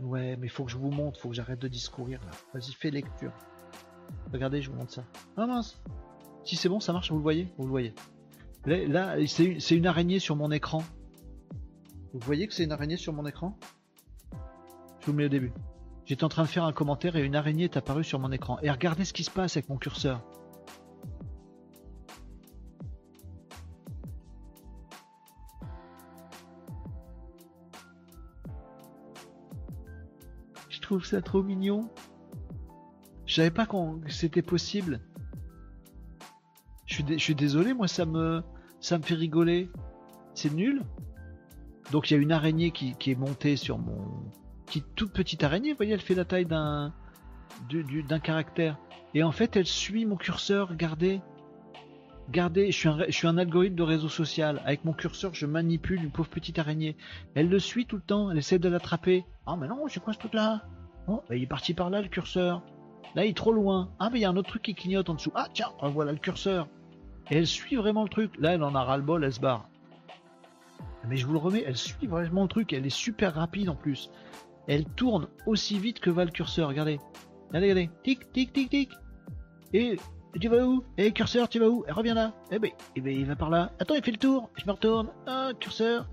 Ouais, 0.00 0.36
mais 0.36 0.48
faut 0.48 0.64
que 0.64 0.70
je 0.70 0.76
vous 0.76 0.90
montre, 0.90 1.20
faut 1.20 1.28
que 1.28 1.34
j'arrête 1.34 1.60
de 1.60 1.68
discourir 1.68 2.20
là. 2.24 2.32
Vas-y, 2.52 2.72
fais 2.72 2.90
lecture. 2.90 3.32
Regardez, 4.32 4.60
je 4.60 4.70
vous 4.70 4.76
montre 4.76 4.92
ça. 4.92 5.04
Ah 5.36 5.46
mince 5.46 5.80
Si 6.44 6.56
c'est 6.56 6.68
bon, 6.68 6.80
ça 6.80 6.92
marche, 6.92 7.10
vous 7.10 7.18
le 7.18 7.22
voyez 7.22 7.52
Vous 7.56 7.64
le 7.64 7.70
voyez. 7.70 7.94
Là, 8.66 9.16
c'est 9.26 9.76
une 9.76 9.86
araignée 9.86 10.18
sur 10.18 10.36
mon 10.36 10.50
écran. 10.50 10.82
Vous 12.12 12.20
voyez 12.20 12.46
que 12.46 12.54
c'est 12.54 12.64
une 12.64 12.72
araignée 12.72 12.96
sur 12.96 13.12
mon 13.12 13.26
écran? 13.26 13.58
Je 15.00 15.06
vous 15.06 15.12
mets 15.12 15.24
au 15.24 15.28
début. 15.28 15.52
J'étais 16.04 16.24
en 16.24 16.28
train 16.28 16.42
de 16.42 16.48
faire 16.48 16.64
un 16.64 16.72
commentaire 16.72 17.16
et 17.16 17.22
une 17.22 17.36
araignée 17.36 17.64
est 17.64 17.76
apparue 17.76 18.04
sur 18.04 18.18
mon 18.18 18.32
écran. 18.32 18.58
Et 18.62 18.70
regardez 18.70 19.04
ce 19.04 19.12
qui 19.12 19.24
se 19.24 19.30
passe 19.30 19.56
avec 19.56 19.68
mon 19.68 19.78
curseur. 19.78 20.20
Trouve 30.92 31.06
ça 31.06 31.22
trop 31.22 31.42
mignon. 31.42 31.88
Je 33.24 33.36
savais 33.36 33.50
pas 33.50 33.64
que 33.64 34.12
c'était 34.12 34.42
possible. 34.42 35.00
Je 36.84 37.16
suis, 37.16 37.34
désolé, 37.34 37.72
moi 37.72 37.88
ça 37.88 38.04
me, 38.04 38.42
ça 38.78 39.00
fait 39.00 39.14
rigoler. 39.14 39.70
C'est 40.34 40.52
nul. 40.52 40.82
Donc 41.92 42.10
il 42.10 42.14
y 42.14 42.16
a 42.18 42.20
une 42.20 42.30
araignée 42.30 42.72
qui, 42.72 42.94
est 43.10 43.14
montée 43.14 43.56
sur 43.56 43.78
mon, 43.78 44.06
qui 44.66 44.82
toute 44.82 45.14
petite 45.14 45.42
araignée. 45.42 45.70
Vous 45.70 45.78
voyez, 45.78 45.94
elle 45.94 46.02
fait 46.02 46.14
la 46.14 46.26
taille 46.26 46.44
d'un, 46.44 46.92
d'un 47.70 48.20
caractère. 48.20 48.76
Et 49.14 49.22
en 49.22 49.32
fait, 49.32 49.56
elle 49.56 49.66
suit 49.66 50.04
mon 50.04 50.16
curseur, 50.16 50.68
regardez. 50.68 51.22
Regardez, 52.26 52.70
je 52.70 52.76
suis, 52.76 52.88
un, 52.88 52.98
je 53.06 53.12
suis 53.12 53.26
un 53.26 53.38
algorithme 53.38 53.76
de 53.76 53.82
réseau 53.82 54.10
social. 54.10 54.60
Avec 54.66 54.84
mon 54.84 54.92
curseur, 54.92 55.34
je 55.34 55.46
manipule 55.46 56.04
une 56.04 56.10
pauvre 56.10 56.28
petite 56.28 56.58
araignée. 56.58 56.98
Elle 57.34 57.48
le 57.48 57.58
suit 57.58 57.86
tout 57.86 57.96
le 57.96 58.02
temps, 58.02 58.30
elle 58.30 58.36
essaie 58.36 58.58
de 58.58 58.68
l'attraper. 58.68 59.24
Ah, 59.46 59.56
mais 59.56 59.68
non, 59.68 59.86
c'est 59.88 60.00
quoi 60.00 60.12
ce 60.12 60.18
truc-là? 60.18 60.66
Oh, 61.08 61.22
il 61.30 61.42
est 61.42 61.46
parti 61.46 61.74
par 61.74 61.90
là, 61.90 62.00
le 62.02 62.08
curseur. 62.08 62.62
Là, 63.14 63.24
il 63.24 63.30
est 63.30 63.36
trop 63.36 63.52
loin. 63.52 63.90
Ah, 63.98 64.08
mais 64.10 64.18
il 64.18 64.22
y 64.22 64.24
a 64.24 64.30
un 64.30 64.36
autre 64.36 64.48
truc 64.48 64.62
qui 64.62 64.74
clignote 64.74 65.10
en 65.10 65.14
dessous. 65.14 65.32
Ah, 65.34 65.48
tiens, 65.52 65.68
voilà 65.82 66.12
le 66.12 66.18
curseur. 66.18 66.68
Et 67.30 67.36
elle 67.36 67.46
suit 67.46 67.76
vraiment 67.76 68.02
le 68.02 68.08
truc. 68.08 68.32
Là, 68.38 68.54
elle 68.54 68.62
en 68.62 68.74
a 68.74 68.82
ras-le-bol, 68.82 69.24
elle 69.24 69.32
se 69.32 69.40
barre. 69.40 69.68
Mais 71.08 71.16
je 71.16 71.26
vous 71.26 71.32
le 71.32 71.38
remets, 71.38 71.64
elle 71.66 71.76
suit 71.76 72.06
vraiment 72.06 72.42
le 72.42 72.48
truc. 72.48 72.72
Elle 72.72 72.86
est 72.86 72.90
super 72.90 73.34
rapide 73.34 73.68
en 73.68 73.74
plus. 73.74 74.10
Elle 74.68 74.84
tourne 74.84 75.26
aussi 75.46 75.78
vite 75.78 75.98
que 76.00 76.10
va 76.10 76.24
le 76.24 76.30
curseur. 76.30 76.68
Regardez. 76.68 77.00
Regardez, 77.48 77.72
regardez. 77.72 77.90
Tic, 78.04 78.32
tic, 78.32 78.52
tic, 78.52 78.70
tic. 78.70 78.90
Et 79.74 79.98
tu 80.40 80.48
vas 80.48 80.64
où? 80.64 80.84
Eh, 80.96 81.12
curseur, 81.12 81.48
tu 81.48 81.58
vas 81.58 81.68
où? 81.68 81.84
Elle 81.86 81.94
revient 81.94 82.14
là. 82.14 82.32
Eh 82.50 82.58
ben, 82.58 82.70
eh 82.96 83.00
ben, 83.00 83.12
il 83.14 83.26
va 83.26 83.36
par 83.36 83.50
là. 83.50 83.72
Attends, 83.80 83.94
il 83.94 84.02
fait 84.02 84.12
le 84.12 84.18
tour. 84.18 84.48
Je 84.56 84.64
me 84.66 84.72
retourne. 84.72 85.08
Ah, 85.26 85.50
curseur. 85.58 86.08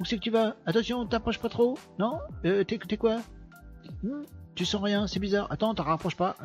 Où 0.00 0.04
c'est 0.04 0.16
que 0.16 0.22
tu 0.22 0.30
vas? 0.30 0.56
Attention, 0.66 1.06
t'approches 1.06 1.38
pas 1.38 1.48
trop. 1.48 1.78
Non? 1.98 2.18
Euh, 2.44 2.64
T'es 2.64 2.78
quoi? 2.96 3.18
Tu 4.54 4.64
sens 4.64 4.82
rien, 4.82 5.06
c'est 5.06 5.20
bizarre. 5.20 5.46
Attends, 5.50 5.74
t'en 5.74 5.82
rapproches 5.82 6.16
pas. 6.16 6.36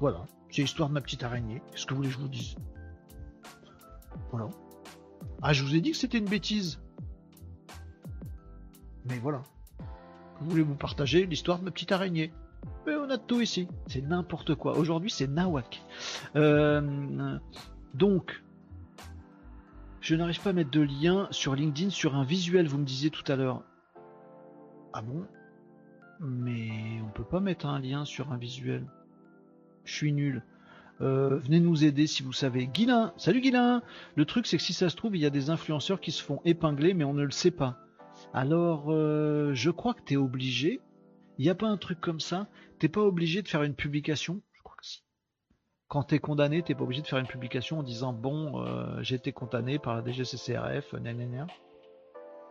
Voilà. 0.00 0.24
C'est 0.50 0.62
l'histoire 0.62 0.88
de 0.88 0.94
ma 0.94 1.00
petite 1.00 1.22
araignée. 1.22 1.62
Qu'est-ce 1.70 1.86
que 1.86 1.94
vous 1.94 1.98
voulez 1.98 2.08
que 2.08 2.14
je 2.14 2.20
vous 2.20 2.28
dise? 2.28 2.56
Voilà. 4.30 4.48
Ah, 5.42 5.52
je 5.52 5.62
vous 5.64 5.74
ai 5.74 5.80
dit 5.80 5.90
que 5.90 5.96
c'était 5.96 6.18
une 6.18 6.28
bêtise. 6.28 6.80
Mais 9.06 9.18
voilà. 9.18 9.42
Je 10.40 10.46
voulais 10.46 10.62
vous 10.62 10.74
partager 10.74 11.26
l'histoire 11.26 11.58
de 11.58 11.64
ma 11.64 11.70
petite 11.70 11.92
araignée? 11.92 12.32
Mais 12.86 12.94
on 12.94 13.10
a 13.10 13.18
tout 13.18 13.40
ici. 13.40 13.68
C'est 13.86 14.02
n'importe 14.02 14.54
quoi. 14.54 14.76
Aujourd'hui, 14.76 15.10
c'est 15.10 15.26
Nawak. 15.26 15.82
Euh, 16.36 17.38
donc, 17.94 18.42
je 20.00 20.14
n'arrive 20.14 20.40
pas 20.40 20.50
à 20.50 20.52
mettre 20.52 20.70
de 20.70 20.82
lien 20.82 21.28
sur 21.30 21.54
LinkedIn 21.54 21.90
sur 21.90 22.14
un 22.14 22.24
visuel, 22.24 22.68
vous 22.68 22.78
me 22.78 22.84
disiez 22.84 23.10
tout 23.10 23.24
à 23.30 23.36
l'heure. 23.36 23.62
Ah 24.92 25.02
bon? 25.02 25.26
Mais 26.20 27.00
on 27.04 27.10
peut 27.10 27.24
pas 27.24 27.40
mettre 27.40 27.66
un 27.66 27.80
lien 27.80 28.04
sur 28.04 28.32
un 28.32 28.36
visuel. 28.36 28.86
Je 29.84 29.92
suis 29.92 30.12
nul. 30.12 30.42
Euh, 31.00 31.38
venez 31.38 31.60
nous 31.60 31.84
aider 31.84 32.06
si 32.06 32.22
vous 32.22 32.32
savez. 32.32 32.66
Guilin, 32.66 33.12
salut 33.16 33.40
Guilin 33.40 33.82
Le 34.14 34.24
truc 34.24 34.46
c'est 34.46 34.56
que 34.56 34.62
si 34.62 34.72
ça 34.72 34.88
se 34.88 34.96
trouve, 34.96 35.16
il 35.16 35.22
y 35.22 35.26
a 35.26 35.30
des 35.30 35.50
influenceurs 35.50 36.00
qui 36.00 36.12
se 36.12 36.22
font 36.22 36.40
épingler, 36.44 36.94
mais 36.94 37.04
on 37.04 37.14
ne 37.14 37.24
le 37.24 37.30
sait 37.30 37.50
pas. 37.50 37.78
Alors, 38.32 38.92
euh, 38.92 39.52
je 39.54 39.70
crois 39.70 39.94
que 39.94 40.02
tu 40.04 40.14
es 40.14 40.16
obligé. 40.16 40.80
Il 41.38 41.44
n'y 41.44 41.50
a 41.50 41.54
pas 41.54 41.66
un 41.66 41.76
truc 41.76 42.00
comme 42.00 42.20
ça? 42.20 42.46
T'es 42.78 42.88
pas 42.88 43.00
obligé 43.00 43.42
de 43.42 43.48
faire 43.48 43.64
une 43.64 43.74
publication? 43.74 44.40
Je 44.52 44.62
crois 44.62 44.76
que 44.76 44.86
si. 44.86 45.02
Quand 45.88 46.04
tu 46.04 46.14
es 46.14 46.18
condamné, 46.20 46.62
t'es 46.62 46.74
pas 46.74 46.84
obligé 46.84 47.02
de 47.02 47.08
faire 47.08 47.18
une 47.18 47.26
publication 47.26 47.80
en 47.80 47.82
disant 47.82 48.12
bon, 48.12 48.62
euh, 48.62 49.02
j'ai 49.02 49.16
été 49.16 49.32
condamné 49.32 49.80
par 49.80 49.96
la 49.96 50.04
DGCCRF, 50.04 50.94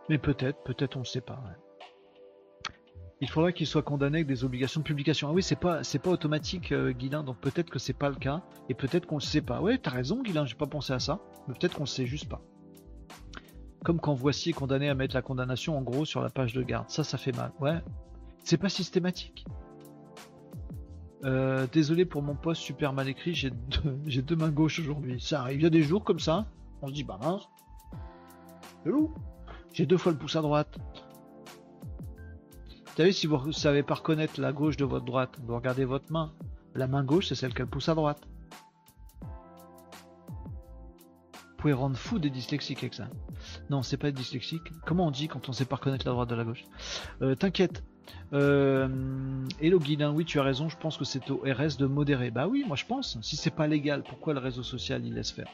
Mais 0.08 0.18
peut-être, 0.18 0.62
peut-être 0.64 0.96
on 0.96 1.00
ne 1.00 1.04
sait 1.04 1.22
pas 1.22 1.42
il 3.20 3.28
faudra 3.28 3.52
qu'il 3.52 3.66
soit 3.66 3.82
condamné 3.82 4.18
avec 4.18 4.26
des 4.26 4.44
obligations 4.44 4.80
de 4.80 4.84
publication. 4.84 5.28
Ah 5.28 5.32
oui, 5.32 5.42
c'est 5.42 5.58
pas 5.58 5.84
c'est 5.84 5.98
pas 5.98 6.10
automatique, 6.10 6.72
euh, 6.72 6.92
donc 6.92 7.38
peut-être 7.38 7.70
que 7.70 7.78
c'est 7.78 7.92
pas 7.92 8.08
le 8.08 8.16
cas, 8.16 8.42
et 8.68 8.74
peut-être 8.74 9.06
qu'on 9.06 9.16
le 9.16 9.22
sait 9.22 9.40
pas. 9.40 9.60
Ouais, 9.60 9.78
t'as 9.78 9.90
raison, 9.90 10.22
Guilin, 10.22 10.44
j'ai 10.44 10.56
pas 10.56 10.66
pensé 10.66 10.92
à 10.92 10.98
ça, 10.98 11.20
mais 11.46 11.54
peut-être 11.54 11.74
qu'on 11.74 11.84
le 11.84 11.88
sait 11.88 12.06
juste 12.06 12.28
pas. 12.28 12.42
Comme 13.84 14.00
quand 14.00 14.14
Voici 14.14 14.52
condamné 14.52 14.88
à 14.88 14.94
mettre 14.94 15.14
la 15.14 15.22
condamnation 15.22 15.76
en 15.76 15.82
gros 15.82 16.04
sur 16.04 16.22
la 16.22 16.30
page 16.30 16.54
de 16.54 16.62
garde. 16.62 16.88
Ça, 16.88 17.04
ça 17.04 17.18
fait 17.18 17.36
mal. 17.36 17.52
Ouais, 17.60 17.80
c'est 18.42 18.56
pas 18.56 18.68
systématique. 18.68 19.44
Euh, 21.24 21.66
désolé 21.72 22.04
pour 22.04 22.22
mon 22.22 22.34
poste 22.34 22.60
super 22.60 22.92
mal 22.92 23.08
écrit, 23.08 23.34
j'ai 23.34 23.50
deux, 23.50 24.22
deux 24.22 24.36
mains 24.36 24.50
gauches 24.50 24.80
aujourd'hui. 24.80 25.20
Ça 25.20 25.40
arrive, 25.40 25.60
il 25.60 25.62
y 25.62 25.66
a 25.66 25.70
des 25.70 25.82
jours 25.82 26.04
comme 26.04 26.20
ça, 26.20 26.46
on 26.82 26.88
se 26.88 26.92
dit 26.92 27.04
bah 27.04 27.18
mince, 27.22 27.48
J'ai 29.72 29.86
deux 29.86 29.96
fois 29.96 30.12
le 30.12 30.18
pouce 30.18 30.36
à 30.36 30.42
droite. 30.42 30.78
Vous 32.94 32.98
savez, 32.98 33.10
si 33.10 33.26
vous 33.26 33.44
ne 33.44 33.50
savez 33.50 33.82
pas 33.82 33.94
reconnaître 33.94 34.40
la 34.40 34.52
gauche 34.52 34.76
de 34.76 34.84
votre 34.84 35.04
droite, 35.04 35.36
vous 35.42 35.56
regardez 35.56 35.84
votre 35.84 36.12
main. 36.12 36.32
La 36.76 36.86
main 36.86 37.02
gauche, 37.02 37.26
c'est 37.26 37.34
celle 37.34 37.52
qu'elle 37.52 37.66
pousse 37.66 37.88
à 37.88 37.96
droite. 37.96 38.20
Vous 41.32 41.56
pouvez 41.56 41.72
rendre 41.72 41.96
fou 41.96 42.20
des 42.20 42.30
dyslexiques 42.30 42.78
avec 42.78 42.94
ça. 42.94 43.08
Non, 43.68 43.82
c'est 43.82 43.96
pas 43.96 44.12
dyslexique. 44.12 44.62
Comment 44.86 45.08
on 45.08 45.10
dit 45.10 45.26
quand 45.26 45.48
on 45.48 45.52
sait 45.52 45.64
pas 45.64 45.74
reconnaître 45.74 46.06
la 46.06 46.12
droite 46.12 46.30
de 46.30 46.36
la 46.36 46.44
gauche? 46.44 46.62
Euh, 47.20 47.34
T'inquiète. 47.34 47.82
Euh, 48.32 48.86
hello 49.60 49.80
Guilin, 49.80 50.12
oui 50.12 50.24
tu 50.24 50.38
as 50.38 50.44
raison, 50.44 50.68
je 50.68 50.76
pense 50.76 50.96
que 50.96 51.04
c'est 51.04 51.28
au 51.32 51.38
RS 51.38 51.76
de 51.76 51.86
modérer. 51.86 52.30
Bah 52.30 52.46
oui, 52.46 52.62
moi 52.64 52.76
je 52.76 52.84
pense. 52.84 53.18
Si 53.22 53.34
c'est 53.34 53.50
pas 53.50 53.66
légal, 53.66 54.04
pourquoi 54.04 54.34
le 54.34 54.38
réseau 54.38 54.62
social 54.62 55.04
il 55.04 55.14
laisse 55.14 55.32
faire? 55.32 55.48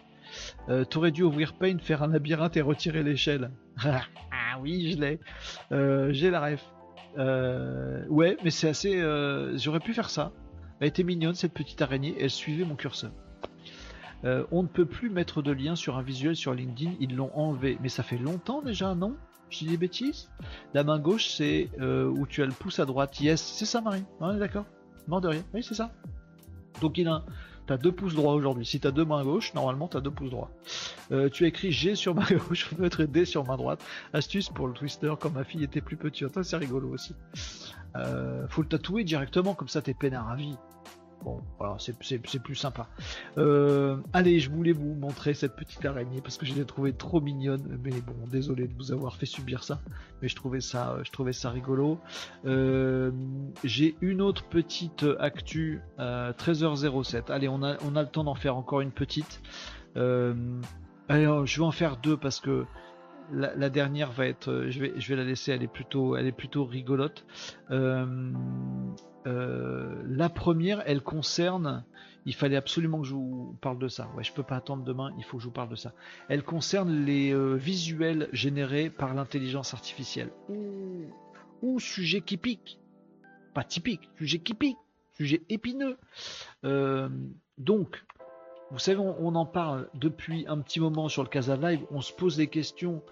Euh, 0.69 0.85
T'aurais 0.85 1.11
dû 1.11 1.23
ouvrir 1.23 1.55
Paint, 1.55 1.79
faire 1.79 2.03
un 2.03 2.09
labyrinthe 2.09 2.59
et 2.59 2.61
retirer 2.61 3.03
l'échelle. 3.03 3.51
ah 3.83 4.59
oui, 4.61 4.93
je 4.93 5.01
l'ai. 5.01 6.13
J'ai 6.13 6.31
la 6.31 6.43
ref. 6.43 6.63
Euh, 7.19 8.05
ouais, 8.09 8.37
mais 8.45 8.51
c'est 8.51 8.69
assez. 8.69 9.01
Euh, 9.01 9.57
j'aurais 9.57 9.81
pu 9.81 9.95
faire 9.95 10.11
ça. 10.11 10.33
Elle 10.81 10.89
était 10.89 11.03
mignonne 11.03 11.35
cette 11.35 11.53
petite 11.53 11.83
araignée. 11.83 12.15
Elle 12.19 12.31
suivait 12.31 12.65
mon 12.65 12.77
curseur. 12.77 13.11
Euh, 14.25 14.45
on 14.51 14.63
ne 14.63 14.69
peut 14.69 14.87
plus 14.87 15.11
mettre 15.11 15.43
de 15.43 15.53
lien 15.53 15.77
sur 15.77 15.97
un 15.97 16.03
visuel 16.03 16.37
sur 16.37 16.55
LinkedIn. 16.55 16.93
Ils 17.01 17.17
l'ont 17.17 17.31
enlevé. 17.35 17.79
Mais 17.83 17.89
ça 17.89 18.03
fait 18.03 18.19
longtemps 18.19 18.63
déjà, 18.63 18.95
non? 18.95 19.17
Je 19.49 19.59
dis 19.59 19.67
des 19.67 19.77
bêtises? 19.77 20.31
La 20.75 20.85
main 20.85 20.99
gauche, 20.99 21.29
c'est 21.29 21.71
où 21.81 22.27
tu 22.27 22.43
as 22.43 22.47
le 22.47 22.53
pouce 22.53 22.79
à 22.79 22.87
droite. 22.87 23.21
Yes, 23.21 23.41
c'est 23.41 23.65
ça, 23.65 23.81
Marie. 23.81 24.05
On 24.21 24.35
est 24.35 24.39
d'accord? 24.39 24.67
Mort 25.09 25.21
de 25.21 25.29
rien. 25.29 25.43
Oui, 25.53 25.63
c'est 25.63 25.75
ça. 25.75 25.91
Donc 26.81 26.99
il 26.99 27.09
a 27.09 27.25
T'as 27.71 27.77
deux 27.77 27.93
pouces 27.93 28.17
droits 28.17 28.35
aujourd'hui. 28.35 28.67
Si 28.67 28.81
t'as 28.81 28.91
deux 28.91 29.05
mains 29.05 29.23
gauche, 29.23 29.55
normalement 29.55 29.87
t'as 29.87 30.01
deux 30.01 30.11
pouces 30.11 30.31
droits. 30.31 30.51
Euh, 31.13 31.29
tu 31.29 31.45
as 31.45 31.47
écrit 31.47 31.71
G 31.71 31.95
sur 31.95 32.17
ma 32.17 32.25
gauche, 32.49 32.69
peut 32.75 32.85
être 32.85 33.05
D 33.05 33.25
sur 33.25 33.47
ma 33.47 33.57
droite. 33.57 33.81
Astuce 34.13 34.49
pour 34.49 34.67
le 34.67 34.73
twister 34.73 35.15
quand 35.21 35.31
ma 35.31 35.45
fille 35.45 35.63
était 35.63 35.81
plus 35.81 35.97
petite. 35.97 36.43
c'est 36.43 36.57
rigolo 36.57 36.89
aussi. 36.89 37.15
Euh, 37.95 38.49
faut 38.49 38.63
le 38.63 38.67
tatouer 38.67 39.05
directement, 39.05 39.55
comme 39.55 39.69
ça 39.69 39.83
t'es 39.83 39.95
peinard 39.95 40.29
à 40.31 40.35
vie. 40.35 40.57
Bon, 41.23 41.43
voilà, 41.59 41.77
c'est 41.79 42.19
plus 42.19 42.55
sympa. 42.55 42.89
Euh, 43.37 43.99
allez, 44.13 44.41
je 44.41 44.51
voulais 44.51 44.73
vous 44.73 44.95
montrer 44.95 45.35
cette 45.35 45.55
petite 45.55 45.85
araignée 45.85 46.21
parce 46.23 46.39
que 46.39 46.47
je 46.47 46.55
l'ai 46.55 46.65
trouvée 46.65 46.95
trop 46.95 47.21
mignonne. 47.21 47.79
Mais 47.85 47.91
bon, 47.91 48.15
désolé 48.31 48.67
de 48.67 48.75
vous 48.75 48.93
avoir 48.93 49.17
fait 49.17 49.27
subir 49.27 49.63
ça, 49.63 49.81
mais 50.23 50.29
je 50.29 50.37
trouvais 50.37 50.61
ça, 50.61 50.97
ça 51.33 51.51
rigolo. 51.51 51.99
Euh, 52.47 53.11
j'ai 53.65 53.97
une 54.01 54.23
autre 54.23 54.45
petite 54.45 55.05
actu, 55.19 55.81
13h07. 55.99 57.17
Euh, 57.17 57.23
allez, 57.29 57.49
on 57.49 57.63
a, 57.63 57.77
on 57.85 57.97
a 57.97 58.03
le 58.03 58.09
temps 58.09 58.25
d'en 58.25 58.35
faire 58.35 58.57
encore 58.57 58.81
une 58.81 58.93
petite. 58.93 59.43
allez, 59.95 61.43
je 61.45 61.57
vais 61.59 61.67
en 61.67 61.73
faire 61.73 61.99
deux 61.99 62.17
parce 62.17 62.41
que 62.41 62.65
la, 63.33 63.71
dernière 63.71 64.11
va 64.11 64.27
être, 64.27 64.67
je 64.69 64.81
vais, 64.81 64.93
je 64.97 65.09
vais 65.09 65.17
la 65.17 65.25
laisser, 65.25 65.53
elle 65.53 65.63
est 65.63 65.69
plutôt, 65.69 66.17
elle 66.17 66.27
est 66.27 66.33
plutôt 66.33 66.65
rigolote. 66.65 67.25
Euh, 69.27 70.03
la 70.07 70.29
première, 70.29 70.83
elle 70.87 71.03
concerne. 71.03 71.85
Il 72.27 72.35
fallait 72.35 72.57
absolument 72.57 73.01
que 73.01 73.07
je 73.07 73.15
vous 73.15 73.57
parle 73.61 73.79
de 73.79 73.89
ça. 73.89 74.11
Ouais, 74.17 74.23
je 74.23 74.33
peux 74.33 74.43
pas 74.43 74.57
attendre 74.57 74.85
demain. 74.85 75.13
Il 75.17 75.25
faut 75.25 75.39
que 75.39 75.43
je 75.43 75.49
vous 75.49 75.55
parle 75.55 75.71
de 75.71 75.77
ça. 75.77 75.95
Elle 76.29 76.43
concerne 76.43 77.05
les 77.05 77.33
euh, 77.33 77.55
visuels 77.55 78.29
générés 78.33 78.91
par 78.91 79.15
l'intelligence 79.15 79.73
artificielle. 79.73 80.31
Ou, 81.63 81.81
sujet 81.81 82.21
qui 82.21 82.37
pique. 82.37 82.79
Pas 83.55 83.65
typique. 83.65 84.11
Sujet 84.19 84.39
qui 84.39 84.55
pique. 84.55 84.77
Sujet 85.13 85.43
épineux. 85.49 85.97
Euh, 86.65 87.09
donc, 87.59 88.05
vous 88.71 88.79
savez, 88.79 88.99
on, 88.99 89.35
en 89.35 89.47
parle 89.47 89.89
depuis 89.95 90.45
un 90.47 90.59
petit 90.59 90.79
moment 90.79 91.09
sur 91.09 91.23
le 91.23 91.29
Casa 91.29 91.57
Live. 91.57 91.85
On 91.91 92.01
se 92.01 92.13
pose 92.13 92.37
des 92.37 92.47
questions 92.47 93.03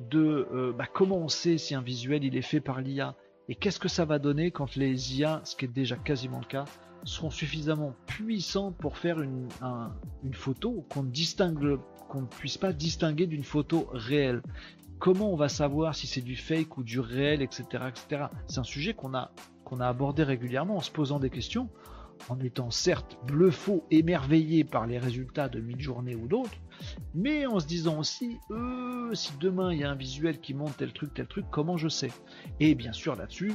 de 0.00 0.72
bah, 0.76 0.86
comment 0.92 1.18
on 1.18 1.28
sait 1.28 1.58
si 1.58 1.74
un 1.74 1.82
visuel 1.82 2.24
il 2.24 2.36
est 2.36 2.42
fait 2.42 2.60
par 2.60 2.80
l'IA 2.80 3.16
et 3.48 3.54
qu'est-ce 3.54 3.80
que 3.80 3.88
ça 3.88 4.04
va 4.04 4.18
donner 4.18 4.50
quand 4.50 4.76
les 4.76 5.18
IA, 5.18 5.40
ce 5.44 5.56
qui 5.56 5.64
est 5.64 5.68
déjà 5.68 5.96
quasiment 5.96 6.38
le 6.38 6.44
cas, 6.44 6.66
seront 7.04 7.30
suffisamment 7.30 7.94
puissants 8.06 8.72
pour 8.72 8.98
faire 8.98 9.20
une, 9.22 9.48
photo 10.32 10.84
qu'on 10.90 11.02
distingue, 11.02 11.78
qu'on 12.08 12.22
ne 12.22 12.26
puisse 12.26 12.58
pas 12.58 12.72
distinguer 12.72 13.26
d'une 13.26 13.44
photo 13.44 13.88
réelle 13.92 14.42
Comment 14.98 15.32
on 15.32 15.36
va 15.36 15.48
savoir 15.48 15.94
si 15.94 16.08
c'est 16.08 16.20
du 16.20 16.36
fake 16.36 16.76
ou 16.76 16.82
du 16.82 16.98
réel, 16.98 17.40
etc., 17.40 17.84
etc. 17.88 18.24
C'est 18.48 18.58
un 18.58 18.64
sujet 18.64 18.94
qu'on 18.94 19.14
a 19.14 19.30
qu'on 19.64 19.80
a 19.80 19.86
abordé 19.86 20.24
régulièrement 20.24 20.78
en 20.78 20.80
se 20.80 20.90
posant 20.90 21.18
des 21.20 21.28
questions, 21.30 21.68
en 22.28 22.40
étant 22.40 22.70
certes 22.70 23.18
bluffo, 23.26 23.84
émerveillé 23.90 24.64
par 24.64 24.86
les 24.86 24.98
résultats 24.98 25.48
de 25.48 25.60
mid-journée 25.60 26.14
ou 26.14 26.28
d'autres, 26.28 26.58
mais 27.14 27.46
en 27.46 27.60
se 27.60 27.66
disant 27.66 27.98
aussi, 27.98 28.38
euh, 28.50 29.14
si 29.14 29.32
demain 29.40 29.72
il 29.72 29.80
y 29.80 29.84
a 29.84 29.90
un 29.90 29.94
visuel 29.94 30.40
qui 30.40 30.54
montre 30.54 30.76
tel 30.76 30.92
truc, 30.92 31.14
tel 31.14 31.26
truc, 31.26 31.46
comment 31.50 31.76
je 31.76 31.88
sais? 31.88 32.12
Et 32.60 32.74
bien 32.74 32.92
sûr 32.92 33.16
là-dessus, 33.16 33.52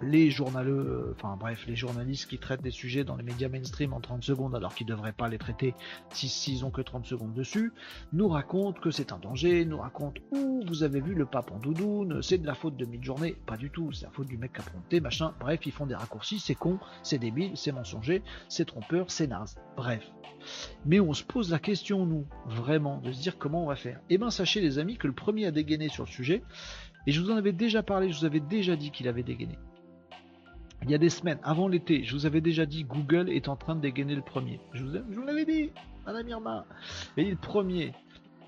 les 0.00 0.34
enfin 0.40 1.36
bref, 1.38 1.66
les 1.66 1.76
journalistes 1.76 2.28
qui 2.28 2.38
traitent 2.38 2.62
des 2.62 2.70
sujets 2.70 3.04
dans 3.04 3.16
les 3.16 3.22
médias 3.22 3.48
mainstream 3.48 3.92
en 3.92 4.00
30 4.00 4.22
secondes 4.22 4.54
alors 4.54 4.74
qu'ils 4.74 4.86
ne 4.86 4.92
devraient 4.92 5.12
pas 5.12 5.28
les 5.28 5.38
traiter 5.38 5.74
s'ils 6.12 6.64
ont 6.64 6.70
que 6.70 6.82
30 6.82 7.06
secondes 7.06 7.32
dessus, 7.32 7.72
nous 8.12 8.28
racontent 8.28 8.80
que 8.80 8.90
c'est 8.90 9.12
un 9.12 9.18
danger, 9.18 9.64
nous 9.64 9.78
racontent 9.78 10.20
où 10.32 10.62
vous 10.66 10.82
avez 10.82 11.00
vu 11.00 11.14
le 11.14 11.26
pape 11.26 11.52
en 11.52 11.58
doudoune, 11.58 12.22
c'est 12.22 12.38
de 12.38 12.46
la 12.46 12.54
faute 12.54 12.76
de 12.76 12.84
mid-journée, 12.84 13.36
pas 13.46 13.56
du 13.56 13.70
tout, 13.70 13.92
c'est 13.92 14.06
la 14.06 14.12
faute 14.12 14.28
du 14.28 14.36
mec 14.36 14.52
qui 14.52 14.60
a 14.60 14.64
prompté, 14.64 15.00
machin, 15.00 15.34
bref, 15.40 15.60
ils 15.66 15.72
font 15.72 15.86
des 15.86 15.94
raccourcis, 15.94 16.38
c'est 16.38 16.54
con, 16.54 16.78
c'est 17.02 17.18
débile, 17.18 17.52
c'est 17.54 17.72
mensonger, 17.72 18.22
c'est 18.48 18.66
trompeur, 18.66 19.10
c'est 19.10 19.26
naze, 19.26 19.56
bref. 19.76 20.04
Mais 20.84 21.00
on 21.00 21.14
se 21.14 21.24
pose 21.24 21.50
la 21.50 21.58
question, 21.58 22.06
nous, 22.06 22.26
vraiment, 22.46 22.98
de 22.98 23.12
se 23.12 23.20
dire 23.20 23.38
comment 23.38 23.64
on 23.64 23.68
va 23.68 23.76
faire. 23.76 24.00
Eh 24.10 24.18
bien, 24.18 24.30
sachez 24.30 24.60
les 24.60 24.78
amis 24.78 24.96
que 24.96 25.06
le 25.06 25.14
premier 25.14 25.46
à 25.46 25.50
dégainer 25.50 25.88
sur 25.88 26.04
le 26.04 26.10
sujet, 26.10 26.42
et 27.06 27.12
je 27.12 27.20
vous 27.20 27.30
en 27.30 27.36
avais 27.36 27.52
déjà 27.52 27.82
parlé, 27.82 28.10
je 28.10 28.18
vous 28.18 28.24
avais 28.24 28.40
déjà 28.40 28.76
dit 28.76 28.90
qu'il 28.90 29.08
avait 29.08 29.22
dégainé 29.22 29.58
il 30.84 30.90
y 30.90 30.94
a 30.94 30.98
des 30.98 31.08
semaines, 31.08 31.38
avant 31.42 31.66
l'été, 31.66 32.04
je 32.04 32.14
vous 32.14 32.26
avais 32.26 32.40
déjà 32.40 32.66
dit 32.66 32.84
Google 32.84 33.30
est 33.30 33.48
en 33.48 33.56
train 33.56 33.74
de 33.74 33.80
dégainer 33.80 34.14
le 34.14 34.22
premier. 34.22 34.60
Je 34.72 34.84
vous, 34.84 35.22
l'avais 35.22 35.46
dit, 35.46 35.70
Madame 36.04 36.28
Irma. 36.28 36.66
Et 37.16 37.30
le 37.30 37.36
premier 37.36 37.92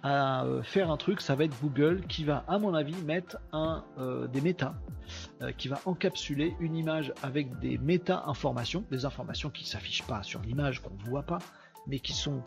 à 0.03 0.45
euh, 0.45 0.63
faire 0.63 0.91
un 0.91 0.99
truc, 0.99 1.21
ça 1.21 1.35
va 1.35 1.45
être 1.45 1.59
Google 1.61 2.03
qui 2.07 2.25
va, 2.25 2.45
à 2.47 2.59
mon 2.59 2.75
avis, 2.75 2.95
mettre 3.05 3.39
un, 3.53 3.85
euh, 3.99 4.29
des 4.29 4.43
méta, 4.43 4.75
euh, 5.41 5.51
qui 5.53 5.69
va 5.69 5.81
encapsuler 5.87 6.55
une 6.61 6.77
image 6.77 7.13
avec 7.23 7.59
des 7.59 7.79
méta-informations, 7.79 8.85
des 8.91 9.07
informations 9.07 9.49
qui 9.49 9.65
ne 9.65 9.69
s'affichent 9.69 10.07
pas 10.07 10.23
sur 10.23 10.43
l'image, 10.43 10.81
qu'on 10.83 10.95
ne 10.95 11.09
voit 11.09 11.25
pas, 11.25 11.39
mais 11.87 12.01
qui 12.01 12.13
sont 12.13 12.43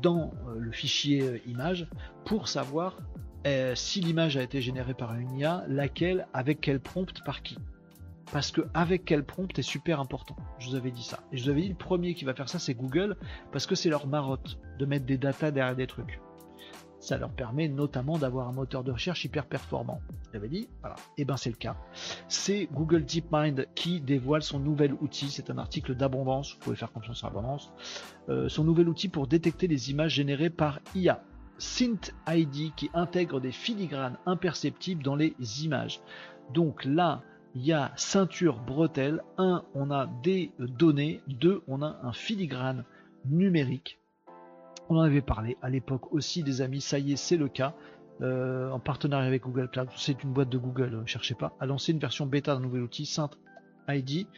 dans 0.00 0.32
le 0.56 0.70
fichier 0.70 1.42
image, 1.46 1.88
pour 2.24 2.48
savoir 2.48 2.98
si 3.74 4.00
l'image 4.00 4.36
a 4.36 4.42
été 4.42 4.60
générée 4.60 4.94
par 4.94 5.14
une 5.14 5.36
IA, 5.36 5.64
laquelle, 5.68 6.26
avec 6.32 6.60
quel 6.60 6.80
prompt, 6.80 7.22
par 7.24 7.42
qui? 7.42 7.58
Parce 8.32 8.50
que 8.50 8.62
avec 8.74 9.04
quel 9.04 9.24
prompt 9.24 9.58
est 9.58 9.62
super 9.62 10.00
important. 10.00 10.36
Je 10.58 10.68
vous 10.68 10.74
avais 10.74 10.90
dit 10.90 11.04
ça. 11.04 11.20
Et 11.30 11.36
je 11.36 11.44
vous 11.44 11.50
avais 11.50 11.62
dit 11.62 11.68
le 11.68 11.74
premier 11.74 12.14
qui 12.14 12.24
va 12.24 12.34
faire 12.34 12.48
ça, 12.48 12.58
c'est 12.58 12.74
Google, 12.74 13.16
parce 13.52 13.66
que 13.66 13.74
c'est 13.74 13.90
leur 13.90 14.06
marotte 14.06 14.58
de 14.78 14.86
mettre 14.86 15.06
des 15.06 15.18
datas 15.18 15.50
derrière 15.50 15.76
des 15.76 15.86
trucs. 15.86 16.20
Ça 16.98 17.18
leur 17.18 17.30
permet 17.30 17.68
notamment 17.68 18.16
d'avoir 18.16 18.48
un 18.48 18.52
moteur 18.52 18.82
de 18.82 18.90
recherche 18.90 19.26
hyper 19.26 19.44
performant. 19.44 20.00
J'avais 20.32 20.48
dit, 20.48 20.70
voilà. 20.80 20.96
Et 21.18 21.22
eh 21.22 21.24
ben 21.26 21.36
c'est 21.36 21.50
le 21.50 21.56
cas. 21.56 21.76
C'est 22.28 22.66
Google 22.72 23.04
DeepMind 23.04 23.66
qui 23.74 24.00
dévoile 24.00 24.42
son 24.42 24.58
nouvel 24.58 24.94
outil. 24.94 25.28
C'est 25.30 25.50
un 25.50 25.58
article 25.58 25.94
d'abondance. 25.94 26.54
Vous 26.54 26.60
pouvez 26.60 26.76
faire 26.76 26.90
confiance 26.90 27.22
à 27.22 27.26
abondance. 27.26 27.72
Euh, 28.30 28.48
son 28.48 28.64
nouvel 28.64 28.88
outil 28.88 29.10
pour 29.10 29.26
détecter 29.26 29.66
les 29.66 29.90
images 29.90 30.14
générées 30.14 30.48
par 30.48 30.80
IA. 30.94 31.22
Synth 31.58 32.14
ID 32.28 32.74
qui 32.74 32.90
intègre 32.94 33.40
des 33.40 33.52
filigranes 33.52 34.18
imperceptibles 34.26 35.02
dans 35.02 35.16
les 35.16 35.34
images. 35.64 36.00
Donc 36.52 36.84
là, 36.84 37.22
il 37.54 37.64
y 37.64 37.72
a 37.72 37.92
ceinture 37.96 38.58
bretelle. 38.58 39.22
Un, 39.38 39.64
on 39.74 39.90
a 39.90 40.06
des 40.22 40.50
données. 40.58 41.20
Deux, 41.28 41.62
on 41.68 41.82
a 41.82 41.98
un 42.02 42.12
filigrane 42.12 42.84
numérique. 43.24 43.98
On 44.88 44.96
en 44.96 45.02
avait 45.02 45.22
parlé 45.22 45.56
à 45.62 45.70
l'époque 45.70 46.12
aussi 46.12 46.42
des 46.42 46.60
amis. 46.60 46.80
Ça 46.80 46.98
y 46.98 47.12
est, 47.12 47.16
c'est 47.16 47.36
le 47.36 47.48
cas. 47.48 47.74
Euh, 48.20 48.70
en 48.70 48.78
partenariat 48.78 49.26
avec 49.26 49.42
Google 49.42 49.68
Cloud, 49.68 49.88
c'est 49.96 50.22
une 50.22 50.32
boîte 50.32 50.48
de 50.48 50.58
Google, 50.58 50.90
ne 50.90 50.96
euh, 50.98 51.06
cherchez 51.06 51.34
pas, 51.34 51.56
a 51.58 51.66
lancé 51.66 51.90
une 51.90 51.98
version 51.98 52.26
bêta 52.26 52.54
d'un 52.54 52.60
nouvel 52.60 52.82
outil, 52.82 53.06
Saint 53.06 53.30
ID. 53.88 54.28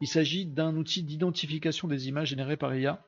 Il 0.00 0.08
s'agit 0.08 0.46
d'un 0.46 0.76
outil 0.76 1.04
d'identification 1.04 1.86
des 1.86 2.08
images 2.08 2.28
générées 2.28 2.56
par 2.56 2.74
IA 2.74 3.04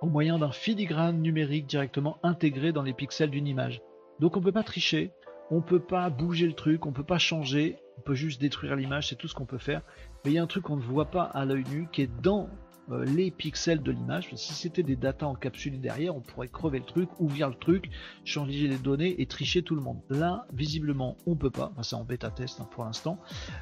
au 0.00 0.06
moyen 0.06 0.38
d'un 0.38 0.52
filigrane 0.52 1.20
numérique 1.20 1.66
directement 1.66 2.18
intégré 2.22 2.72
dans 2.72 2.82
les 2.82 2.92
pixels 2.92 3.30
d'une 3.30 3.46
image. 3.46 3.82
Donc 4.20 4.36
on 4.36 4.40
ne 4.40 4.44
peut 4.44 4.52
pas 4.52 4.62
tricher, 4.62 5.12
on 5.50 5.60
peut 5.60 5.80
pas 5.80 6.10
bouger 6.10 6.46
le 6.46 6.52
truc, 6.52 6.86
on 6.86 6.92
peut 6.92 7.04
pas 7.04 7.18
changer, 7.18 7.76
on 7.98 8.00
peut 8.02 8.14
juste 8.14 8.40
détruire 8.40 8.76
l'image, 8.76 9.08
c'est 9.08 9.16
tout 9.16 9.28
ce 9.28 9.34
qu'on 9.34 9.46
peut 9.46 9.58
faire. 9.58 9.82
Mais 10.24 10.32
il 10.32 10.34
y 10.34 10.38
a 10.38 10.42
un 10.42 10.46
truc 10.46 10.64
qu'on 10.64 10.76
ne 10.76 10.82
voit 10.82 11.10
pas 11.10 11.22
à 11.22 11.44
l'œil 11.44 11.64
nu 11.70 11.88
qui 11.90 12.02
est 12.02 12.20
dans 12.22 12.48
euh, 12.90 13.04
les 13.04 13.30
pixels 13.30 13.82
de 13.82 13.90
l'image. 13.90 14.34
Si 14.34 14.54
c'était 14.54 14.82
des 14.82 14.96
datas 14.96 15.26
encapsulées 15.26 15.78
derrière, 15.78 16.16
on 16.16 16.20
pourrait 16.20 16.48
crever 16.48 16.78
le 16.78 16.84
truc, 16.84 17.08
ouvrir 17.18 17.48
le 17.48 17.54
truc, 17.54 17.90
changer 18.24 18.68
les 18.68 18.78
données 18.78 19.20
et 19.20 19.26
tricher 19.26 19.62
tout 19.62 19.74
le 19.74 19.82
monde. 19.82 20.00
Là, 20.08 20.46
visiblement, 20.52 21.16
on 21.26 21.36
peut 21.36 21.50
pas. 21.50 21.70
Enfin, 21.72 21.82
c'est 21.82 21.96
en 21.96 22.04
bêta 22.04 22.30
test 22.30 22.60
hein, 22.60 22.68
pour 22.70 22.84
l'instant, 22.84 23.18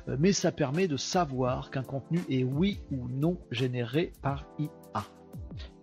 euh, 0.08 0.16
mais 0.18 0.32
ça 0.32 0.52
permet 0.52 0.88
de 0.88 0.96
savoir 0.96 1.70
qu'un 1.70 1.82
contenu 1.82 2.20
est 2.28 2.44
oui 2.44 2.80
ou 2.90 3.08
non 3.08 3.38
généré 3.50 4.12
par 4.22 4.46
IA. 4.58 4.70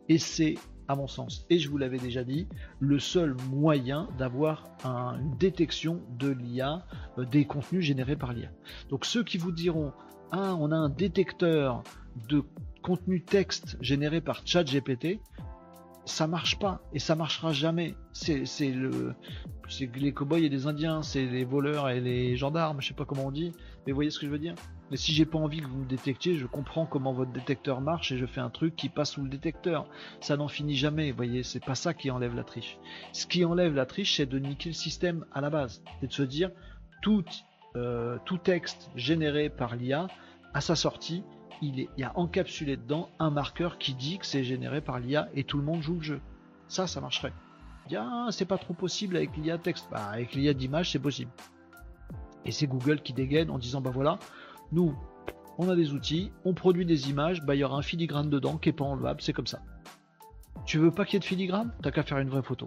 Et 0.10 0.18
c'est 0.18 0.56
à 0.88 0.96
mon 0.96 1.08
sens, 1.08 1.46
et 1.50 1.60
je 1.60 1.70
vous 1.70 1.78
l'avais 1.78 1.98
déjà 1.98 2.24
dit, 2.24 2.48
le 2.80 3.00
seul 3.00 3.36
moyen 3.50 4.10
d'avoir 4.18 4.70
une 4.84 5.38
détection 5.38 6.02
de 6.20 6.30
l'IA, 6.30 6.86
euh, 7.18 7.26
des 7.26 7.46
contenus 7.46 7.86
générés 7.86 8.16
par 8.18 8.34
l'IA. 8.34 8.50
Donc 8.90 9.06
ceux 9.06 9.24
qui 9.24 9.38
vous 9.38 9.52
diront, 9.52 9.94
ah, 10.32 10.56
on 10.60 10.72
a 10.72 10.76
un 10.76 10.90
détecteur 10.90 11.84
de 12.28 12.44
contenu 12.82 13.24
texte 13.24 13.78
généré 13.82 14.20
par 14.20 14.46
ChatGPT, 14.46 15.20
ça 16.06 16.28
marche 16.28 16.60
pas 16.60 16.82
et 16.94 17.00
ça 17.00 17.16
marchera 17.16 17.54
jamais. 17.54 17.96
C'est 18.12 18.44
le, 18.72 19.16
les 19.96 20.12
cowboys 20.12 20.44
et 20.44 20.50
les 20.50 20.68
indiens, 20.68 21.02
c'est 21.02 21.26
les 21.26 21.46
voleurs 21.46 21.90
et 21.90 22.02
les 22.02 22.36
gendarmes, 22.36 22.82
je 22.82 22.90
sais 22.90 22.94
pas 22.94 23.06
comment 23.06 23.28
on 23.28 23.32
dit, 23.32 23.54
mais 23.86 23.94
vous 23.94 23.96
voyez 23.96 24.12
ce 24.12 24.20
que 24.20 24.26
je 24.26 24.32
veux 24.32 24.40
dire? 24.40 24.56
Mais 24.92 24.98
si 24.98 25.14
j'ai 25.14 25.26
pas 25.26 25.38
envie 25.38 25.60
que 25.60 25.68
vous 25.68 25.80
me 25.80 25.86
détectiez, 25.86 26.36
je 26.36 26.46
comprends 26.46 26.86
comment 26.86 27.14
votre 27.14 27.32
détecteur 27.32 27.82
marche 27.82 28.12
et 28.12 28.18
je 28.18 28.26
fais 28.26 28.42
un 28.42 28.50
truc 28.50 28.76
qui 28.76 28.90
passe 28.90 29.12
sous 29.12 29.24
le 29.24 29.30
détecteur. 29.30 29.88
Ça 30.20 30.38
n'en 30.38 30.48
finit 30.48 30.76
jamais, 30.76 31.12
vous 31.12 31.18
voyez, 31.18 31.44
c'est 31.44 31.64
pas 31.64 31.76
ça 31.76 31.94
qui 31.94 32.12
enlève 32.12 32.36
la 32.36 32.44
triche. 32.44 32.78
Ce 33.12 33.26
qui 33.26 33.46
enlève 33.46 33.74
la 33.74 33.86
triche, 33.86 34.18
c'est 34.18 34.26
de 34.26 34.40
niquer 34.40 34.70
le 34.70 34.76
système 34.76 35.26
à 35.34 35.42
la 35.42 35.50
base. 35.50 35.84
C'est 36.02 36.08
de 36.08 36.14
se 36.14 36.24
dire, 36.24 36.52
tout, 37.02 37.26
euh, 37.76 38.18
tout 38.26 38.38
texte 38.38 38.92
généré 38.96 39.50
par 39.50 39.76
l'IA, 39.76 40.08
à 40.54 40.62
sa 40.62 40.76
sortie, 40.76 41.24
il, 41.62 41.88
y 41.98 42.04
a 42.04 42.12
encapsulé 42.16 42.78
dedans 42.78 43.10
un 43.20 43.30
marqueur 43.30 43.78
qui 43.78 43.94
dit 43.94 44.18
que 44.20 44.26
c'est 44.26 44.44
généré 44.44 44.82
par 44.82 45.00
l'IA 45.00 45.30
et 45.34 45.44
tout 45.44 45.58
le 45.58 45.64
monde 45.64 45.82
joue 45.82 45.96
le 45.96 46.02
jeu. 46.02 46.22
Ça, 46.68 46.88
ça 46.88 47.02
marcherait. 47.02 47.34
Ah, 47.96 48.28
c'est 48.32 48.46
pas 48.46 48.58
trop 48.58 48.74
possible 48.74 49.18
avec 49.18 49.36
l'IA 49.38 49.58
texte. 49.58 49.88
Bah, 49.92 50.06
avec 50.12 50.34
l'IA 50.34 50.54
d'image, 50.54 50.92
c'est 50.92 51.00
possible. 51.00 51.32
Et 52.46 52.52
c'est 52.52 52.68
Google 52.68 53.02
qui 53.02 53.14
dégaine 53.14 53.50
en 53.50 53.58
disant, 53.58 53.82
bah 53.82 53.92
voilà, 53.94 54.20
nous, 54.74 54.96
on 55.58 55.70
a 55.70 55.76
des 55.76 55.94
outils, 55.94 56.32
on 56.46 56.54
produit 56.54 56.86
des 56.86 57.10
images, 57.10 57.42
bah 57.44 57.56
il 57.56 57.60
y 57.60 57.64
aura 57.64 57.78
un 57.78 57.82
filigrane 57.82 58.30
dedans 58.30 58.58
qui 58.58 58.70
est 58.70 58.74
pas 58.74 58.86
enlevable, 58.86 59.22
c'est 59.22 59.34
comme 59.34 59.48
ça. 59.48 59.62
Tu 60.66 60.80
veux 60.80 60.92
pas 60.92 61.06
qu'il 61.06 61.14
y 61.14 61.18
ait 61.18 61.20
de 61.20 61.26
filigrane? 61.26 61.72
T'as 61.82 61.92
qu'à 61.92 62.04
faire 62.04 62.18
une 62.18 62.30
vraie 62.30 62.42
photo. 62.42 62.66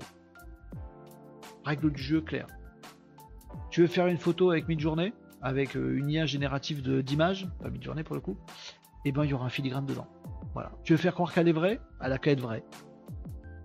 Règle 1.65 1.93
du 1.93 2.03
jeu 2.03 2.21
claire. 2.21 2.47
Tu 3.71 3.81
veux 3.81 3.87
faire 3.89 4.07
une 4.07 4.19
photo 4.19 4.51
avec 4.51 4.69
mid-journée, 4.69 5.13
avec 5.43 5.77
euh, 5.77 5.99
une 5.99 6.09
IA 6.09 6.27
générative 6.27 6.83
d'images, 7.03 7.49
pas 7.61 7.71
mid-journée 7.71 8.05
pour 8.05 8.15
le 8.15 8.21
coup, 8.21 8.37
et 9.05 9.09
eh 9.09 9.13
ben 9.13 9.25
il 9.25 9.31
y 9.31 9.35
aura 9.35 9.47
un 9.47 9.51
filigrane 9.51 9.87
dedans. 9.87 10.07
Voilà. 10.55 10.73
Tu 10.85 10.93
veux 10.93 10.99
faire 10.99 11.15
croire 11.15 11.33
qu'elle 11.33 11.49
est 11.49 11.53
vraie? 11.53 11.81
Elle 12.01 12.13
a 12.13 12.19
qu'à 12.19 12.31
être 12.31 12.41
vraie. 12.41 12.65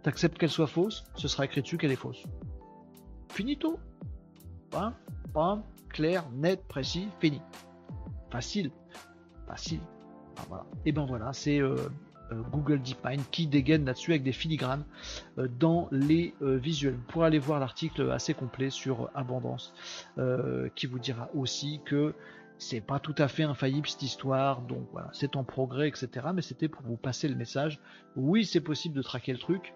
T'acceptes 0.01 0.37
qu'elle 0.37 0.49
soit 0.49 0.67
fausse, 0.67 1.03
ce 1.15 1.27
sera 1.27 1.45
écrit 1.45 1.61
dessus 1.61 1.77
qu'elle 1.77 1.91
est 1.91 1.95
fausse. 1.95 2.23
Finito. 3.29 3.79
Hein 4.73 4.93
clair, 5.89 6.25
net, 6.31 6.63
précis, 6.67 7.07
fini 7.19 7.41
facile. 8.31 8.71
Facile. 9.47 9.81
Ah, 10.51 10.63
Et 10.85 10.91
ben 10.91 11.05
voilà, 11.05 11.33
c'est 11.33 11.59
euh, 11.59 11.75
euh, 12.31 12.41
Google 12.51 12.81
DeepMind 12.81 13.21
qui 13.31 13.47
dégaine 13.47 13.85
là-dessus 13.85 14.11
avec 14.11 14.23
des 14.23 14.31
filigranes 14.31 14.85
euh, 15.37 15.47
dans 15.59 15.87
les 15.91 16.33
visuels. 16.41 16.97
Pourrez 17.09 17.27
aller 17.27 17.39
voir 17.39 17.59
l'article 17.59 18.09
assez 18.11 18.33
complet 18.33 18.69
sur 18.69 19.09
Abondance 19.13 19.73
qui 20.75 20.87
vous 20.87 20.99
dira 20.99 21.29
aussi 21.35 21.81
que 21.85 22.13
c'est 22.57 22.81
pas 22.81 22.99
tout 22.99 23.15
à 23.17 23.27
fait 23.27 23.43
infaillible 23.43 23.87
cette 23.87 24.03
histoire, 24.03 24.61
donc 24.61 24.87
voilà, 24.91 25.09
c'est 25.13 25.35
en 25.35 25.43
progrès, 25.43 25.87
etc. 25.87 26.27
Mais 26.33 26.43
c'était 26.43 26.67
pour 26.67 26.83
vous 26.83 26.95
passer 26.95 27.27
le 27.27 27.35
message. 27.35 27.79
Oui, 28.15 28.45
c'est 28.45 28.61
possible 28.61 28.95
de 28.95 29.01
traquer 29.01 29.33
le 29.33 29.39
truc, 29.39 29.73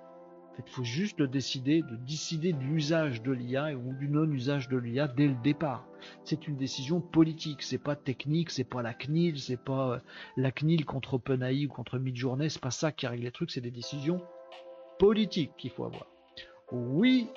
il 0.58 0.72
faut 0.72 0.84
juste 0.84 1.22
décider, 1.22 1.82
de 1.82 1.96
décider 1.96 2.54
de 2.54 2.60
l'usage 2.60 3.22
de 3.22 3.32
l'IA 3.32 3.76
ou 3.76 3.94
du 3.94 4.08
non-usage 4.08 4.70
de 4.70 4.78
l'IA 4.78 5.08
dès 5.08 5.28
le 5.28 5.36
départ. 5.44 5.86
C'est 6.24 6.48
une 6.48 6.56
décision 6.56 7.02
politique, 7.02 7.62
c'est 7.62 7.78
pas 7.78 7.96
technique, 7.96 8.52
c'est 8.52 8.64
pas 8.64 8.82
la 8.82 8.94
CNIL, 8.94 9.40
c'est 9.40 9.62
pas 9.62 9.92
euh, 9.92 10.00
la 10.38 10.52
CNIL 10.52 10.86
contre 10.86 11.16
OpenAI 11.16 11.66
ou 11.66 11.70
contre 11.70 11.98
Midjourney, 11.98 12.50
c'est 12.50 12.62
pas 12.62 12.72
ça 12.72 12.92
qui 12.92 13.08
règle 13.08 13.24
les 13.24 13.32
trucs, 13.32 13.52
c'est 13.52 13.62
des 13.62 13.72
décisions 13.72 14.22
politiques 15.00 15.52
qu'il 15.58 15.72
faut 15.72 15.86
avoir. 15.86 16.08
Oui, 16.72 17.28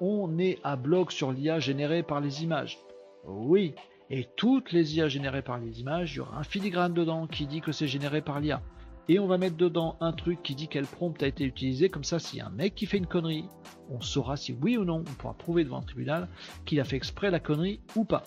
on 0.00 0.38
est 0.38 0.58
à 0.64 0.76
bloc 0.76 1.12
sur 1.12 1.32
l'IA 1.32 1.60
générée 1.60 2.02
par 2.02 2.20
les 2.20 2.42
images. 2.42 2.78
Oui, 3.26 3.74
et 4.10 4.26
toutes 4.36 4.72
les 4.72 4.96
IA 4.96 5.08
générées 5.08 5.42
par 5.42 5.58
les 5.58 5.80
images, 5.80 6.14
il 6.14 6.16
y 6.18 6.20
aura 6.20 6.38
un 6.38 6.44
filigrane 6.44 6.92
dedans 6.92 7.26
qui 7.26 7.46
dit 7.46 7.60
que 7.60 7.72
c'est 7.72 7.88
généré 7.88 8.20
par 8.20 8.40
l'IA 8.40 8.62
et 9.08 9.18
on 9.18 9.26
va 9.26 9.38
mettre 9.38 9.56
dedans 9.56 9.96
un 10.00 10.12
truc 10.12 10.42
qui 10.42 10.54
dit 10.54 10.68
quel 10.68 10.86
prompt 10.86 11.22
a 11.22 11.26
été 11.26 11.44
utilisé, 11.44 11.88
comme 11.88 12.04
ça 12.04 12.18
si 12.18 12.40
un 12.40 12.48
mec 12.50 12.74
qui 12.74 12.86
fait 12.86 12.96
une 12.96 13.06
connerie, 13.06 13.48
on 13.90 14.00
saura 14.00 14.36
si 14.36 14.56
oui 14.62 14.76
ou 14.78 14.84
non, 14.84 15.00
on 15.00 15.14
pourra 15.14 15.34
prouver 15.34 15.64
devant 15.64 15.78
un 15.78 15.82
tribunal 15.82 16.28
qu'il 16.64 16.80
a 16.80 16.84
fait 16.84 16.96
exprès 16.96 17.30
la 17.30 17.40
connerie 17.40 17.80
ou 17.96 18.04
pas. 18.04 18.24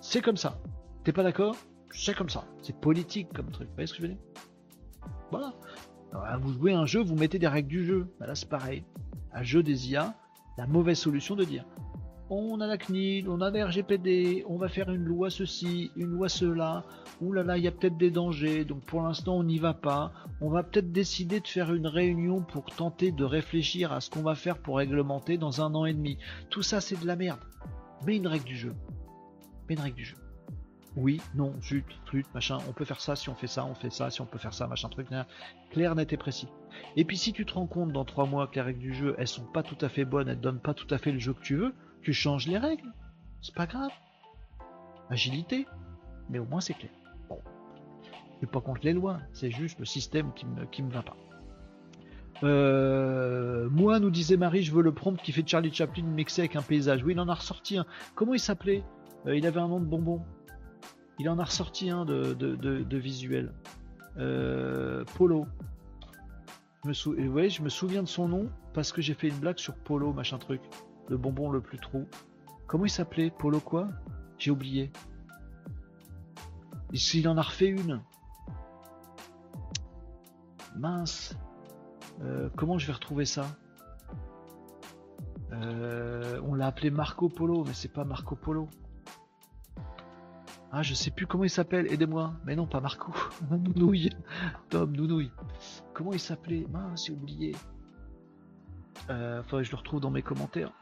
C'est 0.00 0.22
comme 0.22 0.36
ça. 0.36 0.58
T'es 1.04 1.12
pas 1.12 1.22
d'accord? 1.22 1.56
C'est 1.90 2.16
comme 2.16 2.28
ça. 2.28 2.44
C'est 2.62 2.78
politique 2.78 3.32
comme 3.32 3.50
truc. 3.50 3.68
Vous 3.68 3.74
voyez 3.74 3.86
ce 3.86 3.92
que 3.94 3.98
je 3.98 4.02
veux 4.02 4.14
dire? 4.14 4.22
Voilà. 5.30 5.54
vous 6.38 6.52
jouez 6.52 6.72
un 6.72 6.86
jeu, 6.86 7.02
vous 7.02 7.14
mettez 7.14 7.38
des 7.38 7.48
règles 7.48 7.68
du 7.68 7.84
jeu. 7.84 8.08
Bah 8.18 8.26
là 8.26 8.34
c'est 8.34 8.48
pareil. 8.48 8.84
Un 9.32 9.42
jeu 9.42 9.62
des 9.62 9.90
IA, 9.90 10.14
la 10.58 10.66
mauvaise 10.66 10.98
solution 10.98 11.36
de 11.36 11.44
dire 11.44 11.64
on 12.28 12.60
a 12.60 12.66
la 12.66 12.76
CNIL, 12.76 13.28
on 13.28 13.40
a 13.40 13.50
la 13.50 13.66
RGPD, 13.66 14.44
on 14.48 14.56
va 14.56 14.68
faire 14.68 14.90
une 14.90 15.04
loi 15.04 15.30
ceci, 15.30 15.90
une 15.96 16.10
loi 16.10 16.28
cela, 16.28 16.84
ouh 17.20 17.32
là 17.32 17.42
là, 17.42 17.56
il 17.56 17.64
y 17.64 17.68
a 17.68 17.72
peut-être 17.72 17.96
des 17.96 18.10
dangers, 18.10 18.64
donc 18.64 18.82
pour 18.84 19.02
l'instant 19.02 19.36
on 19.36 19.44
n'y 19.44 19.58
va 19.58 19.74
pas. 19.74 20.12
On 20.40 20.50
va 20.50 20.62
peut-être 20.62 20.92
décider 20.92 21.40
de 21.40 21.46
faire 21.46 21.72
une 21.72 21.86
réunion 21.86 22.42
pour 22.42 22.64
tenter 22.64 23.12
de 23.12 23.24
réfléchir 23.24 23.92
à 23.92 24.00
ce 24.00 24.10
qu'on 24.10 24.22
va 24.22 24.34
faire 24.34 24.58
pour 24.58 24.78
réglementer 24.78 25.38
dans 25.38 25.60
un 25.62 25.74
an 25.74 25.86
et 25.86 25.94
demi. 25.94 26.18
Tout 26.50 26.62
ça 26.62 26.80
c'est 26.80 27.00
de 27.00 27.06
la 27.06 27.16
merde. 27.16 27.40
Mais 28.06 28.16
une 28.16 28.26
règle 28.26 28.44
du 28.44 28.56
jeu. 28.56 28.74
Mais 29.68 29.74
une 29.74 29.80
règle 29.80 29.96
du 29.96 30.04
jeu. 30.04 30.16
Oui, 30.96 31.20
non, 31.34 31.52
zut, 31.60 31.84
flûte, 32.06 32.26
machin, 32.34 32.56
on 32.68 32.72
peut 32.72 32.86
faire 32.86 33.00
ça, 33.00 33.16
si 33.16 33.28
on 33.28 33.34
fait 33.34 33.46
ça, 33.46 33.66
on 33.66 33.74
fait 33.74 33.90
ça, 33.90 34.10
si 34.10 34.22
on 34.22 34.26
peut 34.26 34.38
faire 34.38 34.54
ça, 34.54 34.66
machin, 34.66 34.88
truc, 34.88 35.08
clair, 35.70 35.94
net 35.94 36.12
et 36.14 36.16
précis. 36.16 36.48
Et 36.96 37.04
puis 37.04 37.18
si 37.18 37.34
tu 37.34 37.44
te 37.44 37.52
rends 37.52 37.66
compte 37.66 37.92
dans 37.92 38.06
trois 38.06 38.24
mois 38.24 38.46
que 38.46 38.54
les 38.54 38.62
règles 38.62 38.80
du 38.80 38.94
jeu, 38.94 39.14
elles 39.18 39.28
sont 39.28 39.44
pas 39.44 39.62
tout 39.62 39.76
à 39.82 39.90
fait 39.90 40.06
bonnes, 40.06 40.28
elles 40.28 40.40
donnent 40.40 40.60
pas 40.60 40.72
tout 40.72 40.86
à 40.90 40.96
fait 40.96 41.12
le 41.12 41.18
jeu 41.18 41.34
que 41.34 41.42
tu 41.42 41.56
veux, 41.56 41.74
tu 42.06 42.12
changes 42.12 42.46
les 42.46 42.56
règles. 42.56 42.92
C'est 43.42 43.52
pas 43.56 43.66
grave. 43.66 43.90
Agilité. 45.10 45.66
Mais 46.30 46.38
au 46.38 46.44
moins 46.44 46.60
c'est 46.60 46.74
clair. 46.74 46.92
Bon. 47.28 47.40
Je 48.04 48.36
suis 48.36 48.46
pas 48.46 48.60
contre 48.60 48.82
les 48.84 48.92
lois, 48.92 49.18
c'est 49.32 49.50
juste 49.50 49.80
le 49.80 49.86
système 49.86 50.32
qui 50.70 50.82
me, 50.84 50.90
va 50.92 51.02
pas. 51.02 51.16
Euh, 52.44 53.68
moi, 53.70 53.98
nous 53.98 54.10
disait 54.10 54.36
Marie, 54.36 54.62
je 54.62 54.72
veux 54.72 54.82
le 54.82 54.94
prompt 54.94 55.20
qui 55.20 55.32
fait 55.32 55.44
Charlie 55.44 55.72
Chaplin 55.74 56.04
mixé 56.04 56.42
avec 56.42 56.54
un 56.54 56.62
paysage. 56.62 57.02
Oui, 57.02 57.14
il 57.14 57.18
en 57.18 57.28
a 57.28 57.34
ressorti 57.34 57.76
un. 57.76 57.86
Comment 58.14 58.34
il 58.34 58.40
s'appelait? 58.40 58.84
Euh, 59.26 59.36
Il 59.36 59.44
avait 59.44 59.58
un 59.58 59.66
nom 59.66 59.80
de 59.80 59.86
bonbon. 59.86 60.22
Il 61.18 61.28
en 61.28 61.40
a 61.40 61.44
ressorti 61.44 61.90
un 61.90 62.04
de, 62.04 62.96
visuel. 62.96 63.52
Euh, 64.16 65.02
Polo. 65.16 65.48
Je 66.84 66.92
je 66.92 67.62
me 67.62 67.68
souviens 67.68 68.04
de 68.04 68.08
son 68.08 68.28
nom 68.28 68.48
parce 68.74 68.92
que 68.92 69.02
j'ai 69.02 69.14
fait 69.14 69.26
une 69.26 69.38
blague 69.38 69.58
sur 69.58 69.74
Polo, 69.74 70.12
machin 70.12 70.38
truc. 70.38 70.60
Le 71.08 71.16
bonbon 71.16 71.50
le 71.50 71.60
plus 71.60 71.78
trou. 71.78 72.06
Comment 72.66 72.84
il 72.84 72.90
s'appelait 72.90 73.30
Polo 73.30 73.60
quoi? 73.60 73.88
J'ai 74.38 74.50
oublié. 74.50 74.92
Il 76.92 77.28
en 77.28 77.36
a 77.36 77.42
refait 77.42 77.68
une? 77.68 78.00
Mince. 80.76 81.36
Euh, 82.22 82.48
comment 82.56 82.78
je 82.78 82.86
vais 82.86 82.92
retrouver 82.92 83.24
ça? 83.24 83.46
Euh, 85.52 86.40
On 86.44 86.54
l'a 86.54 86.66
appelé 86.66 86.90
Marco 86.90 87.28
Polo, 87.28 87.64
mais 87.64 87.74
c'est 87.74 87.92
pas 87.92 88.04
Marco 88.04 88.36
Polo. 88.36 88.68
Ah, 90.72 90.82
je 90.82 90.94
sais 90.94 91.10
plus 91.10 91.26
comment 91.26 91.44
il 91.44 91.50
s'appelle, 91.50 91.90
aidez-moi. 91.92 92.34
Mais 92.44 92.56
non, 92.56 92.66
pas 92.66 92.80
Marco. 92.80 93.12
Nounouille. 93.50 94.10
Tom, 94.68 94.92
Nounouille. 94.94 95.30
Comment 95.94 96.12
il 96.12 96.20
s'appelait? 96.20 96.66
Mince, 96.70 97.06
j'ai 97.06 97.12
oublié. 97.12 97.54
Euh, 99.08 99.42
faudrait 99.44 99.62
que 99.62 99.68
je 99.68 99.72
le 99.72 99.78
retrouve 99.78 100.00
dans 100.00 100.10
mes 100.10 100.22
commentaires. 100.22 100.72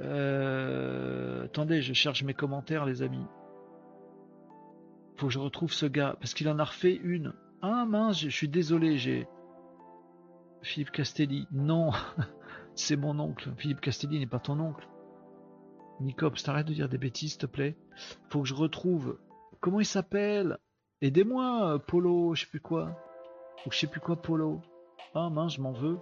Euh, 0.00 1.44
attendez, 1.44 1.82
je 1.82 1.92
cherche 1.92 2.22
mes 2.22 2.34
commentaires, 2.34 2.86
les 2.86 3.02
amis. 3.02 3.26
Faut 5.16 5.26
que 5.26 5.32
je 5.32 5.38
retrouve 5.38 5.72
ce 5.72 5.86
gars, 5.86 6.16
parce 6.18 6.34
qu'il 6.34 6.48
en 6.48 6.58
a 6.58 6.64
refait 6.64 6.94
une. 6.94 7.34
Ah 7.60 7.84
mince, 7.86 8.20
je 8.20 8.28
suis 8.28 8.48
désolé, 8.48 8.98
j'ai... 8.98 9.28
Philippe 10.62 10.90
Castelli. 10.90 11.46
Non, 11.52 11.90
c'est 12.74 12.96
mon 12.96 13.18
oncle. 13.18 13.50
Philippe 13.56 13.80
Castelli 13.80 14.18
n'est 14.18 14.26
pas 14.26 14.38
ton 14.38 14.58
oncle. 14.60 14.88
Nicops, 16.00 16.42
t'arrêtes 16.42 16.66
de 16.66 16.74
dire 16.74 16.88
des 16.88 16.98
bêtises, 16.98 17.32
s'il 17.32 17.40
te 17.40 17.46
plaît. 17.46 17.76
Faut 18.30 18.42
que 18.42 18.48
je 18.48 18.54
retrouve. 18.54 19.18
Comment 19.60 19.80
il 19.80 19.86
s'appelle? 19.86 20.58
Aidez-moi, 21.00 21.80
Polo, 21.86 22.34
je 22.34 22.42
sais 22.42 22.50
plus 22.50 22.60
quoi. 22.60 22.96
Ou 23.66 23.72
je 23.72 23.78
sais 23.78 23.86
plus 23.86 24.00
quoi, 24.00 24.20
Polo. 24.20 24.60
Ah 25.14 25.30
mince, 25.30 25.54
je 25.54 25.60
m'en 25.60 25.72
veux. 25.72 25.98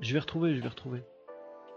Je 0.00 0.12
vais 0.12 0.20
retrouver, 0.20 0.54
je 0.54 0.62
vais 0.62 0.68
retrouver. 0.68 1.04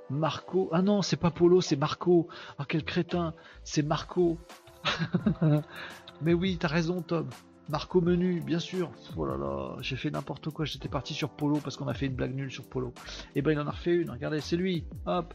Marco. 0.09 0.69
Ah 0.71 0.81
non, 0.81 1.01
c'est 1.01 1.17
pas 1.17 1.31
Polo, 1.31 1.61
c'est 1.61 1.75
Marco. 1.75 2.27
Ah 2.57 2.65
quel 2.67 2.83
crétin. 2.83 3.33
C'est 3.63 3.83
Marco. 3.83 4.37
Mais 6.21 6.33
oui, 6.33 6.57
t'as 6.57 6.67
raison, 6.67 7.01
Tom. 7.01 7.29
Marco 7.67 7.99
Menu, 7.99 8.41
bien 8.41 8.59
sûr. 8.59 8.91
Oh 9.17 9.25
là 9.25 9.37
là, 9.37 9.75
j'ai 9.81 9.95
fait 9.95 10.11
n'importe 10.11 10.49
quoi. 10.51 10.65
J'étais 10.65 10.87
parti 10.87 11.13
sur 11.13 11.29
Polo 11.29 11.59
parce 11.63 11.77
qu'on 11.77 11.87
a 11.87 11.93
fait 11.93 12.05
une 12.05 12.15
blague 12.15 12.35
nulle 12.35 12.51
sur 12.51 12.67
Polo. 12.67 12.93
Et 13.35 13.39
eh 13.39 13.41
ben 13.41 13.51
il 13.51 13.59
en 13.59 13.67
a 13.67 13.71
refait 13.71 13.95
une. 13.95 14.11
Regardez, 14.11 14.39
c'est 14.39 14.55
lui. 14.55 14.85
Hop. 15.07 15.33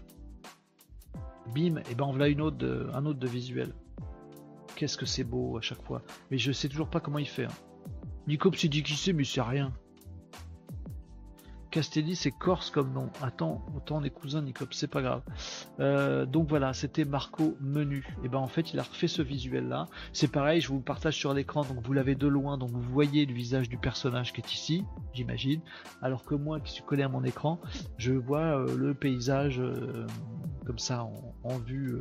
Bim, 1.55 1.79
et 1.91 1.95
ben 1.97 2.05
on 2.05 2.11
voilà 2.11 2.29
une 2.29 2.41
autre 2.41 2.57
de, 2.57 2.89
un 2.95 3.05
autre 3.07 3.19
de 3.19 3.27
visuel. 3.27 3.73
Qu'est-ce 4.77 4.97
que 4.97 5.07
c'est 5.07 5.25
beau 5.25 5.59
à 5.59 5.61
chaque 5.61 5.83
fois. 5.83 6.03
Mais 6.31 6.39
je 6.39 6.53
sais 6.53 6.69
toujours 6.69 6.89
pas 6.89 7.01
comment 7.01 7.19
il 7.19 7.29
fait. 7.29 7.47
Hein. 7.47 7.55
Nico 8.29 8.53
s'est 8.53 8.69
dit 8.69 8.85
qui 8.85 8.95
c'est, 8.95 9.13
mais 9.13 9.25
c'est 9.25 9.43
rien. 9.43 9.73
Castelli, 11.71 12.17
c'est 12.17 12.31
corse 12.31 12.71
comme 12.71 12.93
nom. 12.93 13.11
Attends, 13.23 13.65
autant 13.77 13.99
on 13.99 14.05
est 14.05 14.11
cousins, 14.11 14.43
Nicops, 14.43 14.75
c'est 14.75 14.89
pas 14.91 15.03
grave. 15.03 15.23
Euh, 15.79 16.27
donc 16.27 16.49
voilà, 16.49 16.73
c'était 16.73 17.05
Marco 17.05 17.57
Menu. 17.61 18.07
Et 18.25 18.29
ben 18.29 18.39
en 18.39 18.47
fait, 18.47 18.73
il 18.73 18.79
a 18.79 18.83
refait 18.83 19.09
ce 19.09 19.23
visuel-là. 19.23 19.87
C'est 20.13 20.31
pareil, 20.31 20.61
je 20.61 20.69
vous 20.69 20.81
partage 20.81 21.17
sur 21.17 21.33
l'écran, 21.33 21.65
donc 21.65 21.85
vous 21.85 21.93
l'avez 21.93 22.15
de 22.15 22.27
loin, 22.27 22.59
donc 22.59 22.71
vous 22.71 22.81
voyez 22.81 23.27
le 23.27 23.33
visage 23.33 23.69
du 23.69 23.79
personnage 23.79 24.33
qui 24.33 24.41
est 24.41 24.53
ici, 24.53 24.85
j'imagine. 25.13 25.61
Alors 26.03 26.25
que 26.25 26.35
moi, 26.35 26.61
qui 26.61 26.73
suis 26.73 26.83
collé 26.83 27.03
à 27.03 27.09
mon 27.09 27.25
écran, 27.25 27.61
je 27.99 28.13
vois 28.13 28.59
euh, 28.59 28.77
le 28.77 28.95
paysage 28.95 29.61
euh, 29.61 30.07
comme 30.67 30.79
ça, 30.79 31.09
en, 31.45 31.59
vue, 31.59 31.97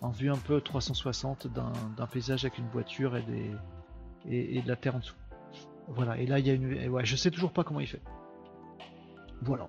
en 0.00 0.10
vue 0.10 0.30
un 0.30 0.36
peu 0.36 0.60
360 0.60 1.48
d'un 1.52 2.06
paysage 2.06 2.44
avec 2.44 2.58
une 2.58 2.68
voiture 2.68 3.16
et 3.16 3.24
et, 4.28 4.62
de 4.62 4.68
la 4.68 4.76
terre 4.76 4.96
en 4.96 4.98
dessous. 4.98 5.14
Voilà. 5.88 6.18
Et 6.18 6.26
là, 6.26 6.38
il 6.38 6.46
y 6.46 6.50
a 6.50 6.54
une. 6.54 6.88
Ouais, 6.88 7.04
je 7.04 7.16
sais 7.16 7.30
toujours 7.30 7.52
pas 7.52 7.64
comment 7.64 7.80
il 7.80 7.86
fait. 7.86 8.02
Voilà. 9.44 9.68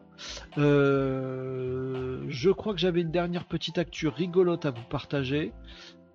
Euh, 0.57 2.23
je 2.27 2.51
crois 2.51 2.73
que 2.73 2.79
j'avais 2.79 3.01
une 3.01 3.11
dernière 3.11 3.45
petite 3.45 3.77
actu 3.77 4.07
rigolote 4.07 4.65
à 4.65 4.71
vous 4.71 4.83
partager. 4.89 5.51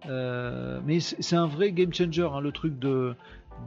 Euh, 0.06 0.80
mais 0.86 1.00
c'est 1.00 1.34
un 1.34 1.46
vrai 1.46 1.72
game 1.72 1.92
changer, 1.92 2.28
hein, 2.32 2.40
le 2.40 2.52
truc 2.52 2.78
de 2.78 3.14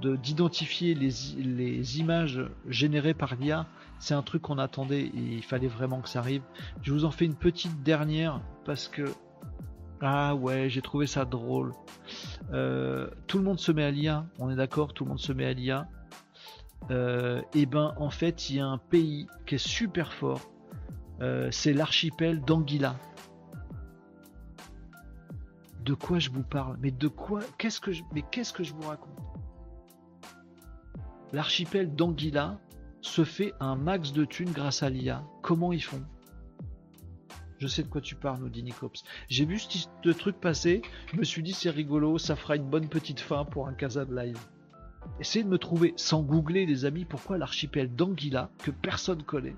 d'identifier 0.02 0.96
les, 0.96 1.12
les, 1.38 2.00
images 2.00 2.40
générées 2.70 3.14
par 3.14 3.36
l'IA. 3.36 3.68
C'est 4.00 4.14
un 4.14 4.22
truc 4.22 4.44
qu'on 4.44 4.58
attendait 4.58 5.02
et 5.02 5.12
il 5.14 5.44
fallait 5.44 5.68
vraiment 5.68 6.00
que 6.00 6.08
ça 6.08 6.20
arrive. 6.20 6.44
Je 6.82 6.94
vous 6.94 7.04
en 7.04 7.12
fais 7.12 7.26
une 7.26 7.36
petite 7.36 7.84
dernière 7.84 8.40
parce 8.64 8.88
que 8.88 9.04
ah 10.00 10.34
ouais, 10.34 10.70
j'ai 10.70 10.82
trouvé 10.82 11.08
ça 11.08 11.26
drôle. 11.26 11.74
Euh, 12.54 13.10
tout 13.28 13.38
le 13.38 13.44
monde 13.44 13.60
se 13.60 13.72
met 13.72 13.84
à 13.84 13.92
l'IA, 13.92 14.26
on 14.40 14.50
est 14.50 14.56
d'accord, 14.56 14.94
tout 14.94 15.04
le 15.04 15.10
monde 15.10 15.20
se 15.20 15.34
met 15.34 15.46
à 15.46 15.54
l'IA 15.54 15.88
et 16.90 16.94
euh, 16.94 17.42
eh 17.54 17.66
ben 17.66 17.94
en 17.98 18.10
fait 18.10 18.50
il 18.50 18.58
y 18.58 18.60
a 18.60 18.66
un 18.66 18.78
pays 18.78 19.28
qui 19.46 19.56
est 19.56 19.66
super 19.66 20.14
fort, 20.14 20.52
euh, 21.22 21.50
c'est 21.52 21.74
l'archipel 21.74 22.42
d'Anguilla. 22.42 22.96
De 25.86 25.94
quoi 25.94 26.20
je 26.20 26.30
vous 26.30 26.44
parle? 26.44 26.78
Mais 26.82 26.92
de 26.92 27.08
quoi 27.08 27.42
Qu'est-ce 27.58 27.80
que 27.80 27.92
je 27.92 28.04
Mais 28.14 28.24
qu'est-ce 28.32 28.54
que 28.54 28.64
je 28.64 28.74
vous 28.74 28.88
raconte? 28.88 29.18
L'archipel 31.34 31.96
d'Anguilla 31.96 32.60
se 33.02 33.24
fait 33.24 33.54
un 33.60 33.76
max 33.76 34.12
de 34.12 34.26
thunes 34.26 34.52
grâce 34.52 34.84
à 34.84 34.90
l'IA. 34.90 35.24
Comment 35.42 35.72
ils 35.72 35.84
font? 35.84 36.04
Je 37.58 37.68
sais 37.68 37.84
de 37.84 37.88
quoi 37.88 38.02
tu 38.02 38.16
parles, 38.16 38.40
nous 38.40 38.50
dit 38.50 38.64
Nicops. 38.64 39.04
J'ai 39.30 39.46
vu 39.46 39.60
ce 39.60 40.10
truc 40.10 40.40
passer, 40.40 40.82
je 41.12 41.18
me 41.18 41.24
suis 41.24 41.44
dit 41.44 41.54
c'est 41.54 41.70
rigolo, 41.70 42.18
ça 42.18 42.36
fera 42.36 42.56
une 42.56 42.68
bonne 42.68 42.90
petite 42.90 43.20
fin 43.20 43.46
pour 43.46 43.68
un 43.68 43.74
casa 43.74 44.04
de 44.04 44.16
live. 44.16 44.40
Essayez 45.20 45.44
de 45.44 45.50
me 45.50 45.58
trouver, 45.58 45.94
sans 45.98 46.22
googler 46.22 46.66
les 46.66 46.86
amis, 46.86 47.06
pourquoi 47.06 47.38
l'archipel 47.38 47.94
d'Anguilla, 47.94 48.50
que 48.60 48.72
personne 48.72 49.24
connaît, 49.24 49.56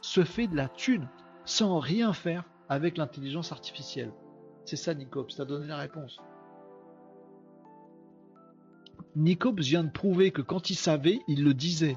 se 0.00 0.24
fait 0.24 0.46
de 0.46 0.56
la 0.56 0.68
thune 0.68 1.08
sans 1.44 1.78
rien 1.78 2.12
faire 2.12 2.44
avec 2.68 2.98
l'intelligence 2.98 3.52
artificielle. 3.52 4.12
C'est 4.64 4.76
ça 4.76 4.92
Nicops, 4.92 5.34
t'as 5.34 5.46
donné 5.46 5.66
la 5.66 5.78
réponse. 5.78 6.18
Nicops 9.16 9.62
vient 9.62 9.84
de 9.84 9.90
prouver 9.90 10.30
que 10.30 10.42
quand 10.42 10.70
il 10.70 10.74
savait, 10.74 11.20
il 11.26 11.42
le 11.42 11.54
disait. 11.54 11.96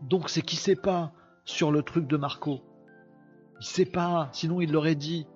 Donc 0.00 0.30
c'est 0.30 0.42
qu'il 0.42 0.58
sait 0.58 0.76
pas 0.76 1.12
sur 1.44 1.70
le 1.70 1.82
truc 1.82 2.06
de 2.06 2.16
Marco. 2.16 2.62
Il 3.60 3.66
sait 3.66 3.84
pas, 3.84 4.28
sinon 4.32 4.60
il 4.60 4.72
l'aurait 4.72 4.94
dit. 4.94 5.26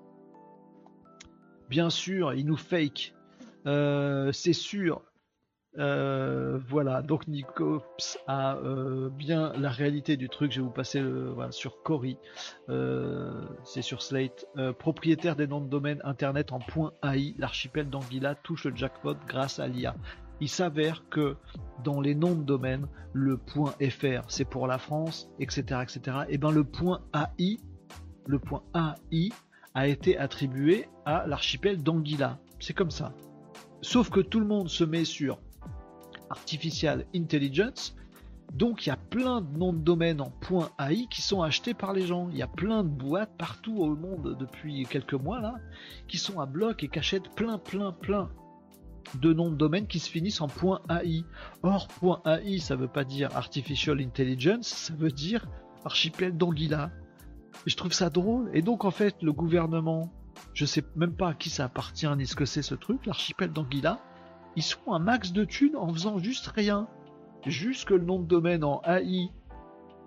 Bien 1.68 1.90
sûr, 1.90 2.32
il 2.32 2.46
nous 2.46 2.56
fake. 2.56 3.14
Euh, 3.66 4.32
c'est 4.32 4.54
sûr, 4.54 5.02
euh, 5.78 6.58
voilà, 6.66 7.02
donc 7.02 7.28
Nicops 7.28 8.18
a 8.26 8.56
euh, 8.56 9.10
bien 9.10 9.52
la 9.58 9.70
réalité 9.70 10.16
du 10.16 10.28
truc. 10.28 10.50
Je 10.50 10.60
vais 10.60 10.66
vous 10.66 10.72
passer 10.72 11.02
sur 11.50 11.82
Cory, 11.82 12.18
euh, 12.68 13.46
c'est 13.64 13.82
sur 13.82 14.02
Slate. 14.02 14.46
propriétaire 14.78 15.36
des 15.36 15.46
noms 15.46 15.60
de 15.60 15.68
domaine 15.68 16.00
internet 16.04 16.52
en 16.52 16.60
.ai, 17.04 17.34
l'archipel 17.38 17.88
d'Anguilla 17.88 18.34
touche 18.34 18.64
le 18.64 18.74
jackpot 18.74 19.16
grâce 19.26 19.58
à 19.58 19.68
l'IA. 19.68 19.94
Il 20.40 20.48
s'avère 20.48 21.08
que 21.10 21.36
dans 21.82 22.00
les 22.00 22.14
noms 22.14 22.34
de 22.34 22.44
domaine, 22.44 22.86
le 23.12 23.38
.fr 23.46 24.22
c'est 24.28 24.44
pour 24.44 24.66
la 24.66 24.78
France, 24.78 25.28
etc., 25.38 25.82
etc. 25.82 26.18
Et 26.28 26.38
ben 26.38 26.50
le 26.50 26.64
.ai, 27.38 27.58
le 28.26 28.40
.ai 29.12 29.28
a 29.74 29.86
été 29.86 30.16
attribué 30.18 30.88
à 31.04 31.26
l'archipel 31.26 31.82
d'Anguilla. 31.82 32.38
C'est 32.58 32.74
comme 32.74 32.90
ça. 32.90 33.12
Sauf 33.80 34.10
que 34.10 34.20
tout 34.20 34.40
le 34.40 34.46
monde 34.46 34.68
se 34.68 34.82
met 34.82 35.04
sur 35.04 35.38
Artificial 36.30 37.06
Intelligence, 37.14 37.94
Donc 38.54 38.86
il 38.86 38.88
y 38.88 38.92
a 38.92 38.96
plein 38.96 39.42
de 39.42 39.58
noms 39.58 39.72
de 39.72 39.78
domaine 39.78 40.20
en 40.20 40.32
.ai 40.88 41.06
qui 41.10 41.20
sont 41.20 41.42
achetés 41.42 41.74
par 41.74 41.92
les 41.92 42.06
gens. 42.06 42.28
Il 42.30 42.36
y 42.36 42.42
a 42.42 42.46
plein 42.46 42.82
de 42.82 42.88
boîtes 42.88 43.36
partout 43.36 43.76
au 43.76 43.94
monde 43.94 44.36
depuis 44.38 44.86
quelques 44.86 45.14
mois 45.14 45.40
là 45.40 45.56
qui 46.06 46.16
sont 46.16 46.40
à 46.40 46.46
bloc 46.46 46.82
et 46.82 46.88
qui 46.88 46.98
achètent 46.98 47.28
plein 47.34 47.58
plein 47.58 47.92
plein 47.92 48.30
de 49.20 49.32
noms 49.32 49.50
de 49.50 49.56
domaine 49.56 49.86
qui 49.86 49.98
se 49.98 50.08
finissent 50.10 50.40
en 50.40 50.48
.ai. 50.48 51.24
Or 51.62 51.88
.ai 52.26 52.58
ça 52.58 52.76
veut 52.76 52.88
pas 52.88 53.04
dire 53.04 53.36
artificial 53.36 54.00
intelligence, 54.00 54.66
ça 54.66 54.94
veut 54.94 55.12
dire 55.12 55.46
archipel 55.84 56.36
d'Anguilla. 56.36 56.90
Je 57.66 57.76
trouve 57.76 57.92
ça 57.92 58.08
drôle. 58.08 58.50
Et 58.54 58.62
donc 58.62 58.84
en 58.84 58.90
fait 58.90 59.22
le 59.22 59.32
gouvernement, 59.32 60.10
je 60.54 60.64
sais 60.64 60.84
même 60.96 61.14
pas 61.14 61.30
à 61.30 61.34
qui 61.34 61.50
ça 61.50 61.64
appartient 61.64 62.08
ni 62.16 62.26
ce 62.26 62.34
que 62.34 62.44
c'est 62.44 62.62
ce 62.62 62.74
truc, 62.74 63.04
l'archipel 63.06 63.52
d'Anguilla, 63.52 64.00
ils 64.58 64.62
sont 64.62 64.92
un 64.92 64.98
max 64.98 65.32
de 65.32 65.44
thunes 65.44 65.76
en 65.76 65.92
faisant 65.92 66.18
juste 66.18 66.48
rien 66.48 66.88
juste 67.46 67.86
que 67.86 67.94
le 67.94 68.04
nom 68.04 68.18
de 68.18 68.26
domaine 68.26 68.64
en 68.64 68.82
AI, 68.84 69.30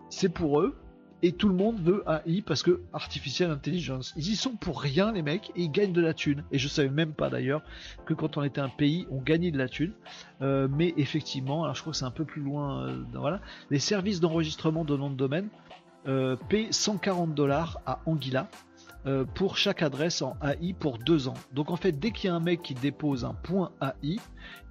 c'est 0.09 0.29
pour 0.29 0.61
eux. 0.61 0.77
Et 1.23 1.33
tout 1.33 1.47
le 1.47 1.53
monde 1.53 1.79
veut 1.79 2.03
AI 2.07 2.41
parce 2.41 2.63
que 2.63 2.81
Artificial 2.93 3.51
Intelligence. 3.51 4.11
Ils 4.17 4.31
y 4.31 4.35
sont 4.35 4.55
pour 4.55 4.81
rien, 4.81 5.11
les 5.11 5.21
mecs, 5.21 5.51
et 5.55 5.61
ils 5.61 5.71
gagnent 5.71 5.93
de 5.93 6.01
la 6.01 6.15
thune. 6.15 6.43
Et 6.51 6.57
je 6.57 6.67
savais 6.67 6.89
même 6.89 7.13
pas 7.13 7.29
d'ailleurs 7.29 7.61
que 8.05 8.15
quand 8.15 8.37
on 8.37 8.43
était 8.43 8.59
un 8.59 8.69
pays, 8.69 9.05
on 9.11 9.21
gagnait 9.21 9.51
de 9.51 9.57
la 9.59 9.69
thune. 9.69 9.93
Euh, 10.41 10.67
mais 10.67 10.95
effectivement, 10.97 11.63
alors 11.63 11.75
je 11.75 11.81
crois 11.81 11.91
que 11.91 11.97
c'est 11.97 12.05
un 12.05 12.11
peu 12.11 12.25
plus 12.25 12.41
loin. 12.41 12.87
Euh, 12.87 13.03
voilà. 13.13 13.39
Les 13.69 13.77
services 13.77 14.19
d'enregistrement 14.19 14.83
de 14.83 14.97
nom 14.97 15.11
de 15.11 15.15
domaine 15.15 15.49
euh, 16.07 16.35
paient 16.49 16.69
140 16.71 17.35
dollars 17.35 17.79
à 17.85 17.99
Anguilla. 18.07 18.49
Euh, 19.07 19.25
pour 19.25 19.57
chaque 19.57 19.81
adresse 19.81 20.21
en 20.21 20.37
AI 20.43 20.73
pour 20.73 20.99
deux 20.99 21.27
ans. 21.27 21.33
Donc 21.53 21.71
en 21.71 21.75
fait, 21.75 21.91
dès 21.91 22.11
qu'il 22.11 22.27
y 22.27 22.31
a 22.31 22.35
un 22.35 22.39
mec 22.39 22.61
qui 22.61 22.75
dépose 22.75 23.25
un 23.25 23.33
point 23.33 23.71
AI, 23.81 24.19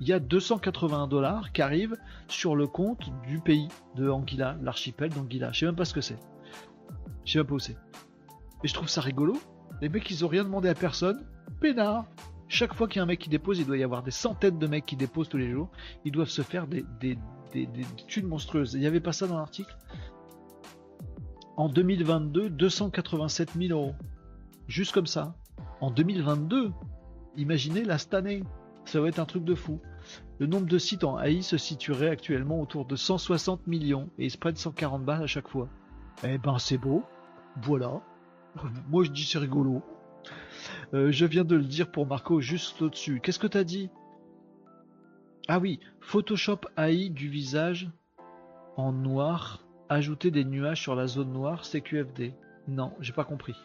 il 0.00 0.06
y 0.06 0.12
a 0.12 0.20
280 0.20 1.08
dollars 1.08 1.50
qui 1.50 1.62
arrivent 1.62 1.96
sur 2.28 2.54
le 2.54 2.68
compte 2.68 3.10
du 3.26 3.40
pays 3.40 3.66
de 3.96 4.08
Anguilla, 4.08 4.56
l'archipel 4.62 5.10
d'Anguilla. 5.10 5.50
Je 5.50 5.58
sais 5.58 5.66
même 5.66 5.74
pas 5.74 5.84
ce 5.84 5.94
que 5.94 6.00
c'est. 6.00 6.18
Je 7.24 7.32
sais 7.32 7.38
même 7.40 7.46
pas 7.46 7.54
où 7.54 7.58
c'est. 7.58 7.76
Et 8.62 8.68
je 8.68 8.74
trouve 8.74 8.88
ça 8.88 9.00
rigolo. 9.00 9.36
Les 9.80 9.88
mecs, 9.88 10.08
ils 10.08 10.24
ont 10.24 10.28
rien 10.28 10.44
demandé 10.44 10.68
à 10.68 10.74
personne. 10.74 11.26
Pénard. 11.60 12.06
Chaque 12.46 12.74
fois 12.74 12.86
qu'il 12.86 12.98
y 12.98 13.00
a 13.00 13.02
un 13.02 13.06
mec 13.06 13.18
qui 13.18 13.30
dépose, 13.30 13.58
il 13.58 13.66
doit 13.66 13.78
y 13.78 13.82
avoir 13.82 14.04
des 14.04 14.10
centaines 14.12 14.58
de 14.58 14.66
mecs 14.68 14.86
qui 14.86 14.96
déposent 14.96 15.28
tous 15.28 15.38
les 15.38 15.50
jours. 15.50 15.70
Ils 16.04 16.12
doivent 16.12 16.28
se 16.28 16.42
faire 16.42 16.68
des, 16.68 16.84
des, 17.00 17.18
des, 17.52 17.66
des 17.66 17.84
thunes 18.06 18.26
monstrueuses. 18.26 18.74
Il 18.74 18.80
n'y 18.80 18.86
avait 18.86 19.00
pas 19.00 19.12
ça 19.12 19.26
dans 19.26 19.38
l'article? 19.38 19.76
En 21.56 21.68
2022, 21.68 22.50
287 22.50 23.54
000 23.58 23.78
euros. 23.78 23.94
Juste 24.70 24.92
comme 24.92 25.08
ça. 25.08 25.34
En 25.80 25.90
2022, 25.90 26.70
imaginez 27.36 27.82
la 27.82 27.98
cette 27.98 28.14
année. 28.14 28.44
Ça 28.84 29.00
va 29.00 29.08
être 29.08 29.18
un 29.18 29.24
truc 29.24 29.42
de 29.42 29.56
fou. 29.56 29.80
Le 30.38 30.46
nombre 30.46 30.66
de 30.66 30.78
sites 30.78 31.02
en 31.02 31.20
AI 31.20 31.42
se 31.42 31.58
situerait 31.58 32.08
actuellement 32.08 32.60
autour 32.60 32.84
de 32.84 32.94
160 32.94 33.66
millions 33.66 34.08
et 34.16 34.26
ils 34.26 34.30
se 34.30 34.38
prennent 34.38 34.54
140 34.54 35.04
balles 35.04 35.24
à 35.24 35.26
chaque 35.26 35.48
fois. 35.48 35.68
Eh 36.22 36.38
ben 36.38 36.56
c'est 36.60 36.78
beau. 36.78 37.02
Voilà. 37.60 38.00
Moi 38.88 39.02
je 39.02 39.10
dis 39.10 39.24
c'est 39.24 39.38
rigolo. 39.38 39.82
Euh, 40.94 41.10
je 41.10 41.26
viens 41.26 41.44
de 41.44 41.56
le 41.56 41.64
dire 41.64 41.90
pour 41.90 42.06
Marco 42.06 42.40
juste 42.40 42.80
au-dessus. 42.80 43.18
Qu'est-ce 43.20 43.40
que 43.40 43.48
t'as 43.48 43.64
dit? 43.64 43.90
Ah 45.48 45.58
oui, 45.58 45.80
Photoshop 46.00 46.60
AI 46.76 47.10
du 47.10 47.28
visage 47.28 47.90
en 48.76 48.92
noir, 48.92 49.66
ajouter 49.88 50.30
des 50.30 50.44
nuages 50.44 50.80
sur 50.80 50.94
la 50.94 51.08
zone 51.08 51.32
noire, 51.32 51.64
CQFD. 51.64 52.34
Non, 52.68 52.92
j'ai 53.00 53.12
pas 53.12 53.24
compris. 53.24 53.56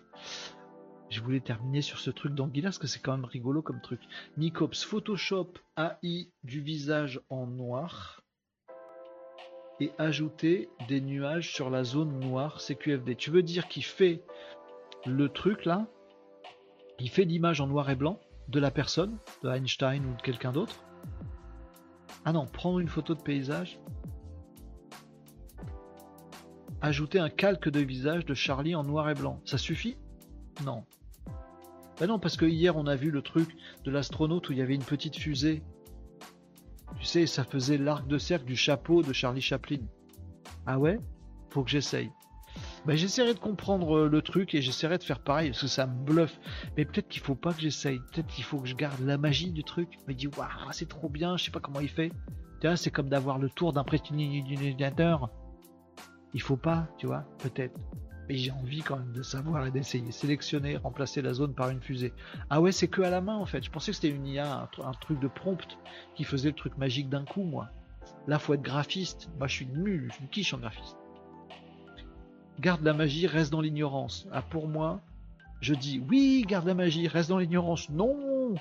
Je 1.15 1.21
voulais 1.21 1.39
terminer 1.39 1.81
sur 1.81 1.99
ce 1.99 2.09
truc 2.09 2.35
d'Anguilla 2.35 2.67
parce 2.67 2.77
que 2.77 2.87
c'est 2.87 2.99
quand 2.99 3.13
même 3.13 3.23
rigolo 3.23 3.61
comme 3.61 3.79
truc. 3.79 4.01
Nicops 4.35 4.83
Photoshop 4.83 5.53
AI 5.77 6.29
du 6.43 6.59
visage 6.59 7.21
en 7.29 7.47
noir 7.47 8.21
et 9.79 9.93
ajouter 9.97 10.67
des 10.89 10.99
nuages 10.99 11.53
sur 11.53 11.69
la 11.69 11.85
zone 11.85 12.19
noire 12.19 12.59
CQFD. 12.59 13.15
Tu 13.15 13.31
veux 13.31 13.43
dire 13.43 13.69
qu'il 13.69 13.85
fait 13.85 14.25
le 15.05 15.29
truc 15.29 15.63
là? 15.63 15.87
Il 16.99 17.09
fait 17.09 17.23
l'image 17.23 17.61
en 17.61 17.67
noir 17.67 17.89
et 17.89 17.95
blanc 17.95 18.19
de 18.49 18.59
la 18.59 18.69
personne, 18.69 19.17
de 19.41 19.47
Einstein 19.47 20.05
ou 20.05 20.17
de 20.17 20.21
quelqu'un 20.21 20.51
d'autre? 20.51 20.83
Ah 22.25 22.33
non, 22.33 22.45
prendre 22.45 22.79
une 22.79 22.89
photo 22.89 23.15
de 23.15 23.21
paysage 23.21 23.79
ajouter 26.81 27.19
un 27.19 27.29
calque 27.29 27.69
de 27.69 27.79
visage 27.79 28.25
de 28.25 28.33
Charlie 28.33 28.75
en 28.75 28.83
noir 28.83 29.09
et 29.09 29.15
blanc. 29.15 29.41
Ça 29.45 29.57
suffit? 29.57 29.97
Non. 30.65 30.83
Ben 31.99 32.07
non, 32.07 32.19
parce 32.19 32.35
que 32.35 32.45
hier 32.45 32.75
on 32.75 32.87
a 32.87 32.95
vu 32.95 33.09
le 33.09 33.21
truc 33.21 33.55
de 33.83 33.91
l'astronaute 33.91 34.49
où 34.49 34.51
il 34.51 34.57
y 34.57 34.61
avait 34.61 34.75
une 34.75 34.83
petite 34.83 35.15
fusée. 35.15 35.63
Tu 36.99 37.05
sais, 37.05 37.25
ça 37.25 37.43
faisait 37.43 37.77
l'arc 37.77 38.07
de 38.07 38.17
cercle 38.17 38.45
du 38.45 38.55
chapeau 38.55 39.01
de 39.01 39.13
Charlie 39.13 39.41
Chaplin. 39.41 39.79
Ah 40.65 40.79
ouais 40.79 40.99
Faut 41.49 41.63
que 41.63 41.69
j'essaye. 41.69 42.11
Ben 42.85 42.95
j'essaierai 42.95 43.33
de 43.33 43.39
comprendre 43.39 43.97
euh, 43.97 44.09
le 44.09 44.21
truc 44.21 44.53
et 44.53 44.61
j'essaierai 44.61 44.97
de 44.97 45.03
faire 45.03 45.19
pareil 45.19 45.49
parce 45.49 45.61
que 45.61 45.67
ça 45.67 45.87
me 45.87 46.05
bluffe. 46.05 46.39
Mais 46.77 46.85
peut-être 46.85 47.07
qu'il 47.07 47.21
faut 47.21 47.35
pas 47.35 47.53
que 47.53 47.61
j'essaye. 47.61 47.99
Peut-être 48.11 48.27
qu'il 48.27 48.43
faut 48.43 48.59
que 48.59 48.67
je 48.67 48.75
garde 48.75 48.99
la 49.01 49.17
magie 49.17 49.51
du 49.51 49.63
truc. 49.63 49.97
Je 49.99 50.11
me 50.11 50.13
dis, 50.13 50.27
waouh, 50.27 50.71
c'est 50.71 50.87
trop 50.87 51.09
bien, 51.09 51.37
je 51.37 51.45
sais 51.45 51.51
pas 51.51 51.59
comment 51.59 51.79
il 51.79 51.89
fait. 51.89 52.11
c'est 52.75 52.91
comme 52.91 53.09
d'avoir 53.09 53.39
le 53.39 53.49
tour 53.49 53.73
d'un 53.73 53.83
prestidigitateur. 53.83 55.29
Il 56.33 56.41
faut 56.41 56.57
pas, 56.57 56.87
tu 56.97 57.07
vois, 57.07 57.25
peut-être. 57.39 57.79
Mais 58.27 58.37
j'ai 58.37 58.51
envie 58.51 58.81
quand 58.81 58.97
même 58.97 59.11
de 59.11 59.21
savoir 59.21 59.65
et 59.67 59.71
d'essayer. 59.71 60.11
Sélectionner, 60.11 60.77
remplacer 60.77 61.21
la 61.21 61.33
zone 61.33 61.53
par 61.53 61.69
une 61.69 61.81
fusée. 61.81 62.13
Ah 62.49 62.61
ouais, 62.61 62.71
c'est 62.71 62.87
que 62.87 63.01
à 63.01 63.09
la 63.09 63.21
main 63.21 63.35
en 63.35 63.45
fait. 63.45 63.63
Je 63.63 63.69
pensais 63.69 63.91
que 63.91 63.95
c'était 63.95 64.15
une 64.15 64.25
IA, 64.25 64.69
un, 64.83 64.91
truc 64.93 65.19
de 65.19 65.27
prompt 65.27 65.77
qui 66.15 66.23
faisait 66.23 66.49
le 66.49 66.55
truc 66.55 66.77
magique 66.77 67.09
d'un 67.09 67.25
coup, 67.25 67.43
moi. 67.43 67.69
Là, 68.27 68.39
faut 68.39 68.53
être 68.53 68.61
graphiste. 68.61 69.29
Moi, 69.37 69.47
je 69.47 69.55
suis 69.55 69.67
nul, 69.67 70.07
je 70.09 70.13
suis 70.15 70.23
une 70.23 70.29
quiche 70.29 70.53
en 70.53 70.57
graphiste. 70.57 70.97
Garde 72.59 72.83
la 72.83 72.93
magie, 72.93 73.27
reste 73.27 73.51
dans 73.51 73.61
l'ignorance. 73.61 74.27
Ah, 74.31 74.41
pour 74.41 74.67
moi, 74.67 75.01
je 75.61 75.73
dis 75.73 76.01
oui, 76.09 76.43
garde 76.47 76.65
la 76.65 76.73
magie, 76.73 77.07
reste 77.07 77.29
dans 77.29 77.37
l'ignorance. 77.37 77.89
Non, 77.89 78.55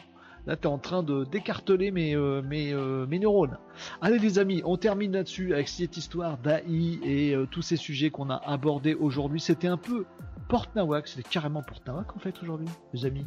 Là, 0.46 0.56
tu 0.56 0.64
es 0.64 0.66
en 0.70 0.78
train 0.78 1.02
de 1.02 1.24
décarteler 1.24 1.90
mes, 1.90 2.14
euh, 2.14 2.42
euh, 2.52 3.06
mes, 3.06 3.18
neurones. 3.18 3.56
Allez 4.02 4.18
les 4.18 4.38
amis, 4.38 4.60
on 4.64 4.76
termine 4.76 5.12
là-dessus 5.12 5.54
avec 5.54 5.68
cette 5.68 5.96
histoire 5.96 6.36
d'AI 6.38 6.98
et 7.02 7.34
euh, 7.34 7.46
tous 7.46 7.62
ces 7.62 7.76
sujets 7.76 8.10
qu'on 8.10 8.28
a 8.28 8.36
abordés 8.36 8.94
aujourd'hui. 8.94 9.40
C'était 9.40 9.68
un 9.68 9.78
peu 9.78 10.04
Porte 10.48 10.74
Nawak, 10.76 11.08
c'était 11.08 11.28
carrément 11.28 11.62
Porte 11.62 11.86
Nawak 11.86 12.14
en 12.14 12.18
fait 12.18 12.34
aujourd'hui, 12.42 12.68
les 12.92 13.06
amis. 13.06 13.26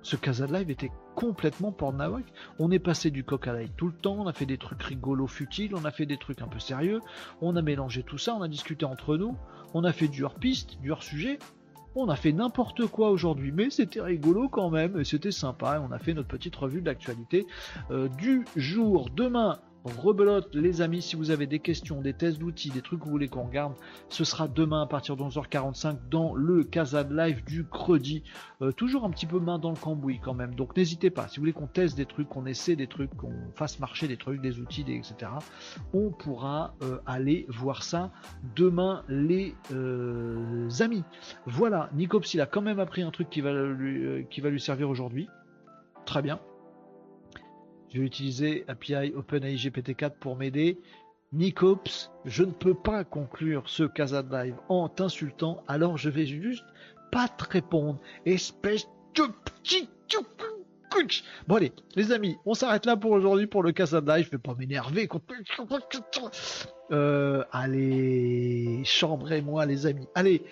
Ce 0.00 0.16
Casa 0.16 0.46
Live 0.46 0.70
était 0.70 0.90
complètement 1.14 1.70
Porte 1.70 1.96
Nawak. 1.96 2.24
On 2.58 2.70
est 2.70 2.78
passé 2.78 3.10
du 3.10 3.24
coq 3.24 3.46
à 3.46 3.52
l'ail 3.52 3.70
tout 3.76 3.86
le 3.86 3.92
temps, 3.92 4.16
on 4.18 4.26
a 4.26 4.32
fait 4.32 4.46
des 4.46 4.56
trucs 4.56 4.82
rigolos, 4.82 5.26
futiles, 5.26 5.74
on 5.74 5.84
a 5.84 5.90
fait 5.90 6.06
des 6.06 6.16
trucs 6.16 6.40
un 6.40 6.48
peu 6.48 6.60
sérieux, 6.60 7.00
on 7.42 7.56
a 7.56 7.62
mélangé 7.62 8.02
tout 8.02 8.16
ça, 8.16 8.34
on 8.34 8.40
a 8.40 8.48
discuté 8.48 8.86
entre 8.86 9.18
nous, 9.18 9.36
on 9.74 9.84
a 9.84 9.92
fait 9.92 10.08
du 10.08 10.24
hors-piste, 10.24 10.80
du 10.80 10.92
hors-sujet, 10.92 11.38
on 11.94 12.08
a 12.08 12.16
fait 12.16 12.32
n'importe 12.32 12.86
quoi 12.86 13.10
aujourd'hui, 13.10 13.52
mais 13.52 13.70
c'était 13.70 14.00
rigolo 14.00 14.48
quand 14.48 14.70
même, 14.70 14.98
et 15.00 15.04
c'était 15.04 15.30
sympa. 15.30 15.82
On 15.86 15.92
a 15.92 15.98
fait 15.98 16.14
notre 16.14 16.28
petite 16.28 16.54
revue 16.56 16.80
de 16.80 16.86
l'actualité 16.86 17.46
euh, 17.90 18.08
du 18.08 18.44
jour. 18.56 19.08
Demain, 19.14 19.58
rebelote 19.84 20.54
les 20.54 20.82
amis 20.82 21.02
si 21.02 21.16
vous 21.16 21.30
avez 21.30 21.46
des 21.46 21.58
questions, 21.58 22.00
des 22.00 22.12
tests 22.12 22.38
d'outils, 22.38 22.70
des 22.70 22.82
trucs 22.82 23.00
que 23.00 23.04
vous 23.04 23.10
voulez 23.10 23.28
qu'on 23.28 23.44
regarde, 23.44 23.74
ce 24.08 24.24
sera 24.24 24.48
demain 24.48 24.82
à 24.82 24.86
partir 24.86 25.16
de 25.16 25.22
11h45 25.22 25.96
dans 26.10 26.34
le 26.34 26.64
Casa 26.64 27.02
Live 27.02 27.44
du 27.44 27.64
Credi. 27.64 28.22
Euh, 28.62 28.72
toujours 28.72 29.04
un 29.04 29.10
petit 29.10 29.26
peu 29.26 29.38
main 29.38 29.58
dans 29.58 29.70
le 29.70 29.76
cambouis 29.76 30.20
quand 30.20 30.34
même, 30.34 30.54
donc 30.54 30.76
n'hésitez 30.76 31.10
pas, 31.10 31.28
si 31.28 31.36
vous 31.36 31.42
voulez 31.42 31.52
qu'on 31.52 31.66
teste 31.66 31.96
des 31.96 32.06
trucs, 32.06 32.28
qu'on 32.28 32.46
essaie 32.46 32.76
des 32.76 32.86
trucs, 32.86 33.14
qu'on 33.16 33.32
fasse 33.54 33.78
marcher 33.78 34.08
des 34.08 34.16
trucs, 34.16 34.40
des 34.40 34.58
outils, 34.58 34.82
etc. 34.82 35.30
On 35.92 36.10
pourra 36.10 36.74
euh, 36.82 36.98
aller 37.06 37.46
voir 37.48 37.82
ça 37.82 38.10
demain 38.56 39.04
les 39.08 39.54
euh, 39.72 40.68
amis. 40.80 41.04
Voilà, 41.46 41.90
Nicops 41.94 42.34
il 42.34 42.40
a 42.40 42.46
quand 42.46 42.62
même 42.62 42.80
appris 42.80 43.02
un 43.02 43.10
truc 43.10 43.30
qui 43.30 43.40
va 43.40 43.52
qui 44.30 44.40
va 44.40 44.50
lui 44.50 44.60
servir 44.60 44.88
aujourd'hui. 44.88 45.28
Très 46.04 46.22
bien. 46.22 46.40
Je 47.92 48.00
vais 48.00 48.06
utiliser 48.06 48.64
API 48.68 49.12
OpenAI 49.14 49.56
GPT-4 49.56 50.12
pour 50.20 50.36
m'aider. 50.36 50.78
Nicops, 51.32 52.10
je 52.24 52.42
ne 52.42 52.52
peux 52.52 52.74
pas 52.74 53.04
conclure 53.04 53.68
ce 53.68 53.84
Casa 53.84 54.22
Live 54.22 54.56
en 54.68 54.88
t'insultant, 54.88 55.62
alors 55.68 55.98
je 55.98 56.08
vais 56.08 56.26
juste 56.26 56.64
pas 57.12 57.28
te 57.28 57.44
répondre. 57.50 58.00
Espèce 58.24 58.86
de 59.14 59.24
petit 59.44 59.88
Bon 61.46 61.56
allez, 61.56 61.72
les 61.94 62.12
amis, 62.12 62.38
on 62.44 62.54
s'arrête 62.54 62.86
là 62.86 62.96
pour 62.96 63.12
aujourd'hui 63.12 63.46
pour 63.46 63.62
le 63.62 63.72
Casa 63.72 64.00
Live. 64.00 64.26
Je 64.26 64.30
vais 64.30 64.38
pas 64.38 64.54
m'énerver. 64.54 65.08
Euh, 66.90 67.44
allez, 67.52 68.82
chambrez-moi 68.84 69.66
les 69.66 69.86
amis. 69.86 70.08
Allez, 70.14 70.42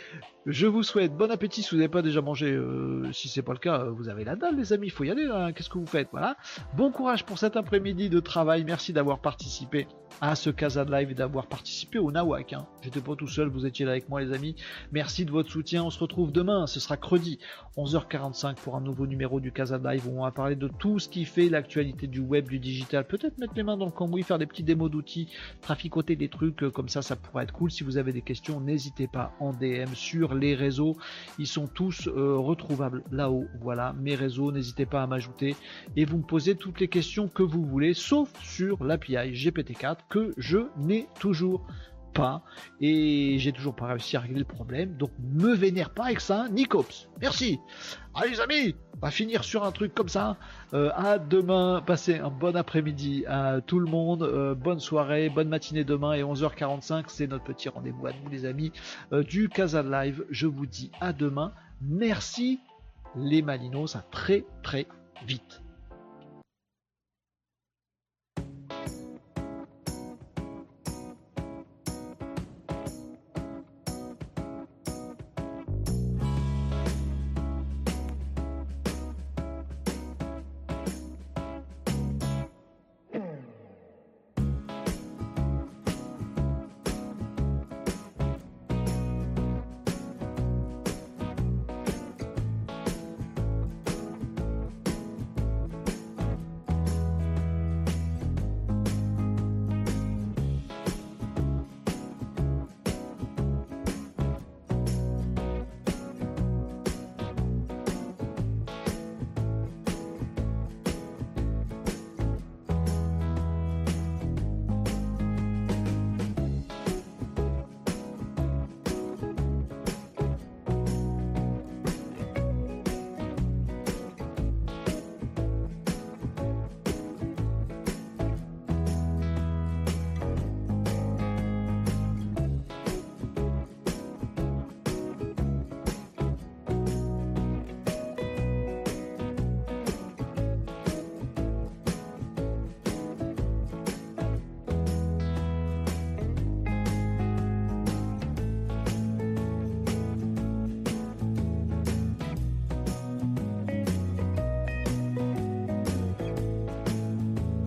je 0.44 0.66
vous 0.66 0.82
souhaite 0.82 1.16
bon 1.16 1.30
appétit 1.30 1.62
si 1.62 1.70
vous 1.70 1.76
n'avez 1.76 1.88
pas 1.88 2.02
déjà 2.02 2.20
mangé. 2.20 2.52
Euh, 2.52 3.10
si 3.12 3.28
c'est 3.28 3.42
pas 3.42 3.52
le 3.52 3.58
cas, 3.58 3.84
vous 3.84 4.08
avez 4.08 4.24
la 4.24 4.36
dalle, 4.36 4.56
les 4.56 4.72
amis. 4.72 4.90
Faut 4.90 5.04
y 5.04 5.10
aller. 5.10 5.28
Qu'est-ce 5.54 5.70
que 5.70 5.78
vous 5.78 5.86
faites 5.86 6.08
Voilà. 6.12 6.36
Bon 6.76 6.90
courage 6.90 7.24
pour 7.24 7.38
cet 7.38 7.56
après-midi 7.56 8.10
de 8.10 8.20
travail. 8.20 8.64
Merci 8.64 8.92
d'avoir 8.92 9.20
participé 9.20 9.86
à 10.20 10.34
ce 10.34 10.50
Casa 10.50 10.84
Live 10.84 11.10
et 11.10 11.14
d'avoir 11.14 11.46
participé 11.46 11.98
au 11.98 12.10
Nawak. 12.10 12.52
Hein. 12.52 12.66
J'étais 12.82 13.00
pas 13.00 13.16
tout 13.16 13.28
seul, 13.28 13.48
vous 13.48 13.66
étiez 13.66 13.84
là 13.84 13.92
avec 13.92 14.08
moi, 14.08 14.20
les 14.20 14.32
amis. 14.32 14.56
Merci 14.92 15.24
de 15.24 15.30
votre 15.30 15.50
soutien. 15.50 15.84
On 15.84 15.90
se 15.90 15.98
retrouve 15.98 16.32
demain. 16.32 16.66
Ce 16.66 16.80
sera 16.80 16.96
credi, 16.96 17.38
11h45 17.76 18.54
pour 18.56 18.76
un 18.76 18.80
nouveau 18.80 19.06
numéro 19.06 19.40
du 19.40 19.52
Casa 19.52 19.78
Live 19.78 20.06
où 20.08 20.20
on 20.20 20.24
va 20.24 20.30
parler 20.30 20.56
de 20.56 20.68
tout 20.68 20.98
ce 20.98 21.08
qui 21.08 21.24
fait 21.24 21.48
l'actualité 21.48 22.06
du 22.06 22.20
web, 22.20 22.48
du 22.48 22.58
digital. 22.58 23.06
Peut-être 23.06 23.38
mettre 23.38 23.54
les 23.56 23.62
mains 23.62 23.76
dans 23.76 23.86
le 23.86 23.90
cambouis, 23.90 24.22
faire 24.22 24.38
des 24.38 24.46
petits 24.46 24.62
démos 24.62 24.90
d'outils, 24.90 25.28
traficoter 25.60 26.16
des 26.16 26.25
trucs 26.28 26.62
euh, 26.62 26.70
comme 26.70 26.88
ça, 26.88 27.02
ça 27.02 27.16
pourrait 27.16 27.44
être 27.44 27.52
cool. 27.52 27.70
Si 27.70 27.84
vous 27.84 27.98
avez 27.98 28.12
des 28.12 28.22
questions, 28.22 28.60
n'hésitez 28.60 29.06
pas 29.06 29.32
en 29.40 29.52
DM 29.52 29.94
sur 29.94 30.34
les 30.34 30.54
réseaux. 30.54 30.96
Ils 31.38 31.46
sont 31.46 31.66
tous 31.66 32.08
euh, 32.08 32.36
retrouvables 32.36 33.02
là-haut. 33.10 33.46
Voilà, 33.60 33.94
mes 33.94 34.14
réseaux, 34.14 34.52
n'hésitez 34.52 34.86
pas 34.86 35.02
à 35.02 35.06
m'ajouter 35.06 35.56
et 35.96 36.04
vous 36.04 36.18
me 36.18 36.22
posez 36.22 36.56
toutes 36.56 36.80
les 36.80 36.88
questions 36.88 37.28
que 37.28 37.42
vous 37.42 37.64
voulez, 37.64 37.94
sauf 37.94 38.30
sur 38.42 38.84
l'API 38.84 39.32
GPT-4 39.32 39.98
que 40.08 40.32
je 40.36 40.58
n'ai 40.78 41.06
toujours 41.18 41.66
et 42.80 43.38
j'ai 43.38 43.52
toujours 43.52 43.74
pas 43.74 43.86
réussi 43.86 44.16
à 44.16 44.20
régler 44.20 44.40
le 44.40 44.44
problème. 44.44 44.96
Donc 44.96 45.10
me 45.20 45.54
vénère 45.54 45.90
pas 45.90 46.06
avec 46.06 46.20
ça, 46.20 46.48
Nicops. 46.50 47.08
Merci. 47.20 47.58
Allez 48.14 48.30
les 48.30 48.40
amis, 48.40 48.74
on 48.96 49.00
va 49.00 49.10
finir 49.10 49.44
sur 49.44 49.64
un 49.64 49.72
truc 49.72 49.94
comme 49.94 50.08
ça. 50.08 50.36
Euh, 50.72 50.90
à 50.94 51.18
demain, 51.18 51.82
passez 51.84 52.18
un 52.18 52.30
bon 52.30 52.56
après-midi 52.56 53.24
à 53.26 53.60
tout 53.60 53.78
le 53.78 53.90
monde. 53.90 54.22
Euh, 54.22 54.54
bonne 54.54 54.80
soirée, 54.80 55.28
bonne 55.28 55.48
matinée 55.48 55.84
demain 55.84 56.14
et 56.14 56.22
11h45, 56.22 57.04
c'est 57.08 57.26
notre 57.26 57.44
petit 57.44 57.68
rendez-vous 57.68 58.06
à 58.06 58.12
nous 58.12 58.30
les 58.30 58.46
amis 58.46 58.72
euh, 59.12 59.22
du 59.22 59.48
Casa 59.48 59.82
Live. 59.82 60.24
Je 60.30 60.46
vous 60.46 60.66
dis 60.66 60.90
à 61.00 61.12
demain. 61.12 61.52
Merci 61.82 62.60
les 63.16 63.42
Malinos, 63.42 63.96
à 63.96 64.04
très 64.10 64.44
très 64.62 64.86
vite. 65.26 65.65